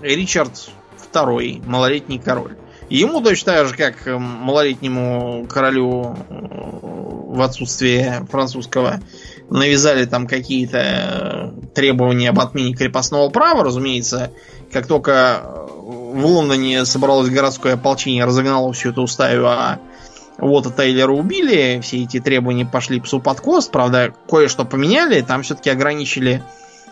Ричард 0.00 0.70
II, 1.12 1.68
малолетний 1.68 2.20
король. 2.20 2.56
Ему 2.88 3.20
точно 3.20 3.54
так 3.54 3.66
же, 3.66 3.74
как 3.74 4.06
малолетнему 4.06 5.48
королю 5.48 6.14
э, 6.14 6.14
в 6.30 7.42
отсутствие 7.42 8.24
французского, 8.30 9.00
навязали 9.50 10.04
там 10.04 10.28
какие-то 10.28 10.78
э, 10.78 11.50
требования 11.74 12.30
об 12.30 12.38
отмене 12.38 12.76
крепостного 12.76 13.30
права, 13.30 13.64
разумеется, 13.64 14.30
как 14.70 14.86
только 14.86 15.66
в 15.82 16.24
Лондоне 16.24 16.84
собралось 16.84 17.30
городское 17.30 17.74
ополчение, 17.74 18.24
разогнало 18.24 18.72
всю 18.72 18.90
эту 18.90 19.08
стаю, 19.08 19.44
а 19.48 19.80
вот 20.38 20.74
Тейлера 20.76 21.12
убили, 21.12 21.80
все 21.80 22.02
эти 22.02 22.20
требования 22.20 22.66
пошли 22.66 23.00
псу 23.00 23.20
под 23.20 23.40
кост, 23.40 23.70
правда, 23.70 24.12
кое-что 24.28 24.64
поменяли, 24.64 25.20
там 25.20 25.42
все-таки 25.42 25.70
ограничили 25.70 26.42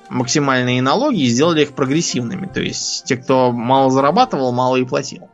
максимальные 0.09 0.82
налоги 0.82 1.23
и 1.23 1.28
сделали 1.28 1.62
их 1.62 1.73
прогрессивными. 1.73 2.47
То 2.47 2.60
есть 2.60 3.05
те, 3.05 3.16
кто 3.16 3.51
мало 3.51 3.90
зарабатывал, 3.90 4.52
мало 4.52 4.77
и 4.77 4.85
платил. 4.85 5.28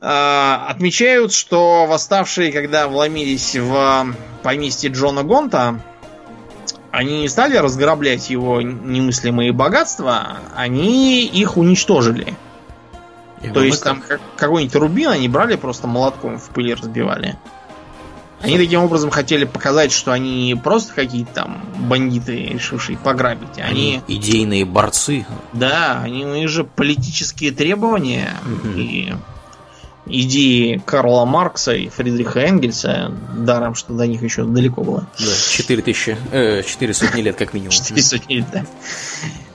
А, 0.00 0.66
отмечают, 0.68 1.32
что 1.32 1.86
восставшие, 1.86 2.52
когда 2.52 2.88
вломились 2.88 3.56
в 3.56 4.14
поместье 4.42 4.90
Джона 4.90 5.22
Гонта, 5.22 5.80
они 6.90 7.22
не 7.22 7.28
стали 7.28 7.56
разграблять 7.56 8.28
его 8.28 8.60
немыслимые 8.60 9.52
богатства, 9.52 10.38
они 10.54 11.24
их 11.24 11.56
уничтожили. 11.56 12.34
То 13.52 13.62
есть 13.62 13.82
там 13.82 14.00
как, 14.00 14.20
какой-нибудь 14.36 14.74
рубин 14.76 15.10
они 15.10 15.28
брали, 15.28 15.56
просто 15.56 15.86
молотком 15.86 16.38
в 16.38 16.48
пыли 16.50 16.74
разбивали. 16.74 17.36
Они 18.42 18.58
таким 18.58 18.82
образом 18.82 19.10
хотели 19.10 19.44
показать, 19.44 19.92
что 19.92 20.10
они 20.10 20.46
не 20.46 20.56
просто 20.56 20.92
какие-то 20.94 21.32
там 21.32 21.64
бандиты, 21.78 22.46
решившие 22.46 22.98
пограбить. 22.98 23.58
Они, 23.58 24.02
они 24.02 24.02
идейные 24.08 24.64
борцы. 24.64 25.26
Да, 25.52 26.00
они, 26.02 26.24
у 26.24 26.34
них 26.34 26.48
же 26.48 26.64
политические 26.64 27.52
требования 27.52 28.36
угу. 28.44 28.76
и 28.76 29.12
идеи 30.06 30.82
Карла 30.84 31.24
Маркса 31.24 31.72
и 31.72 31.88
Фридриха 31.88 32.40
Энгельса, 32.40 33.12
даром, 33.36 33.76
что 33.76 33.92
до 33.92 34.08
них 34.08 34.22
еще 34.22 34.44
далеко 34.44 34.82
было. 34.82 35.06
Да, 35.18 35.32
4 35.50 35.82
тысячи, 35.82 36.16
э, 36.32 36.62
4 36.64 36.94
сотни 36.94 37.22
лет 37.22 37.36
как 37.36 37.54
минимум. 37.54 37.70
4 37.70 38.02
сотни 38.02 38.34
лет, 38.34 38.46
да. 38.52 38.66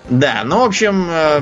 Да, 0.09 0.41
ну, 0.45 0.59
в 0.59 0.64
общем, 0.64 1.07
э, 1.09 1.41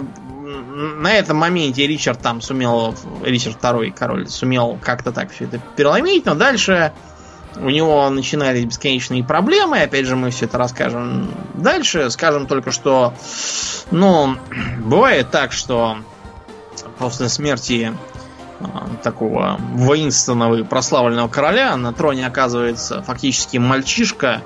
на 0.76 1.14
этом 1.14 1.38
моменте 1.38 1.88
Ричард 1.88 2.19
там 2.19 2.41
сумел, 2.41 2.93
Ричард 3.23 3.56
второй 3.56 3.91
король, 3.91 4.27
сумел 4.27 4.77
как-то 4.81 5.14
так 5.14 5.31
все 5.31 5.45
это 5.45 5.60
переломить, 5.76 6.26
но 6.26 6.35
дальше 6.35 6.91
у 7.56 7.69
него 7.69 8.10
начинались 8.10 8.65
бесконечные 8.65 9.23
проблемы. 9.23 9.81
Опять 9.81 10.06
же, 10.06 10.18
мы 10.18 10.31
все 10.31 10.45
это 10.45 10.57
расскажем 10.57 11.31
дальше. 11.53 12.10
Скажем 12.10 12.47
только, 12.47 12.72
что, 12.72 13.14
ну, 13.91 14.35
бывает 14.80 15.31
так, 15.31 15.53
что 15.53 15.97
после 16.99 17.30
смерти 17.30 17.95
а, 18.60 18.89
такого 19.02 19.57
воинственного 19.73 20.56
и 20.56 20.64
прославленного 20.64 21.30
короля 21.30 21.76
на 21.77 21.93
троне 21.93 22.27
оказывается 22.27 23.02
фактически 23.02 23.57
мальчишка, 23.57 24.41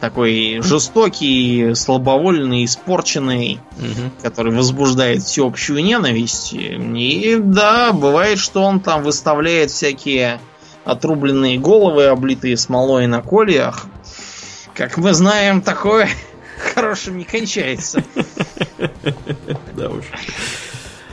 такой 0.00 0.60
жестокий, 0.62 1.74
слабовольный, 1.74 2.64
испорченный, 2.64 3.60
угу. 3.76 4.10
который 4.22 4.52
возбуждает 4.54 5.22
всеобщую 5.22 5.84
ненависть. 5.84 6.54
И 6.54 7.36
да, 7.38 7.92
бывает, 7.92 8.38
что 8.38 8.62
он 8.62 8.80
там 8.80 9.02
выставляет 9.02 9.70
всякие 9.70 10.40
отрубленные 10.84 11.58
головы, 11.58 12.06
облитые 12.06 12.56
смолой 12.56 13.06
на 13.06 13.20
кольях. 13.20 13.86
Как 14.74 14.96
мы 14.96 15.12
знаем, 15.12 15.60
такое 15.60 16.08
хорошим 16.74 17.18
не 17.18 17.24
кончается. 17.24 18.02
Да 19.76 19.88
уж. 19.88 20.04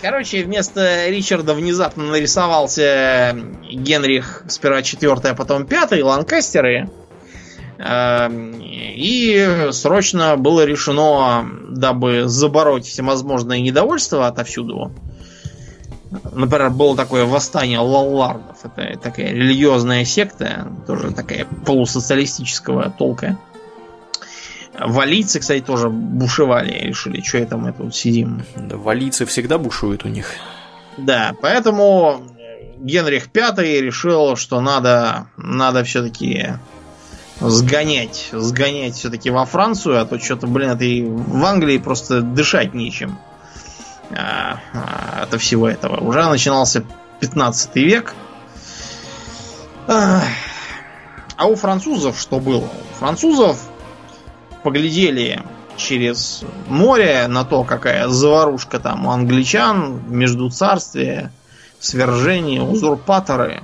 Короче, 0.02 0.44
вместо 0.44 1.10
Ричарда 1.10 1.54
внезапно 1.54 2.04
нарисовался 2.06 3.36
Генрих 3.70 4.44
сперва 4.48 4.82
четвертый, 4.82 5.32
а 5.32 5.36
потом 5.36 5.66
пятый, 5.66 6.02
Ланкастеры. 6.02 6.90
Эм, 7.80 8.56
и 8.60 9.70
срочно 9.72 10.36
было 10.36 10.66
решено, 10.66 11.48
дабы 11.70 12.24
забороть 12.28 12.86
всевозможное 12.86 13.60
недовольство 13.60 14.28
отовсюду, 14.28 14.92
Например, 16.10 16.70
было 16.70 16.96
такое 16.96 17.26
восстание 17.26 17.80
лаллардов. 17.80 18.58
Это 18.64 18.98
такая 18.98 19.34
религиозная 19.34 20.06
секта, 20.06 20.72
тоже 20.88 21.12
такая 21.12 21.46
полусоциалистического 21.66 22.90
толка. 22.90 23.38
Валийцы, 24.80 25.40
кстати, 25.40 25.62
тоже 25.62 25.90
бушевали. 25.90 26.72
Решили, 26.72 27.22
что 27.22 27.40
это 27.40 27.58
мы 27.58 27.74
тут 27.74 27.96
сидим. 27.96 28.44
Да, 28.56 28.78
валийцы 28.78 29.26
всегда 29.26 29.58
бушуют 29.58 30.06
у 30.06 30.08
них. 30.08 30.32
Да, 30.98 31.36
поэтому 31.42 32.22
Генрих 32.78 33.28
V 33.34 33.82
решил, 33.82 34.36
что 34.36 34.62
надо, 34.62 35.28
надо 35.36 35.84
все-таки 35.84 36.54
сгонять, 37.40 38.30
сгонять 38.32 38.96
все-таки 38.96 39.30
во 39.30 39.46
Францию, 39.46 40.02
а 40.02 40.06
то 40.06 40.20
что-то, 40.20 40.48
блин, 40.48 40.72
это 40.72 40.84
и 40.84 41.04
в 41.04 41.46
Англии 41.46 41.78
просто 41.78 42.22
дышать 42.22 42.74
нечем 42.74 43.18
а, 44.12 44.60
а, 44.74 45.24
от 45.24 45.40
всего 45.40 45.68
этого. 45.68 46.00
Уже 46.00 46.24
начинался 46.26 46.84
15 47.20 47.76
век. 47.76 48.16
А, 49.88 50.22
а 51.36 51.48
у 51.48 51.56
французов 51.56 52.20
что 52.20 52.40
было? 52.40 52.66
У 52.66 52.96
французов 53.00 53.60
поглядели 54.64 55.44
через 55.78 56.44
море 56.68 57.28
на 57.28 57.46
то, 57.46 57.64
какая 57.64 58.08
заварушка 58.08 58.80
там 58.80 59.06
у 59.06 59.12
англичан, 59.12 60.02
между 60.08 60.50
царствия, 60.50 61.32
свержение, 61.80 62.64
узурпаторы. 62.64 63.64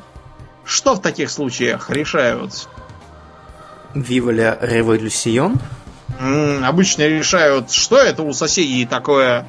Что 0.64 0.94
в 0.94 1.02
таких 1.02 1.30
случаях 1.30 1.90
решают? 1.90 2.70
Виваля 3.94 4.58
революцион? 4.62 5.60
Обычно 6.64 7.08
решают, 7.08 7.72
что 7.72 7.98
это 7.98 8.24
у 8.24 8.34
соседей 8.34 8.86
такое 8.86 9.48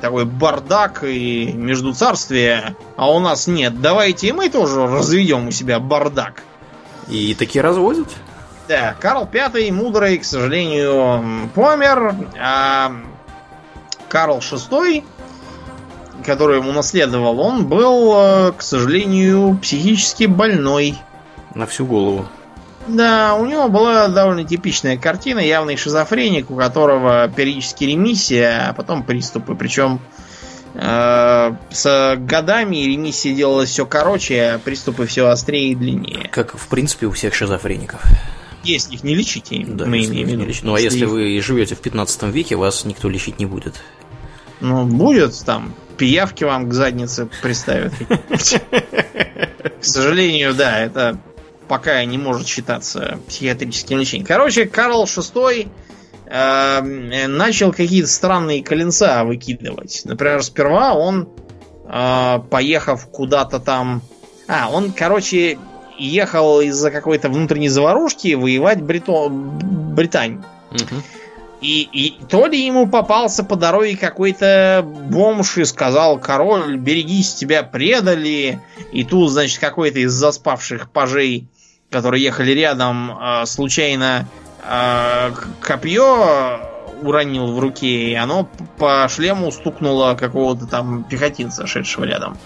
такой 0.00 0.24
бардак 0.24 1.04
и 1.04 1.52
между 1.52 1.94
царствия, 1.94 2.76
а 2.96 3.10
у 3.10 3.18
нас 3.18 3.46
нет. 3.46 3.80
Давайте 3.80 4.28
и 4.28 4.32
мы 4.32 4.48
тоже 4.48 4.86
разведем 4.86 5.48
у 5.48 5.50
себя 5.50 5.80
бардак. 5.80 6.42
И 7.08 7.34
такие 7.34 7.62
разводят? 7.62 8.08
Да, 8.68 8.96
Карл 8.98 9.28
V 9.32 9.70
мудрый, 9.70 10.18
к 10.18 10.24
сожалению, 10.24 11.48
помер, 11.54 12.14
а 12.38 12.92
Карл 14.08 14.38
VI, 14.38 15.04
который 16.24 16.58
ему 16.58 16.72
наследовал, 16.72 17.38
он 17.40 17.66
был, 17.66 18.12
э, 18.16 18.52
к 18.52 18.62
сожалению, 18.62 19.56
психически 19.62 20.24
больной. 20.24 20.96
На 21.54 21.66
всю 21.66 21.86
голову. 21.86 22.26
Да, 22.88 23.34
у 23.34 23.46
него 23.46 23.68
была 23.68 24.08
довольно 24.08 24.44
типичная 24.44 24.96
картина, 24.96 25.40
явный 25.40 25.76
шизофреник, 25.76 26.50
у 26.50 26.56
которого 26.56 27.28
периодически 27.28 27.84
ремиссия, 27.84 28.68
а 28.68 28.72
потом 28.72 29.02
приступы. 29.02 29.54
Причем 29.54 30.00
э, 30.74 31.54
с 31.70 32.16
годами 32.18 32.76
ремиссия 32.76 33.34
делалась 33.34 33.70
все 33.70 33.86
короче, 33.86 34.42
а 34.42 34.58
приступы 34.58 35.06
все 35.06 35.28
острее 35.28 35.72
и 35.72 35.74
длиннее. 35.74 36.28
Как, 36.30 36.56
в 36.56 36.68
принципе, 36.68 37.06
у 37.06 37.10
всех 37.10 37.34
шизофреников. 37.34 38.02
Если 38.62 38.94
их 38.94 39.04
не 39.04 39.14
лечите, 39.14 39.64
да, 39.66 39.86
мы 39.86 40.04
имеем 40.04 40.26
в 40.26 40.30
виду. 40.30 40.52
Ну, 40.62 40.74
а 40.74 40.80
если 40.80 41.04
вы 41.04 41.40
живете 41.40 41.74
в 41.74 41.80
15 41.80 42.24
веке, 42.24 42.56
вас 42.56 42.84
никто 42.84 43.08
лечить 43.08 43.38
не 43.38 43.46
будет. 43.46 43.82
Ну, 44.60 44.84
будет 44.84 45.38
там, 45.44 45.74
пиявки 45.96 46.44
вам 46.44 46.68
к 46.68 46.72
заднице 46.72 47.28
приставят. 47.42 47.92
К 49.80 49.84
сожалению, 49.84 50.54
да, 50.54 50.80
это 50.80 51.18
пока 51.68 52.04
не 52.04 52.18
может 52.18 52.46
считаться 52.46 53.18
психиатрическим 53.28 53.98
лечением. 53.98 54.26
Короче, 54.26 54.66
Карл 54.66 55.04
VI 55.04 55.68
э, 56.26 57.26
начал 57.26 57.72
какие-то 57.72 58.08
странные 58.08 58.62
коленца 58.62 59.24
выкидывать. 59.24 60.02
Например, 60.04 60.42
сперва 60.42 60.94
он, 60.94 61.28
э, 61.88 62.38
поехав 62.50 63.06
куда-то 63.06 63.60
там... 63.60 64.02
А, 64.48 64.70
он, 64.70 64.92
короче, 64.92 65.58
ехал 65.98 66.60
из-за 66.60 66.90
какой-то 66.90 67.28
внутренней 67.28 67.68
заварушки 67.68 68.34
воевать 68.34 68.82
Брито... 68.82 69.28
Британь. 69.28 70.42
Угу. 70.72 71.02
И, 71.60 71.88
и 71.90 72.24
то 72.28 72.46
ли 72.46 72.64
ему 72.64 72.86
попался 72.86 73.42
по 73.42 73.56
дороге 73.56 73.96
какой-то 73.96 74.86
бомж 74.86 75.56
и 75.58 75.64
сказал, 75.64 76.18
король, 76.18 76.76
берегись, 76.76 77.34
тебя 77.34 77.62
предали. 77.62 78.60
И 78.92 79.04
тут, 79.04 79.30
значит, 79.30 79.58
какой-то 79.58 80.00
из 80.00 80.12
заспавших 80.12 80.90
пажей 80.90 81.48
которые 81.90 82.22
ехали 82.22 82.52
рядом, 82.52 83.16
а, 83.18 83.46
случайно 83.46 84.26
а, 84.62 85.32
копье 85.60 86.60
уронил 87.02 87.52
в 87.52 87.58
руке, 87.58 88.10
и 88.10 88.14
оно 88.14 88.48
по 88.78 89.06
шлему 89.08 89.52
стукнуло 89.52 90.14
какого-то 90.14 90.66
там 90.66 91.04
пехотинца, 91.04 91.66
шедшего 91.66 92.04
рядом. 92.04 92.38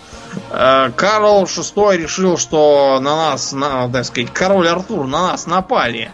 А, 0.50 0.90
Карл 0.90 1.44
VI 1.44 1.96
решил, 1.96 2.36
что 2.36 2.98
на 3.00 3.16
нас, 3.16 3.52
на, 3.52 3.90
так 3.90 4.04
сказать, 4.04 4.32
король 4.32 4.68
Артур 4.68 5.06
на 5.06 5.28
нас 5.28 5.46
напали. 5.46 6.10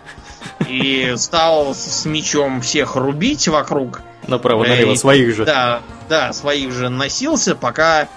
И 0.68 1.14
стал 1.16 1.74
с 1.74 2.04
мечом 2.04 2.60
всех 2.60 2.94
рубить 2.94 3.48
вокруг. 3.48 4.00
Направо-налево, 4.28 4.94
своих 4.94 5.34
же. 5.34 5.44
Да, 5.44 5.80
да, 6.08 6.32
своих 6.32 6.72
же 6.72 6.88
носился, 6.88 7.56
пока 7.56 8.08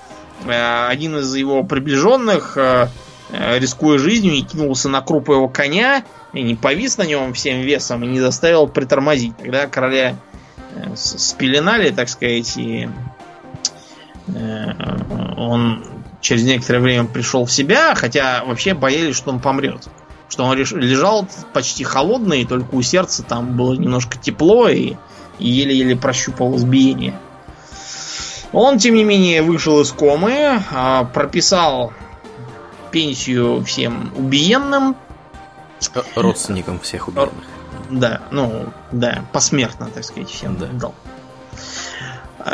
один 0.48 1.18
из 1.18 1.36
его 1.36 1.64
приближенных 1.64 2.56
Э, 2.56 2.88
рискуя 3.32 3.98
жизнью, 3.98 4.34
и 4.34 4.42
кинулся 4.42 4.90
на 4.90 5.02
крупу 5.02 5.34
его 5.34 5.48
коня, 5.48 6.04
и 6.34 6.42
не 6.42 6.56
повис 6.56 6.98
на 6.98 7.04
нем 7.04 7.34
всем 7.34 7.62
весом, 7.62 8.04
и 8.04 8.08
не 8.08 8.20
заставил 8.20 8.68
притормозить. 8.68 9.38
Тогда 9.38 9.68
короля 9.68 10.16
э, 10.76 10.96
спеленали, 10.96 11.92
так 11.92 12.10
сказать, 12.10 12.58
и 12.58 12.90
э, 14.28 14.72
он 15.38 15.86
через 16.22 16.44
некоторое 16.44 16.80
время 16.80 17.06
пришел 17.06 17.46
в 17.46 17.52
себя, 17.52 17.96
хотя 17.96 18.44
вообще 18.46 18.74
боялись, 18.74 19.16
что 19.16 19.32
он 19.32 19.40
помрет. 19.40 19.88
Что 20.28 20.44
он 20.44 20.58
лежал 20.58 21.28
почти 21.54 21.84
холодный, 21.84 22.46
только 22.46 22.76
у 22.76 22.82
сердца 22.82 23.24
там 23.24 23.58
было 23.58 23.74
немножко 23.74 24.18
тепло, 24.18 24.70
и 24.70 24.94
еле-еле 25.40 25.96
прощупал 25.96 26.56
избиение. 26.58 27.16
Он, 28.52 28.78
тем 28.78 28.96
не 28.96 29.04
менее, 29.04 29.42
вышел 29.42 29.80
из 29.82 29.92
комы, 29.92 30.62
а, 30.72 31.04
прописал 31.06 31.94
пенсию 32.92 33.64
всем 33.64 34.12
убиенным. 34.16 34.96
Родственникам 36.16 36.80
всех 36.80 37.08
убиенных. 37.08 37.46
Да, 37.90 38.22
ну, 38.32 38.66
да, 38.92 39.26
посмертно, 39.32 39.90
так 39.94 40.04
сказать, 40.04 40.30
всем 40.30 40.58
да. 40.58 40.68
дал. 40.68 40.94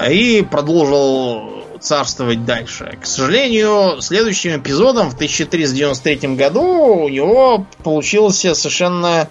И 0.09 0.45
продолжил 0.49 1.65
царствовать 1.79 2.45
дальше. 2.45 2.97
К 3.01 3.05
сожалению, 3.05 4.01
следующим 4.01 4.59
эпизодом 4.59 5.09
в 5.09 5.15
1393 5.15 6.35
году 6.35 6.61
у 6.61 7.09
него 7.09 7.65
получился 7.83 8.55
совершенно 8.55 9.29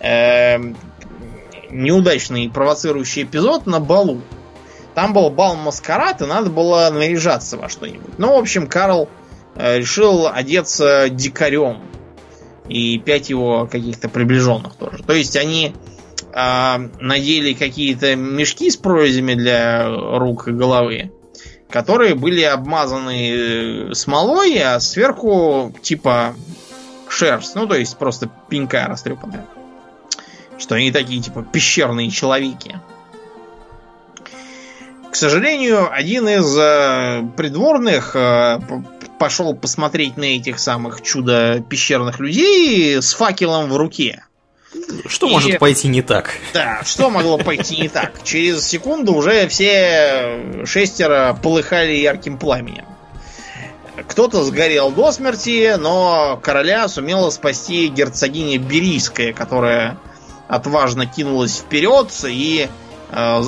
э, 0.00 0.58
неудачный 1.70 2.48
провоцирующий 2.50 3.22
эпизод 3.24 3.66
на 3.66 3.80
балу. 3.80 4.22
Там 4.94 5.12
был 5.12 5.28
бал 5.30 5.56
маскарад, 5.56 6.22
и 6.22 6.26
надо 6.26 6.50
было 6.50 6.88
наряжаться 6.92 7.56
во 7.56 7.68
что-нибудь. 7.68 8.18
Ну, 8.18 8.36
в 8.36 8.38
общем, 8.38 8.66
Карл 8.66 9.08
Э, 9.08 9.23
решил 9.56 10.26
одеться 10.26 11.08
дикарем. 11.08 11.80
И 12.68 12.98
пять 12.98 13.28
его 13.28 13.66
каких-то 13.70 14.08
приближенных 14.08 14.74
тоже. 14.76 15.02
То 15.02 15.12
есть 15.12 15.36
они 15.36 15.74
э, 16.32 16.76
надели 16.98 17.52
какие-то 17.52 18.16
мешки 18.16 18.70
с 18.70 18.76
прорезями 18.76 19.34
для 19.34 19.86
рук 19.86 20.48
и 20.48 20.52
головы, 20.52 21.12
которые 21.68 22.14
были 22.14 22.42
обмазаны 22.42 23.90
э, 23.90 23.94
смолой, 23.94 24.56
а 24.58 24.80
сверху 24.80 25.74
типа 25.82 26.34
шерсть. 27.14 27.54
Ну, 27.54 27.66
то 27.66 27.74
есть 27.74 27.96
просто 27.98 28.30
пенька 28.48 28.86
растрепанная. 28.88 29.44
Что 30.58 30.76
они 30.76 30.92
такие, 30.92 31.20
типа, 31.20 31.42
пещерные 31.42 32.10
человеки. 32.10 32.80
К 35.10 35.16
сожалению, 35.16 35.92
один 35.92 36.28
из 36.28 36.56
э, 36.58 37.22
придворных 37.36 38.16
э, 38.16 38.58
пошел 39.18 39.54
посмотреть 39.54 40.16
на 40.16 40.24
этих 40.24 40.58
самых 40.58 41.02
чудо-пещерных 41.02 42.20
людей 42.20 43.00
с 43.00 43.14
факелом 43.14 43.70
в 43.70 43.76
руке. 43.76 44.24
Что 45.06 45.28
и, 45.28 45.30
может 45.30 45.58
пойти 45.58 45.88
не 45.88 46.02
так? 46.02 46.30
Да, 46.52 46.82
что 46.84 47.10
могло 47.10 47.38
пойти 47.38 47.80
не 47.80 47.88
так? 47.88 48.22
Через 48.24 48.66
секунду 48.66 49.14
уже 49.14 49.48
все 49.48 50.64
шестеро 50.64 51.38
полыхали 51.40 51.92
ярким 51.92 52.38
пламенем. 52.38 52.84
Кто-то 54.08 54.42
сгорел 54.42 54.90
до 54.90 55.12
смерти, 55.12 55.76
но 55.78 56.38
короля 56.42 56.88
сумела 56.88 57.30
спасти 57.30 57.86
герцогиня 57.86 58.58
Берийская, 58.58 59.32
которая 59.32 59.98
отважно 60.48 61.06
кинулась 61.06 61.58
вперед 61.58 62.10
и 62.28 62.68
э, 63.10 63.42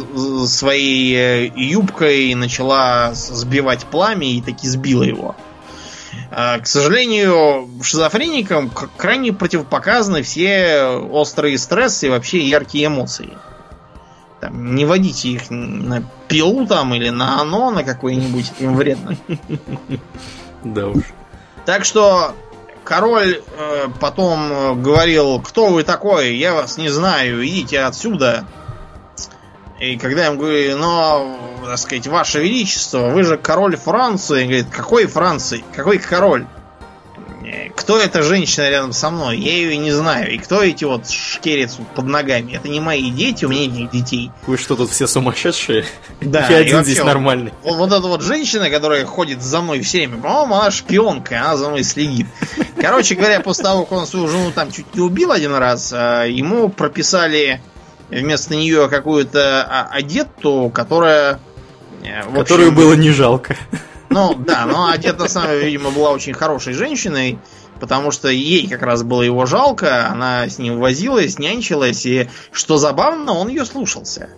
своей 0.46 1.52
юбкой 1.56 2.34
начала 2.34 3.12
сбивать 3.14 3.84
пламя 3.86 4.28
и 4.28 4.40
таки 4.40 4.68
сбила 4.68 5.02
его. 5.02 5.34
А, 6.30 6.58
к 6.58 6.66
сожалению, 6.66 7.68
шизофреникам 7.82 8.70
крайне 8.96 9.32
противопоказаны 9.32 10.22
все 10.22 10.86
острые 11.10 11.58
стрессы 11.58 12.06
и 12.06 12.10
вообще 12.10 12.40
яркие 12.40 12.86
эмоции. 12.86 13.36
там, 14.40 14.74
не 14.74 14.84
водите 14.84 15.30
их 15.30 15.50
на 15.50 16.02
пилу 16.28 16.66
там 16.66 16.94
или 16.94 17.10
на 17.10 17.40
оно 17.40 17.70
на 17.70 17.84
какой-нибудь, 17.84 18.52
им 18.58 18.76
вредно. 18.76 19.16
Да 20.64 20.88
уж. 20.88 21.04
Так 21.64 21.84
что 21.84 22.34
король 22.84 23.42
э, 23.58 23.88
потом 24.00 24.52
э, 24.52 24.74
говорил, 24.74 25.40
кто 25.40 25.66
вы 25.66 25.82
такой, 25.82 26.36
я 26.36 26.54
вас 26.54 26.78
не 26.78 26.88
знаю, 26.88 27.46
идите 27.46 27.80
отсюда. 27.80 28.44
И 29.78 29.98
когда 29.98 30.22
я 30.22 30.26
ему 30.28 30.38
говорю, 30.38 30.78
но, 30.78 31.38
так 31.64 31.78
сказать, 31.78 32.06
ваше 32.06 32.42
величество, 32.42 33.10
вы 33.10 33.24
же 33.24 33.36
король 33.36 33.76
Франции. 33.76 34.42
Он 34.42 34.48
говорит, 34.48 34.66
какой 34.70 35.06
Франции? 35.06 35.64
Какой 35.74 35.98
король? 35.98 36.46
Кто 37.76 38.00
эта 38.00 38.22
женщина 38.22 38.68
рядом 38.70 38.92
со 38.92 39.10
мной? 39.10 39.38
Я 39.38 39.52
ее 39.52 39.76
не 39.76 39.92
знаю. 39.92 40.32
И 40.32 40.38
кто 40.38 40.62
эти 40.62 40.84
вот 40.84 41.08
шкерец 41.08 41.76
под 41.94 42.06
ногами? 42.06 42.52
Это 42.52 42.68
не 42.68 42.80
мои 42.80 43.10
дети, 43.10 43.44
у 43.44 43.48
меня 43.48 43.66
нет 43.66 43.90
детей. 43.90 44.32
Вы 44.46 44.56
что, 44.56 44.74
тут 44.74 44.90
все 44.90 45.06
сумасшедшие? 45.06 45.84
Да. 46.20 46.48
Я 46.48 46.56
один 46.56 46.82
здесь 46.82 46.98
нормальный. 46.98 47.52
Вот, 47.62 47.76
вот 47.76 47.92
эта 47.92 48.06
вот 48.06 48.22
женщина, 48.22 48.70
которая 48.70 49.04
ходит 49.04 49.42
за 49.42 49.60
мной 49.60 49.82
все 49.82 49.98
время, 49.98 50.16
по-моему, 50.20 50.54
она 50.54 50.70
шпионка, 50.70 51.40
она 51.40 51.56
за 51.56 51.68
мной 51.68 51.84
следит. 51.84 52.26
Короче 52.80 53.14
говоря, 53.14 53.40
после 53.40 53.64
того, 53.64 53.84
как 53.84 53.92
он 53.92 54.06
свою 54.06 54.26
жену 54.26 54.50
там 54.52 54.72
чуть 54.72 54.92
не 54.94 55.00
убил 55.02 55.30
один 55.30 55.54
раз, 55.54 55.92
а, 55.94 56.24
ему 56.24 56.68
прописали 56.68 57.60
вместо 58.10 58.54
нее 58.54 58.88
какую-то 58.88 59.62
а, 59.62 59.88
одетту, 59.92 60.70
которая... 60.72 61.40
Э, 62.02 62.20
общем, 62.20 62.34
Которую 62.34 62.72
было 62.72 62.94
не 62.94 63.10
жалко. 63.10 63.56
Ну, 64.08 64.34
да, 64.34 64.66
но 64.66 64.88
одета 64.88 65.24
на 65.24 65.28
самом 65.28 65.50
деле, 65.50 65.66
видимо, 65.66 65.90
была 65.90 66.10
очень 66.10 66.32
хорошей 66.32 66.72
женщиной, 66.72 67.38
потому 67.80 68.10
что 68.10 68.28
ей 68.28 68.68
как 68.68 68.82
раз 68.82 69.02
было 69.02 69.22
его 69.22 69.46
жалко, 69.46 70.08
она 70.08 70.48
с 70.48 70.58
ним 70.58 70.78
возилась, 70.78 71.38
нянчилась, 71.38 72.06
и, 72.06 72.28
что 72.52 72.76
забавно, 72.76 73.32
он 73.32 73.48
ее 73.48 73.64
слушался. 73.64 74.30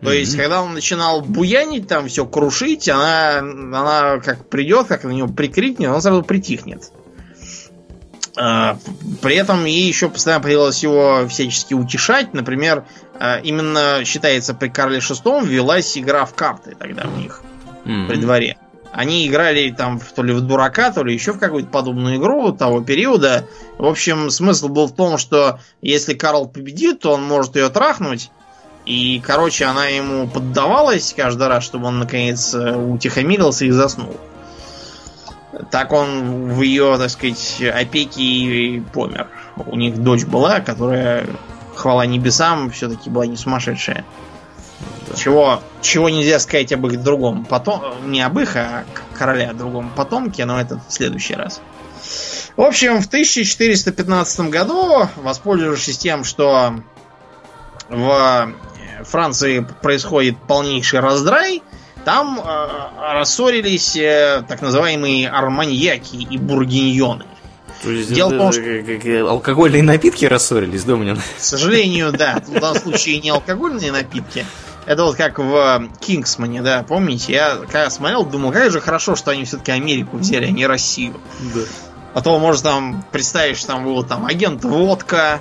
То 0.00 0.12
mm-hmm. 0.12 0.16
есть, 0.16 0.36
когда 0.36 0.62
он 0.62 0.74
начинал 0.74 1.22
буянить, 1.22 1.88
там 1.88 2.08
все 2.08 2.26
крушить, 2.26 2.88
она, 2.88 3.38
она 3.38 4.18
как 4.20 4.48
придет, 4.48 4.86
как 4.86 5.04
на 5.04 5.10
него 5.10 5.28
прикрикнет, 5.28 5.90
он 5.90 6.02
сразу 6.02 6.22
притихнет. 6.22 6.90
А, 8.36 8.78
при 9.22 9.36
этом 9.36 9.64
ей 9.64 9.88
еще 9.88 10.08
постоянно 10.08 10.42
приходилось 10.42 10.82
его 10.82 11.26
всячески 11.28 11.74
утешать. 11.74 12.34
Например, 12.34 12.84
а, 13.18 13.38
именно 13.38 14.02
считается 14.04 14.54
при 14.54 14.68
Карле 14.68 14.98
VI 14.98 15.46
велась 15.46 15.96
игра 15.96 16.24
в 16.26 16.34
карты 16.34 16.76
тогда 16.78 17.04
у 17.08 17.18
них 17.18 17.42
mm-hmm. 17.84 18.08
при 18.08 18.16
дворе. 18.16 18.56
Они 18.92 19.26
играли 19.26 19.70
там 19.70 20.00
то 20.00 20.22
ли 20.22 20.32
в 20.32 20.40
дурака, 20.40 20.90
то 20.90 21.02
ли 21.04 21.12
еще 21.12 21.32
в 21.32 21.38
какую-то 21.38 21.68
подобную 21.68 22.16
игру 22.16 22.52
того 22.52 22.80
периода. 22.82 23.46
В 23.78 23.84
общем, 23.84 24.30
смысл 24.30 24.68
был 24.68 24.86
в 24.86 24.94
том, 24.94 25.18
что 25.18 25.60
если 25.82 26.14
Карл 26.14 26.48
победит, 26.48 27.00
то 27.00 27.12
он 27.12 27.22
может 27.22 27.56
ее 27.56 27.68
трахнуть. 27.68 28.30
И, 28.86 29.20
короче, 29.22 29.64
она 29.64 29.86
ему 29.86 30.28
поддавалась 30.28 31.12
каждый 31.14 31.48
раз, 31.48 31.64
чтобы 31.64 31.86
он 31.86 31.98
наконец 31.98 32.54
э, 32.54 32.74
утихомирился 32.74 33.64
и 33.64 33.70
заснул. 33.70 34.16
Так 35.70 35.92
он 35.92 36.52
в 36.52 36.60
ее, 36.62 36.96
так 36.98 37.10
сказать, 37.10 37.62
опеке 37.62 38.22
и 38.22 38.80
помер. 38.80 39.28
У 39.56 39.76
них 39.76 39.98
дочь 39.98 40.24
была, 40.24 40.60
которая, 40.60 41.26
хвала 41.74 42.06
небесам, 42.06 42.70
все-таки 42.70 43.10
была 43.10 43.26
не 43.26 43.36
сумасшедшая. 43.36 44.04
Чего, 45.16 45.62
чего 45.80 46.10
нельзя 46.10 46.38
сказать 46.38 46.72
об 46.72 46.86
их 46.86 47.02
другом 47.02 47.44
потом, 47.44 48.10
не 48.10 48.20
об 48.20 48.38
их, 48.38 48.56
а 48.56 48.84
короля, 49.14 49.52
другом 49.54 49.90
потомке, 49.94 50.44
но 50.44 50.60
это 50.60 50.80
в 50.86 50.92
следующий 50.92 51.34
раз. 51.34 51.60
В 52.56 52.62
общем, 52.62 53.00
в 53.00 53.06
1415 53.06 54.40
году, 54.50 55.08
воспользовавшись 55.16 55.98
тем, 55.98 56.24
что 56.24 56.74
в 57.88 58.52
Франции 59.04 59.66
происходит 59.82 60.36
полнейший 60.38 61.00
раздрай, 61.00 61.62
там 62.06 62.38
э, 62.38 63.14
рассорились 63.18 63.96
э, 63.96 64.44
так 64.46 64.62
называемые 64.62 65.28
арманьяки 65.28 66.14
и 66.14 66.38
бургиньоны. 66.38 67.24
То 67.82 67.90
есть 67.90 68.12
Дело 68.12 68.28
в 68.28 68.38
том, 68.38 68.52
что... 68.52 69.28
Алкогольные 69.28 69.82
напитки 69.82 70.24
рассорились, 70.24 70.84
Домнин? 70.84 71.16
К 71.16 71.40
сожалению, 71.40 72.12
да. 72.12 72.40
В 72.46 72.60
данном 72.60 72.80
случае 72.80 73.18
не 73.18 73.30
алкогольные 73.30 73.90
напитки, 73.90 74.46
это 74.86 75.02
вот 75.02 75.16
как 75.16 75.40
в 75.40 75.88
Кингсмане, 75.98 76.62
да, 76.62 76.84
помните? 76.84 77.32
Я 77.32 77.56
когда 77.56 77.90
смотрел, 77.90 78.24
думал, 78.24 78.52
как 78.52 78.70
же 78.70 78.80
хорошо, 78.80 79.16
что 79.16 79.32
они 79.32 79.44
все-таки 79.44 79.72
Америку 79.72 80.18
взяли, 80.18 80.46
а 80.46 80.50
не 80.52 80.64
Россию. 80.64 81.20
Да. 81.56 81.62
А 82.14 82.22
то, 82.22 82.38
может, 82.38 82.62
там 82.62 83.04
представишь, 83.10 83.64
там 83.64 83.84
был 83.84 84.04
там 84.04 84.26
агент 84.26 84.64
водка, 84.64 85.40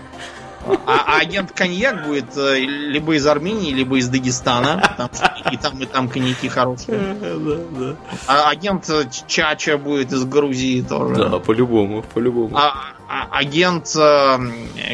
а, 0.66 1.18
а 1.18 1.20
агент 1.20 1.52
коньяк 1.52 2.06
будет 2.06 2.36
э, 2.38 2.60
либо 2.60 3.16
из 3.16 3.26
Армении, 3.28 3.72
либо 3.72 3.98
из 3.98 4.10
Дагестана. 4.10 4.82
Что 5.14 5.52
и 5.52 5.58
там, 5.58 5.80
и 5.80 5.86
там 5.86 6.10
коньяки 6.10 6.48
хорошие. 6.48 7.16
Да, 7.36 7.56
да. 7.80 7.96
А 8.28 8.50
агент 8.50 8.90
Чача 9.28 9.78
будет 9.78 10.12
из 10.12 10.26
Грузии 10.26 10.82
тоже. 10.82 11.16
Да, 11.16 11.40
по-любому, 11.40 12.04
по-любому. 12.14 12.56
А, 12.58 12.74
а 13.08 13.28
агент, 13.32 13.96
э, 13.96 14.38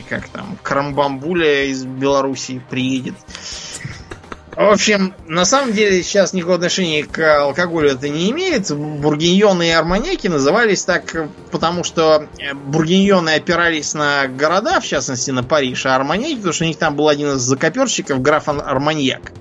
как 0.10 0.28
там, 0.30 0.58
Крамбамбуля 0.62 1.66
из 1.66 1.86
Белоруссии 1.86 2.62
приедет. 2.70 3.16
В 4.56 4.70
общем, 4.70 5.14
на 5.28 5.46
самом 5.46 5.72
деле 5.72 6.04
сейчас 6.04 6.34
никакого 6.34 6.56
отношения 6.56 7.06
к 7.06 7.42
алкоголю 7.42 7.92
это 7.92 8.10
не 8.10 8.30
имеет. 8.32 8.70
Бургиньоны 8.70 9.70
и 9.70 9.72
арманьяки 9.72 10.28
назывались 10.28 10.84
так, 10.84 11.30
потому 11.52 11.86
что 11.86 12.28
э, 12.38 12.54
бургиньоны 12.54 13.30
опирались 13.30 13.94
на 13.94 14.28
города, 14.28 14.82
в 14.82 14.86
частности 14.86 15.32
на 15.32 15.44
Париж, 15.44 15.86
а 15.86 15.96
арманьяки, 15.96 16.36
потому 16.36 16.54
что 16.54 16.66
у 16.66 16.68
них 16.68 16.78
там 16.78 16.98
был 16.98 17.08
один 17.08 17.30
из 17.30 17.42
закоперщиков, 17.42 18.22
граф 18.22 18.50
Арманьяк. 18.50 19.32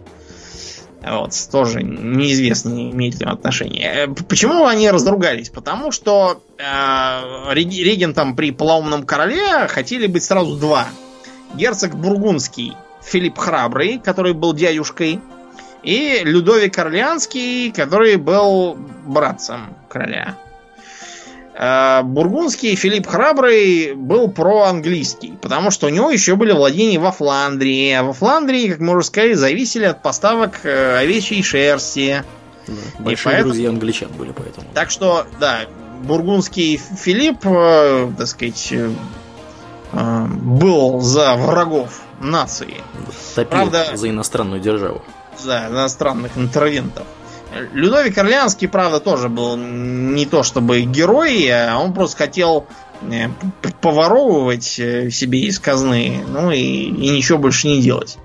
Вот, 1.02 1.32
тоже 1.50 1.82
неизвестно, 1.82 2.90
имеет 2.90 3.18
ли 3.18 3.26
отношение. 3.26 3.92
Э, 3.92 4.06
почему 4.06 4.66
они 4.66 4.88
разругались? 4.88 5.50
Потому 5.50 5.90
что 5.90 6.40
э, 6.56 7.52
регентом 7.52 8.36
при 8.36 8.52
полоумном 8.52 9.04
короле 9.04 9.66
хотели 9.66 10.06
быть 10.06 10.22
сразу 10.22 10.54
два. 10.56 10.86
Герцог 11.56 11.96
Бургундский 11.96 12.76
Филипп 13.02 13.38
Храбрый, 13.38 13.98
который 13.98 14.32
был 14.32 14.52
дядюшкой, 14.52 15.20
и 15.82 16.20
Людовик 16.22 16.78
Орлеанский, 16.78 17.72
который 17.72 18.16
был 18.16 18.76
братцем 19.06 19.74
короля. 19.88 20.36
Э, 21.54 22.02
бургундский 22.02 22.74
Филипп 22.74 23.06
Храбрый 23.06 23.94
был 23.94 24.30
проанглийский, 24.30 25.34
потому 25.40 25.70
что 25.70 25.86
у 25.86 25.90
него 25.90 26.10
еще 26.10 26.36
были 26.36 26.52
владения 26.52 26.98
во 26.98 27.12
Фландрии. 27.12 27.92
А 27.92 28.02
во 28.02 28.12
Фландрии, 28.12 28.68
как 28.68 28.80
мы 28.80 28.96
уже 28.96 29.06
сказали, 29.06 29.34
зависели 29.34 29.84
от 29.84 30.02
поставок 30.02 30.60
э, 30.64 30.98
овечьей 30.98 31.42
шерсти. 31.42 32.24
Да, 32.66 32.74
большие 32.98 33.24
поэтому... 33.24 33.52
друзья 33.52 33.68
англичан 33.70 34.08
были 34.12 34.32
поэтому. 34.32 34.66
Так 34.74 34.90
что, 34.90 35.26
да, 35.38 35.60
бургундский 36.02 36.76
Филипп, 36.76 37.44
э, 37.44 38.12
так 38.16 38.26
сказать, 38.26 38.72
был 39.92 41.00
за 41.00 41.34
врагов 41.34 42.02
нации. 42.20 42.76
Топил 43.34 43.50
правда, 43.50 43.86
за 43.94 44.08
иностранную 44.08 44.60
державу. 44.60 45.02
Да, 45.44 45.68
иностранных 45.68 46.36
интервентов. 46.36 47.06
Людовик 47.72 48.16
Орлеанский, 48.16 48.68
правда, 48.68 49.00
тоже 49.00 49.28
был 49.28 49.56
не 49.56 50.24
то 50.26 50.42
чтобы 50.42 50.82
герой, 50.82 51.48
а 51.50 51.78
он 51.78 51.92
просто 51.92 52.18
хотел 52.18 52.66
э, 53.02 53.28
поворовывать 53.80 54.78
э, 54.78 55.10
себе 55.10 55.40
из 55.40 55.58
казны, 55.58 56.22
ну 56.28 56.52
и, 56.52 56.58
и 56.58 57.08
ничего 57.10 57.38
больше 57.38 57.66
не 57.66 57.80
делать. 57.80 58.18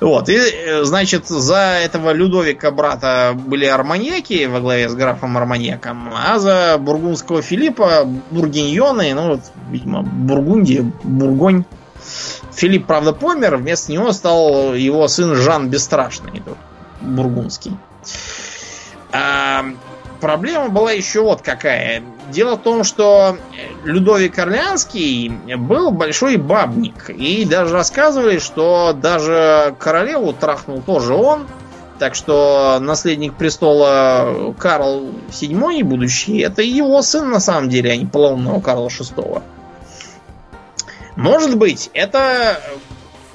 Вот, 0.00 0.28
и, 0.28 0.36
э, 0.36 0.84
значит, 0.84 1.28
за 1.28 1.78
этого 1.84 2.12
Людовика 2.12 2.72
брата 2.72 3.32
были 3.34 3.64
арманьяки 3.64 4.46
во 4.46 4.60
главе 4.60 4.88
с 4.88 4.94
графом 4.94 5.36
Арманьяком, 5.36 6.12
а 6.12 6.38
за 6.40 6.76
бургундского 6.78 7.42
Филиппа 7.42 8.04
бургиньоны, 8.30 9.14
ну 9.14 9.28
вот, 9.28 9.40
видимо, 9.70 10.02
Бургундия, 10.02 10.82
Бургонь. 11.04 11.64
Филипп, 12.54 12.86
правда, 12.86 13.12
помер, 13.12 13.56
вместо 13.56 13.92
него 13.92 14.12
стал 14.12 14.74
его 14.74 15.08
сын 15.08 15.34
Жан 15.34 15.68
Бесстрашный, 15.68 16.42
бургундский. 17.00 17.76
А, 19.12 19.64
проблема 20.20 20.68
была 20.68 20.92
еще 20.92 21.22
вот 21.22 21.42
какая. 21.42 22.02
Дело 22.30 22.56
в 22.56 22.62
том, 22.62 22.84
что 22.84 23.36
Людовик 23.84 24.38
Орлеанский 24.38 25.28
был 25.56 25.90
большой 25.90 26.36
бабник. 26.36 27.10
И 27.10 27.44
даже 27.44 27.74
рассказывали, 27.74 28.38
что 28.38 28.92
даже 28.94 29.74
королеву 29.78 30.32
трахнул 30.32 30.80
тоже 30.80 31.14
он. 31.14 31.46
Так 31.98 32.14
что 32.14 32.78
наследник 32.80 33.34
престола 33.34 34.54
Карл 34.58 35.10
VII 35.30 35.84
будущий, 35.84 36.38
это 36.38 36.60
его 36.62 37.00
сын 37.02 37.30
на 37.30 37.38
самом 37.38 37.68
деле, 37.68 37.92
а 37.92 37.96
не 37.96 38.06
полоумного 38.06 38.60
Карла 38.60 38.88
VI. 38.88 39.42
Может 41.16 41.56
быть, 41.56 41.90
это 41.94 42.60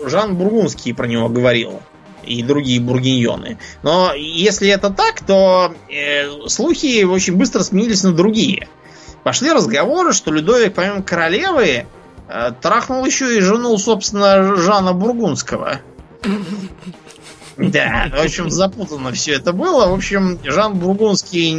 Жан 0.04 0.36
Бургундский 0.36 0.94
про 0.94 1.08
него 1.08 1.30
говорил. 1.30 1.82
И 2.24 2.44
другие 2.44 2.82
бургиньоны. 2.82 3.58
Но 3.84 4.14
если 4.14 4.68
это 4.68 4.90
так, 4.90 5.22
то 5.22 5.74
э, 5.90 6.48
слухи 6.48 7.04
очень 7.04 7.38
быстро 7.38 7.64
сменились 7.64 8.04
на 8.04 8.12
другие. 8.12 8.68
Пошли 9.24 9.52
разговоры, 9.52 10.12
что 10.12 10.32
Людовик, 10.32 10.74
помимо 10.74 11.04
королевы, 11.04 11.86
э, 12.28 12.52
трахнул 12.62 13.06
еще 13.06 13.38
и 13.38 13.40
жену, 13.40 13.78
собственно, 13.78 14.58
Жана 14.58 14.92
Бургундского. 14.92 15.80
Да, 17.72 18.12
в 18.16 18.24
общем, 18.24 18.50
запутанно 18.50 19.12
все 19.12 19.34
это 19.34 19.52
было. 19.52 19.88
В 19.88 19.94
общем, 19.94 20.40
Жан 20.44 20.76
Бургундский 20.76 21.52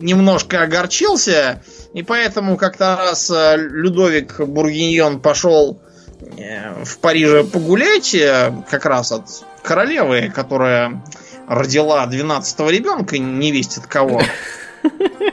немножко 0.00 0.62
огорчился, 0.62 1.62
и 1.92 2.02
поэтому 2.02 2.56
как-то 2.56 2.96
раз 2.96 3.30
э, 3.30 3.56
Людовик 3.58 4.40
Бургиньон 4.40 5.20
пошел 5.20 5.78
э, 6.38 6.84
в 6.84 6.98
Париже 6.98 7.44
погулять, 7.44 8.14
э, 8.14 8.52
как 8.70 8.86
раз 8.86 9.12
от 9.12 9.26
королевы, 9.62 10.32
которая 10.34 11.04
родила 11.46 12.06
12-го 12.06 12.70
ребенка, 12.70 13.18
не 13.18 13.52
весть 13.52 13.76
от 13.76 13.86
кого. 13.86 14.22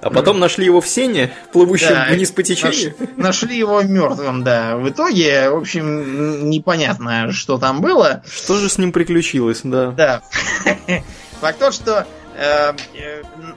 А 0.00 0.10
потом 0.10 0.38
нашли 0.38 0.64
его 0.64 0.80
в 0.80 0.88
сене, 0.88 1.32
плывущем 1.52 1.90
да, 1.90 2.08
вниз 2.10 2.30
по 2.30 2.42
течению. 2.42 2.94
нашли 3.16 3.56
его 3.56 3.82
мертвым, 3.82 4.44
да. 4.44 4.76
В 4.76 4.88
итоге, 4.88 5.50
в 5.50 5.56
общем, 5.56 6.48
непонятно, 6.50 7.32
что 7.32 7.58
там 7.58 7.80
было. 7.80 8.22
Что 8.30 8.58
же 8.58 8.68
с 8.68 8.78
ним 8.78 8.92
приключилось, 8.92 9.60
да. 9.64 9.90
Да. 9.92 10.22
Факт 11.40 11.58
тот, 11.58 11.74
что 11.74 12.06
э, 12.36 12.72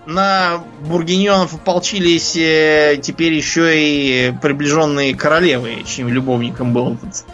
на 0.06 0.64
бургиньонов 0.82 1.56
ополчились 1.56 2.36
э, 2.36 3.00
теперь 3.02 3.34
еще 3.34 3.72
и 3.76 4.34
приближенные 4.42 5.16
королевы, 5.16 5.84
чем 5.86 6.10
любовником 6.10 6.74
был 6.74 6.94
этот 6.94 7.26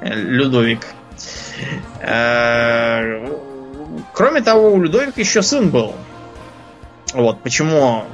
э, 0.00 0.14
Людовик. 0.14 0.80
Кроме 4.14 4.40
того, 4.42 4.72
у 4.72 4.80
Людовика 4.80 5.20
еще 5.20 5.42
сын 5.42 5.70
был. 5.70 5.94
Вот, 7.14 7.42
почему, 7.42 8.04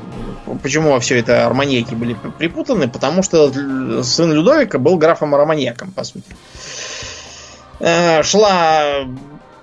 почему 0.62 0.98
все 1.00 1.18
это 1.18 1.46
арманьяки 1.46 1.94
были 1.94 2.16
припутаны? 2.38 2.88
Потому 2.88 3.22
что 3.22 3.52
сын 4.02 4.32
Людовика 4.32 4.78
был 4.78 4.96
графом 4.96 5.34
арманьяком, 5.34 5.90
по 5.90 6.04
сути. 6.04 6.36
Э, 7.80 8.22
шла 8.22 9.04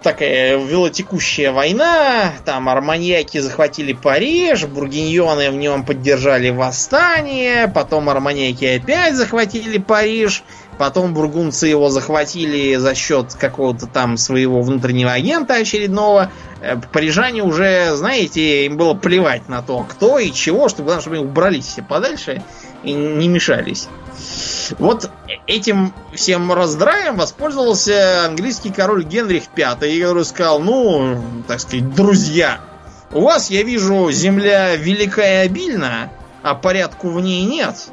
такая 0.03 0.57
велотекущая 0.57 1.51
война, 1.51 2.33
там 2.45 2.67
арманьяки 2.69 3.37
захватили 3.39 3.93
Париж, 3.93 4.65
бургиньоны 4.65 5.51
в 5.51 5.55
нем 5.55 5.85
поддержали 5.85 6.49
восстание, 6.49 7.67
потом 7.67 8.09
арманьяки 8.09 8.65
опять 8.65 9.15
захватили 9.15 9.77
Париж, 9.77 10.43
потом 10.81 11.13
бургунцы 11.13 11.67
его 11.67 11.89
захватили 11.89 12.75
за 12.75 12.95
счет 12.95 13.35
какого-то 13.35 13.85
там 13.85 14.17
своего 14.17 14.63
внутреннего 14.63 15.11
агента 15.11 15.53
очередного, 15.53 16.31
Э, 16.61 16.77
парижане 16.91 17.43
уже, 17.43 17.95
знаете, 17.95 18.65
им 18.65 18.77
было 18.77 18.93
плевать 18.93 19.49
на 19.49 19.63
то, 19.63 19.83
кто 19.83 20.19
и 20.19 20.31
чего, 20.31 20.69
чтобы, 20.69 20.85
главное, 20.85 21.01
чтобы 21.01 21.15
они 21.17 21.25
убрались 21.25 21.65
все 21.65 21.81
подальше 21.81 22.43
и 22.83 22.93
не 22.93 23.27
мешались. 23.27 23.87
Вот 24.77 25.09
этим 25.47 25.91
всем 26.13 26.53
раздраем 26.53 27.15
воспользовался 27.15 28.25
английский 28.25 28.69
король 28.69 29.03
Генрих 29.03 29.43
V, 29.55 29.75
который 29.75 30.23
сказал, 30.23 30.59
ну, 30.59 31.19
так 31.47 31.59
сказать, 31.59 31.93
друзья, 31.95 32.61
у 33.11 33.21
вас, 33.21 33.49
я 33.49 33.63
вижу, 33.63 34.11
земля 34.11 34.75
велика 34.75 35.23
и 35.23 35.45
обильна, 35.47 36.11
а 36.43 36.53
порядку 36.53 37.09
в 37.09 37.19
ней 37.21 37.43
нет. 37.43 37.89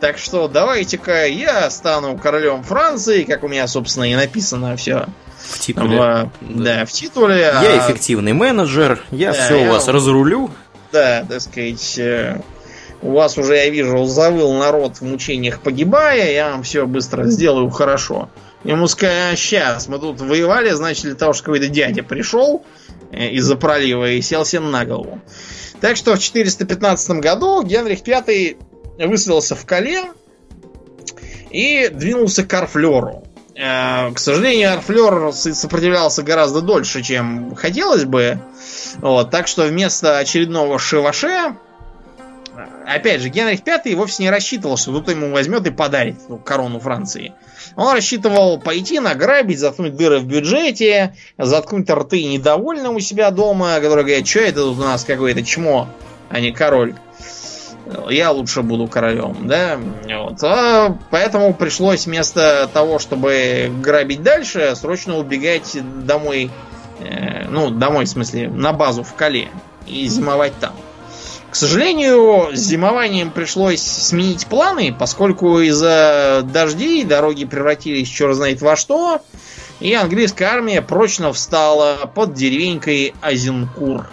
Так 0.00 0.18
что 0.18 0.46
давайте-ка 0.46 1.26
я 1.26 1.70
стану 1.70 2.18
королем 2.18 2.62
Франции, 2.62 3.22
как 3.24 3.44
у 3.44 3.48
меня, 3.48 3.66
собственно, 3.66 4.04
и 4.04 4.14
написано 4.14 4.76
все 4.76 5.06
в 5.38 5.58
титуле. 5.58 5.98
В, 5.98 6.30
да, 6.40 6.84
в 6.84 6.92
титуле. 6.92 7.38
Я 7.40 7.60
а... 7.60 7.78
эффективный 7.78 8.32
менеджер, 8.32 9.02
я 9.10 9.32
да, 9.32 9.44
все 9.44 9.56
я... 9.62 9.68
у 9.68 9.72
вас 9.72 9.88
разрулю. 9.88 10.50
Да, 10.92 11.24
так 11.28 11.40
сказать, 11.40 11.98
э, 11.98 12.40
у 13.02 13.12
вас 13.12 13.38
уже, 13.38 13.56
я 13.56 13.70
вижу, 13.70 14.04
завыл 14.04 14.52
народ 14.54 14.96
в 14.96 15.02
мучениях 15.02 15.60
погибая, 15.60 16.30
я 16.32 16.50
вам 16.50 16.62
все 16.62 16.86
быстро 16.86 17.24
сделаю 17.24 17.70
хорошо. 17.70 18.28
Ему 18.64 18.88
сказали, 18.88 19.36
сейчас, 19.36 19.88
мы 19.88 19.98
тут 19.98 20.20
воевали, 20.20 20.70
значит, 20.70 21.04
для 21.04 21.14
того, 21.14 21.32
что 21.32 21.44
какой-то 21.44 21.68
дядя 21.68 22.02
пришел 22.02 22.64
э, 23.12 23.28
из-за 23.30 23.56
пролива 23.56 24.10
и 24.10 24.20
сел 24.20 24.44
всем 24.44 24.70
на 24.70 24.84
голову. 24.84 25.20
Так 25.80 25.96
что 25.96 26.14
в 26.14 26.18
415 26.18 27.10
году 27.20 27.62
Генрих 27.62 28.00
V 28.06 28.56
высадился 28.98 29.54
в 29.54 29.66
Кале 29.66 30.04
и 31.50 31.88
двинулся 31.88 32.44
к 32.44 32.54
Арфлеру. 32.54 33.24
Э, 33.56 34.12
к 34.12 34.18
сожалению, 34.18 34.74
Арфлер 34.74 35.32
сопротивлялся 35.32 36.22
гораздо 36.22 36.60
дольше, 36.60 37.02
чем 37.02 37.54
хотелось 37.54 38.04
бы. 38.04 38.38
Вот, 38.98 39.30
так 39.30 39.48
что 39.48 39.64
вместо 39.64 40.18
очередного 40.18 40.78
шиваше, 40.78 41.56
опять 42.86 43.22
же, 43.22 43.30
Генрих 43.30 43.60
V 43.64 43.96
вовсе 43.96 44.24
не 44.24 44.30
рассчитывал, 44.30 44.76
что 44.76 44.90
кто-то 44.90 45.12
ему 45.12 45.32
возьмет 45.32 45.66
и 45.66 45.70
подарит 45.70 46.16
эту 46.24 46.36
корону 46.36 46.80
Франции. 46.80 47.32
Он 47.76 47.94
рассчитывал 47.94 48.60
пойти 48.60 49.00
награбить, 49.00 49.58
заткнуть 49.58 49.96
дыры 49.96 50.18
в 50.18 50.26
бюджете, 50.26 51.16
заткнуть 51.38 51.90
рты 51.90 52.24
недовольным 52.24 52.96
у 52.96 53.00
себя 53.00 53.30
дома, 53.30 53.76
которые 53.76 54.04
говорят, 54.04 54.26
что 54.26 54.40
это 54.40 54.60
тут 54.62 54.78
у 54.78 54.82
нас 54.82 55.04
какое-то 55.04 55.42
чмо, 55.42 55.88
а 56.28 56.40
не 56.40 56.52
король 56.52 56.94
я 58.08 58.30
лучше 58.30 58.62
буду 58.62 58.86
королем, 58.88 59.36
да, 59.42 59.78
вот. 60.04 60.42
А 60.42 60.96
поэтому 61.10 61.54
пришлось 61.54 62.06
вместо 62.06 62.68
того, 62.72 62.98
чтобы 62.98 63.70
грабить 63.82 64.22
дальше, 64.22 64.74
срочно 64.76 65.16
убегать 65.18 65.78
домой, 66.04 66.50
э, 67.00 67.46
ну, 67.48 67.70
домой, 67.70 68.06
в 68.06 68.08
смысле, 68.08 68.48
на 68.48 68.72
базу 68.72 69.02
в 69.02 69.14
Кале 69.14 69.48
и 69.86 70.06
зимовать 70.08 70.52
там. 70.60 70.74
К 71.50 71.54
сожалению, 71.54 72.50
с 72.54 72.58
зимованием 72.58 73.30
пришлось 73.30 73.80
сменить 73.80 74.46
планы, 74.46 74.94
поскольку 74.96 75.60
из-за 75.60 76.42
дождей 76.44 77.04
дороги 77.04 77.44
превратились 77.44 78.08
черт 78.08 78.34
знает 78.34 78.60
во 78.60 78.76
что, 78.76 79.22
и 79.80 79.94
английская 79.94 80.46
армия 80.46 80.82
прочно 80.82 81.32
встала 81.32 82.10
под 82.14 82.34
деревенькой 82.34 83.14
Азенкур. 83.22 84.10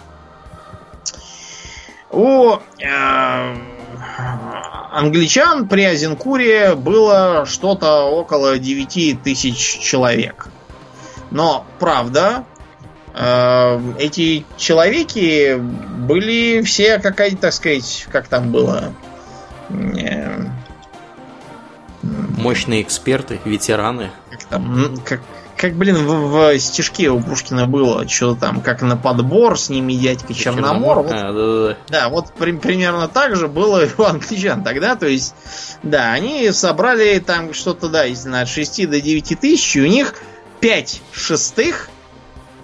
У 2.14 2.58
э, 2.80 3.56
англичан 4.92 5.68
при 5.68 5.84
Азенкуре 5.84 6.74
было 6.74 7.44
что-то 7.46 8.04
около 8.04 8.58
9 8.58 9.22
тысяч 9.22 9.80
человек. 9.80 10.48
Но, 11.30 11.66
правда, 11.80 12.44
э, 13.14 13.80
эти 13.98 14.46
человеки 14.56 15.56
были 15.56 16.62
все 16.62 16.98
какая-то, 16.98 17.36
так 17.36 17.52
сказать, 17.52 18.06
как 18.10 18.28
там 18.28 18.52
было... 18.52 18.92
Э, 19.70 20.44
Мощные 22.36 22.82
эксперты, 22.82 23.40
ветераны. 23.46 24.10
Как 24.30 24.44
там, 24.44 24.94
как, 25.06 25.22
как, 25.56 25.74
блин, 25.74 25.96
в, 25.96 26.30
в 26.30 26.58
стишке 26.58 27.10
у 27.10 27.20
Пушкина 27.20 27.66
было, 27.66 28.06
что 28.08 28.34
там, 28.34 28.60
как 28.60 28.82
на 28.82 28.96
подбор, 28.96 29.58
с 29.58 29.68
ними 29.68 29.92
дядька 29.94 30.34
Черномор. 30.34 30.98
Вот, 30.98 31.12
а, 31.12 31.14
да, 31.14 31.32
да, 31.32 31.68
да. 31.68 31.76
да, 31.88 32.08
вот 32.08 32.32
при, 32.32 32.52
примерно 32.52 33.08
так 33.08 33.36
же 33.36 33.48
было 33.48 33.88
у 33.98 34.02
англичан 34.02 34.64
тогда. 34.64 34.96
То 34.96 35.06
есть, 35.06 35.34
да, 35.82 36.12
они 36.12 36.50
собрали 36.50 37.18
там 37.18 37.54
что-то, 37.54 37.88
да, 37.88 38.04
от 38.04 38.48
6 38.48 38.90
до 38.90 39.00
9 39.00 39.40
тысяч, 39.40 39.76
и 39.76 39.82
у 39.82 39.86
них 39.86 40.14
5 40.60 41.02
шестых 41.12 41.88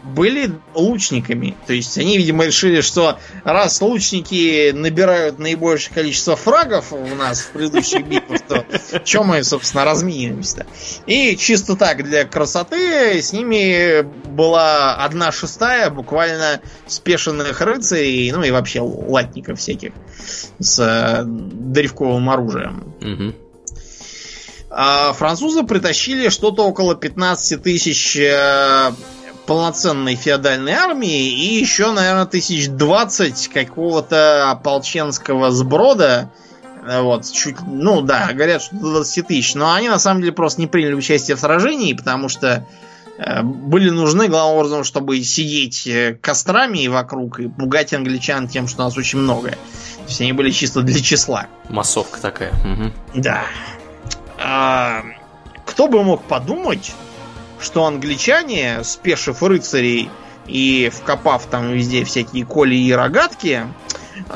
были 0.03 0.53
лучниками. 0.75 1.57
То 1.67 1.73
есть 1.73 1.97
они, 1.99 2.17
видимо, 2.17 2.47
решили, 2.47 2.81
что 2.81 3.19
раз 3.45 3.81
лучники 3.81 4.73
набирают 4.73 5.39
наибольшее 5.39 5.95
количество 5.95 6.37
фрагов 6.37 6.93
у 6.93 7.15
нас 7.15 7.41
в 7.41 7.51
предыдущих 7.51 8.07
битвах, 8.07 8.41
то 8.49 8.65
чем 9.05 9.27
мы, 9.27 9.45
собственно, 9.45 9.85
разминимся-то? 9.85 10.67
И 11.07 11.37
чисто 11.37 11.77
так, 11.77 12.05
для 12.05 12.25
красоты, 12.25 13.21
с 13.21 13.33
ними 13.33 14.03
была 14.03 14.95
одна 14.97 15.33
шестая 15.33 15.91
буквально 15.91 16.61
спешенных 16.87 17.61
рыцарей, 17.61 18.31
ну 18.33 18.43
и 18.43 18.51
вообще 18.51 18.81
латников 18.81 19.59
всяких 19.59 19.93
с 20.59 20.79
э, 20.79 21.23
древковым 21.25 22.31
оружием. 22.31 22.95
Угу. 23.01 23.35
А 24.73 25.13
французы 25.13 25.65
притащили 25.65 26.29
что-то 26.29 26.63
около 26.63 26.95
15 26.95 27.61
тысяч 27.61 28.17
э, 28.17 28.93
полноценной 29.51 30.15
феодальной 30.15 30.75
армии 30.75 31.29
и 31.29 31.59
еще, 31.59 31.91
наверное, 31.91 32.25
тысяч 32.25 32.69
двадцать 32.69 33.49
какого-то 33.49 34.49
ополченского 34.49 35.51
сброда. 35.51 36.31
Э, 36.87 37.01
вот, 37.01 37.29
чуть, 37.33 37.57
ну 37.67 38.01
да, 38.01 38.29
говорят, 38.33 38.63
что 38.63 38.77
до 38.77 38.93
20 38.93 39.27
тысяч, 39.27 39.57
но 39.57 39.75
они 39.75 39.89
на 39.89 39.99
самом 39.99 40.21
деле 40.21 40.33
просто 40.33 40.61
не 40.61 40.69
приняли 40.69 40.95
участие 40.95 41.37
в 41.37 41.41
сражении, 41.41 41.95
потому 41.95 42.29
что 42.29 42.65
э, 43.19 43.43
были 43.43 43.91
нужны, 43.91 44.29
главным 44.29 44.59
образом, 44.59 44.85
чтобы 44.85 45.21
сидеть 45.25 45.85
э, 45.89 46.17
кострами 46.23 46.87
вокруг 46.87 47.41
и 47.41 47.49
пугать 47.49 47.93
англичан 47.93 48.47
тем, 48.47 48.69
что 48.69 48.85
нас 48.85 48.97
очень 48.97 49.19
много. 49.19 49.51
То 49.51 50.07
есть 50.07 50.21
они 50.21 50.33
были 50.33 50.53
чисто 50.53 50.83
для 50.83 51.01
числа. 51.01 51.49
Массовка 51.69 52.21
такая. 52.21 52.53
Угу. 52.53 53.21
Да. 53.23 53.43
А, 54.39 55.03
кто 55.67 55.89
бы 55.89 56.05
мог 56.05 56.23
подумать, 56.23 56.93
что 57.61 57.85
англичане, 57.85 58.83
спешив 58.85 59.43
рыцарей 59.43 60.11
и 60.47 60.91
вкопав 60.93 61.47
там 61.47 61.73
везде 61.73 62.05
всякие 62.05 62.45
коли 62.45 62.75
и 62.75 62.93
рогатки, 62.93 63.67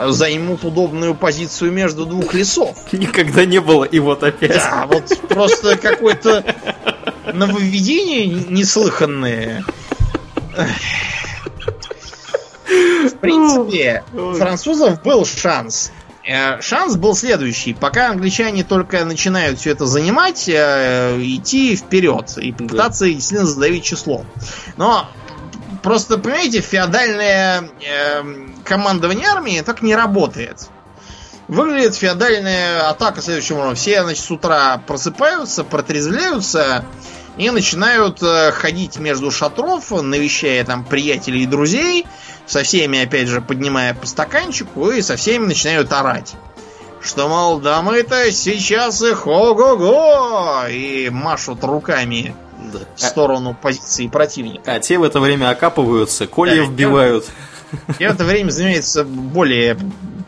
займут 0.07 0.65
удобную 0.65 1.15
позицию 1.15 1.73
между 1.73 2.07
двух 2.07 2.35
лесов. 2.35 2.77
Никогда 2.93 3.45
не 3.45 3.61
было, 3.61 3.85
и 3.85 3.99
вот 3.99 4.23
опять. 4.23 4.55
Да, 4.57 4.87
вот 4.87 5.19
просто 5.29 5.77
какой-то 5.77 6.45
нововведения 7.33 8.27
неслыханные. 8.49 9.65
В 12.67 13.17
принципе, 13.21 14.05
французов 14.37 15.03
был 15.03 15.25
шанс. 15.27 15.93
Э, 16.27 16.61
шанс 16.63 16.97
был 16.97 17.15
следующий. 17.15 17.75
Пока 17.75 18.11
англичане 18.11 18.65
только 18.65 19.05
начинают 19.05 19.59
все 19.59 19.71
это 19.71 19.87
занимать, 19.87 20.49
э, 20.49 21.19
идти 21.21 21.77
вперед 21.77 22.39
и 22.39 22.53
пытаться 22.53 23.07
действительно 23.07 23.47
задавить 23.47 23.85
число. 23.85 24.25
Но 24.77 25.07
просто, 25.83 26.17
понимаете, 26.17 26.61
феодальное 26.61 27.69
э, 27.87 28.23
командование 28.65 29.29
армии 29.29 29.61
так 29.61 29.83
не 29.83 29.95
работает. 29.95 30.69
Выглядит 31.47 31.95
феодальная 31.95 32.89
атака 32.89 33.21
следующим 33.21 33.57
образом. 33.57 33.75
Все, 33.77 34.03
значит, 34.03 34.25
с 34.25 34.31
утра 34.31 34.79
просыпаются, 34.87 35.63
протрезвляются 35.63 36.87
и 37.37 37.51
начинают 37.51 38.23
э, 38.23 38.51
ходить 38.53 38.99
между 38.99 39.31
шатров, 39.31 39.91
навещая 39.91 40.65
там 40.65 40.85
приятелей 40.85 41.43
и 41.43 41.47
друзей, 41.47 42.07
со 42.47 42.63
всеми, 42.63 43.03
опять 43.03 43.29
же, 43.29 43.41
поднимая 43.41 43.95
по 43.95 44.07
стаканчику, 44.07 44.91
и 44.91 45.03
со 45.03 45.17
всеми 45.17 45.47
начинают 45.47 45.93
орать. 45.93 46.35
Что, 47.01 47.29
мол, 47.29 47.59
да 47.59 47.83
мы-то 47.83 48.33
сейчас 48.33 49.03
их 49.03 49.27
ого-го! 49.27 50.67
И 50.71 51.11
машут 51.11 51.63
руками 51.63 52.35
да. 52.73 52.81
в 52.97 53.01
сторону 53.01 53.55
позиции 53.61 54.09
противника. 54.09 54.73
А 54.73 54.81
те 54.81 54.99
в 54.99 55.03
это 55.03 55.21
время 55.21 55.51
окапываются, 55.51 56.27
колья 56.27 56.65
да, 56.65 56.71
вбивают. 56.71 57.27
И 57.99 58.07
в 58.07 58.11
это 58.11 58.25
время 58.25 58.51
занимаются 58.51 59.05
более 59.05 59.77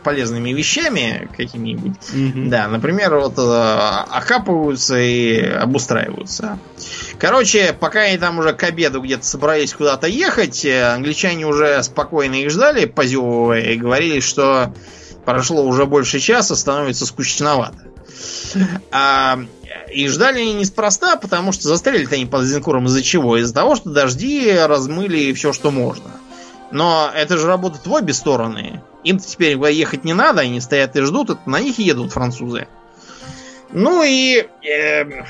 полезными 0.03 0.51
вещами 0.51 1.27
какими-нибудь. 1.35 1.97
Mm-hmm. 2.13 2.47
Да, 2.47 2.67
например, 2.67 3.15
вот 3.15 3.33
э, 3.37 4.03
окапываются 4.09 4.97
и 4.97 5.37
обустраиваются. 5.41 6.59
Короче, 7.19 7.75
пока 7.77 8.01
они 8.01 8.17
там 8.17 8.39
уже 8.39 8.53
к 8.53 8.63
обеду 8.63 9.01
где-то 9.01 9.25
собрались 9.25 9.73
куда-то 9.73 10.07
ехать, 10.07 10.63
э, 10.63 10.93
англичане 10.93 11.45
уже 11.45 11.83
спокойно 11.83 12.35
их 12.35 12.51
ждали, 12.51 12.85
позевывая, 12.85 13.73
и 13.73 13.77
говорили, 13.77 14.21
что 14.21 14.73
прошло 15.25 15.65
уже 15.65 15.85
больше 15.85 16.19
часа, 16.19 16.55
становится 16.55 17.05
скучновато. 17.05 17.77
А, 18.91 19.39
и 19.93 20.07
ждали 20.07 20.39
они 20.39 20.53
неспроста, 20.53 21.17
потому 21.17 21.51
что 21.51 21.67
застрелили-то 21.67 22.15
они 22.15 22.25
под 22.25 22.45
Зенкуром 22.45 22.85
из-за 22.85 23.03
чего? 23.03 23.37
Из-за 23.37 23.53
того, 23.53 23.75
что 23.75 23.89
дожди 23.89 24.51
размыли 24.51 25.33
все, 25.33 25.53
что 25.53 25.71
можно. 25.71 26.11
Но 26.71 27.09
это 27.13 27.37
же 27.37 27.47
работает 27.47 27.85
в 27.85 27.91
обе 27.91 28.13
стороны. 28.13 28.81
Им 29.03 29.19
теперь 29.19 29.57
ехать 29.71 30.03
не 30.03 30.13
надо, 30.13 30.41
они 30.41 30.59
стоят 30.59 30.95
и 30.95 31.01
ждут, 31.01 31.29
это 31.29 31.49
на 31.49 31.59
них 31.59 31.79
едут 31.79 32.11
французы. 32.11 32.67
Ну 33.71 34.03
и 34.03 34.47
э, 34.63 35.23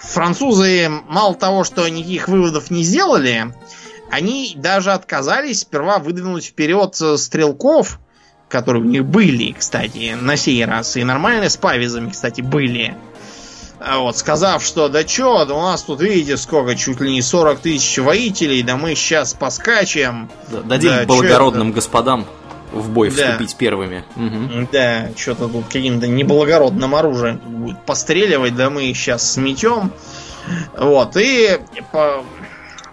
французы 0.00 0.88
мало 1.08 1.34
того, 1.34 1.64
что 1.64 1.88
никаких 1.88 2.28
выводов 2.28 2.70
не 2.70 2.82
сделали, 2.82 3.52
они 4.10 4.54
даже 4.56 4.92
отказались 4.92 5.60
сперва 5.60 5.98
выдвинуть 5.98 6.46
вперед 6.46 6.94
стрелков, 6.94 7.98
которые 8.48 8.82
у 8.82 8.86
них 8.86 9.04
были, 9.04 9.52
кстати, 9.52 10.16
на 10.18 10.36
сей 10.36 10.64
раз. 10.64 10.96
И 10.96 11.04
нормально 11.04 11.48
с 11.48 11.56
павизами, 11.56 12.10
кстати, 12.10 12.40
были. 12.40 12.96
А 13.80 13.98
вот, 13.98 14.16
сказав, 14.16 14.62
что 14.62 14.88
да 14.88 15.04
чё, 15.04 15.44
да 15.44 15.54
у 15.54 15.62
нас 15.62 15.82
тут, 15.82 16.00
видите, 16.00 16.36
сколько, 16.36 16.74
чуть 16.74 17.00
ли 17.00 17.12
не 17.12 17.22
40 17.22 17.60
тысяч 17.60 17.98
воителей, 17.98 18.62
да 18.62 18.76
мы 18.76 18.94
сейчас 18.94 19.34
поскачем. 19.34 20.30
Да, 20.48 20.62
дадим 20.62 20.90
да, 20.90 21.04
благородным 21.04 21.72
господам 21.72 22.26
в 22.72 22.90
бой 22.90 23.10
да. 23.10 23.30
вступить 23.30 23.56
первыми. 23.56 24.04
Угу. 24.16 24.68
Да, 24.72 25.10
что-то 25.16 25.48
тут 25.48 25.66
каким-то 25.66 26.06
неблагородным 26.06 26.94
оружием 26.94 27.38
будет 27.38 27.84
постреливать, 27.84 28.56
да 28.56 28.68
мы 28.68 28.86
их 28.86 28.96
сейчас 28.96 29.32
сметем. 29.32 29.92
Вот, 30.76 31.16
и 31.16 31.58
по... 31.92 32.24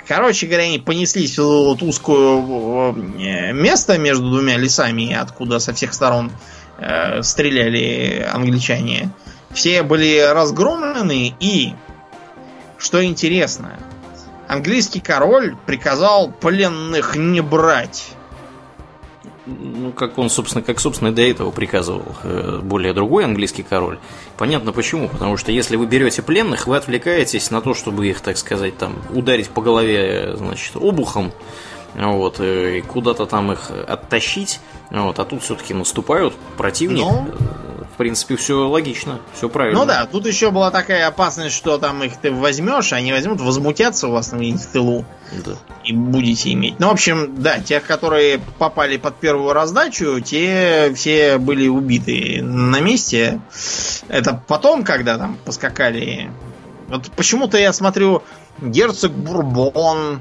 Короче 0.07 0.45
говоря, 0.45 0.65
они 0.65 0.77
понеслись 0.77 1.39
в 1.39 1.43
вот 1.43 1.81
узкую 1.81 2.95
э, 3.17 3.53
место 3.53 3.97
между 3.97 4.29
двумя 4.29 4.55
лесами, 4.57 5.11
откуда 5.13 5.57
со 5.57 5.73
всех 5.73 5.95
сторон 5.95 6.31
э, 6.77 7.23
стреляли 7.23 8.27
англичане. 8.31 9.09
Все 9.55 9.83
были 9.83 10.19
разгромлены 10.19 11.33
и, 11.39 11.73
что 12.77 13.03
интересно, 13.03 13.79
английский 14.49 14.99
король 14.99 15.55
приказал 15.65 16.29
пленных 16.29 17.15
не 17.15 17.39
брать. 17.39 18.11
Ну, 19.45 19.93
как 19.93 20.17
он, 20.17 20.29
собственно, 20.29 20.61
как, 20.61 20.81
собственно, 20.81 21.13
до 21.13 21.21
этого 21.21 21.51
приказывал 21.51 22.03
э, 22.23 22.59
более 22.63 22.93
другой 22.93 23.23
английский 23.23 23.63
король. 23.63 23.97
Понятно 24.37 24.73
почему. 24.73 25.07
Потому 25.07 25.37
что 25.37 25.53
если 25.53 25.77
вы 25.77 25.85
берете 25.85 26.21
пленных, 26.21 26.67
вы 26.67 26.75
отвлекаетесь 26.75 27.49
на 27.49 27.61
то, 27.61 27.73
чтобы 27.73 28.07
их, 28.07 28.19
так 28.19 28.37
сказать, 28.37 28.77
там, 28.77 28.97
ударить 29.13 29.49
по 29.49 29.61
голове, 29.61 30.35
значит, 30.35 30.75
обухом, 30.75 31.31
вот, 31.93 32.41
э, 32.41 32.79
и 32.79 32.81
куда-то 32.81 33.25
там 33.25 33.53
их 33.53 33.71
оттащить. 33.87 34.59
Вот, 34.91 35.17
а 35.17 35.23
тут 35.23 35.43
все-таки 35.43 35.73
наступают 35.73 36.33
противник. 36.57 37.03
Но... 37.03 37.27
В 37.95 37.97
принципе, 37.97 38.35
все 38.35 38.67
логично, 38.67 39.21
все 39.33 39.47
правильно. 39.47 39.79
Ну 39.79 39.85
да, 39.85 40.05
тут 40.05 40.25
еще 40.27 40.51
была 40.51 40.69
такая 40.69 41.07
опасность, 41.07 41.55
что 41.55 41.77
там 41.77 42.03
их 42.03 42.17
ты 42.17 42.29
возьмешь, 42.29 42.91
они 42.91 43.13
возьмут, 43.13 43.39
возмутятся 43.39 44.09
у 44.09 44.11
вас 44.11 44.33
на 44.33 44.37
в 44.37 44.65
тылу. 44.65 45.05
Да. 45.45 45.53
И 45.85 45.93
будете 45.93 46.51
иметь. 46.51 46.77
Ну, 46.77 46.89
в 46.89 46.91
общем, 46.91 47.41
да, 47.41 47.59
тех, 47.59 47.85
которые 47.85 48.41
попали 48.59 48.97
под 48.97 49.15
первую 49.15 49.53
раздачу, 49.53 50.19
те 50.19 50.91
все 50.93 51.37
были 51.37 51.69
убиты 51.69 52.41
на 52.43 52.81
месте. 52.81 53.39
Это 54.09 54.43
потом, 54.45 54.83
когда 54.83 55.17
там 55.17 55.37
поскакали. 55.45 56.29
Вот 56.89 57.09
почему-то 57.15 57.57
я 57.57 57.71
смотрю 57.71 58.23
герцог 58.59 59.13
Бурбон, 59.13 60.19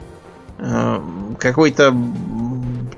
какой-то 1.39 1.95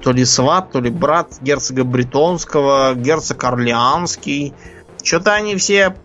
то 0.03 0.13
ли 0.13 0.25
сват, 0.25 0.73
то 0.73 0.81
ли 0.81 0.91
брат 0.91 1.39
герцога 1.41 1.85
Бретонского, 1.85 2.95
герцог 2.95 3.43
Орлеанский. 3.43 4.55
Что-то 5.03 5.35
они 5.35 5.57
все... 5.57 5.97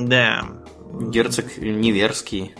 Да. 0.00 0.44
Герцог 0.92 1.56
Неверский. 1.58 2.54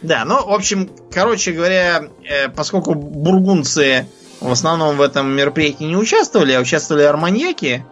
Да, 0.00 0.24
ну, 0.24 0.44
в 0.44 0.52
общем, 0.52 0.90
короче 1.12 1.52
говоря, 1.52 2.08
э, 2.24 2.48
поскольку 2.48 2.94
бургунцы 2.94 4.06
в 4.40 4.50
основном 4.50 4.96
в 4.96 5.00
этом 5.00 5.30
мероприятии 5.30 5.84
не 5.84 5.96
участвовали, 5.96 6.52
а 6.52 6.60
участвовали 6.60 7.04
арманьяки, 7.04 7.84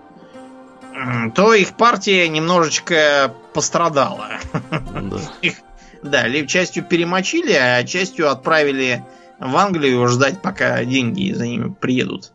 то 1.34 1.54
их 1.54 1.76
партия 1.76 2.28
немножечко 2.28 3.32
пострадала. 3.54 4.28
Да. 4.70 5.18
Их, 5.42 5.54
да, 6.02 6.46
частью 6.46 6.84
перемочили, 6.84 7.52
а 7.52 7.84
частью 7.84 8.30
отправили 8.30 9.04
в 9.38 9.56
Англию 9.56 10.06
ждать, 10.08 10.42
пока 10.42 10.84
деньги 10.84 11.32
за 11.32 11.46
ними 11.46 11.74
приедут. 11.78 12.32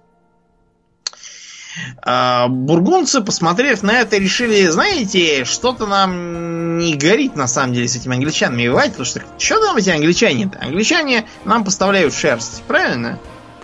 А, 2.01 2.47
бургунцы, 2.47 3.21
посмотрев 3.21 3.83
на 3.83 3.99
это, 3.99 4.17
решили, 4.17 4.67
знаете, 4.67 5.43
что-то 5.45 5.85
нам 5.87 6.77
не 6.77 6.95
горит 6.95 7.35
на 7.35 7.47
самом 7.47 7.73
деле 7.73 7.87
с 7.87 7.95
этими 7.95 8.15
англичанами 8.15 8.67
воевать, 8.67 8.91
потому 8.91 9.05
что 9.05 9.21
что 9.37 9.59
там 9.59 9.77
эти 9.77 9.89
англичане-то? 9.89 10.59
Англичане 10.61 11.25
нам 11.43 11.63
поставляют 11.63 12.13
шерсть, 12.13 12.63
правильно? 12.67 13.19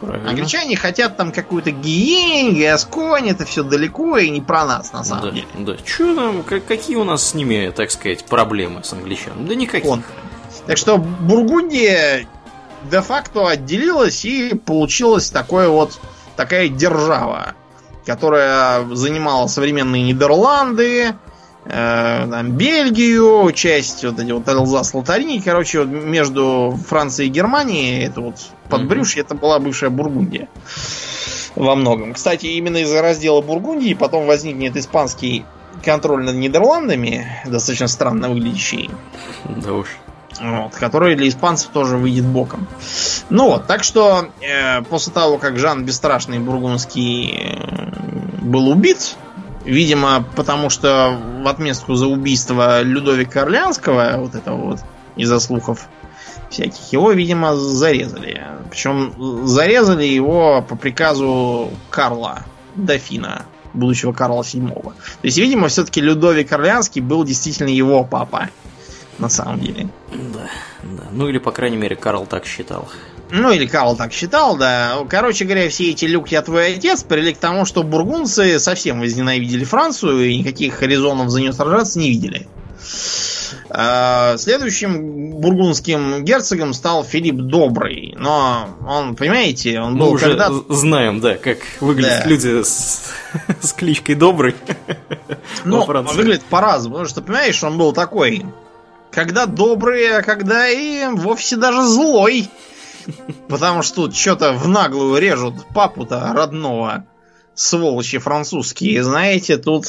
Правильно. 0.08 0.30
Англичане 0.30 0.76
хотят 0.76 1.16
там 1.18 1.32
какую-то 1.32 1.72
гиень, 1.72 2.60
гасконь, 2.60 3.30
это 3.30 3.46
все 3.46 3.64
далеко 3.64 4.18
и 4.18 4.30
не 4.30 4.42
про 4.42 4.66
нас, 4.66 4.92
на 4.94 5.04
самом 5.04 5.26
да, 5.26 5.32
деле. 5.32 5.48
Да, 5.60 5.78
что 5.86 6.16
там, 6.16 6.44
как, 6.44 6.66
какие 6.66 6.96
у 6.96 7.04
нас 7.04 7.30
с 7.30 7.34
ними, 7.34 7.72
так 7.76 7.92
сказать, 7.92 8.26
проблемы 8.26 8.84
с 8.84 8.94
англичанами? 8.94 9.48
Да 9.48 9.56
никаких. 9.56 9.90
Он. 9.90 10.04
Так 10.66 10.78
что 10.78 10.98
Бургундия 10.98 12.28
де-факто 12.90 13.48
отделилась 13.48 14.26
и 14.26 14.56
получилась 14.56 15.30
такое 15.30 15.70
вот 15.70 16.00
такая 16.36 16.68
держава, 16.68 17.54
которая 18.06 18.84
занимала 18.96 19.48
современные 19.48 20.04
Нидерланды, 20.04 21.14
э, 21.66 22.28
там, 22.30 22.52
Бельгию, 22.52 23.52
часть 23.54 24.04
вот 24.04 24.20
эти 24.20 24.32
вот 24.32 24.48
Эльзас 24.48 24.94
Лотарини, 24.94 25.40
короче, 25.40 25.80
вот 25.80 25.90
между 25.90 26.78
Францией 26.88 27.30
и 27.30 27.32
Германией, 27.32 28.04
это 28.06 28.22
вот 28.22 28.36
подбрюшье, 28.70 29.22
mm-hmm. 29.22 29.26
это 29.26 29.36
была 29.36 29.60
бывшая 29.60 29.90
Бургундия 29.90 30.50
во 31.56 31.76
многом. 31.76 32.14
Кстати, 32.14 32.48
именно 32.48 32.78
из-за 32.78 33.02
раздела 33.02 33.42
Бургундии 33.42 33.94
потом 33.94 34.26
возникнет 34.26 34.78
испанский 34.78 35.46
контроль 35.84 36.24
над 36.24 36.36
Нидерландами, 36.36 37.28
достаточно 37.46 37.88
странно 37.88 38.30
выглядящий. 38.30 38.90
Да 39.46 39.74
уж 39.74 39.88
вот, 40.40 40.76
который 40.76 41.16
для 41.16 41.28
испанцев 41.28 41.72
тоже 41.72 41.98
выйдет 41.98 42.26
боком. 42.26 42.68
Ну 43.30 43.50
вот, 43.50 43.68
так 43.68 43.84
что 43.84 44.30
э, 44.42 44.82
после 44.84 45.14
того, 45.14 45.38
как 45.38 45.58
Жан 45.58 45.86
Бесстрашный 45.86 46.40
Бургундский 46.40 47.32
э, 47.32 48.42
был 48.42 48.70
убит, 48.70 49.16
видимо, 49.66 50.26
потому 50.36 50.70
что 50.70 51.20
в 51.44 51.48
отместку 51.48 51.96
за 51.96 52.08
убийство 52.08 52.82
Людовика 52.82 53.44
Орлеанского, 53.44 54.16
вот 54.18 54.36
этого 54.36 54.58
вот, 54.58 54.80
из-за 55.16 55.40
слухов 55.40 55.88
всяких, 56.50 56.92
его, 56.92 57.12
видимо, 57.12 57.56
зарезали. 57.56 58.42
Причем 58.70 59.14
зарезали 59.48 60.06
его 60.06 60.62
по 60.62 60.76
приказу 60.76 61.70
Карла, 61.90 62.44
дофина, 62.76 63.46
будущего 63.74 64.12
Карла 64.14 64.42
VII. 64.42 64.84
То 64.84 64.94
есть, 65.24 65.38
видимо, 65.38 65.68
все-таки 65.68 66.02
Людовик 66.02 66.52
Орлеанский 66.52 67.02
был 67.02 67.24
действительно 67.24 67.70
его 67.70 68.04
папа 68.04 68.50
на 69.18 69.30
самом 69.30 69.60
деле. 69.60 69.90
Да, 70.12 70.50
да. 70.84 71.04
Ну 71.12 71.28
или, 71.28 71.38
по 71.38 71.52
крайней 71.52 71.78
мере, 71.78 71.96
Карл 71.96 72.26
так 72.26 72.46
считал. 72.46 72.90
Ну 73.32 73.52
или 73.52 73.66
Карл 73.66 73.96
так 73.96 74.12
считал, 74.12 74.58
да. 74.58 75.00
Короче 75.10 75.46
говоря, 75.46 75.70
все 75.70 75.92
эти 75.92 76.06
люк 76.06 76.30
я 76.30 76.42
твой 76.42 76.76
отец 76.76 77.04
привели 77.04 77.34
к 77.34 77.38
тому, 77.38 77.66
что 77.66 77.84
бургунцы 77.84 78.60
совсем 78.60 79.00
возненавидели 79.00 79.64
Францию 79.64 80.30
и 80.30 80.38
никаких 80.38 80.82
резонов 80.82 81.30
за 81.30 81.40
нее 81.40 81.54
сражаться 81.54 81.98
не 81.98 82.10
видели. 82.10 82.48
А, 83.70 84.36
следующим 84.38 85.40
бургундским 85.40 86.26
герцогом 86.26 86.74
стал 86.74 87.06
Филипп 87.06 87.38
Добрый. 87.38 88.16
Но 88.18 88.68
он, 88.86 89.16
понимаете, 89.16 89.80
он 89.80 89.98
был 89.98 90.08
Мы 90.08 90.12
уже 90.14 90.30
когда 90.30 90.52
знаем, 90.68 91.22
да, 91.22 91.36
как 91.36 91.60
выглядят 91.80 92.24
да. 92.24 92.30
люди 92.30 92.64
с, 92.64 93.12
с 93.62 93.74
кличкой 93.74 94.16
Добрый. 94.16 94.56
Ну, 95.64 95.82
он 95.82 96.06
выглядит 96.06 96.44
по-разному, 96.44 96.96
потому 96.96 97.10
что, 97.10 97.22
понимаешь, 97.22 97.64
он 97.64 97.78
был 97.78 97.94
такой, 97.94 98.46
когда 99.12 99.46
добрый, 99.46 100.18
а 100.18 100.22
когда 100.24 100.68
и 100.68 101.06
вовсе 101.14 101.56
даже 101.56 101.84
злой. 101.84 102.50
Потому 103.48 103.84
что 103.84 104.08
тут 104.08 104.16
что-то 104.16 104.54
в 104.54 104.68
наглую 104.68 105.22
режут 105.22 105.66
папу-то 105.74 106.32
родного. 106.34 107.06
Сволочи 107.54 108.18
французские, 108.18 109.04
знаете, 109.04 109.58
тут 109.58 109.86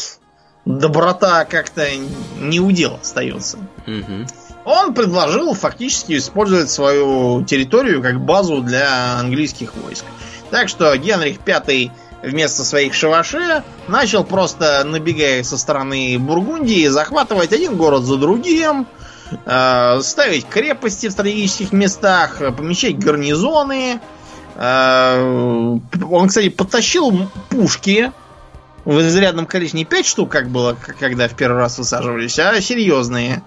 доброта 0.64 1.44
как-то 1.44 1.86
не 2.40 2.60
удел 2.60 2.98
остается. 3.00 3.58
Угу. 3.86 4.26
Он 4.64 4.94
предложил 4.94 5.54
фактически 5.54 6.16
использовать 6.16 6.70
свою 6.70 7.44
территорию 7.44 8.02
как 8.02 8.20
базу 8.20 8.62
для 8.62 9.18
английских 9.18 9.74
войск. 9.76 10.04
Так 10.50 10.68
что 10.68 10.94
Генрих 10.96 11.38
V 11.44 11.90
вместо 12.22 12.64
своих 12.64 12.94
шаваше 12.94 13.64
начал 13.88 14.24
просто, 14.24 14.84
набегая 14.84 15.42
со 15.42 15.58
стороны 15.58 16.16
Бургундии, 16.18 16.86
захватывать 16.86 17.52
один 17.52 17.76
город 17.76 18.04
за 18.04 18.16
другим, 18.16 18.86
ставить 19.44 20.46
крепости 20.48 21.08
в 21.08 21.12
стратегических 21.12 21.72
местах, 21.72 22.38
помещать 22.56 22.98
гарнизоны. 22.98 24.00
Э, 24.56 25.78
он, 26.10 26.28
кстати, 26.28 26.48
подтащил 26.48 27.28
пушки 27.48 28.12
в 28.84 29.00
изрядном 29.00 29.46
количестве. 29.46 29.80
Не 29.80 29.84
5 29.84 30.06
штук, 30.06 30.30
как 30.30 30.48
было, 30.48 30.76
когда 30.98 31.28
в 31.28 31.34
первый 31.34 31.58
раз 31.58 31.78
высаживались, 31.78 32.38
а 32.38 32.60
серьезные. 32.60 33.42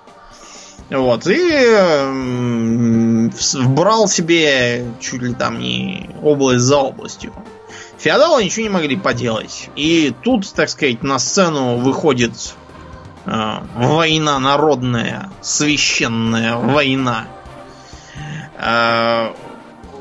Вот, 0.89 1.25
и 1.25 1.51
э, 1.51 3.29
брал 3.65 4.07
себе 4.07 4.85
чуть 4.99 5.21
ли 5.21 5.33
там 5.33 5.59
не 5.59 6.11
область 6.21 6.61
за 6.61 6.77
областью. 6.77 7.33
Феодалы 7.97 8.43
ничего 8.43 8.63
не 8.63 8.69
могли 8.69 8.95
поделать. 8.95 9.69
И 9.75 10.13
тут, 10.23 10.51
так 10.53 10.69
сказать, 10.69 11.01
на 11.01 11.17
сцену 11.17 11.77
выходит 11.77 12.33
э, 12.33 12.64
война 13.25 14.39
народная, 14.39 15.29
священная 15.41 16.55
война. 16.57 17.25
Э, 18.57 19.33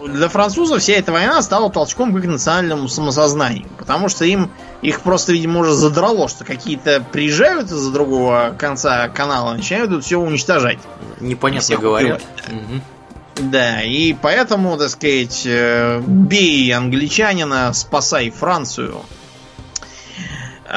для 0.07 0.29
французов 0.29 0.83
вся 0.83 0.95
эта 0.95 1.13
война 1.13 1.41
стала 1.43 1.71
толчком 1.71 2.15
к 2.15 2.19
их 2.19 2.27
национальному 2.27 2.89
самосознанию. 2.89 3.67
Потому 3.79 4.09
что 4.09 4.25
им 4.25 4.51
их 4.83 5.01
просто, 5.01 5.33
видимо, 5.33 5.61
уже 5.61 5.73
задрало, 5.73 6.29
что 6.29 6.45
какие-то 6.45 7.03
приезжают 7.13 7.71
из-за 7.71 7.91
другого 7.91 8.55
конца 8.59 9.09
канала, 9.09 9.55
начинают 9.55 9.91
тут 9.91 10.05
все 10.05 10.19
уничтожать. 10.19 10.79
Непонятно 11.21 11.77
говорят. 11.77 12.23
Угу. 12.49 13.49
Да, 13.51 13.83
и 13.83 14.13
поэтому, 14.13 14.77
так 14.77 14.91
сказать, 14.91 15.43
э, 15.45 16.01
бей 16.07 16.73
англичанина, 16.73 17.73
спасай 17.73 18.31
Францию. 18.31 19.01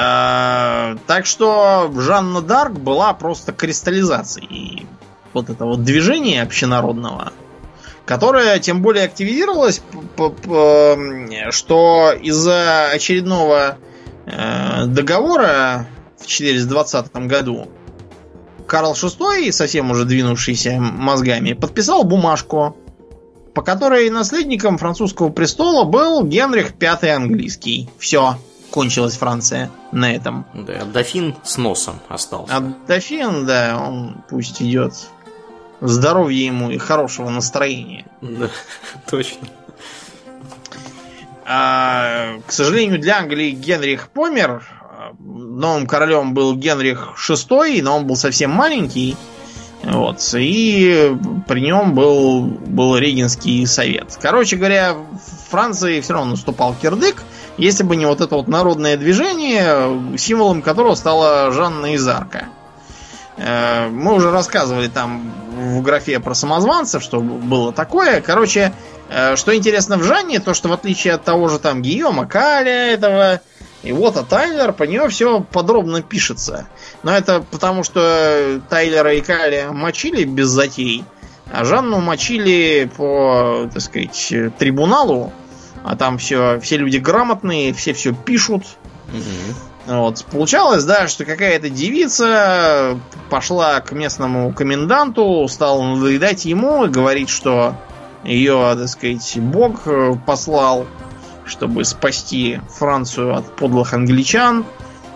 А, 0.00 0.96
так 1.08 1.26
что 1.26 1.90
Жанна 1.92 2.40
Дарк 2.40 2.74
была 2.74 3.12
просто 3.14 3.50
кристаллизацией 3.52 4.86
вот 5.32 5.50
этого 5.50 5.76
движения 5.76 6.40
общенародного, 6.40 7.32
которое 8.04 8.60
тем 8.60 8.80
более 8.80 9.06
активизировалось, 9.06 9.82
что 11.50 12.12
из-за 12.12 12.90
очередного 12.90 13.78
э, 14.26 14.86
договора 14.86 15.88
в 16.16 16.28
420 16.28 17.12
году 17.26 17.66
Карл 18.68 18.92
VI, 18.92 19.50
совсем 19.50 19.90
уже 19.90 20.04
двинувшийся 20.04 20.78
мозгами, 20.78 21.54
подписал 21.54 22.04
бумажку, 22.04 22.76
по 23.52 23.62
которой 23.62 24.08
наследником 24.10 24.78
французского 24.78 25.30
престола 25.30 25.82
был 25.82 26.22
Генрих 26.22 26.74
V 26.78 27.10
английский. 27.10 27.90
Все, 27.98 28.36
кончилась 28.70 29.16
Франция 29.16 29.70
на 29.92 30.14
этом. 30.14 30.46
Да, 30.54 30.84
дофин 30.84 31.34
с 31.42 31.56
носом 31.56 32.00
остался. 32.08 32.56
А 32.56 32.60
дофин, 32.86 33.46
да, 33.46 33.80
он 33.80 34.22
пусть 34.28 34.62
идет. 34.62 34.94
Здоровья 35.80 36.46
ему 36.46 36.70
и 36.70 36.78
хорошего 36.78 37.28
настроения. 37.30 38.06
Да, 38.20 38.50
точно. 39.10 39.48
А, 41.44 42.40
к 42.46 42.52
сожалению, 42.52 43.00
для 43.00 43.18
Англии 43.18 43.52
Генрих 43.52 44.08
помер, 44.08 44.62
новым 45.18 45.86
королем 45.86 46.34
был 46.34 46.54
Генрих 46.54 47.14
VI, 47.16 47.82
но 47.82 47.96
он 47.96 48.06
был 48.06 48.16
совсем 48.16 48.50
маленький. 48.50 49.16
Вот, 49.82 50.34
и 50.34 51.16
при 51.46 51.60
нем 51.60 51.94
был, 51.94 52.42
был 52.42 52.96
Регенский 52.96 53.64
совет. 53.66 54.18
Короче 54.20 54.56
говоря, 54.56 54.94
в 54.94 55.50
Франции 55.50 56.00
все 56.00 56.14
равно 56.14 56.32
наступал 56.32 56.74
кирдык, 56.74 57.22
если 57.58 57.82
бы 57.82 57.96
не 57.96 58.06
вот 58.06 58.20
это 58.20 58.34
вот 58.36 58.48
народное 58.48 58.96
движение, 58.96 60.16
символом 60.16 60.62
которого 60.62 60.94
стала 60.94 61.50
Жанна 61.50 61.94
из 61.94 62.06
Арка. 62.08 62.46
Э, 63.36 63.88
мы 63.88 64.14
уже 64.14 64.30
рассказывали 64.30 64.88
там 64.88 65.32
в 65.56 65.82
графе 65.82 66.20
про 66.20 66.34
самозванцев, 66.34 67.02
что 67.02 67.20
было 67.20 67.72
такое. 67.72 68.20
Короче, 68.20 68.72
э, 69.10 69.36
что 69.36 69.54
интересно 69.54 69.98
в 69.98 70.04
Жанне, 70.04 70.40
то 70.40 70.54
что 70.54 70.68
в 70.68 70.72
отличие 70.72 71.14
от 71.14 71.24
того 71.24 71.48
же 71.48 71.58
там 71.58 71.82
Гийома 71.82 72.26
Каля 72.26 72.92
этого, 72.92 73.40
и 73.82 73.92
вот, 73.92 74.16
а 74.16 74.24
Тайлер, 74.24 74.72
по 74.72 74.82
нее 74.84 75.08
все 75.08 75.40
подробно 75.40 76.02
пишется. 76.02 76.66
Но 77.02 77.16
это 77.16 77.44
потому, 77.50 77.84
что 77.84 78.60
Тайлера 78.68 79.14
и 79.14 79.20
Кали 79.20 79.66
мочили 79.70 80.24
без 80.24 80.48
затей, 80.48 81.04
а 81.52 81.64
Жанну 81.64 82.00
мочили 82.00 82.90
по, 82.96 83.68
так 83.72 83.82
сказать, 83.82 84.32
трибуналу. 84.58 85.32
А 85.88 85.96
там 85.96 86.18
все, 86.18 86.60
все 86.60 86.76
люди 86.76 86.98
грамотные, 86.98 87.72
все 87.72 87.94
все 87.94 88.12
пишут. 88.12 88.64
Угу. 89.08 89.94
Вот. 89.96 90.24
Получалось, 90.26 90.84
да, 90.84 91.08
что 91.08 91.24
какая-то 91.24 91.70
девица 91.70 92.98
пошла 93.30 93.80
к 93.80 93.92
местному 93.92 94.52
коменданту, 94.52 95.46
стала 95.48 95.82
надоедать 95.82 96.44
ему 96.44 96.84
и 96.84 96.88
говорить, 96.88 97.30
что 97.30 97.74
ее, 98.22 98.76
так 98.76 98.88
сказать, 98.88 99.38
Бог 99.38 99.88
послал 100.26 100.86
чтобы 101.48 101.84
спасти 101.84 102.60
Францию 102.68 103.34
от 103.34 103.56
подлых 103.56 103.94
англичан. 103.94 104.64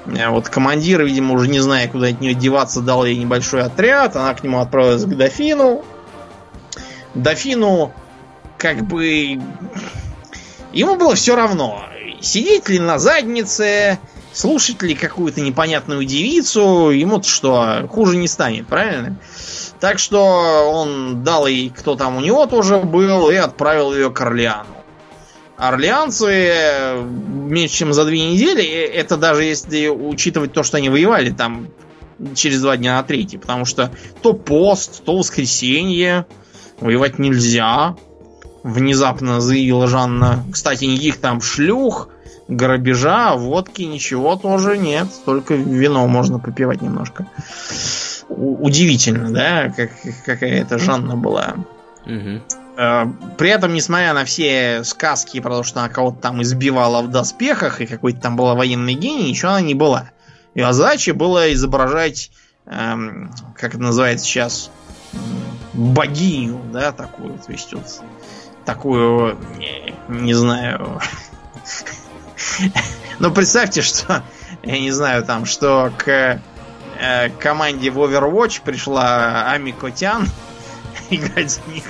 Э, 0.07 0.31
вот 0.31 0.49
командир, 0.49 1.05
видимо, 1.05 1.35
уже 1.35 1.49
не 1.49 1.61
зная, 1.61 1.89
куда 1.89 2.09
от 2.09 2.21
нее 2.21 2.35
деваться, 2.35 2.81
дал 2.81 3.05
ей 3.05 3.17
небольшой 3.17 3.63
отряд. 3.63 4.17
Она 4.17 4.35
к 4.35 4.43
нему 4.43 4.61
отправилась 4.61 5.05
к 5.05 5.15
дофину. 5.15 5.85
Дофину, 7.15 7.93
как 8.59 8.87
бы... 8.87 9.41
Ему 10.73 10.97
было 10.97 11.15
все 11.15 11.37
равно, 11.37 11.85
сидеть 12.21 12.69
ли 12.69 12.79
на 12.79 12.99
заднице, 12.99 13.99
слушать 14.33 14.83
ли 14.83 14.95
какую-то 14.95 15.41
непонятную 15.41 16.05
девицу, 16.05 16.91
ему-то 16.91 17.29
что, 17.29 17.89
хуже 17.91 18.17
не 18.17 18.29
станет, 18.29 18.67
правильно? 18.67 19.17
Так 19.81 19.99
что 19.99 20.71
он 20.73 21.23
дал 21.25 21.47
ей, 21.47 21.71
кто 21.71 21.97
там 21.97 22.17
у 22.17 22.21
него 22.21 22.47
тоже 22.47 22.79
был, 22.79 23.31
и 23.31 23.37
отправил 23.37 23.93
ее 23.95 24.11
к 24.11 24.21
Орлеану. 24.21 24.77
Орлеанцы 25.57 26.97
меньше 27.03 27.77
чем 27.77 27.93
за 27.93 28.05
две 28.05 28.33
недели, 28.33 28.65
это 28.65 29.17
даже 29.17 29.45
если 29.45 29.89
учитывать 29.89 30.53
то, 30.53 30.63
что 30.63 30.79
они 30.79 30.89
воевали 30.89 31.31
там 31.31 31.69
через 32.35 32.63
два 32.63 32.77
дня 32.77 32.97
на 32.97 33.03
третий, 33.03 33.39
потому 33.39 33.65
что 33.65 33.91
то 34.23 34.33
пост, 34.33 35.05
то 35.05 35.17
воскресенье, 35.17 36.27
воевать 36.81 37.19
нельзя, 37.19 37.97
внезапно 38.63 39.41
заявила 39.41 39.87
Жанна. 39.87 40.45
Кстати, 40.53 40.85
никаких 40.85 41.19
там 41.19 41.41
шлюх, 41.41 42.09
грабежа, 42.49 43.35
водки, 43.35 43.83
ничего 43.83 44.37
тоже 44.37 44.79
нет, 44.79 45.09
только 45.25 45.55
вино 45.55 46.07
можно 46.07 46.39
попивать 46.39 46.83
немножко. 46.83 47.27
У- 48.29 48.65
удивительно, 48.65 49.31
да, 49.31 49.73
как, 49.77 49.91
какая 50.25 50.63
это 50.63 50.79
Жанна 50.79 51.17
была. 51.17 51.55
Угу. 52.07 52.43
Э, 52.77 53.07
при 53.37 53.51
этом, 53.51 53.75
несмотря 53.75 54.15
на 54.15 54.25
все 54.25 54.83
сказки 54.85 55.41
про 55.41 55.57
то, 55.57 55.63
что 55.63 55.81
она 55.81 55.89
кого-то 55.89 56.19
там 56.19 56.43
избивала 56.43 57.03
в 57.03 57.11
доспехах 57.11 57.81
и 57.81 57.87
какой-то 57.87 58.21
там 58.21 58.37
была 58.37 58.55
военный 58.55 58.95
гений, 58.95 59.31
ничего 59.31 59.53
она 59.53 59.61
не 59.61 59.75
была. 59.75 60.11
Ее 60.55 60.73
задача 60.73 61.15
была 61.15 61.53
изображать, 61.53 62.31
эм, 62.67 63.33
как 63.57 63.75
это 63.75 63.83
называется 63.83 64.27
сейчас, 64.27 64.71
богиню, 65.73 66.61
да, 66.73 66.93
такую, 66.93 67.39
то 67.39 67.53
есть 67.53 67.73
вот 67.73 68.03
такую, 68.65 69.39
не, 70.09 70.35
знаю. 70.35 71.01
Но 73.19 73.31
представьте, 73.31 73.83
что, 73.83 74.23
я 74.63 74.79
не 74.79 74.91
знаю, 74.91 75.25
там, 75.25 75.45
что 75.47 75.93
к 75.97 76.41
э, 76.99 77.29
команде 77.39 77.91
в 77.91 77.99
Overwatch 77.99 78.63
пришла 78.65 79.51
Ами 79.51 79.71
Котян 79.71 80.29
играть 81.11 81.51
за 81.51 81.61
них. 81.73 81.85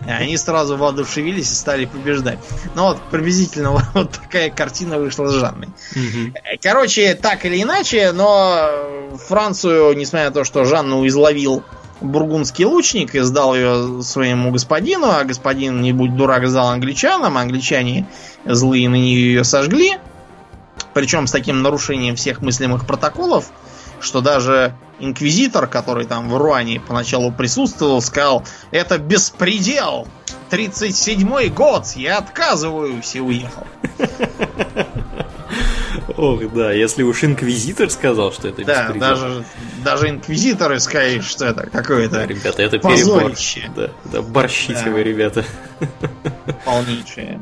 Они 0.00 0.36
сразу 0.36 0.76
воодушевились 0.76 1.50
и 1.50 1.54
стали 1.54 1.86
побеждать. 1.86 2.38
Ну 2.74 2.84
вот, 2.84 3.02
приблизительно 3.10 3.70
вот 3.94 4.12
такая 4.12 4.50
картина 4.50 4.98
вышла 4.98 5.28
с 5.28 5.32
Жанной. 5.32 5.68
Угу. 5.92 6.34
Короче, 6.62 7.14
так 7.14 7.44
или 7.44 7.62
иначе, 7.62 8.12
но 8.12 8.70
Францию, 9.26 9.96
несмотря 9.96 10.28
на 10.28 10.34
то, 10.34 10.44
что 10.44 10.64
Жанну 10.64 11.06
изловил 11.06 11.64
бургундский 12.00 12.64
лучник 12.64 13.14
и 13.14 13.20
сдал 13.20 13.54
ее 13.54 14.02
своему 14.02 14.50
господину, 14.50 15.08
а 15.08 15.24
господин, 15.24 15.80
не 15.80 15.92
будь 15.92 16.16
дурак, 16.16 16.48
сдал 16.48 16.68
англичанам, 16.68 17.36
а 17.36 17.40
англичане 17.40 18.06
злые 18.44 18.88
на 18.88 18.96
нее 18.96 19.34
ее 19.34 19.44
сожгли. 19.44 19.98
Причем 20.94 21.26
с 21.26 21.30
таким 21.32 21.62
нарушением 21.62 22.16
всех 22.16 22.40
мыслимых 22.40 22.86
протоколов, 22.86 23.50
что 24.00 24.20
даже 24.20 24.74
инквизитор, 24.98 25.66
который 25.66 26.06
там 26.06 26.28
в 26.28 26.36
Руане 26.36 26.80
поначалу 26.80 27.32
присутствовал, 27.32 28.00
сказал, 28.00 28.44
это 28.70 28.98
беспредел, 28.98 30.06
37-й 30.50 31.48
год, 31.48 31.86
я 31.96 32.18
отказываюсь 32.18 33.14
и 33.14 33.20
уехал. 33.20 33.66
Ох, 36.16 36.40
да, 36.52 36.72
если 36.72 37.02
уж 37.02 37.24
инквизитор 37.24 37.90
сказал, 37.90 38.32
что 38.32 38.48
это 38.48 38.64
Да, 38.64 38.92
даже, 38.92 39.44
даже 39.84 40.08
инквизиторы 40.08 40.78
сказали, 40.78 41.20
что 41.20 41.46
это 41.46 41.68
какое-то 41.68 42.24
Ребята, 42.24 42.62
это 42.62 42.78
позорище. 42.78 43.70
Да, 43.74 43.90
да, 44.04 44.22
борщите 44.22 44.84
да. 44.84 44.90
вы, 44.90 45.02
ребята. 45.02 45.44
Полнейшие. 46.64 47.40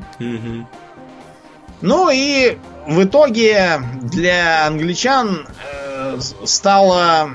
Ну 1.81 2.11
и 2.11 2.57
в 2.86 3.05
итоге 3.05 3.82
для 4.03 4.66
англичан 4.66 5.47
э, 5.70 6.19
стало... 6.45 7.31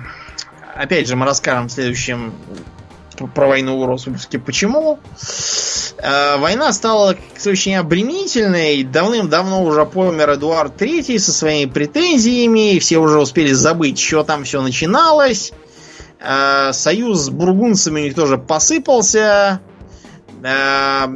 Опять 0.75 1.07
же, 1.07 1.15
мы 1.15 1.25
расскажем 1.25 1.67
в 1.67 1.71
следующем 1.71 2.33
про 3.27 3.47
войну 3.47 3.77
в 3.83 4.05
выпуске 4.05 4.39
почему. 4.39 4.99
Э, 5.97 6.37
война 6.37 6.71
стала 6.73 7.15
очень 7.45 7.75
обременительной. 7.75 8.83
Давным-давно 8.83 9.63
уже 9.63 9.85
помер 9.85 10.33
Эдуард 10.33 10.81
III 10.81 11.19
со 11.19 11.31
своими 11.31 11.69
претензиями. 11.69 12.79
Все 12.79 12.97
уже 12.97 13.19
успели 13.19 13.51
забыть, 13.51 13.99
что 13.99 14.23
там 14.23 14.43
все 14.43 14.61
начиналось. 14.61 15.51
Э, 16.19 16.71
союз 16.73 17.19
с 17.25 17.29
бургунцами 17.29 18.01
у 18.01 18.03
них 18.03 18.15
тоже 18.15 18.37
посыпался. 18.37 19.59
Э, 20.43 21.07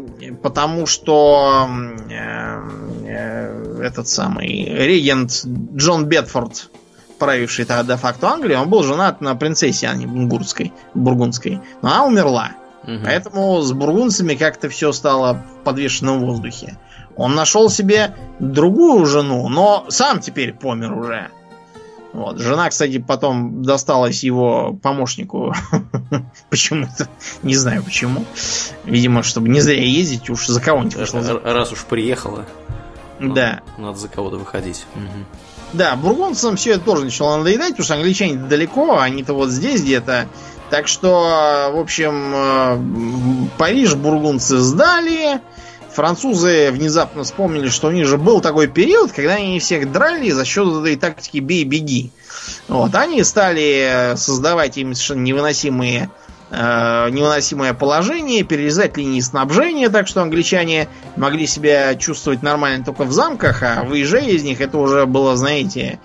потому 0.41 0.85
что 0.85 1.69
этот 3.81 4.07
самый 4.07 4.65
регент 4.65 5.43
Джон 5.75 6.05
Бетфорд 6.05 6.69
правивший 7.23 7.63
тогда 7.63 7.95
де-факто 7.95 8.27
Англии, 8.27 8.55
он 8.55 8.69
был 8.69 8.83
женат 8.83 9.21
на 9.21 9.33
принцессе 9.35 9.87
Анне 9.87 10.05
Бунгурской, 10.05 10.73
Бургундской. 10.93 11.61
Но 11.81 11.89
она 11.89 12.05
умерла. 12.05 12.51
Угу. 12.83 12.99
Поэтому 13.05 13.61
с 13.61 13.71
бургунцами 13.71 14.35
как-то 14.35 14.67
все 14.67 14.91
стало 14.91 15.35
в 15.35 15.63
подвешенном 15.63 16.19
воздухе. 16.19 16.77
Он 17.15 17.33
нашел 17.33 17.69
себе 17.69 18.13
другую 18.39 19.05
жену, 19.05 19.47
но 19.47 19.85
сам 19.87 20.19
теперь 20.19 20.53
помер 20.53 20.91
уже. 20.91 21.29
Вот. 22.11 22.39
Жена, 22.39 22.69
кстати, 22.69 22.99
потом 22.99 23.63
досталась 23.63 24.21
его 24.21 24.73
помощнику. 24.73 25.55
Почему-то. 26.49 27.07
Не 27.41 27.55
знаю 27.55 27.83
почему. 27.83 28.25
Видимо, 28.83 29.23
чтобы 29.23 29.47
не 29.47 29.61
зря 29.61 29.81
ездить, 29.81 30.29
уж 30.29 30.45
за 30.45 30.59
кого-нибудь 30.59 30.97
Раз 31.43 31.71
уж 31.71 31.85
приехала. 31.85 32.45
Да. 33.19 33.61
Надо 33.77 33.97
за 33.97 34.09
кого-то 34.09 34.37
выходить. 34.37 34.85
Угу. 34.95 35.25
Да, 35.73 35.95
бургундцам 35.95 36.55
все 36.55 36.73
это 36.73 36.81
тоже 36.81 37.05
начало 37.05 37.37
надоедать, 37.37 37.71
потому 37.71 37.85
что 37.85 37.95
англичане 37.95 38.35
далеко, 38.35 38.99
они-то 38.99 39.33
вот 39.33 39.49
здесь 39.49 39.81
где-то. 39.81 40.27
Так 40.69 40.87
что, 40.87 41.71
в 41.73 41.79
общем, 41.79 42.33
э, 42.35 43.49
Париж 43.57 43.95
бургундцы 43.95 44.57
сдали. 44.57 45.41
Французы 45.93 46.71
внезапно 46.71 47.23
вспомнили, 47.23 47.69
что 47.69 47.89
у 47.89 47.91
них 47.91 48.07
же 48.07 48.17
был 48.17 48.41
такой 48.41 48.67
период, 48.67 49.11
когда 49.11 49.35
они 49.35 49.59
всех 49.59 49.91
драли 49.91 50.31
за 50.31 50.45
счет 50.45 50.67
этой 50.67 50.95
тактики 50.95 51.37
бей-беги. 51.37 52.11
Вот, 52.67 52.95
они 52.95 53.23
стали 53.23 54.13
создавать 54.15 54.77
им 54.77 54.95
совершенно 54.95 55.21
невыносимые 55.21 56.09
э, 56.53 57.09
невыносимое 57.09 57.73
положение, 57.73 58.43
перерезать 58.43 58.95
линии 58.95 59.19
снабжения, 59.21 59.89
так 59.89 60.07
что 60.07 60.21
англичане 60.21 60.87
могли 61.15 61.47
себя 61.47 61.95
чувствовать 61.95 62.43
нормально 62.43 62.85
только 62.85 63.03
в 63.03 63.11
замках, 63.11 63.63
а 63.63 63.83
выезжая 63.83 64.29
из 64.29 64.43
них, 64.43 64.61
это 64.61 64.77
уже 64.77 65.05
было, 65.05 65.35
знаете, 65.35 65.99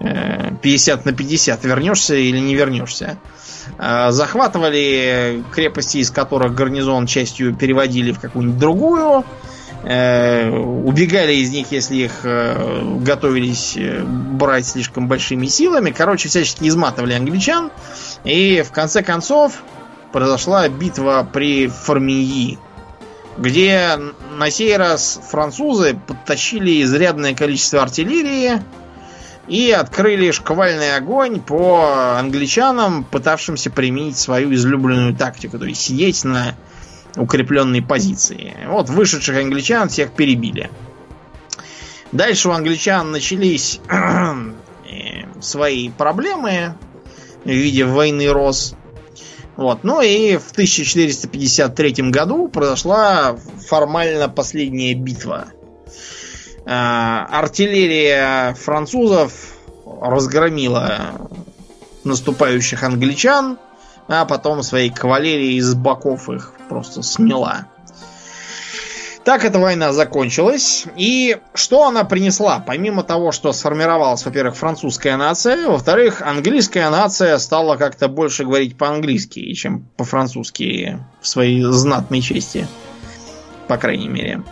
э, 0.00 0.50
50 0.62 1.04
на 1.04 1.12
50, 1.12 1.64
вернешься 1.64 2.14
или 2.14 2.38
не 2.38 2.54
вернешься. 2.54 3.18
Э, 3.78 4.10
захватывали 4.10 5.44
крепости, 5.52 5.98
из 5.98 6.10
которых 6.10 6.54
гарнизон 6.54 7.06
частью 7.06 7.54
переводили 7.54 8.12
в 8.12 8.18
какую-нибудь 8.18 8.58
другую. 8.58 9.24
Э, 9.84 10.48
убегали 10.48 11.34
из 11.34 11.50
них, 11.50 11.70
если 11.70 11.96
их 11.96 12.24
готовились 12.24 13.76
брать 14.06 14.66
слишком 14.66 15.06
большими 15.06 15.46
силами. 15.46 15.90
Короче, 15.90 16.28
всячески 16.28 16.66
изматывали 16.66 17.12
англичан. 17.12 17.70
И 18.24 18.64
в 18.66 18.70
конце 18.70 19.02
концов 19.02 19.60
произошла 20.12 20.68
битва 20.68 21.26
при 21.30 21.68
Формии, 21.68 22.58
где 23.38 23.98
на 24.36 24.50
сей 24.50 24.76
раз 24.76 25.20
французы 25.30 25.98
подтащили 26.06 26.82
изрядное 26.82 27.34
количество 27.34 27.82
артиллерии 27.82 28.62
и 29.48 29.70
открыли 29.70 30.30
шквальный 30.30 30.96
огонь 30.96 31.40
по 31.40 32.16
англичанам, 32.18 33.04
пытавшимся 33.04 33.70
применить 33.70 34.16
свою 34.16 34.52
излюбленную 34.54 35.14
тактику, 35.16 35.58
то 35.58 35.64
есть 35.64 35.80
сидеть 35.80 36.24
на 36.24 36.54
укрепленной 37.16 37.82
позиции. 37.82 38.56
Вот 38.66 38.88
вышедших 38.88 39.36
англичан 39.36 39.88
всех 39.88 40.12
перебили. 40.12 40.70
Дальше 42.12 42.48
у 42.48 42.52
англичан 42.52 43.10
начались 43.10 43.80
свои 45.40 45.90
проблемы 45.90 46.74
в 47.44 47.48
виде 47.48 47.84
войны 47.84 48.28
Рос. 48.28 48.74
Вот. 49.62 49.84
Ну 49.84 50.00
и 50.00 50.38
в 50.38 50.50
1453 50.50 52.10
году 52.10 52.48
произошла 52.48 53.36
формально 53.68 54.28
последняя 54.28 54.92
битва. 54.94 55.46
А, 56.66 57.28
артиллерия 57.30 58.54
французов 58.54 59.32
разгромила 60.00 61.12
наступающих 62.02 62.82
англичан, 62.82 63.56
а 64.08 64.24
потом 64.24 64.64
своей 64.64 64.90
кавалерией 64.90 65.58
из 65.58 65.74
боков 65.74 66.28
их 66.28 66.54
просто 66.68 67.02
смела. 67.02 67.66
Так 69.24 69.44
эта 69.44 69.60
война 69.60 69.92
закончилась. 69.92 70.84
И 70.96 71.36
что 71.54 71.86
она 71.86 72.02
принесла? 72.02 72.62
Помимо 72.64 73.04
того, 73.04 73.30
что 73.30 73.52
сформировалась, 73.52 74.24
во-первых, 74.24 74.56
французская 74.56 75.16
нация, 75.16 75.68
во-вторых, 75.68 76.22
английская 76.22 76.90
нация 76.90 77.38
стала 77.38 77.76
как-то 77.76 78.08
больше 78.08 78.44
говорить 78.44 78.76
по-английски, 78.76 79.52
чем 79.52 79.86
по-французски 79.96 80.98
в 81.20 81.28
своей 81.28 81.62
знатной 81.62 82.20
чести. 82.20 82.66
По 83.68 83.76
крайней 83.76 84.08
мере. 84.08 84.42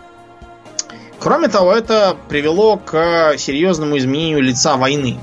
Кроме 1.19 1.49
того, 1.49 1.73
это 1.73 2.17
привело 2.29 2.77
к 2.77 3.35
серьезному 3.37 3.99
изменению 3.99 4.41
лица 4.41 4.77
войны. 4.77 5.19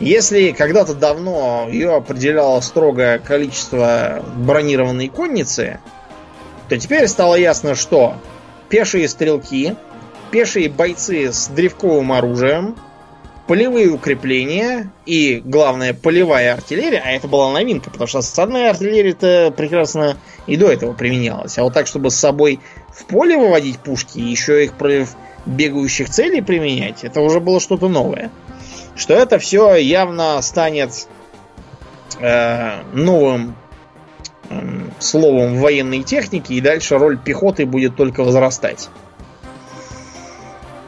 Если 0.00 0.52
когда-то 0.52 0.94
давно 0.94 1.68
ее 1.70 1.94
определяло 1.94 2.60
строгое 2.60 3.18
количество 3.18 4.24
бронированной 4.36 5.08
конницы, 5.08 5.80
то 6.68 6.78
теперь 6.78 7.08
стало 7.08 7.34
ясно, 7.34 7.74
что 7.74 8.14
пешие 8.68 9.08
стрелки, 9.08 9.76
пешие 10.30 10.68
бойцы 10.68 11.32
с 11.32 11.48
древковым 11.48 12.12
оружием, 12.12 12.76
полевые 13.48 13.88
укрепления 13.88 14.92
и, 15.06 15.42
главное, 15.44 15.94
полевая 15.94 16.52
артиллерия, 16.52 17.02
а 17.04 17.12
это 17.12 17.28
была 17.28 17.50
новинка, 17.50 17.90
потому 17.90 18.06
что 18.06 18.18
осадная 18.18 18.70
артиллерия-то 18.70 19.52
прекрасно 19.56 20.18
и 20.46 20.56
до 20.56 20.70
этого 20.70 20.92
применялась. 20.92 21.58
А 21.58 21.62
вот 21.62 21.72
так, 21.72 21.86
чтобы 21.86 22.10
с 22.10 22.14
собой 22.14 22.60
в 22.92 23.06
поле 23.06 23.36
выводить 23.38 23.78
пушки 23.78 24.18
и 24.18 24.22
еще 24.22 24.64
их 24.64 24.74
против 24.74 25.16
бегающих 25.46 26.10
целей 26.10 26.42
применять, 26.42 27.04
это 27.04 27.22
уже 27.22 27.40
было 27.40 27.58
что-то 27.58 27.88
новое. 27.88 28.30
Что 28.96 29.14
это 29.14 29.38
все 29.38 29.76
явно 29.76 30.42
станет 30.42 31.08
э, 32.20 32.82
новым 32.92 33.54
словом 34.98 35.56
военной 35.58 36.02
техники, 36.02 36.52
и 36.52 36.60
дальше 36.60 36.98
роль 36.98 37.18
пехоты 37.18 37.66
будет 37.66 37.96
только 37.96 38.24
возрастать. 38.24 38.88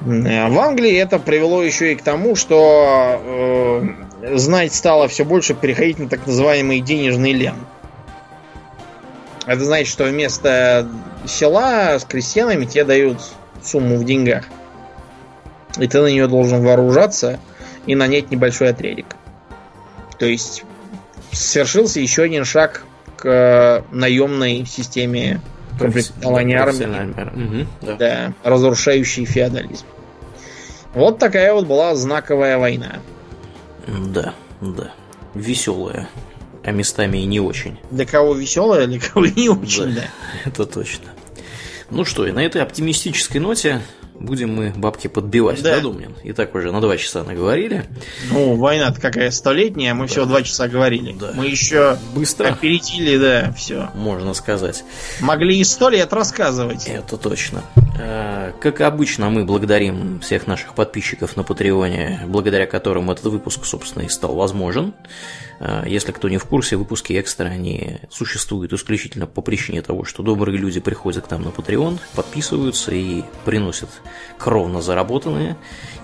Э, 0.03 0.49
в 0.49 0.59
Англии 0.59 0.97
это 0.97 1.19
привело 1.19 1.63
еще 1.63 1.93
и 1.93 1.97
к 1.97 2.03
тому, 2.03 2.37
что 2.37 3.21
э, 3.23 4.37
знать 4.37 4.75
стало 4.75 5.09
все 5.09 5.25
больше 5.25 5.55
переходить 5.55 5.99
на 5.99 6.09
так 6.09 6.27
называемый 6.27 6.81
денежный 6.81 7.33
лен. 7.33 7.57
Это 9.47 9.65
значит, 9.65 9.89
что 9.89 10.05
вместо 10.05 10.89
села 11.27 11.99
с 11.99 12.05
крестьянами 12.05 12.65
тебе 12.67 12.85
дают 12.85 13.19
сумму 13.63 13.97
в 13.97 14.05
деньгах. 14.05 14.45
И 15.79 15.87
ты 15.87 16.01
на 16.01 16.07
нее 16.07 16.29
должен 16.29 16.63
вооружаться 16.65 17.39
и 17.87 17.95
нанять 17.95 18.31
небольшой 18.31 18.71
отрядик. 18.71 19.17
То 20.19 20.27
есть 20.27 20.65
совершился 21.33 22.01
еще 22.01 22.23
один 22.23 22.45
шаг 22.45 22.85
к 23.21 23.85
наемной 23.93 24.65
системе 24.65 25.41
комплектования 25.79 26.61
армии. 26.61 27.63
Угу, 27.63 27.67
да. 27.83 27.97
да, 27.97 28.33
разрушающий 28.43 29.27
феодализм. 29.27 29.85
Вот 30.95 31.19
такая 31.19 31.53
вот 31.53 31.67
была 31.67 31.95
знаковая 31.95 32.59
война. 32.59 32.97
Да, 33.87 34.35
да. 34.61 34.93
Веселая. 35.35 36.09
А 36.65 36.73
местами 36.73 37.19
и 37.19 37.27
не 37.27 37.41
очень. 37.41 37.79
Для 37.91 38.07
кого 38.07 38.35
веселая, 38.35 38.87
для 38.87 39.01
кого 39.01 39.27
не 39.27 39.49
очень, 39.49 39.95
да. 39.95 40.03
да. 40.03 40.07
Это 40.45 40.67
точно. 40.67 41.07
Ну 41.91 42.05
что, 42.05 42.27
и 42.27 42.33
на 42.33 42.41
этой 42.45 42.63
оптимистической 42.63 43.41
ноте 43.41 43.83
будем 44.21 44.55
мы 44.55 44.73
бабки 44.77 45.09
подбивать, 45.09 45.63
да, 45.63 45.77
да 45.77 45.81
Думнин? 45.81 46.15
И 46.23 46.33
так 46.33 46.55
уже 46.55 46.71
на 46.71 46.81
два 46.81 46.97
часа 46.97 47.25
наговорили. 47.25 47.87
Ну, 48.31 48.55
война-то 48.57 49.01
какая 49.01 49.31
столетняя, 49.31 49.95
мы 49.95 50.07
да. 50.07 50.13
всего 50.13 50.25
два 50.27 50.43
часа 50.43 50.69
говорили. 50.69 51.13
Да. 51.19 51.33
Мы 51.35 51.47
еще 51.47 51.97
быстро 52.15 52.49
опередили, 52.49 53.17
да, 53.17 53.53
все. 53.57 53.91
Можно 53.95 54.35
сказать. 54.35 54.85
Могли 55.21 55.59
и 55.59 55.65
сто 55.65 55.89
лет 55.89 56.13
рассказывать. 56.13 56.87
Это 56.87 57.17
точно. 57.17 57.63
А, 57.99 58.53
как 58.61 58.81
обычно, 58.81 59.31
мы 59.31 59.45
благодарим 59.45 60.21
всех 60.21 60.47
наших 60.47 60.75
подписчиков 60.75 61.37
на 61.37 61.43
Патреоне, 61.43 62.21
благодаря 62.27 62.67
которым 62.67 63.11
этот 63.11 63.25
выпуск, 63.25 63.65
собственно, 63.65 64.05
и 64.05 64.09
стал 64.09 64.35
возможен. 64.35 64.95
А, 65.61 65.87
если 65.87 66.11
кто 66.11 66.29
не 66.29 66.39
в 66.39 66.45
курсе, 66.47 66.77
выпуски 66.77 67.21
экстра, 67.21 67.45
они 67.47 67.99
существуют 68.09 68.73
исключительно 68.73 69.27
по 69.27 69.43
причине 69.43 69.83
того, 69.83 70.05
что 70.05 70.23
добрые 70.23 70.57
люди 70.57 70.81
приходят 70.81 71.27
к 71.27 71.31
нам 71.31 71.43
на 71.43 71.49
Patreon, 71.49 71.99
подписываются 72.15 72.93
и 72.93 73.23
приносят 73.45 73.91
кровно 74.39 74.81
заработанные 74.81 75.57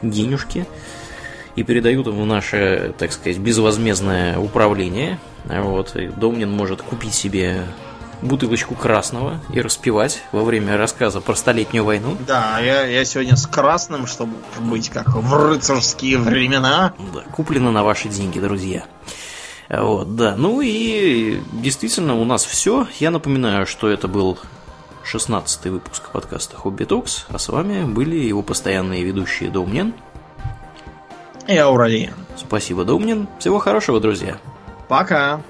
денежки 0.03 0.67
и 1.57 1.63
передают 1.63 2.07
им 2.07 2.21
в 2.21 2.27
наше, 2.27 2.95
так 2.99 3.13
сказать, 3.13 3.39
безвозмездное 3.39 4.39
управление. 4.39 5.19
Вот, 5.47 5.97
и 5.97 6.09
Домнин 6.09 6.51
может 6.51 6.83
купить 6.83 7.15
себе 7.15 7.65
бутылочку 8.21 8.75
красного 8.75 9.41
и 9.53 9.61
распивать 9.61 10.23
во 10.33 10.45
время 10.45 10.77
рассказа 10.77 11.23
про 11.23 11.35
столетнюю 11.35 11.85
войну. 11.85 12.17
Да, 12.27 12.59
я, 12.61 12.83
я 12.83 13.05
сегодня 13.07 13.37
с 13.37 13.47
красным, 13.47 14.07
чтобы 14.07 14.35
быть 14.61 14.91
как 14.91 15.15
в 15.15 15.35
рыцарские 15.35 16.19
времена. 16.19 16.93
Да, 17.15 17.23
куплено 17.33 17.71
на 17.71 17.83
ваши 17.83 18.09
деньги, 18.09 18.39
друзья. 18.39 18.85
Вот, 19.69 20.15
да. 20.17 20.35
Ну 20.37 20.61
и 20.61 21.41
действительно 21.53 22.15
у 22.15 22.25
нас 22.25 22.45
все. 22.45 22.87
Я 22.99 23.11
напоминаю, 23.11 23.67
что 23.67 23.89
это 23.89 24.09
был 24.09 24.39
16 25.05 25.67
выпуск 25.67 26.11
подкаста 26.11 26.57
Хобби 26.57 26.85
Токс, 26.85 27.27
а 27.29 27.39
с 27.39 27.49
вами 27.49 27.85
были 27.85 28.17
его 28.17 28.43
постоянные 28.43 29.05
ведущие 29.05 29.51
Домнин 29.51 29.95
и 31.49 31.57
Ауралиен. 31.57 32.15
Спасибо, 32.37 32.85
Домнин. 32.85 33.29
Всего 33.39 33.59
хорошего, 33.59 34.01
друзья. 34.01 34.39
Пока. 34.89 35.41